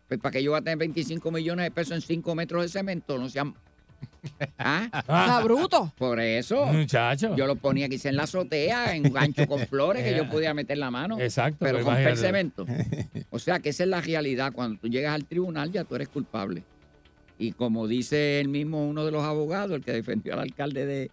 Pues 0.07 0.19
para 0.21 0.31
que 0.31 0.43
yo 0.43 0.51
voy 0.51 0.59
a 0.59 0.63
tener 0.63 0.77
25 0.77 1.31
millones 1.31 1.65
de 1.65 1.71
pesos 1.71 1.93
en 1.93 2.01
5 2.01 2.33
metros 2.35 2.63
de 2.63 2.69
cemento, 2.69 3.17
no 3.17 3.29
sean... 3.29 3.53
¿Ah? 4.57 4.89
Está 4.93 5.41
bruto. 5.41 5.93
Por 5.97 6.19
eso. 6.19 6.65
Muchacho. 6.65 7.35
Yo 7.35 7.47
lo 7.47 7.55
ponía 7.55 7.87
quizá 7.89 8.09
en 8.09 8.15
la 8.15 8.23
azotea, 8.23 8.95
en 8.95 9.07
un 9.07 9.13
gancho 9.13 9.47
con 9.47 9.59
flores, 9.67 10.03
que 10.03 10.15
yo 10.15 10.29
podía 10.29 10.53
meter 10.53 10.77
la 10.77 10.91
mano. 10.91 11.19
Exacto, 11.19 11.57
Pero 11.59 11.79
romper 11.79 11.93
imagínate. 12.01 12.21
cemento. 12.21 12.65
O 13.29 13.39
sea 13.39 13.59
que 13.59 13.69
esa 13.69 13.83
es 13.83 13.89
la 13.89 14.01
realidad. 14.01 14.51
Cuando 14.53 14.79
tú 14.79 14.87
llegas 14.87 15.13
al 15.13 15.25
tribunal 15.25 15.71
ya 15.71 15.83
tú 15.83 15.95
eres 15.95 16.09
culpable. 16.09 16.63
Y 17.37 17.53
como 17.53 17.87
dice 17.87 18.39
el 18.41 18.49
mismo 18.49 18.85
uno 18.87 19.05
de 19.05 19.11
los 19.11 19.23
abogados, 19.23 19.77
el 19.77 19.83
que 19.83 19.93
defendió 19.93 20.33
al 20.33 20.39
alcalde 20.39 20.85
de, 20.85 21.11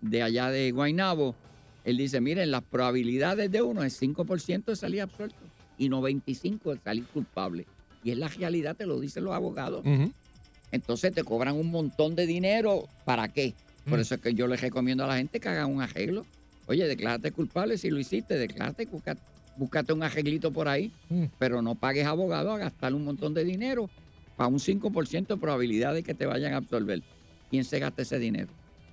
de 0.00 0.22
allá 0.22 0.50
de 0.50 0.72
Guaynabo, 0.72 1.36
él 1.84 1.96
dice, 1.96 2.20
miren, 2.20 2.50
las 2.50 2.62
probabilidades 2.62 3.50
de 3.50 3.62
uno 3.62 3.82
es 3.84 4.00
5% 4.02 4.64
de 4.64 4.76
salir 4.76 5.02
absuelto 5.02 5.36
y 5.78 5.88
95% 5.88 6.74
de 6.74 6.80
salir 6.82 7.04
culpable. 7.06 7.66
Y 8.02 8.10
es 8.10 8.18
la 8.18 8.28
realidad, 8.28 8.74
te 8.76 8.86
lo 8.86 8.98
dicen 8.98 9.24
los 9.24 9.34
abogados. 9.34 9.80
Ujú. 9.86 10.12
Entonces 10.72 11.14
te 11.14 11.24
cobran 11.24 11.56
un 11.56 11.70
montón 11.70 12.14
de 12.14 12.26
dinero. 12.26 12.88
¿Para 13.04 13.28
qué? 13.28 13.54
Por 13.88 13.98
Mm. 13.98 14.02
eso 14.02 14.14
es 14.16 14.20
que 14.20 14.34
yo 14.34 14.46
les 14.46 14.60
recomiendo 14.60 15.04
a 15.04 15.06
la 15.06 15.16
gente 15.16 15.40
que 15.40 15.48
hagan 15.48 15.70
un 15.72 15.80
arreglo. 15.82 16.26
Oye, 16.66 16.86
declárate 16.86 17.32
culpable 17.32 17.78
si 17.78 17.88
lo 17.90 17.98
hiciste, 17.98 18.34
declárate, 18.36 18.86
busca- 18.86 19.16
búscate 19.56 19.92
un 19.92 20.02
arreglito 20.02 20.52
por 20.52 20.68
ahí, 20.68 20.92
Mm. 21.08 21.24
pero 21.38 21.62
no 21.62 21.74
pagues 21.74 22.06
abogado 22.06 22.52
a 22.52 22.58
gastar 22.58 22.92
un 22.94 23.04
montón 23.04 23.32
de 23.34 23.44
dinero 23.44 23.88
para 24.36 24.48
un 24.48 24.60
5% 24.60 25.34
de 25.34 25.40
probabilidad 25.40 25.94
de 25.94 26.02
que 26.02 26.14
te 26.14 26.26
vayan 26.26 26.52
a 26.52 26.58
absolver. 26.58 27.02
¿Quién 27.50 27.64
se 27.64 27.78
gasta 27.78 28.02
ese 28.02 28.18
dinero? 28.18 28.48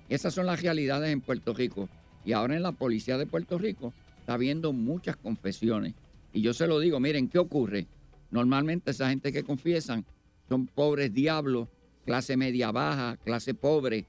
Esas 0.08 0.32
son 0.32 0.46
las 0.46 0.62
realidades 0.62 1.12
en 1.12 1.20
Puerto 1.20 1.52
Rico. 1.52 1.88
Y 2.24 2.32
ahora 2.32 2.56
en 2.56 2.62
la 2.62 2.72
policía 2.72 3.18
de 3.18 3.26
Puerto 3.26 3.58
Rico 3.58 3.92
está 4.20 4.36
viendo 4.38 4.72
muchas 4.72 5.16
confesiones. 5.16 5.94
Y 6.32 6.40
yo 6.40 6.54
se 6.54 6.66
lo 6.66 6.80
digo, 6.80 6.98
miren, 7.00 7.28
¿qué 7.28 7.38
ocurre? 7.38 7.86
Normalmente 8.30 8.90
esa 8.90 9.08
gente 9.10 9.32
que 9.32 9.44
confiesan 9.44 10.04
son 10.48 10.66
pobres 10.66 11.12
diablos, 11.12 11.68
clase 12.04 12.36
media 12.36 12.70
baja, 12.72 13.16
clase 13.24 13.54
pobre, 13.54 14.04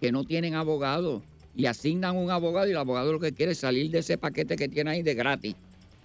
que 0.00 0.12
no 0.12 0.24
tienen 0.24 0.54
abogado. 0.54 1.22
Le 1.54 1.68
asignan 1.68 2.16
un 2.16 2.30
abogado 2.30 2.66
y 2.66 2.70
el 2.70 2.76
abogado 2.78 3.12
lo 3.12 3.20
que 3.20 3.32
quiere 3.32 3.52
es 3.52 3.58
salir 3.58 3.90
de 3.90 3.98
ese 3.98 4.16
paquete 4.16 4.56
que 4.56 4.68
tiene 4.68 4.90
ahí 4.90 5.02
de 5.02 5.14
gratis. 5.14 5.54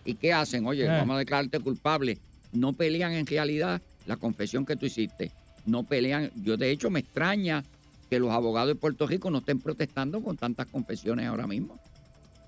¿Y 0.03 0.15
qué 0.15 0.33
hacen? 0.33 0.65
Oye, 0.67 0.85
Eh. 0.85 0.87
vamos 0.89 1.15
a 1.15 1.19
declararte 1.19 1.59
culpable. 1.59 2.17
No 2.51 2.73
pelean 2.73 3.13
en 3.13 3.25
realidad 3.25 3.81
la 4.05 4.17
confesión 4.17 4.65
que 4.65 4.75
tú 4.75 4.85
hiciste. 4.85 5.31
No 5.65 5.83
pelean. 5.83 6.31
Yo 6.43 6.57
de 6.57 6.71
hecho 6.71 6.89
me 6.89 6.99
extraña 6.99 7.63
que 8.09 8.19
los 8.19 8.31
abogados 8.31 8.69
de 8.69 8.75
Puerto 8.75 9.05
Rico 9.07 9.29
no 9.31 9.39
estén 9.39 9.59
protestando 9.59 10.21
con 10.21 10.37
tantas 10.37 10.67
confesiones 10.67 11.25
ahora 11.27 11.45
mismo. 11.47 11.77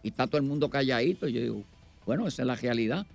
Y 0.04 0.10
está 0.10 0.28
todo 0.28 0.38
el 0.38 0.44
mundo 0.44 0.70
calladito. 0.70 1.28
Y 1.28 1.34
yo 1.34 1.42
digo, 1.42 1.64
bueno, 2.06 2.28
esa 2.28 2.44
es 2.44 2.48
la 2.48 2.56
realidad. 2.56 3.06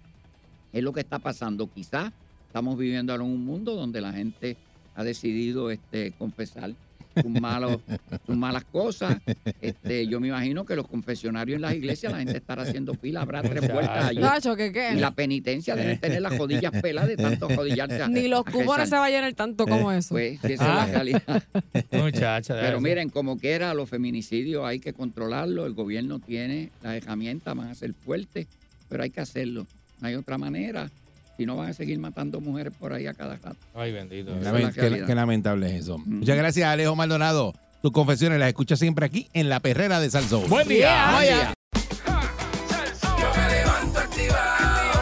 Es 0.72 0.82
lo 0.82 0.92
que 0.92 1.00
está 1.00 1.18
pasando. 1.18 1.70
Quizás 1.72 2.12
estamos 2.54 2.78
viviendo 2.78 3.12
ahora 3.12 3.24
en 3.24 3.30
un 3.32 3.44
mundo 3.44 3.74
donde 3.74 4.00
la 4.00 4.12
gente 4.12 4.56
ha 4.94 5.02
decidido 5.02 5.72
este, 5.72 6.12
confesar 6.12 6.70
sus, 7.20 7.26
malos, 7.40 7.78
sus 8.24 8.36
malas 8.36 8.62
cosas. 8.64 9.16
Este, 9.60 10.06
yo 10.06 10.20
me 10.20 10.28
imagino 10.28 10.64
que 10.64 10.76
los 10.76 10.86
confesionarios 10.86 11.56
en 11.56 11.62
las 11.62 11.74
iglesias, 11.74 12.12
la 12.12 12.18
gente 12.18 12.36
estará 12.36 12.62
haciendo 12.62 12.94
fila, 12.94 13.22
habrá 13.22 13.42
tres 13.42 13.60
vueltas 13.72 14.04
allí. 14.04 14.20
Chacho, 14.20 14.54
¿qué 14.54 14.72
qué? 14.72 14.92
Y 14.94 15.00
la 15.00 15.10
penitencia 15.10 15.74
deben 15.74 15.98
tener 15.98 16.22
las 16.22 16.38
rodillas 16.38 16.70
peladas 16.80 17.08
de 17.08 17.16
tanto 17.16 17.48
rodillarse. 17.48 18.00
a- 18.00 18.06
Ni 18.06 18.28
los 18.28 18.46
a 18.46 18.52
cubones 18.52 18.88
se 18.88 18.94
va 18.98 19.06
a 19.06 19.10
llenar 19.10 19.32
tanto 19.34 19.66
como 19.66 19.90
eso. 19.90 20.10
Pues 20.14 20.34
esa 20.44 20.52
es 20.52 20.60
la 20.60 20.82
Ah. 20.84 20.86
realidad. 20.86 21.42
Muchacha. 21.90 22.54
Pero 22.60 22.80
miren, 22.80 23.08
como 23.10 23.36
quiera, 23.36 23.74
los 23.74 23.90
feminicidios 23.90 24.64
hay 24.64 24.78
que 24.78 24.92
controlarlo. 24.92 25.66
El 25.66 25.72
gobierno 25.74 26.20
tiene 26.20 26.70
las 26.84 26.94
herramientas, 26.94 27.56
van 27.56 27.66
a 27.66 27.74
ser 27.74 27.94
fuertes, 27.94 28.46
pero 28.88 29.02
hay 29.02 29.10
que 29.10 29.20
hacerlo. 29.22 29.66
No 30.00 30.06
hay 30.06 30.14
otra 30.14 30.38
manera. 30.38 30.88
Si 31.36 31.46
no, 31.46 31.56
van 31.56 31.70
a 31.70 31.72
seguir 31.72 31.98
matando 31.98 32.40
mujeres 32.40 32.72
por 32.78 32.92
ahí 32.92 33.06
a 33.06 33.14
cada 33.14 33.36
rato. 33.36 33.56
Ay, 33.74 33.92
bendito. 33.92 34.36
Es 34.36 34.42
la 34.44 34.70
qué, 34.70 35.04
qué 35.04 35.14
lamentable 35.14 35.66
es 35.66 35.82
eso. 35.82 35.98
Muchas 35.98 36.36
gracias, 36.36 36.68
Alejo 36.68 36.94
Maldonado. 36.94 37.54
Tus 37.82 37.92
confesiones 37.92 38.38
las 38.38 38.48
escuchas 38.48 38.78
siempre 38.78 39.04
aquí 39.04 39.28
en 39.34 39.48
La 39.48 39.60
Perrera 39.60 40.00
de 40.00 40.10
Salsón. 40.10 40.48
Buen 40.48 40.66
día. 40.68 40.94
Vamos 40.94 41.20
Buen 41.20 41.34
allá. 41.34 41.54
Yo 43.20 43.30
me 43.36 43.54
levanto 43.54 43.98
activado, 43.98 45.00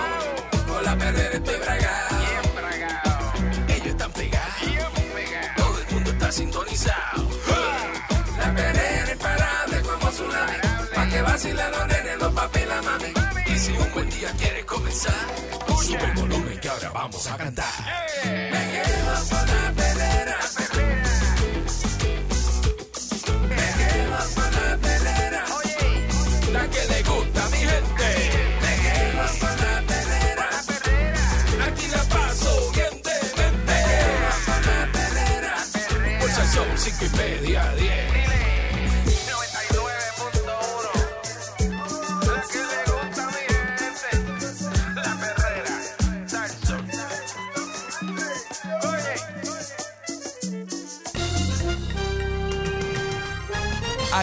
con 0.66 0.85
la 0.85 0.99
perrera 0.99 1.35
estoy 1.35 1.55
bragado. 1.61 2.16
Ellos 3.68 3.87
están 3.87 4.12
pegados, 4.12 4.59
todo 5.57 5.80
el 5.80 5.95
mundo 5.95 6.11
está 6.11 6.33
sintonizado. 6.33 7.28
La 8.39 8.55
perrera 8.55 9.12
imparable 9.12 9.80
como 9.83 10.11
tsunami, 10.11 10.57
pa' 10.95 11.09
que 11.09 11.22
vacilen 11.22 11.70
los 11.70 11.87
nenes, 11.87 12.18
los 12.18 12.33
papi 12.33 12.59
y 12.59 12.66
la 12.66 12.83
mami. 12.83 13.55
Y 13.55 13.59
si 13.59 13.72
un 13.72 13.93
buen 13.93 14.11
día 14.11 14.33
quieres 14.39 14.64
comenzar, 14.64 15.12
sube 15.93 16.05
el 16.05 16.12
volumen 16.12 16.59
que 16.59 16.68
ahora 16.68 16.90
vamos 16.90 17.26
a 17.26 17.36
cantar. 17.36 17.66
Me 18.24 18.82
quedo 18.82 19.62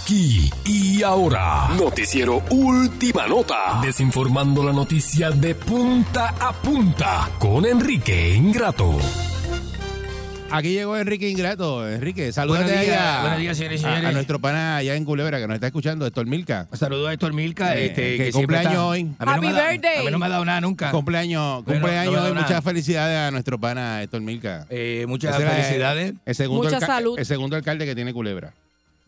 Aquí 0.09 0.49
y 0.65 1.03
ahora. 1.03 1.67
Noticiero 1.77 2.41
Última 2.49 3.27
Nota. 3.27 3.79
Desinformando 3.83 4.63
la 4.63 4.73
noticia 4.73 5.29
de 5.29 5.53
punta 5.53 6.29
a 6.39 6.51
punta 6.51 7.29
con 7.37 7.63
Enrique 7.63 8.33
Ingrato. 8.33 8.97
Aquí 10.49 10.69
llegó 10.73 10.97
Enrique 10.97 11.29
Ingrato. 11.29 11.87
Enrique, 11.87 12.31
salúdate 12.33 12.63
Buenos 12.63 12.81
días, 12.87 12.97
allá. 12.99 13.21
buenos 13.21 13.39
días, 13.39 13.57
señores 13.57 13.81
y 13.83 13.85
a- 13.85 13.87
A, 13.91 13.95
señores. 13.97 14.13
nuestro 14.15 14.39
pana 14.39 14.77
allá 14.77 14.95
en 14.95 15.05
Culebra 15.05 15.37
que 15.37 15.45
nos 15.45 15.53
está 15.53 15.67
escuchando, 15.67 16.07
Héctor 16.07 16.25
Milka. 16.25 16.65
Saludos 16.73 17.07
a 17.09 17.13
Héctor 17.13 17.33
Milka, 17.33 17.75
Eh, 17.77 17.85
este, 17.85 18.17
que 18.17 18.23
que 18.25 18.31
cumpleaños 18.31 18.71
está- 18.71 18.85
hoy. 18.87 18.99
A 19.01 19.03
mí, 19.03 19.13
no 19.19 19.31
Happy 19.31 19.41
me 19.41 19.47
ha 19.49 19.53
dado- 19.53 19.69
birthday. 19.69 19.97
a 19.99 20.01
mí 20.05 20.11
no 20.11 20.17
me 20.17 20.25
ha 20.25 20.29
dado 20.29 20.45
nada 20.45 20.61
nunca. 20.61 20.89
Cumpleaños, 20.89 21.63
cumpleaños 21.65 22.15
no 22.15 22.33
Muchas 22.33 22.49
nada. 22.49 22.61
felicidades 22.63 23.15
a 23.15 23.29
nuestro 23.29 23.59
pana 23.59 24.01
Héctor 24.01 24.21
Milka. 24.21 24.65
Eh, 24.71 25.05
muchas 25.07 25.35
Ese 25.35 25.43
era 25.43 25.55
el- 25.55 25.61
felicidades. 25.63 26.13
El, 26.25 26.33
segundo 26.33 26.63
Mucha 26.63 26.77
alca- 26.77 26.87
salud. 26.87 27.19
El 27.19 27.27
segundo 27.27 27.55
alcalde 27.55 27.85
que 27.85 27.93
tiene 27.93 28.11
Culebra. 28.11 28.51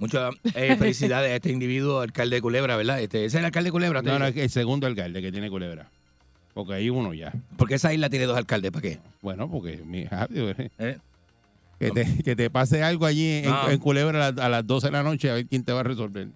Muchas 0.02 0.34
eh, 0.56 0.76
felicidades 0.80 1.32
a 1.32 1.36
este 1.36 1.52
individuo, 1.52 2.02
alcalde 2.02 2.36
de 2.38 2.42
Culebra, 2.42 2.76
¿verdad? 2.76 3.00
Este, 3.00 3.20
ese 3.20 3.38
es 3.38 3.40
el 3.40 3.46
alcalde 3.46 3.68
de 3.68 3.72
Culebra. 3.72 4.02
No, 4.02 4.20
no, 4.20 4.34
¿te- 4.34 4.44
el 4.44 4.50
segundo 4.50 4.88
alcalde 4.88 5.22
que 5.22 5.32
tiene 5.32 5.50
Culebra. 5.50 5.90
Porque 6.54 6.74
hay 6.74 6.90
uno 6.90 7.14
ya. 7.14 7.32
Porque 7.56 7.76
esa 7.76 7.94
isla 7.94 8.10
tiene 8.10 8.26
dos 8.26 8.36
alcaldes, 8.36 8.72
¿para 8.72 8.82
qué? 8.82 8.98
Bueno, 9.22 9.50
porque 9.50 9.78
mi 9.86 10.00
hija, 10.02 10.28
digo, 10.32 10.50
¿Eh? 10.80 10.98
que, 11.80 11.92
te, 11.92 12.24
que 12.24 12.36
te 12.36 12.50
pase 12.50 12.84
algo 12.84 13.06
allí 13.06 13.30
en, 13.44 13.46
No. 13.52 13.70
en 13.70 13.78
Culebra 13.80 14.28
a, 14.28 14.32
la- 14.32 14.46
a 14.46 14.50
las 14.50 14.68
12 14.68 14.88
de 14.88 14.92
la 14.92 15.04
noche 15.04 15.30
a 15.30 15.36
ver 15.36 15.46
quién 15.46 15.64
te 15.64 15.72
va 15.72 15.80
a 15.82 15.84
resolver. 15.84 16.28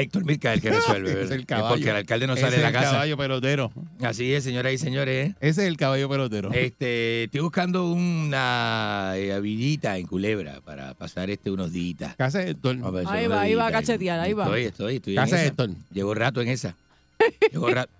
Héctor 0.00 0.24
Milka 0.24 0.52
es 0.52 0.56
el 0.56 0.62
que 0.62 0.70
resuelve. 0.76 1.22
Es 1.24 1.30
el 1.30 1.46
caballo. 1.46 1.68
Porque 1.74 1.90
el 1.90 1.96
alcalde 1.96 2.26
no 2.26 2.32
Ese 2.34 2.42
sale 2.42 2.56
de 2.56 2.62
la 2.62 2.68
es 2.68 2.74
casa. 2.74 2.86
el 2.88 2.92
caballo 2.92 3.16
pelotero. 3.16 3.72
Así 4.02 4.32
es, 4.34 4.44
señoras 4.44 4.72
y 4.72 4.78
señores. 4.78 5.28
¿eh? 5.30 5.34
Ese 5.40 5.62
es 5.62 5.68
el 5.68 5.76
caballo 5.76 6.08
pelotero. 6.08 6.52
Este, 6.52 7.24
estoy 7.24 7.40
buscando 7.40 7.90
una 7.90 9.12
eh, 9.16 9.40
villita 9.40 9.96
en 9.98 10.06
Culebra 10.06 10.60
para 10.64 10.94
pasar 10.94 11.30
este 11.30 11.50
unos 11.50 11.72
días. 11.72 12.14
Casa 12.16 12.38
de 12.40 12.50
Héctor. 12.50 12.78
Ahí 13.06 13.26
va, 13.26 13.40
ahí 13.42 13.54
va 13.54 13.66
a 13.68 13.72
cachetear, 13.72 14.20
ahí 14.20 14.32
va. 14.32 14.44
Estoy, 14.44 14.62
estoy, 14.64 14.96
estoy 14.96 15.12
en 15.14 15.22
Casa 15.22 15.36
de 15.36 15.42
esa. 15.42 15.48
Héctor. 15.48 15.70
Llevo 15.92 16.14
rato 16.14 16.40
en 16.40 16.48
esa. 16.48 16.76
Llevo 17.52 17.68
rato. 17.70 17.90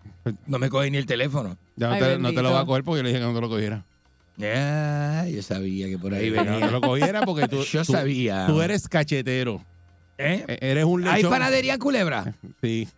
No 0.47 0.59
me 0.59 0.69
coge 0.69 0.91
ni 0.91 0.99
el 0.99 1.07
teléfono. 1.07 1.57
Ya 1.77 1.89
no, 1.89 1.93
Ay, 1.95 2.01
te, 2.01 2.07
no 2.07 2.11
te 2.11 2.23
bendito. 2.23 2.43
lo 2.43 2.51
va 2.53 2.61
a 2.61 2.67
coger 2.67 2.85
porque 2.85 2.99
yo 2.99 3.03
le 3.05 3.09
dije 3.11 3.21
que 3.21 3.27
no 3.27 3.35
te 3.35 3.41
lo 3.41 3.49
cogiera. 3.49 3.85
Ya, 4.37 5.27
yo 5.29 5.43
sabía 5.43 5.87
que 5.89 5.99
por 5.99 6.13
ahí 6.13 6.31
Que 6.31 6.37
no 6.37 6.45
venía. 6.45 6.67
te 6.67 6.73
lo 6.73 6.81
cogiera 6.81 7.23
porque 7.23 7.49
tú, 7.49 7.63
Yo 7.65 7.85
tú- 7.85 7.93
sabía. 7.93 8.47
tú 8.47 8.61
eres 8.61 8.87
cachetero. 8.89 9.63
¿Eh? 10.19 10.45
E- 10.49 10.59
Eres 10.71 10.85
un 10.85 11.03
lechón. 11.03 11.15
¿Hay 11.17 11.25
panadería 11.25 11.75
en 11.75 11.81
Culebra? 11.81 12.35
Sí. 12.63 12.89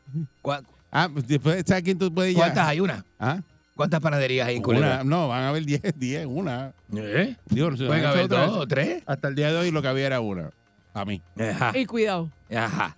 ¿Cu- 0.43 0.53
Ah, 0.91 1.09
pues 1.13 1.27
después, 1.29 1.63
¿sabes 1.67 1.83
quién 1.85 1.99
tú 1.99 2.13
puedes 2.15 2.33
ya? 2.35 2.39
¿Cuántas 2.41 2.67
hay? 2.69 2.81
¿Una? 2.81 3.05
¿Ah? 3.19 3.41
¿Cuántas 3.77 4.01
panaderías 4.01 4.49
hay 4.49 4.57
en 4.57 4.63
Culebra? 4.63 4.95
Una, 4.95 5.05
no, 5.05 5.29
van 5.29 5.43
a 5.43 5.49
haber 5.51 5.65
10, 5.65 5.83
10, 5.97 6.27
una. 6.29 6.73
¿Eh? 6.97 7.37
Digo, 7.47 7.77
se 7.77 7.87
Pueden 7.87 8.05
haber 8.07 8.27
dos 8.29 8.57
o 8.57 8.67
tres. 8.67 9.03
Hasta 9.07 9.29
el 9.29 9.35
día 9.35 9.51
de 9.53 9.59
hoy 9.59 9.71
lo 9.71 9.83
que 9.83 9.89
había 9.89 10.07
era 10.07 10.21
una. 10.21 10.51
A 10.95 11.05
mí. 11.05 11.21
Ajá. 11.39 11.73
Y 11.79 11.85
cuidado. 11.87 12.31
Ajá. 12.55 12.97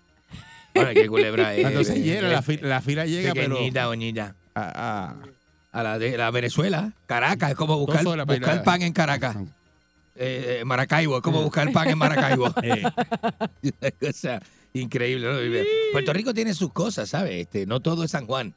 Bueno, 0.75 0.91
que 0.95 1.09
Culebra 1.09 1.55
es. 1.55 1.67
Entonces 1.67 1.97
es 1.99 2.23
la, 2.23 2.43
fi- 2.43 2.59
la 2.59 2.81
fila 2.81 3.05
llega, 3.07 3.33
pero... 3.35 3.57
Pequeñita, 3.57 3.83
doñita. 3.85 4.35
ah, 4.55 5.17
A 5.73 5.83
la 5.83 5.99
de 5.99 6.17
la 6.17 6.31
Venezuela. 6.31 6.93
Caracas, 7.07 7.51
es 7.51 7.57
como 7.57 7.77
buscar, 7.77 8.05
buscar 8.05 8.59
a- 8.59 8.63
pan 8.63 8.83
en 8.83 8.93
Caracas. 8.93 9.37
Eh, 10.23 10.59
eh, 10.61 10.65
Maracaibo, 10.67 11.17
es 11.17 11.23
como 11.23 11.43
buscar 11.43 11.73
pan 11.73 11.89
en 11.89 11.97
Maracaibo. 11.99 12.53
eh, 12.63 12.83
Una 13.81 13.91
cosa 13.93 14.43
increíble. 14.75 15.27
¿no? 15.27 15.63
Puerto 15.93 16.13
Rico 16.13 16.35
tiene 16.35 16.53
sus 16.53 16.71
cosas, 16.73 17.09
¿sabes? 17.09 17.33
Este, 17.41 17.65
no 17.65 17.81
todo 17.81 18.05
es 18.05 18.11
San 18.11 18.27
Juan. 18.27 18.53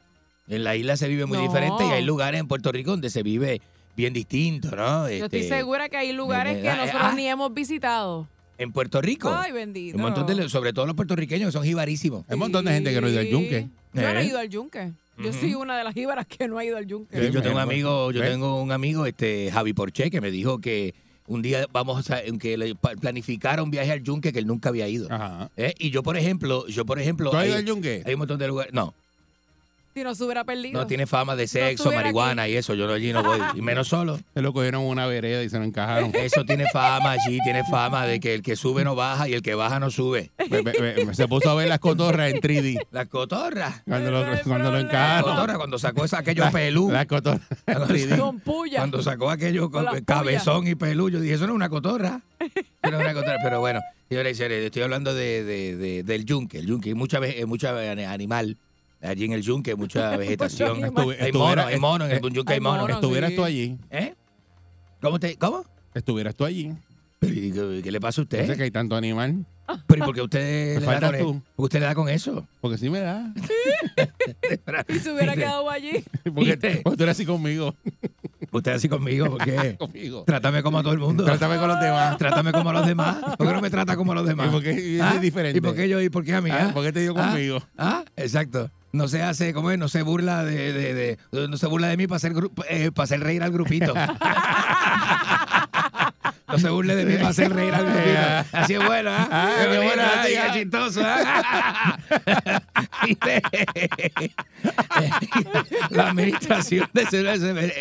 En 0.50 0.66
la 0.66 0.76
isla 0.76 0.98
se 0.98 1.08
vive 1.08 1.26
muy 1.26 1.38
No. 1.38 1.44
diferente 1.44 1.86
y 1.88 1.92
hay 1.92 2.04
lugares 2.04 2.42
en 2.42 2.48
Puerto 2.50 2.70
Rico 2.74 2.92
donde 2.92 3.10
se 3.10 3.24
vive 3.24 3.62
bien 3.96 4.12
distinto, 4.12 4.76
¿no? 4.76 5.08
Yo 5.10 5.26
estoy 5.26 5.40
Este, 5.40 5.56
segura 5.56 5.88
que 5.88 5.96
hay 5.96 6.12
lugares 6.12 6.62
que 6.62 6.68
ah, 6.70 6.76
nosotros 6.76 7.02
ah. 7.06 7.14
ni 7.16 7.28
hemos 7.28 7.54
visitado. 7.54 8.28
En 8.58 8.74
Puerto 8.74 9.02
Rico. 9.02 9.34
Ay, 9.34 9.54
bendito. 9.54 9.96
un 9.96 10.04
montón 10.04 10.28
de, 10.28 10.50
sobre 10.50 10.74
todo 10.74 10.86
los 10.86 10.96
puertorriqueños 10.96 11.48
que 11.48 11.52
son 11.54 11.64
jibarísimos. 11.64 12.26
hay 12.28 12.34
un 12.34 12.40
montón 12.40 12.66
de 12.66 12.74
gente 12.74 12.94
que 12.94 13.00
no 13.00 13.08
ha 13.08 13.10
ido 13.10 13.20
al 13.22 13.28
yunque. 13.30 13.68
Yo 13.94 14.02
no 14.02 14.20
he 14.20 14.22
¿Eh? 14.22 14.26
ido 14.26 14.38
al 14.40 14.50
yunque. 14.50 14.92
Yo 15.18 15.32
soy 15.32 15.54
una 15.56 15.78
de 15.78 15.84
las 15.86 15.94
jíbaras 15.94 16.26
que 16.28 16.48
no 16.48 16.58
ha 16.58 16.66
ido 16.66 16.76
al 16.76 16.86
yunque. 16.88 17.20
Sí, 17.28 17.32
yo 17.32 17.42
tengo 17.42 17.56
un 17.56 17.62
amigo, 17.62 18.12
yo 18.12 18.20
¿ves? 18.20 18.30
tengo 18.32 18.62
un 18.62 18.72
amigo, 18.74 19.06
este 19.06 19.50
Javi 19.52 19.72
Porche, 19.74 20.10
que 20.12 20.20
me 20.22 20.30
dijo 20.32 20.60
que 20.60 20.94
un 21.28 21.42
día 21.42 21.68
vamos 21.72 22.10
a 22.10 22.22
que 22.40 22.58
le 22.58 22.76
planificara 22.76 23.64
un 23.64 23.72
viaje 23.72 23.92
al 23.92 24.04
yunque 24.04 24.34
que 24.34 24.40
él 24.40 24.48
nunca 24.48 24.70
había 24.70 24.88
ido. 24.88 25.08
Ajá. 25.12 25.50
¿Eh? 25.58 25.74
Y 25.80 25.92
yo, 25.92 26.04
por 26.04 26.18
ejemplo, 26.18 26.68
yo, 26.68 26.86
por 26.86 27.00
ejemplo, 27.00 27.32
¿Tú 27.32 27.38
has 27.38 27.48
ido 27.48 27.56
al 27.56 27.66
yunque? 27.66 28.04
hay 28.06 28.14
un 28.14 28.20
montón 28.20 28.40
de 28.40 28.48
lugares. 28.48 28.74
No, 28.74 28.94
Si 29.94 30.04
no 30.04 30.16
se 30.16 30.24
hubiera 30.24 30.44
perdido. 30.44 30.82
no 30.82 30.88
tiene 30.88 31.06
fama 31.06 31.36
de 31.36 31.48
sexo, 31.48 31.92
marihuana 31.92 32.48
y 32.48 32.56
eso. 32.56 32.74
Yo 32.74 32.88
no- 32.88 32.94
allí 32.94 33.14
no 33.14 33.22
voy. 33.24 33.40
Y 33.56 33.62
menos 33.62 33.88
solo. 33.90 34.20
Se 34.34 34.42
lo 34.42 34.52
cogieron 34.54 34.82
en 34.84 34.88
una 34.90 35.06
vereda 35.06 35.44
y 35.44 35.50
se 35.50 35.58
lo 35.60 35.64
encajaron. 35.66 36.12
Eso 36.16 36.44
tiene 36.46 36.66
fama 36.74 37.12
allí, 37.12 37.38
tiene 37.44 37.64
fama 37.70 38.06
de 38.08 38.20
que 38.20 38.34
el 38.34 38.42
que 38.42 38.56
sube 38.56 38.84
no 38.84 38.96
baja 38.96 39.28
y 39.30 39.34
el 39.34 39.42
que 39.44 39.54
baja 39.56 39.80
no 39.80 39.92
sube. 39.92 40.32
Me- 40.50 40.64
me- 40.64 41.06
me- 41.06 41.14
se 41.14 41.28
puso 41.28 41.50
a 41.52 41.56
ver 41.56 41.68
las 41.68 41.80
cotorras 41.80 42.32
en 42.34 42.42
3D. 42.42 42.88
La 42.92 43.06
cotorra. 43.06 43.84
Cuando 43.86 44.10
lo, 44.12 44.26
cuando 44.44 44.72
lo. 44.72 44.78
La 44.78 44.82
encajaron. 44.82 45.36
cotorra, 45.36 45.58
cuando 45.58 45.78
sacó 45.78 46.06
esa, 46.06 46.20
aquello 46.20 46.50
pelú. 46.52 46.90
Las 46.92 47.06
cotorras 47.06 47.42
en 47.68 47.78
3D. 47.78 48.18
Con 48.18 48.40
puya. 48.40 48.80
Cuando 48.80 49.04
sacó 49.04 49.30
aquello 49.30 49.70
Con 49.70 49.86
con 49.86 49.94
las 49.94 50.02
cabezón 50.04 50.68
y 50.68 50.76
pelú, 50.76 51.10
yo 51.10 51.20
dije, 51.20 51.36
eso 51.36 51.46
no 51.46 51.54
es 51.54 51.56
una 51.56 51.70
cotorra. 51.70 52.22
Eso 52.40 52.52
no 52.92 52.98
es 52.98 53.04
una 53.04 53.14
cotorra. 53.14 53.38
Pero 53.44 53.60
bueno, 53.60 53.80
señores 54.10 54.32
y 54.34 54.36
señores, 54.38 54.66
estoy 54.66 54.82
hablando 54.82 55.14
de, 55.14 55.44
de- 55.44 55.76
de- 55.78 56.04
del 56.04 56.26
yunque. 56.26 56.60
El 56.60 56.66
yunque, 56.66 56.96
mucha, 56.96 57.20
mucha 57.46 57.80
animal. 58.12 58.58
Allí 59.04 59.26
en 59.26 59.34
el 59.34 59.42
yunque, 59.42 59.76
mucha 59.76 60.16
vegetación. 60.18 60.72
animal. 60.84 60.90
Estuve- 61.12 61.18
hay 61.22 61.32
mono, 61.34 61.62
hay 61.66 61.80
mono, 61.80 62.06
en 62.06 62.12
el 62.12 62.22
yunque 62.34 62.54
hay 62.54 62.58
hay 62.58 62.62
mono. 62.62 62.88
Estuvieras 62.88 63.30
sí. 63.32 63.36
tú 63.36 63.44
allí. 63.44 63.78
¿Eh? 63.90 64.14
¿Cómo, 65.02 65.20
te, 65.20 65.36
¿Cómo? 65.38 65.66
Estuvieras 65.94 66.34
tú 66.36 66.46
allí. 66.46 66.72
Pero, 67.20 67.34
¿y 67.34 67.52
¿Qué, 67.52 67.82
qué 67.84 67.92
le 67.92 68.00
pasa 68.00 68.22
a 68.22 68.24
No 68.24 68.30
sé 68.30 68.42
usted? 68.42 68.58
que 68.58 68.64
hay 68.64 68.72
tanto 68.72 68.96
animal. 68.96 69.46
Pero 69.88 70.04
¿y 70.04 70.06
por 70.06 70.16
qué 70.16 70.22
usted 70.22 70.80
le 70.80 70.86
da 70.86 71.00
con 71.00 71.12
tú. 71.12 71.16
eso? 71.16 71.26
¿Por 71.34 71.42
qué 71.56 71.62
usted 71.64 71.80
le 71.80 71.86
da 71.86 71.96
con 71.96 72.10
eso? 72.10 72.48
Porque 72.62 72.78
sí 72.78 72.90
me 72.90 73.00
da. 73.00 73.34
Y 74.88 75.00
se 75.00 75.12
hubiera 75.12 75.34
quedado 75.36 75.70
allí. 75.70 76.04
Porque, 76.24 76.58
porque 76.84 76.98
tú 76.98 77.04
eres 77.04 77.10
así 77.16 77.26
conmigo. 77.26 77.76
Usted 78.52 78.72
así 78.74 78.88
conmigo, 78.90 79.26
¿por 79.38 79.44
qué? 79.44 79.76
conmigo. 79.78 80.24
Trátame 80.26 80.64
como 80.64 80.80
a 80.80 80.84
todo 80.84 80.94
el 80.94 81.00
mundo. 81.00 81.24
Trátame 81.26 81.58
con 81.58 81.68
los 81.68 81.80
demás. 81.80 82.18
Trátame 82.18 82.52
como 82.52 82.70
a 82.70 82.74
los 82.74 82.86
demás. 82.88 83.18
¿Por 83.38 83.48
qué 83.48 83.54
no 83.54 83.62
me 83.62 83.70
trata 83.70 83.96
como 83.96 84.12
a 84.12 84.16
los 84.16 84.26
demás? 84.28 84.48
¿Y 84.48 84.52
por 84.52 84.64
qué 84.64 85.00
¿Ah? 85.02 85.14
es 85.16 85.22
diferente? 85.22 85.58
¿Y 85.58 85.62
por 85.62 85.76
qué 85.76 85.90
yo 85.90 86.02
y 86.02 86.10
por 86.10 86.24
qué 86.24 86.34
a 86.36 86.42
mí? 86.42 86.50
Ah, 86.52 86.68
ah? 86.70 86.74
¿Por 86.74 86.84
qué 86.84 86.92
te 86.94 87.02
dio 87.02 87.14
¿Ah? 87.18 87.30
conmigo? 87.32 87.60
Ah, 87.78 88.04
exacto. 88.16 88.70
No 88.94 89.08
se 89.08 89.24
hace, 89.24 89.54
¿cómo 89.56 89.72
es? 89.72 89.80
No 89.80 89.88
se 89.88 90.04
burla 90.04 90.44
de, 90.46 90.72
de, 90.72 90.94
de- 90.94 91.48
no 91.48 91.58
se 91.58 91.66
burla 91.66 91.88
de 91.88 91.98
mí 91.98 92.06
para 92.06 92.18
hacer, 92.18 92.34
eh, 92.70 92.92
para 92.92 93.06
hacer 93.06 93.20
reír 93.22 93.42
al 93.42 93.52
grupito. 93.52 93.92
No 96.54 96.60
se 96.60 96.70
burle 96.70 96.96
de 96.96 97.06
mí 97.06 97.16
para 97.16 97.30
hacer 97.30 97.52
reír 97.52 97.74
al 97.74 97.84
grupito. 97.92 98.20
Así 98.52 98.76
es 98.76 98.86
bueno, 98.86 99.10
¿ah? 99.10 99.28
Ah, 99.32 99.52
Qué 99.60 99.78
bueno, 99.78 100.04
ah. 100.06 100.24
chistoso, 100.54 101.02
¿ah? 101.04 101.98
La 105.90 106.10
administración 106.10 106.88
de 106.94 107.02
ese, 107.02 107.24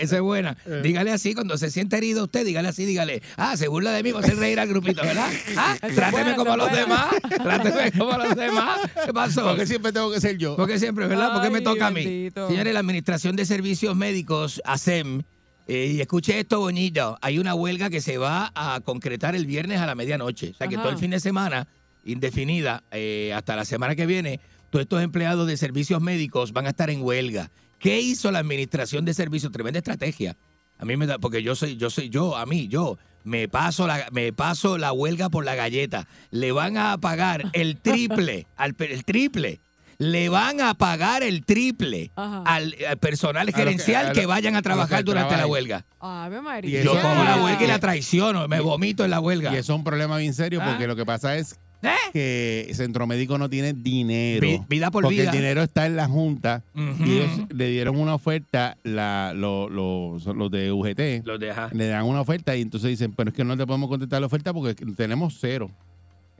es 0.00 0.20
buena. 0.22 0.56
Dígale 0.82 1.12
así, 1.12 1.34
cuando 1.34 1.58
se 1.58 1.70
siente 1.70 1.98
herido 1.98 2.24
usted, 2.24 2.46
dígale 2.46 2.68
así, 2.68 2.86
dígale, 2.86 3.20
ah, 3.36 3.58
se 3.58 3.68
burla 3.68 3.92
de 3.92 4.02
mí 4.02 4.14
para 4.14 4.24
hacer 4.24 4.38
reír 4.38 4.58
al 4.58 4.68
grupito, 4.68 5.02
¿verdad? 5.02 5.28
Ah, 5.54 5.76
es 5.82 5.94
tráteme 5.94 6.34
como 6.34 6.52
a 6.52 6.56
los 6.56 6.72
demás, 6.72 7.08
tráteme 7.28 7.92
como 7.92 8.12
a 8.12 8.18
los 8.26 8.34
demás. 8.34 8.80
¿Qué 9.04 9.12
pasó? 9.12 9.48
Porque 9.48 9.66
siempre 9.66 9.92
tengo 9.92 10.10
que 10.10 10.22
ser 10.22 10.38
yo. 10.38 10.56
Porque 10.56 10.78
siempre, 10.78 11.08
¿verdad? 11.08 11.34
Porque 11.34 11.50
me 11.50 11.60
toca 11.60 11.88
a 11.88 11.90
mí. 11.90 12.30
Señores, 12.34 12.72
la 12.72 12.80
Administración 12.80 13.36
de 13.36 13.44
Servicios 13.44 13.94
Médicos, 13.94 14.62
ASEM, 14.64 15.24
eh, 15.68 15.92
y 15.94 16.00
escuche 16.00 16.38
esto 16.38 16.60
bonito, 16.60 17.18
hay 17.20 17.38
una 17.38 17.54
huelga 17.54 17.90
que 17.90 18.00
se 18.00 18.18
va 18.18 18.52
a 18.54 18.80
concretar 18.80 19.34
el 19.34 19.46
viernes 19.46 19.80
a 19.80 19.86
la 19.86 19.94
medianoche. 19.94 20.50
O 20.50 20.54
sea 20.54 20.68
que 20.68 20.74
Ajá. 20.74 20.84
todo 20.84 20.92
el 20.92 20.98
fin 20.98 21.10
de 21.10 21.20
semana, 21.20 21.68
indefinida, 22.04 22.82
eh, 22.90 23.32
hasta 23.34 23.56
la 23.56 23.64
semana 23.64 23.94
que 23.94 24.06
viene, 24.06 24.40
todos 24.70 24.82
estos 24.82 25.02
empleados 25.02 25.46
de 25.46 25.56
servicios 25.56 26.00
médicos 26.00 26.52
van 26.52 26.66
a 26.66 26.70
estar 26.70 26.90
en 26.90 27.02
huelga. 27.02 27.50
¿Qué 27.78 28.00
hizo 28.00 28.30
la 28.30 28.38
Administración 28.38 29.04
de 29.04 29.14
Servicios? 29.14 29.52
Tremenda 29.52 29.78
estrategia. 29.78 30.36
A 30.78 30.84
mí 30.84 30.96
me 30.96 31.06
da, 31.06 31.18
porque 31.18 31.42
yo 31.42 31.54
soy, 31.54 31.76
yo 31.76 31.90
soy, 31.90 32.08
yo, 32.08 32.36
a 32.36 32.46
mí, 32.46 32.68
yo, 32.68 32.98
me 33.24 33.48
paso 33.48 33.86
la, 33.86 34.08
me 34.12 34.32
paso 34.32 34.78
la 34.78 34.92
huelga 34.92 35.30
por 35.30 35.44
la 35.44 35.54
galleta. 35.54 36.08
Le 36.30 36.52
van 36.52 36.76
a 36.76 36.98
pagar 36.98 37.50
el 37.52 37.76
triple, 37.76 38.46
al, 38.56 38.74
el 38.78 39.04
triple. 39.04 39.60
Le 40.02 40.28
van 40.28 40.60
a 40.60 40.74
pagar 40.74 41.22
el 41.22 41.44
triple 41.44 42.10
al, 42.16 42.74
al 42.88 42.96
personal 42.98 43.52
gerencial 43.52 44.08
a 44.08 44.12
que, 44.12 44.26
vayan 44.26 44.56
a 44.56 44.62
trabajar 44.62 45.04
durante 45.04 45.36
la 45.36 45.46
huelga. 45.46 45.84
Ave 46.00 46.38
Y 46.38 46.40
María. 46.40 46.82
Yo 46.82 46.92
cojo 46.92 47.24
la 47.24 47.42
huelga 47.42 47.62
y 47.62 47.66
la 47.68 47.78
traiciono, 47.78 48.48
me 48.48 48.60
vomito 48.60 49.04
en 49.04 49.10
la 49.10 49.20
huelga. 49.20 49.52
Y 49.52 49.56
eso 49.56 49.72
es 49.72 49.76
un 49.78 49.84
problema 49.84 50.16
bien 50.18 50.34
serio 50.34 50.60
Ah. 50.62 50.66
porque 50.70 50.86
lo 50.86 50.96
que 50.96 51.04
pasa 51.06 51.36
es 51.36 51.58
¿Eh? 51.82 51.90
que 52.12 52.70
Centro 52.74 53.06
Médico 53.06 53.38
no 53.38 53.48
tiene 53.50 53.72
dinero. 53.72 54.46
Vi- 54.46 54.60
vida 54.68 54.90
por 54.90 55.02
porque 55.04 55.16
vida. 55.20 55.30
el 55.30 55.36
dinero 55.36 55.62
está 55.62 55.86
en 55.86 55.96
la 55.96 56.06
Junta 56.08 56.62
y 56.74 57.10
ellos 57.18 57.30
le 57.52 57.68
dieron 57.70 57.96
una 57.96 58.14
oferta, 58.14 58.76
la, 58.84 59.32
lo- 59.34 59.68
los, 59.68 60.24
los 60.26 60.50
de 60.50 60.70
UGT, 60.72 61.24
Los 61.26 61.38
deja. 61.40 61.68
le 61.72 61.86
dan 61.88 62.04
una 62.04 62.20
oferta 62.20 62.56
y 62.56 62.62
entonces 62.62 62.90
dicen, 62.90 63.12
pero 63.12 63.30
es 63.30 63.36
que 63.36 63.44
no 63.44 63.56
te 63.56 63.66
podemos 63.66 63.88
contestar 63.88 64.20
la 64.20 64.26
oferta 64.26 64.52
porque 64.52 64.74
tenemos 64.96 65.36
cero. 65.40 65.70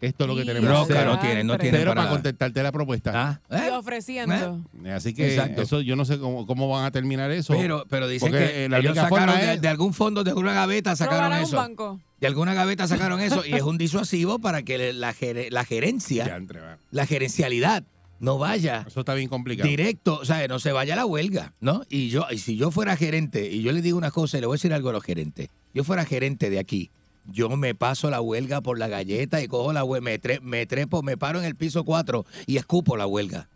Esto 0.03 0.25
es 0.25 0.29
lo 0.29 0.37
que 0.37 0.45
tenemos. 0.45 0.69
Roca 0.69 1.05
no 1.05 1.19
tienen, 1.21 1.47
no 1.47 1.53
Cero 1.55 1.63
tienen 1.63 1.81
Cero 1.81 1.95
para 1.95 2.11
contestarte 2.11 2.63
la 2.63 2.73
propuesta. 2.73 3.41
Ah, 3.49 3.57
¿eh? 3.57 3.69
Y 3.69 3.71
ofreciendo. 3.71 4.61
Así 4.95 5.15
que 5.15 5.29
Exacto. 5.35 5.63
eso 5.63 5.81
yo 5.81 5.97
no 5.97 6.05
sé 6.05 6.19
cómo, 6.19 6.45
cómo 6.47 6.69
van 6.69 6.85
a 6.85 6.91
terminar 6.91 7.31
eso. 7.31 7.55
Pero, 7.55 7.87
pero 7.89 8.09
dicen 8.09 8.31
Porque, 8.31 8.45
que 8.47 8.65
eh, 8.65 8.69
la 8.69 8.79
ellos 8.81 8.97
sacaron 8.97 9.27
forma 9.29 9.41
de, 9.41 9.55
es- 9.55 9.61
de 9.63 9.69
algún 9.69 9.95
fondo, 9.95 10.25
de 10.25 10.31
alguna 10.31 10.53
gaveta 10.53 10.95
sacaron 10.97 11.21
Robarán 11.25 11.39
un 11.39 11.45
eso. 11.47 11.57
banco. 11.57 12.01
De 12.21 12.27
alguna 12.27 12.53
gaveta 12.55 12.87
sacaron 12.89 13.21
eso 13.21 13.45
y 13.47 13.55
es 13.55 13.63
un 13.63 13.79
disuasivo 13.79 14.39
para 14.41 14.63
que 14.63 14.93
la, 14.93 15.15
gere- 15.15 15.51
la 15.51 15.65
gerencia, 15.65 16.27
Ya, 16.27 16.37
entre, 16.37 16.61
va. 16.61 16.79
la 16.91 17.07
gerencialidad 17.07 17.85
no 18.21 18.39
vaya 18.39 18.85
Eso 18.87 19.01
está 19.01 19.15
bien 19.15 19.29
complicado. 19.29 19.69
directo, 19.69 20.19
o 20.21 20.25
sea, 20.25 20.47
no 20.47 20.61
se 20.61 20.71
vaya 20.71 20.95
a 20.95 20.97
la 20.97 21.07
huelga, 21.07 21.55
¿no? 21.61 21.83
Y 21.89 22.09
yo, 22.11 22.27
y 22.31 22.39
si 22.39 22.57
yo 22.57 22.71
fuera 22.71 22.97
gerente, 22.97 23.51
y 23.51 23.63
yo 23.63 23.73
le 23.73 23.83
digo 23.83 23.99
una 23.99 24.11
cosa 24.13 24.39
y 24.39 24.41
le 24.41 24.47
voy 24.47 24.55
a 24.55 24.59
decir 24.59 24.73
algo 24.73 24.91
a 24.91 24.93
los 24.93 25.03
gerentes, 25.03 25.49
yo 25.75 25.83
fuera 25.83 26.05
gerente 26.05 26.49
de 26.51 26.61
aquí, 26.61 26.91
yo 27.25 27.49
me 27.57 27.75
paso 27.75 28.11
la 28.11 28.21
huelga 28.21 28.61
por 28.61 28.79
la 28.79 28.89
galleta 28.89 29.41
y 29.43 29.49
cojo 29.49 29.73
la 29.73 29.85
huelga, 29.85 30.05
me, 30.05 30.21
tre- 30.21 30.41
me 30.41 30.67
trepo, 30.67 31.03
me 31.03 31.17
paro 31.17 31.39
en 31.39 31.45
el 31.45 31.55
piso 31.57 31.85
4 31.85 32.25
y 32.47 32.57
escupo 32.57 32.97
la 32.97 33.07
huelga. 33.07 33.49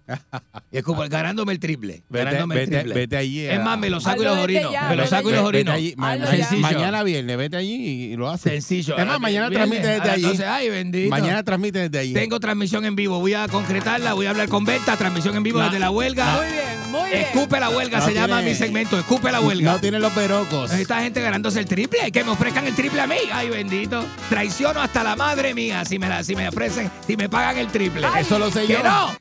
Y 0.70 0.78
escupo, 0.78 1.02
ganándome 1.08 1.52
el 1.52 1.58
triple. 1.58 2.04
Vete, 2.08 2.24
ganándome 2.26 2.62
el 2.62 2.70
triple. 2.70 2.94
vete 2.94 3.16
allí. 3.16 3.40
Es 3.40 3.60
más, 3.62 3.76
me 3.78 3.90
lo 3.90 4.00
saco 4.00 4.22
y 4.22 4.26
Hazlo 4.26 4.34
los 4.36 4.44
orino. 4.44 4.72
ya, 4.72 4.88
Me 4.88 4.96
lo 4.96 5.06
saco 5.06 5.30
y 5.30 5.32
los 5.32 5.44
orino. 5.44 5.72
Allí, 5.72 5.94
ma- 5.96 6.16
mañana 6.60 7.02
viernes, 7.02 7.36
vete 7.36 7.56
allí 7.56 8.12
y 8.12 8.16
lo 8.16 8.28
haces. 8.28 8.52
Sencillo. 8.52 8.96
Es 8.96 9.04
más, 9.06 9.18
mañana 9.20 9.48
Viernes, 9.48 9.68
transmite 9.80 9.92
desde 10.00 10.10
allí. 10.10 10.22
12. 10.38 10.46
Ay, 10.46 10.70
bendito. 10.70 11.10
Mañana 11.10 11.42
transmite 11.42 11.78
desde 11.88 11.98
allí. 11.98 12.12
Tengo 12.14 12.38
transmisión 12.38 12.84
en 12.84 12.94
vivo. 12.94 13.18
Voy 13.18 13.34
a 13.34 13.48
concretarla, 13.48 14.12
voy 14.14 14.26
a 14.26 14.30
hablar 14.30 14.48
con 14.48 14.64
Berta. 14.64 14.96
Transmisión 14.96 15.34
en 15.36 15.42
vivo 15.42 15.58
desde 15.60 15.80
la 15.80 15.90
huelga. 15.90 16.36
Muy 16.36 16.46
bien, 16.52 16.75
muy 17.00 17.10
bien. 17.10 17.22
Escupe 17.22 17.60
la 17.60 17.70
huelga, 17.70 17.98
No 18.00 18.06
se 18.06 18.14
llama 18.14 18.42
mi 18.42 18.54
segmento. 18.54 18.98
Escupe 18.98 19.30
la 19.32 19.40
huelga. 19.40 19.72
No 19.74 19.80
tiene 19.80 19.98
los 19.98 20.14
verocos. 20.14 20.72
Esta 20.72 21.02
gente 21.02 21.20
ganándose 21.20 21.58
el 21.60 21.66
triple, 21.66 22.10
que 22.12 22.24
me 22.24 22.30
ofrezcan 22.30 22.66
el 22.66 22.74
triple 22.74 23.00
a 23.00 23.06
mí. 23.06 23.16
Ay, 23.32 23.48
bendito. 23.48 24.04
Traiciono 24.28 24.80
hasta 24.80 25.02
la 25.04 25.16
madre 25.16 25.54
mía 25.54 25.84
si 25.84 25.98
me, 25.98 26.08
la, 26.08 26.22
si 26.24 26.34
me 26.36 26.48
ofrecen, 26.48 26.90
si 27.06 27.16
me 27.16 27.28
pagan 27.28 27.58
el 27.58 27.68
triple. 27.68 28.06
Eso 28.18 28.38
lo 28.38 28.50
sé 28.50 28.66
¡Que 28.66 28.74
yo. 28.74 28.82
no! 28.82 29.16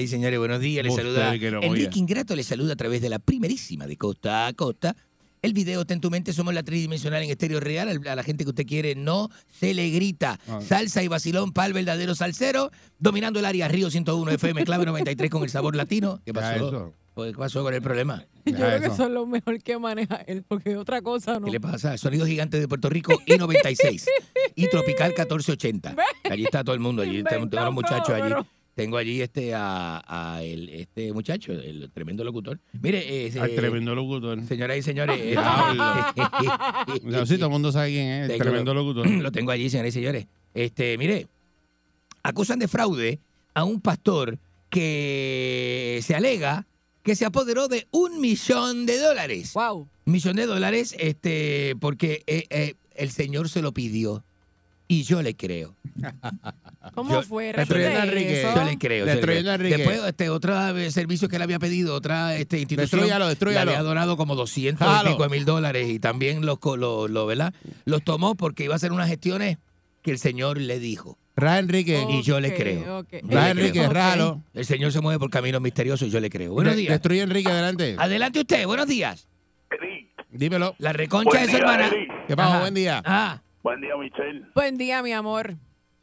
Y 0.00 0.06
señores, 0.08 0.38
buenos 0.38 0.60
días. 0.60 0.84
Les 0.84 0.90
Usted 0.92 1.02
saluda 1.04 1.36
no, 1.50 1.62
Enrique. 1.62 1.98
Ingrato, 1.98 2.34
les 2.34 2.46
saluda 2.46 2.72
a 2.72 2.76
través 2.76 3.00
de 3.02 3.08
la 3.08 3.18
primerísima 3.18 3.86
de 3.86 3.96
costa 3.96 4.46
a 4.46 4.52
costa. 4.52 4.96
El 5.42 5.54
video 5.54 5.80
está 5.80 5.94
en 5.94 6.02
tu 6.02 6.10
mente, 6.10 6.34
somos 6.34 6.52
la 6.52 6.62
tridimensional 6.62 7.22
en 7.22 7.30
estéreo 7.30 7.60
real. 7.60 7.88
Al- 7.88 8.06
A 8.08 8.14
la 8.14 8.22
gente 8.22 8.44
que 8.44 8.50
usted 8.50 8.66
quiere 8.66 8.94
no 8.94 9.30
se 9.58 9.72
le 9.72 9.88
grita. 9.88 10.38
Ah. 10.46 10.60
Salsa 10.66 11.02
y 11.02 11.08
vacilón 11.08 11.52
para 11.52 11.66
el 11.68 11.72
verdadero 11.72 12.14
salsero. 12.14 12.70
Dominando 12.98 13.38
el 13.38 13.46
área 13.46 13.66
Río 13.66 13.90
101 13.90 14.30
FM, 14.32 14.64
clave 14.64 14.84
93 14.84 15.30
con 15.30 15.42
el 15.42 15.48
sabor 15.48 15.76
latino. 15.76 16.20
¿Qué 16.26 16.32
Ya 16.34 16.40
pasó? 16.40 16.94
Eso. 17.16 17.24
¿Qué 17.24 17.32
pasó 17.38 17.62
con 17.62 17.74
el 17.74 17.82
problema? 17.82 18.24
Yo 18.46 18.54
creo 18.54 18.80
que 18.80 18.86
eso. 18.86 19.04
es 19.04 19.10
lo 19.10 19.26
mejor 19.26 19.62
que 19.62 19.78
maneja 19.78 20.16
él, 20.26 20.42
porque 20.46 20.76
otra 20.76 21.02
cosa 21.02 21.38
no. 21.38 21.46
¿Qué 21.46 21.52
le 21.52 21.60
pasa? 21.60 21.96
Sonido 21.98 22.26
gigante 22.26 22.58
de 22.58 22.66
Puerto 22.68 22.88
Rico 22.88 23.20
y 23.26 23.36
96 23.36 24.06
y 24.54 24.68
Tropical 24.68 25.08
1480. 25.10 25.94
Allí 26.30 26.44
está 26.44 26.64
todo 26.64 26.74
el 26.74 26.80
mundo, 26.80 27.02
allí 27.02 27.22
tengo 27.24 27.48
tengo 27.48 27.64
los 27.64 27.74
muchachos 27.74 28.10
allí. 28.10 28.22
pero- 28.22 28.46
Tengo 28.74 28.96
allí 28.96 29.20
este 29.20 29.52
a, 29.54 30.00
a 30.06 30.42
el, 30.42 30.68
este 30.70 31.12
muchacho, 31.12 31.52
el 31.52 31.90
tremendo 31.92 32.24
locutor. 32.24 32.58
Mire, 32.80 33.26
eh, 33.26 33.32
Al 33.40 33.50
eh, 33.50 33.54
tremendo 33.56 33.94
locutor. 33.94 34.42
señoras 34.46 34.78
y 34.78 34.82
señores, 34.82 35.18
eh, 35.22 35.36
sí, 37.26 37.34
todo 37.36 37.46
el 37.46 37.50
mundo 37.50 37.72
sabe 37.72 37.90
quién 37.90 38.06
es. 38.08 38.22
El 38.22 38.28
Tengo- 38.38 38.44
tremendo 38.44 38.72
locutor. 38.74 39.10
lo 39.10 39.32
tengo 39.32 39.50
allí, 39.50 39.68
señores 39.68 39.94
y 39.94 39.98
señores. 39.98 40.26
Este, 40.54 40.96
mire, 40.98 41.26
acusan 42.22 42.58
de 42.58 42.68
fraude 42.68 43.18
a 43.54 43.64
un 43.64 43.80
pastor 43.80 44.38
que 44.70 46.00
se 46.02 46.14
alega 46.14 46.66
que 47.02 47.16
se 47.16 47.24
apoderó 47.24 47.68
de 47.68 47.86
un 47.90 48.20
millón 48.20 48.86
de 48.86 48.98
dólares. 48.98 49.52
Wow. 49.54 49.88
Un 50.06 50.12
millón 50.12 50.36
de 50.36 50.46
dólares, 50.46 50.94
este, 50.98 51.74
porque 51.80 52.22
eh, 52.26 52.46
eh, 52.50 52.74
el 52.94 53.10
Señor 53.10 53.48
se 53.48 53.62
lo 53.62 53.72
pidió. 53.72 54.24
Y 54.88 55.04
yo 55.04 55.22
le 55.22 55.36
creo. 55.36 55.76
¿Cómo 56.94 57.10
Yo- 57.12 57.22
fue? 57.22 57.52
Repite 57.52 58.40
eso. 58.40 58.52
Yo 58.56 58.64
le 58.64 58.76
creo. 58.76 58.98
yo 59.00 59.04
le 59.06 59.12
Destruyendo 59.12 59.50
creo. 59.50 59.54
Enrique. 59.54 59.76
Después, 59.76 60.00
este, 60.08 60.30
otro 60.30 60.52
servicio 60.90 61.28
que 61.28 61.38
le 61.38 61.44
había 61.44 61.60
pedido, 61.60 61.94
otra 61.94 62.36
este, 62.36 62.58
institución. 62.58 62.98
Destrúyalo, 63.00 63.28
destrúyalo. 63.28 63.70
Le 63.70 63.76
había 63.76 63.88
donado 63.88 64.16
como 64.16 64.34
200 64.34 64.84
Jalo. 64.84 65.10
y 65.10 65.12
pico 65.12 65.22
de 65.22 65.28
mil 65.28 65.44
dólares 65.44 65.88
y 65.88 66.00
también 66.00 66.44
los, 66.44 66.58
co- 66.58 66.76
lo, 66.76 67.06
lo, 67.06 67.24
¿verdad? 67.26 67.54
los 67.84 68.02
tomó 68.02 68.34
porque 68.34 68.64
iba 68.64 68.74
a 68.74 68.76
hacer 68.76 68.90
unas 68.90 69.08
gestiones 69.08 69.58
que 70.02 70.10
el 70.10 70.18
Señor 70.18 70.58
le 70.60 70.80
dijo. 70.80 71.18
Raja 71.36 71.58
Enrique. 71.58 72.04
Y 72.10 72.22
yo 72.22 72.38
le 72.40 72.54
creo. 72.54 72.98
ok. 72.98 73.08
Yo 73.22 73.28
Raja 73.36 73.54
le 73.54 73.60
Enrique, 73.62 73.88
rájalo. 73.88 74.42
El 74.54 74.64
Señor 74.64 74.92
se 74.92 75.00
mueve 75.00 75.18
por 75.18 75.30
caminos 75.30 75.60
misteriosos 75.60 76.08
y 76.08 76.10
yo 76.10 76.20
le 76.20 76.28
creo. 76.30 76.52
Buenos 76.52 76.76
días. 76.76 76.90
Destruye 76.92 77.22
Enrique, 77.22 77.48
adelante. 77.50 77.96
Adelante 77.98 78.40
usted, 78.40 78.66
buenos 78.66 78.86
días. 78.86 79.26
Dímelo. 80.30 80.74
La 80.78 80.92
reconcha 80.92 81.30
Buen 81.30 81.46
de 81.46 81.50
su 81.52 81.56
día, 81.58 81.66
hermana. 81.74 81.90
¿Qué 82.28 82.36
pasó? 82.36 82.50
Ajá. 82.50 82.60
Buen 82.60 82.74
día. 82.74 83.02
Ah, 83.04 83.40
Buen 83.62 83.80
día, 83.80 83.96
Michelle. 83.96 84.42
Buen 84.54 84.78
día, 84.78 85.02
mi 85.02 85.12
amor. 85.12 85.54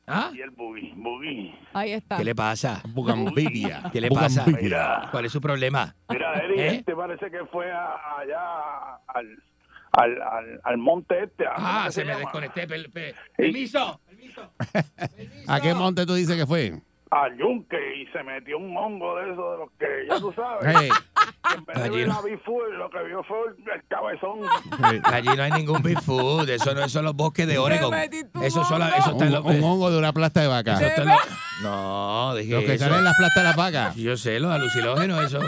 ah. 0.05 0.31
Y 0.33 0.41
el 0.41 0.49
boogie. 0.51 0.93
Boogie. 0.95 1.55
Ahí 1.73 1.91
está. 1.93 2.17
¿Qué 2.17 2.23
le 2.25 2.35
pasa? 2.35 2.81
Bugambilia. 2.89 3.83
¿Qué 3.91 4.01
le 4.01 4.09
pasa? 4.09 4.45
Mira, 4.61 5.07
¿Cuál 5.11 5.25
es 5.25 5.31
su 5.31 5.39
problema? 5.41 5.95
mira, 6.09 6.33
Eddie, 6.43 6.67
¿Eh? 6.67 6.75
este 6.75 6.95
parece 6.95 7.31
que 7.31 7.45
fue 7.51 7.71
a- 7.71 7.95
allá 8.19 8.95
al, 9.07 9.43
al, 9.93 10.21
al, 10.21 10.61
al 10.63 10.77
monte 10.77 11.23
este. 11.23 11.45
¿cómo 11.45 11.55
Ah, 11.67 11.83
que 11.87 11.91
se 11.93 12.01
me 12.03 12.07
llama? 12.11 12.19
desconecté. 12.19 12.67
per- 12.67 12.91
per- 12.91 13.15
Permiso. 13.35 14.01
¿A 15.47 15.59
qué 15.61 15.73
monte 15.73 16.05
tú 16.05 16.13
dices 16.15 16.35
que 16.35 16.45
fue? 16.45 16.79
Al 17.09 17.37
yunque 17.37 17.77
y 18.01 18.05
se 18.07 18.21
metió 18.21 18.57
un 18.57 18.75
hongo 18.75 19.15
de 19.15 19.31
eso 19.31 19.51
de 19.53 19.57
los 19.59 19.69
que 19.79 19.85
ya 20.09 20.19
tú 20.19 20.33
sabes. 20.33 20.75
Hey, 21.47 21.55
en 21.57 21.63
vez 21.65 21.77
de 21.77 21.83
Allí 21.83 21.97
ver 21.99 22.07
no. 22.09 22.13
la 22.15 22.21
Bigfoot, 22.21 22.69
lo 22.77 22.89
que 22.89 23.03
vio 23.05 23.23
fue 23.23 23.37
el 23.73 23.83
cabezón. 23.87 24.39
Allí 25.05 25.29
no 25.37 25.43
hay 25.43 25.51
ningún 25.51 25.81
Bigfoot. 25.81 26.49
Eso 26.49 26.73
no 26.73 26.89
son 26.89 27.05
los 27.05 27.15
bosques 27.15 27.47
de 27.47 27.57
Oregon. 27.57 27.93
Eso, 28.41 28.65
son 28.65 28.79
la- 28.79 28.87
hongo. 28.87 28.97
eso 28.97 29.11
está 29.11 29.25
en 29.27 29.35
Un, 29.37 29.43
los. 29.45 29.45
un 29.55 29.63
hongo 29.63 29.89
de 29.89 29.97
una 29.97 30.11
plasta 30.11 30.41
de 30.41 30.47
vaca. 30.47 30.73
eso 30.73 30.85
está 30.85 31.01
en 31.03 31.07
los- 31.07 31.17
no, 31.63 32.35
dije 32.35 32.51
Los 32.51 32.63
que 32.65 32.73
eso. 32.73 32.83
salen 32.83 32.99
en 32.99 33.03
las 33.05 33.13
plastas 33.17 33.43
de 33.43 33.47
las 33.47 33.55
vacas. 33.55 33.95
Yo 33.95 34.17
sé, 34.17 34.39
los 34.41 34.51
alucinógenos, 34.51 35.23
eso. 35.25 35.39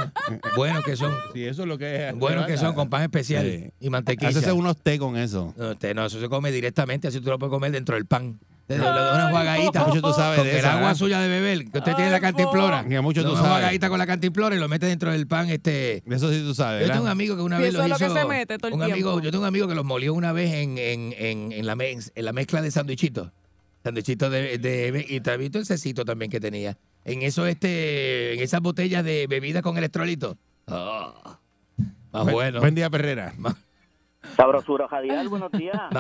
Buenos 0.56 0.86
que 0.86 0.96
son. 0.96 1.14
Sí, 1.34 1.46
eso 1.46 1.64
es 1.64 1.68
lo 1.68 1.78
que 1.78 2.08
es. 2.10 2.16
Buenos 2.16 2.46
que 2.48 2.56
son, 2.56 2.74
con 2.74 2.90
pan 2.90 3.02
especial 3.02 3.44
Sí. 3.46 3.70
y 3.82 3.90
mantequilla. 3.90 4.30
Haces 4.30 4.54
unos 4.54 4.78
té 4.78 4.98
con 4.98 5.18
eso. 5.18 5.54
No, 5.58 5.72
usted 5.72 5.94
no, 5.94 6.06
eso 6.06 6.18
se 6.22 6.30
come 6.30 6.52
directamente, 6.52 7.10
así 7.10 7.20
tú 7.20 7.30
lo 7.30 7.38
puedes 7.38 7.52
comer 7.52 7.72
dentro 7.72 7.96
del 7.96 8.06
pan. 8.06 8.40
Una 8.70 9.30
jugadita. 9.30 9.86
Mucho 9.86 10.02
tú 10.02 10.14
sabes 10.14 10.40
el 10.40 10.64
agua 10.66 10.80
¿verdad? 10.82 10.96
suya 10.96 11.20
de 11.20 11.28
beber, 11.28 11.70
que 11.72 11.78
usted 11.80 11.96
tiene 11.96 12.12
la 12.12 12.20
cantimplora. 12.20 12.86
Que 12.88 13.02
mucho 13.02 13.24
tú 13.24 13.32
Una 13.32 13.42
sabes. 13.42 13.58
jugadita 13.58 13.90
con 13.90 13.98
la 14.00 14.06
cantimplora 14.06 14.56
y 14.56 14.60
lo 14.60 14.68
mete 14.68 14.86
dentro 14.86 15.12
del 15.12 15.26
pan. 15.28 15.50
Este, 15.50 16.04
eso 16.08 16.32
sí 16.32 16.42
tú 16.42 16.54
sabes, 16.54 16.82
yo 16.82 16.88
tengo 16.88 17.00
un 17.00 17.06
¿verdad? 17.06 17.12
amigo 17.12 17.36
que 17.36 17.42
una 17.42 17.58
vez 17.58 17.70
eso 17.70 17.78
los 17.80 17.86
es 17.86 17.90
lo 17.92 17.98
que 17.98 18.06
hizo. 18.06 18.16
se 18.16 18.26
mete 18.28 18.58
todo 18.60 18.68
el 18.68 18.74
un 18.76 18.84
amigo, 18.84 18.96
tiempo. 19.12 19.22
yo 19.22 19.32
tengo 19.32 19.42
un 19.44 19.48
amigo 19.48 19.68
que 19.68 19.76
los 19.76 19.86
molió 19.86 20.14
una 20.14 20.32
vez 20.34 20.54
en, 20.54 20.78
en, 20.78 21.14
en, 21.18 21.52
en 21.52 21.66
la, 21.66 21.76
mez- 21.76 22.12
en 22.14 22.26
la 22.26 22.32
mezcla 22.34 22.62
de 22.62 22.70
sándwichitos. 22.70 23.32
Sándwichitos 23.84 24.30
de, 24.32 24.58
de, 24.60 25.06
y 25.08 25.20
te 25.22 25.32
has 25.32 25.38
visto 25.38 25.58
el 25.58 25.66
cecito 25.66 26.06
también 26.06 26.30
que 26.30 26.40
tenía. 26.40 26.78
En 27.06 27.22
eso, 27.24 27.48
este, 27.48 28.34
en 28.36 28.40
esas 28.42 28.62
botellas 28.62 29.04
de 29.04 29.26
bebida 29.28 29.62
con 29.64 29.78
electrolito. 29.78 30.38
Ah, 30.68 31.40
más 32.12 32.24
Buen- 32.24 32.34
bueno. 32.34 32.60
Buen 32.60 32.76
día, 32.76 32.90
Perrera. 32.90 33.34
Sabrosura 34.36 34.88
Jadial, 34.88 35.30
buenos 35.30 35.52
días. 35.52 35.78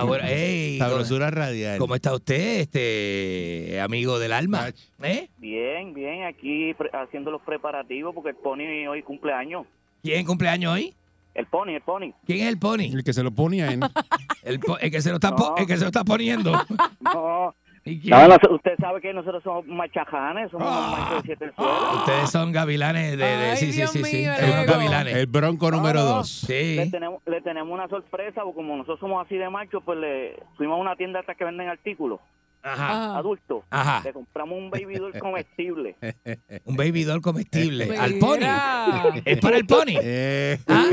Sabrosura 0.77 1.31
radial. 1.31 1.77
¿Cómo 1.79 1.95
está 1.95 2.13
usted, 2.13 2.59
este 2.59 3.79
amigo 3.81 4.19
del 4.19 4.33
alma? 4.33 4.69
¿Eh? 5.01 5.29
Bien, 5.37 5.93
bien, 5.93 6.23
aquí 6.25 6.75
haciendo 6.93 7.31
los 7.31 7.41
preparativos 7.41 8.13
porque 8.13 8.29
el 8.31 8.35
Pony 8.35 8.87
hoy 8.89 9.03
cumpleaños. 9.03 9.65
¿Quién 10.03 10.25
cumpleaños 10.25 10.73
hoy? 10.73 10.93
El 11.33 11.45
Pony, 11.45 11.69
el 11.69 11.81
Pony. 11.81 12.11
¿Quién 12.25 12.39
es 12.41 12.47
el 12.47 12.57
pony? 12.59 12.91
El 12.93 13.03
que 13.03 13.13
se 13.13 13.23
lo 13.23 13.31
ponía 13.31 13.71
en. 13.71 13.81
El, 14.43 14.59
po- 14.59 14.79
el 14.79 14.89
que 14.89 15.01
se 15.01 15.09
lo 15.09 15.15
está 15.15 15.35
po- 15.35 15.49
No. 15.51 15.57
el 15.57 15.67
que 15.67 15.75
se 15.75 15.81
lo 15.81 15.87
está 15.87 16.03
poniendo. 16.03 16.51
No. 17.01 17.53
No, 17.85 18.55
usted 18.55 18.75
sabe 18.79 19.01
que 19.01 19.13
nosotros 19.13 19.41
somos 19.43 19.65
machajanes, 19.67 20.51
somos 20.51 20.67
Ah. 20.69 20.97
machos 20.97 21.23
de 21.23 21.27
siete 21.35 21.51
suelo. 21.55 21.93
Ustedes 21.97 22.29
son 22.31 22.51
gavilanes 22.51 23.11
de, 23.11 23.17
de- 23.17 23.23
Ay, 23.51 23.57
sí, 23.57 23.71
sí, 23.71 23.77
Dios 23.77 23.91
sí, 23.91 24.03
sí. 24.03 24.17
mío, 24.17 24.31
Lego. 24.39 24.71
gavilanes. 24.73 25.15
El 25.15 25.27
bronco 25.27 25.71
número 25.71 26.01
dos. 26.03 26.45
Le 26.49 26.83
Sí. 26.85 26.91
tenemos, 26.91 27.21
le 27.25 27.41
tenemos 27.41 27.71
una 27.73 27.87
sorpresa, 27.87 28.41
porque 28.43 28.55
como 28.55 28.75
nosotros 28.77 28.99
somos 28.99 29.25
así 29.25 29.35
de 29.37 29.49
machos, 29.49 29.81
pues 29.85 29.97
le 29.99 30.35
fuimos 30.57 30.77
a 30.77 30.81
una 30.81 30.95
tienda 30.95 31.19
hasta 31.19 31.35
que 31.35 31.43
venden 31.45 31.69
artículos 31.69 32.19
Ajá. 32.61 33.21
Ajá. 33.69 34.01
Le 34.03 34.13
compramos 34.13 34.57
un 34.57 34.69
baby 34.69 34.95
doll 34.95 35.17
comestible. 35.17 35.95
Un 36.65 36.75
baby 36.75 37.03
doll 37.03 37.21
comestible. 37.21 37.85
Mira. 37.85 38.03
Al 38.03 38.15
pony. 38.19 39.21
¿Es 39.25 39.39
para 39.39 39.57
el 39.57 39.65
pony? 39.65 39.95
Eh, 40.01 40.59
¿Ah? 40.67 40.85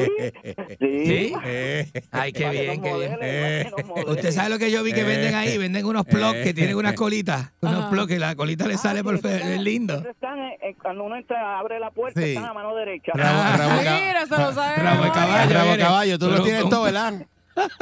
Sí. 0.79 1.07
¿Sí? 1.07 1.33
eh, 1.45 1.91
Ay, 2.13 2.33
qué 2.33 2.49
bien, 2.51 2.81
qué 2.83 2.95
bien. 2.95 3.73
Usted 4.09 4.31
sabe 4.31 4.51
lo 4.51 4.59
que 4.59 4.71
yo 4.71 4.83
vi 4.83 4.93
que 4.93 5.03
venden 5.05 5.35
ahí, 5.35 5.59
venden 5.59 5.85
unos 5.85 6.05
plugs 6.05 6.43
que 6.45 6.55
tienen 6.55 6.77
unas 6.77 6.95
colitas, 6.95 7.53
unos 7.61 7.81
Ajá. 7.81 7.91
plugs 7.91 8.09
que 8.09 8.19
la 8.19 8.35
colita 8.37 8.67
le 8.67 8.75
Ah, 8.75 8.79
sale 8.79 9.03
por 9.03 9.19
fe- 9.19 9.37
están- 9.37 9.53
es 9.53 9.61
lindo. 9.61 9.95
están, 10.09 10.39
eh, 10.39 10.59
eh, 10.63 10.75
cuando 10.81 11.05
uno 11.05 11.17
entra, 11.17 11.59
abre 11.59 11.81
la 11.81 11.91
puerta, 11.91 12.21
Sí. 12.21 12.29
están 12.31 12.45
a 12.45 12.55
mano 12.55 12.75
derecha. 12.77 13.13
Rabo, 13.15 13.57
rabo, 13.59 13.83
ca- 13.83 13.99
Mira, 14.01 14.27
se 14.27 14.39
lo 14.39 14.53
sabe. 14.53 14.77
De 14.77 15.11
caballo. 15.11 15.53
rabo 15.53 15.69
viene. 15.69 15.83
caballo, 15.83 16.19
tú 16.19 16.29
lo 16.31 16.43
tienes 16.43 16.69
todo, 16.69 16.83
¿verdad? 16.85 17.27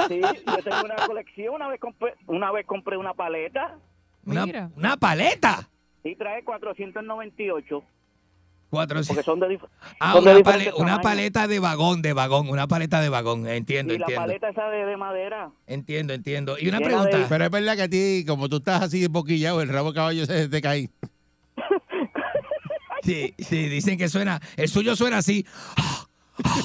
Sí, 0.08 0.20
yo 0.20 0.62
tengo 0.62 0.84
una 0.84 0.94
colección. 1.06 1.54
Una 1.54 1.68
vez 1.68 1.80
compré 1.80 2.14
una, 2.26 2.52
vez 2.52 2.66
compré 2.66 2.96
una 2.96 3.14
paleta 3.14 3.76
Una, 4.26 4.46
Mira. 4.46 4.70
una 4.76 4.96
paleta. 4.96 5.68
y 6.04 6.14
trae 6.16 6.44
498. 6.44 7.82
Cuatro, 8.70 9.00
Porque 9.06 9.22
son 9.22 9.38
de, 9.38 9.60
ah, 10.00 10.12
son 10.14 10.24
de 10.24 10.34
una, 10.34 10.42
pale- 10.42 10.72
una 10.76 11.00
paleta 11.00 11.46
de 11.46 11.60
vagón, 11.60 12.02
de 12.02 12.12
vagón, 12.12 12.48
una 12.48 12.66
paleta 12.66 13.00
de 13.00 13.08
vagón. 13.08 13.46
Entiendo, 13.46 13.94
Y 13.94 13.98
la 13.98 14.06
entiendo. 14.06 14.26
paleta 14.26 14.48
esa 14.48 14.68
de, 14.68 14.84
de 14.84 14.96
madera. 14.96 15.50
Entiendo, 15.68 16.12
entiendo. 16.12 16.56
Y 16.58 16.68
una 16.68 16.78
pregunta. 16.80 17.16
de- 17.18 17.26
Pero 17.26 17.44
es 17.44 17.50
verdad 17.52 17.76
que 17.76 17.82
a 17.82 17.88
ti, 17.88 18.24
como 18.26 18.48
tú 18.48 18.56
estás 18.56 18.82
así 18.82 19.06
boquillado, 19.06 19.60
el 19.62 19.68
rabo 19.68 19.90
de 19.92 19.94
caballo 19.94 20.26
se 20.26 20.48
te 20.48 20.60
cae. 20.60 20.90
Sí, 23.02 23.34
sí, 23.38 23.68
dicen 23.68 23.98
que 23.98 24.08
suena. 24.08 24.40
El 24.56 24.68
suyo 24.68 24.96
suena 24.96 25.18
así. 25.18 25.46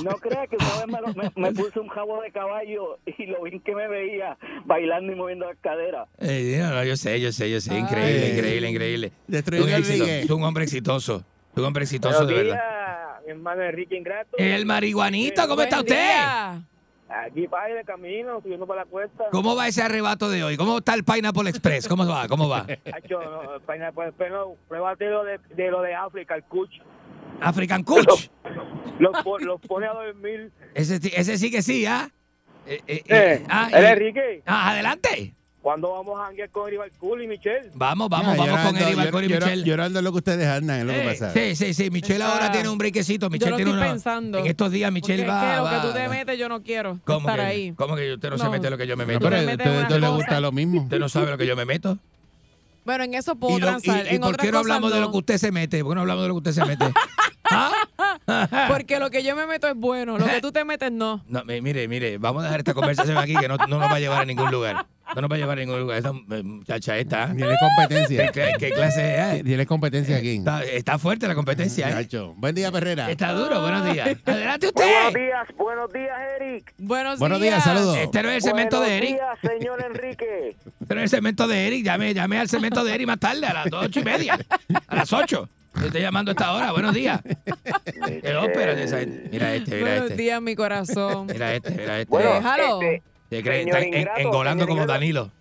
No 0.04 0.12
creas 0.18 0.48
que 0.50 0.56
una 0.58 1.00
vez 1.00 1.16
me, 1.16 1.24
me, 1.24 1.32
me 1.36 1.52
puse 1.54 1.80
un 1.80 1.88
jabo 1.90 2.22
de 2.22 2.32
caballo 2.32 2.98
y 3.06 3.26
lo 3.28 3.44
bien 3.44 3.60
que 3.60 3.76
me 3.76 3.88
veía 3.88 4.38
bailando 4.66 5.12
y 5.12 5.16
moviendo 5.16 5.46
las 5.48 5.58
caderas. 5.60 6.08
Eh, 6.20 6.58
no, 6.60 6.72
no, 6.72 6.84
yo 6.84 6.96
sé, 6.98 7.20
yo 7.22 7.32
sé, 7.32 7.52
yo 7.52 7.62
sé. 7.62 7.78
Increíble, 7.78 8.26
Ay. 8.26 8.32
increíble, 8.38 8.70
increíble. 8.70 9.12
Destruyendo 9.28 9.68
Un 9.68 9.74
el 9.74 9.80
éxito. 9.82 10.06
Es 10.06 10.30
un 10.32 10.44
hombre 10.44 10.64
exitoso. 10.64 11.24
Un 11.56 11.66
hombre 11.66 11.84
exitoso, 11.84 12.26
de 12.26 12.34
verdad. 12.34 12.60
mi 13.26 13.32
hermano 13.32 13.62
Enrique 13.64 13.96
Ingrato. 13.96 14.38
El 14.38 14.66
marihuanito, 14.66 15.48
¿cómo 15.48 15.62
está 15.62 15.80
usted? 15.80 15.96
día. 15.96 16.62
Aquí 17.12 17.48
para 17.48 17.74
de 17.74 17.84
camino, 17.84 18.40
subiendo 18.42 18.68
para 18.68 18.84
la 18.84 18.86
cuesta. 18.90 19.26
¿Cómo 19.32 19.56
va 19.56 19.68
ese 19.68 19.82
arrebato 19.82 20.30
de 20.30 20.44
hoy? 20.44 20.58
¿Cómo 20.58 20.78
está 20.78 20.94
el 20.94 21.04
Pineapple 21.04 21.50
Express? 21.50 21.88
¿Cómo 21.88 22.06
va? 22.06 22.28
¿Cómo 22.28 22.48
va? 22.48 22.60
Hacho, 22.94 23.20
no, 23.20 23.60
Pineapple, 23.62 23.92
pues, 23.94 24.14
pero 24.16 24.56
pruébate 24.68 25.06
lo 25.10 25.24
de, 25.24 25.40
de 25.56 25.72
lo 25.72 25.82
de 25.82 25.96
África, 25.96 26.36
el 26.36 26.44
Kuch. 26.44 26.70
African 27.42 27.84
Kuch. 27.84 28.30
Los, 29.00 29.24
po- 29.24 29.40
los 29.40 29.62
pone 29.62 29.88
a 29.88 29.94
dormir. 29.94 30.52
Ese, 30.74 31.00
sí- 31.00 31.12
ese 31.16 31.38
sí 31.38 31.50
que 31.52 31.62
sí, 31.62 31.86
¿ah? 31.86 32.10
Eh, 32.68 32.82
eh, 32.88 32.96
Eh, 32.98 33.04
eh, 33.08 33.46
ah, 33.50 33.70
¿el 33.74 33.84
y- 33.84 33.88
Enrique? 33.88 34.44
Ah, 34.46 34.72
adelante. 34.72 35.34
¿Cuándo 35.62 35.92
vamos 35.92 36.18
a 36.20 36.26
janguear 36.28 36.50
con 36.52 36.70
Rival 36.70 36.90
Cool 37.00 37.24
y 37.24 37.28
Michelle? 37.28 37.70
Vamos, 37.74 38.08
vamos, 38.10 38.36
Ya, 38.38 38.44
vamos 38.44 38.48
yo 38.48 38.54
con 38.70 38.76
ando- 38.76 38.82
Eri 38.82 38.92
yo- 38.92 38.98
Balcón 38.98 39.24
y 39.24 39.28
yo- 39.28 39.36
Michelle. 39.36 39.64
Yo 39.66 39.84
ando 39.84 40.00
en 40.00 40.06
lo 40.06 40.12
que 40.12 40.18
ustedes 40.20 40.48
andan, 40.48 40.80
es 40.80 40.86
lo 40.86 40.94
que 40.94 41.02
Eh, 41.02 41.06
pasa. 41.06 41.34
Sí, 41.34 41.56
sí, 41.56 41.74
sí. 41.74 41.90
Michelle 41.92 42.24
ahora 42.24 42.50
tiene 42.52 42.70
un 42.70 42.78
brequecito. 42.78 43.26
Yo 43.26 43.30
Michelle 43.30 43.52
lo 43.52 43.56
tiene 43.58 43.72
estoy 43.72 43.84
una. 43.84 43.92
pensando. 43.92 44.38
En 44.40 44.46
estos 44.48 44.72
días 44.72 44.92
Michelle 44.92 45.26
va. 45.26 45.42
que 45.52 45.58
lo 45.58 45.64
va- 45.64 45.82
que 45.82 45.88
tú 45.88 45.94
te 45.94 46.00
va- 46.08 46.10
metes, 46.14 46.40
yo 46.40 46.48
no 46.50 46.64
quiero 46.64 47.00
¿Cómo 47.04 47.20
estar 47.30 47.40
que, 47.40 47.46
ahí. 47.46 47.74
¿Cómo 47.76 47.96
que 47.98 48.14
usted 48.14 48.30
no, 48.30 48.38
se 48.38 48.44
No. 48.46 48.52
mete 48.52 48.70
lo 48.70 48.78
que 48.78 48.88
yo 48.88 48.96
me 48.96 49.04
No, 49.04 49.08
meto? 49.08 49.20
pero 49.20 49.36
te 49.36 49.44
a 49.64 49.90
les 49.90 50.00
cosa. 50.00 50.10
gusta 50.10 50.40
lo 50.40 50.52
mismo. 50.54 50.82
Usted 50.84 51.00
no 51.00 51.10
sabe 51.10 51.32
lo 51.32 51.38
que 51.38 51.46
yo 51.48 51.56
me 51.58 51.66
meto. 51.66 51.98
Bueno, 52.86 53.04
en 53.04 53.14
eso 53.14 53.36
puedo 53.36 53.58
¿Y, 53.58 53.60
lo- 53.62 53.68
transar. 53.68 54.06
y- 54.06 54.12
y 54.12 54.16
en 54.16 54.22
por 54.22 54.38
qué 54.38 54.52
no 54.54 54.60
hablamos 54.60 54.94
de 54.94 55.00
lo 55.02 55.12
que 55.12 55.18
usted 55.18 55.38
se 55.38 55.52
mete? 55.52 55.84
¿Por 55.84 55.92
qué 55.92 55.96
no 55.96 56.02
hablamos 56.02 56.24
de 56.24 56.28
lo 56.30 56.34
que 56.36 56.50
usted 56.50 56.52
se 56.54 56.66
mete? 56.66 56.86
Porque 58.68 59.00
lo 59.00 59.10
que 59.10 59.24
yo 59.24 59.36
me 59.36 59.46
meto 59.46 59.68
es 59.68 59.76
bueno, 59.76 60.18
lo 60.18 60.26
que 60.26 60.42
tú 60.42 60.52
te 60.52 60.64
metes 60.66 60.92
no. 60.92 61.24
No, 61.30 61.44
mi- 61.46 61.62
mire, 61.62 61.88
mire, 61.88 62.18
vamos 62.18 62.42
a 62.42 62.46
dejar 62.46 62.60
esta 62.60 62.74
conversación 62.74 63.18
aquí 63.18 63.36
que 63.36 63.48
no, 63.48 63.58
no 63.58 63.80
nos 63.80 63.92
va 63.92 63.96
a 63.96 64.00
llevar 64.00 64.22
a 64.22 64.26
ningún 64.26 64.52
lugar. 64.52 64.86
No 65.16 65.22
nos 65.22 65.32
va 65.32 65.36
a 65.36 65.40
llevar 65.40 65.58
a 65.58 65.62
ningún 65.62 65.80
lugar. 65.80 65.98
Esta 65.98 66.10
eh, 66.10 66.44
muchacha 66.44 66.96
esta. 66.98 67.34
Tiene 67.36 67.56
competencia. 67.60 68.32
¿Qué, 68.32 68.54
qué 68.60 68.70
clase 68.70 69.38
es? 69.38 69.44
Tiene 69.44 69.66
competencia 69.66 70.18
aquí. 70.18 70.38
Está, 70.38 70.64
está 70.64 71.00
fuerte 71.00 71.28
la 71.28 71.34
competencia. 71.34 72.00
¿eh? 72.00 72.08
Buen 72.36 72.54
día, 72.54 72.72
Perrera. 72.72 73.10
Está 73.10 73.34
duro, 73.34 73.60
buenos 73.62 73.92
días. 73.92 74.08
Adelante 74.26 74.70
Buenos 74.72 75.08
usted. 75.08 75.20
días, 75.20 75.48
buenos 75.58 75.92
días, 75.92 76.16
Eric. 76.40 76.74
Buenos, 76.78 77.20
Buenos 77.20 77.42
días, 77.42 77.64
saludos. 77.64 77.98
Este 77.98 78.22
no 78.22 78.30
es 78.30 78.36
el 78.36 78.42
segmento 78.44 78.80
de 78.82 78.98
Eric. 78.98 79.18
Buenos 79.18 79.42
días, 79.42 79.54
señor 79.60 79.84
Enrique. 79.84 80.56
Este 80.80 80.94
no 80.96 81.02
es 81.02 81.04
el 81.06 81.10
segmento 81.10 81.48
de 81.48 81.68
Eric. 81.68 81.86
Llame, 81.86 82.14
llame 82.14 82.38
al 82.40 82.48
segmento 82.50 82.84
de 82.84 82.94
Eric 82.94 83.08
más 83.08 83.20
tarde, 83.20 83.48
a 83.48 83.54
las 83.54 83.68
ocho 83.74 84.00
y 84.02 84.04
media. 84.04 84.38
A 84.88 84.96
las 84.96 85.12
ocho. 85.12 85.50
Yo 85.80 85.86
estoy 85.88 86.02
llamando 86.02 86.32
a 86.32 86.34
esta 86.34 86.54
hora. 86.54 86.72
Buenos 86.72 86.94
días. 86.94 87.22
Qué 87.24 88.36
ópera 88.36 88.76
de 88.76 88.84
esa 88.84 89.00
gente. 89.00 89.30
Mira 89.32 89.54
este, 89.56 89.76
mira 89.76 89.88
Buenos 89.92 90.12
este. 90.12 90.22
días, 90.24 90.42
mi 90.42 90.56
corazón. 90.56 91.28
Mira 91.28 91.54
este, 91.56 91.72
mira 91.72 92.00
este. 92.02 92.10
Bueno, 92.10 92.34
Déjalo. 92.34 92.82
este, 92.82 93.04
Se 93.30 93.44
cree, 93.44 93.64
señor 93.64 93.78
está 93.78 93.88
en- 93.88 93.94
Ingrato, 94.00 94.20
engolando 94.20 94.68
como. 94.68 94.86
Danilo. 94.86 95.32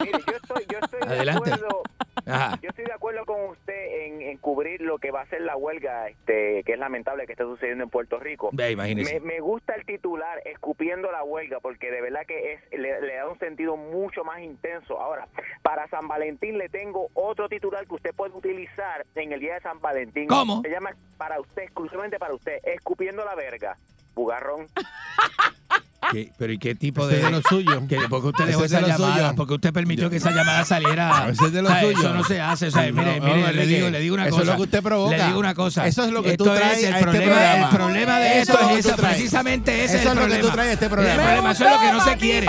Mire, 0.00 0.12
yo 0.12 0.36
estoy, 0.36 0.66
yo 0.70 0.78
estoy 0.82 1.00
Adelante. 1.08 1.50
de 1.50 1.54
acuerdo. 1.56 1.82
Ajá. 2.26 2.58
Yo 2.62 2.68
estoy 2.70 2.84
de 2.84 2.92
acuerdo 2.92 3.24
con 3.24 3.50
usted 3.50 4.06
en, 4.06 4.22
en 4.22 4.38
cubrir 4.38 4.80
lo 4.80 4.98
que 4.98 5.10
va 5.10 5.22
a 5.22 5.26
ser 5.26 5.42
la 5.42 5.56
huelga, 5.56 6.08
este, 6.08 6.62
que 6.64 6.72
es 6.72 6.78
lamentable 6.78 7.26
que 7.26 7.32
esté 7.32 7.44
sucediendo 7.44 7.84
en 7.84 7.90
Puerto 7.90 8.18
Rico. 8.18 8.50
Ve. 8.52 8.76
Me, 8.76 9.20
me 9.20 9.40
gusta 9.40 9.74
el 9.74 9.84
titular, 9.84 10.40
escupiendo 10.44 11.10
la 11.10 11.24
huelga, 11.24 11.60
porque 11.60 11.90
de 11.90 12.00
verdad 12.00 12.22
que 12.26 12.54
es 12.54 12.60
le, 12.72 13.00
le 13.00 13.14
da 13.14 13.28
un 13.28 13.38
sentido 13.38 13.76
mucho 13.76 14.24
más 14.24 14.40
intenso. 14.40 15.00
Ahora, 15.00 15.28
para 15.62 15.88
San 15.88 16.08
Valentín 16.08 16.58
le 16.58 16.68
tengo 16.68 17.08
otro 17.14 17.48
titular 17.48 17.86
que 17.86 17.94
usted 17.94 18.14
puede 18.14 18.34
utilizar 18.34 19.04
en 19.14 19.32
el 19.32 19.40
día 19.40 19.54
de 19.54 19.60
San 19.60 19.80
Valentín. 19.80 20.26
¿Cómo? 20.26 20.62
Se 20.62 20.70
llama 20.70 20.90
para 21.16 21.40
usted, 21.40 21.62
exclusivamente 21.62 22.18
para 22.18 22.34
usted, 22.34 22.58
escupiendo 22.64 23.24
la 23.24 23.34
verga. 23.34 23.76
Bugarrón. 24.14 24.66
¿Qué- 26.10 26.32
pero 26.36 26.52
¿y 26.52 26.58
qué 26.58 26.74
tipo 26.74 27.06
de...? 27.06 27.18
es 27.18 27.22
de 27.24 27.30
lo 27.30 27.42
suyo. 27.42 27.86
que- 27.88 27.96
¿Por 28.08 28.20
qué 28.22 28.26
usted 28.28 28.46
dejó 28.46 28.64
es 28.64 28.70
de 28.72 28.78
esa 28.78 28.86
llamada? 28.88 29.14
suyo. 29.28 29.32
Porque 29.36 29.54
usted 29.54 29.72
permitió 29.72 30.10
que 30.10 30.16
esa 30.16 30.30
llamada 30.32 30.64
saliera. 30.64 31.28
Ese 31.30 31.44
es 31.46 31.52
de 31.52 31.62
lo 31.62 31.68
O 31.68 31.72
sea, 31.72 31.80
suyo. 31.80 31.98
Eso 31.98 32.14
no 32.14 32.24
se 32.24 32.40
hace. 32.40 32.66
O 32.66 32.70
sea, 32.70 32.90
No, 32.90 33.02
mire, 33.02 33.20
no, 33.20 33.26
mire, 33.26 33.52
le 33.52 33.66
digo, 33.66 33.88
le 33.90 34.00
digo 34.00 34.14
una 34.14 34.26
eso 34.26 34.30
cosa. 34.36 34.42
es 34.42 34.48
lo 34.48 34.56
que 34.56 34.62
usted 34.62 34.82
provoca. 34.82 35.16
Le 35.16 35.24
digo 35.26 35.38
una 35.38 35.54
cosa. 35.54 35.86
Eso 35.86 36.04
es 36.04 36.10
lo 36.10 36.22
que 36.22 36.30
Esto 36.32 36.44
tú 36.44 36.50
traes 36.54 36.78
es 36.78 36.84
el 36.84 36.94
a 36.94 36.98
este 36.98 37.02
problema, 37.10 37.32
programa. 37.34 37.64
El 37.70 37.76
problema 37.76 38.18
de 38.18 38.40
Eso 38.40 38.52
esto 38.72 38.90
es 38.90 38.96
precisamente 39.00 39.84
ese 39.84 39.84
Eso 39.84 39.94
es 39.96 40.02
el 40.02 40.06
es 40.06 40.06
lo 40.06 40.12
que 40.12 40.16
problema. 40.26 40.48
tú 40.48 40.54
traes 40.54 40.68
a 40.68 40.72
este 40.72 40.84
El 40.86 40.90
programa. 40.90 41.22
problema, 41.22 41.52
eso 41.52 41.64
es 41.64 41.70
lo 41.72 41.80
que 41.80 41.92
no 41.92 42.04
se 42.04 42.16
quiere. 42.16 42.46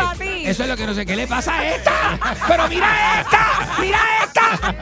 Eso 0.50 0.64
es 0.64 0.70
lo 0.70 0.78
que 0.78 0.86
no 0.88 0.94
sé. 0.94 1.06
¿Qué 1.06 1.16
le 1.16 1.28
pasa 1.28 1.56
a 1.56 1.70
esta? 1.76 1.92
¡Pero 2.48 2.68
mira 2.70 3.22
esta! 3.22 3.48
¡Mira 3.82 4.00
esta! 4.24 4.74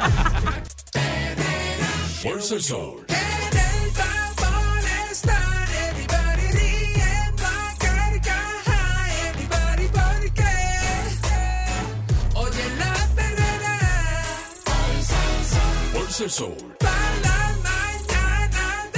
El 16.23 16.29
Sol. 16.29 16.55
para 16.79 17.15
la 17.23 17.37
mañana 17.63 18.91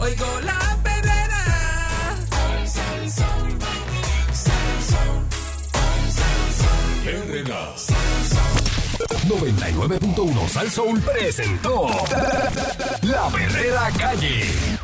oigo 0.00 0.40
la 0.42 0.78
perrera. 0.82 1.44
99.1 9.28 10.48
Sal 10.48 10.70
Soul 10.70 11.00
presentó 11.00 11.88
La 13.02 13.28
Verdadera 13.28 13.90
Calle. 13.98 14.77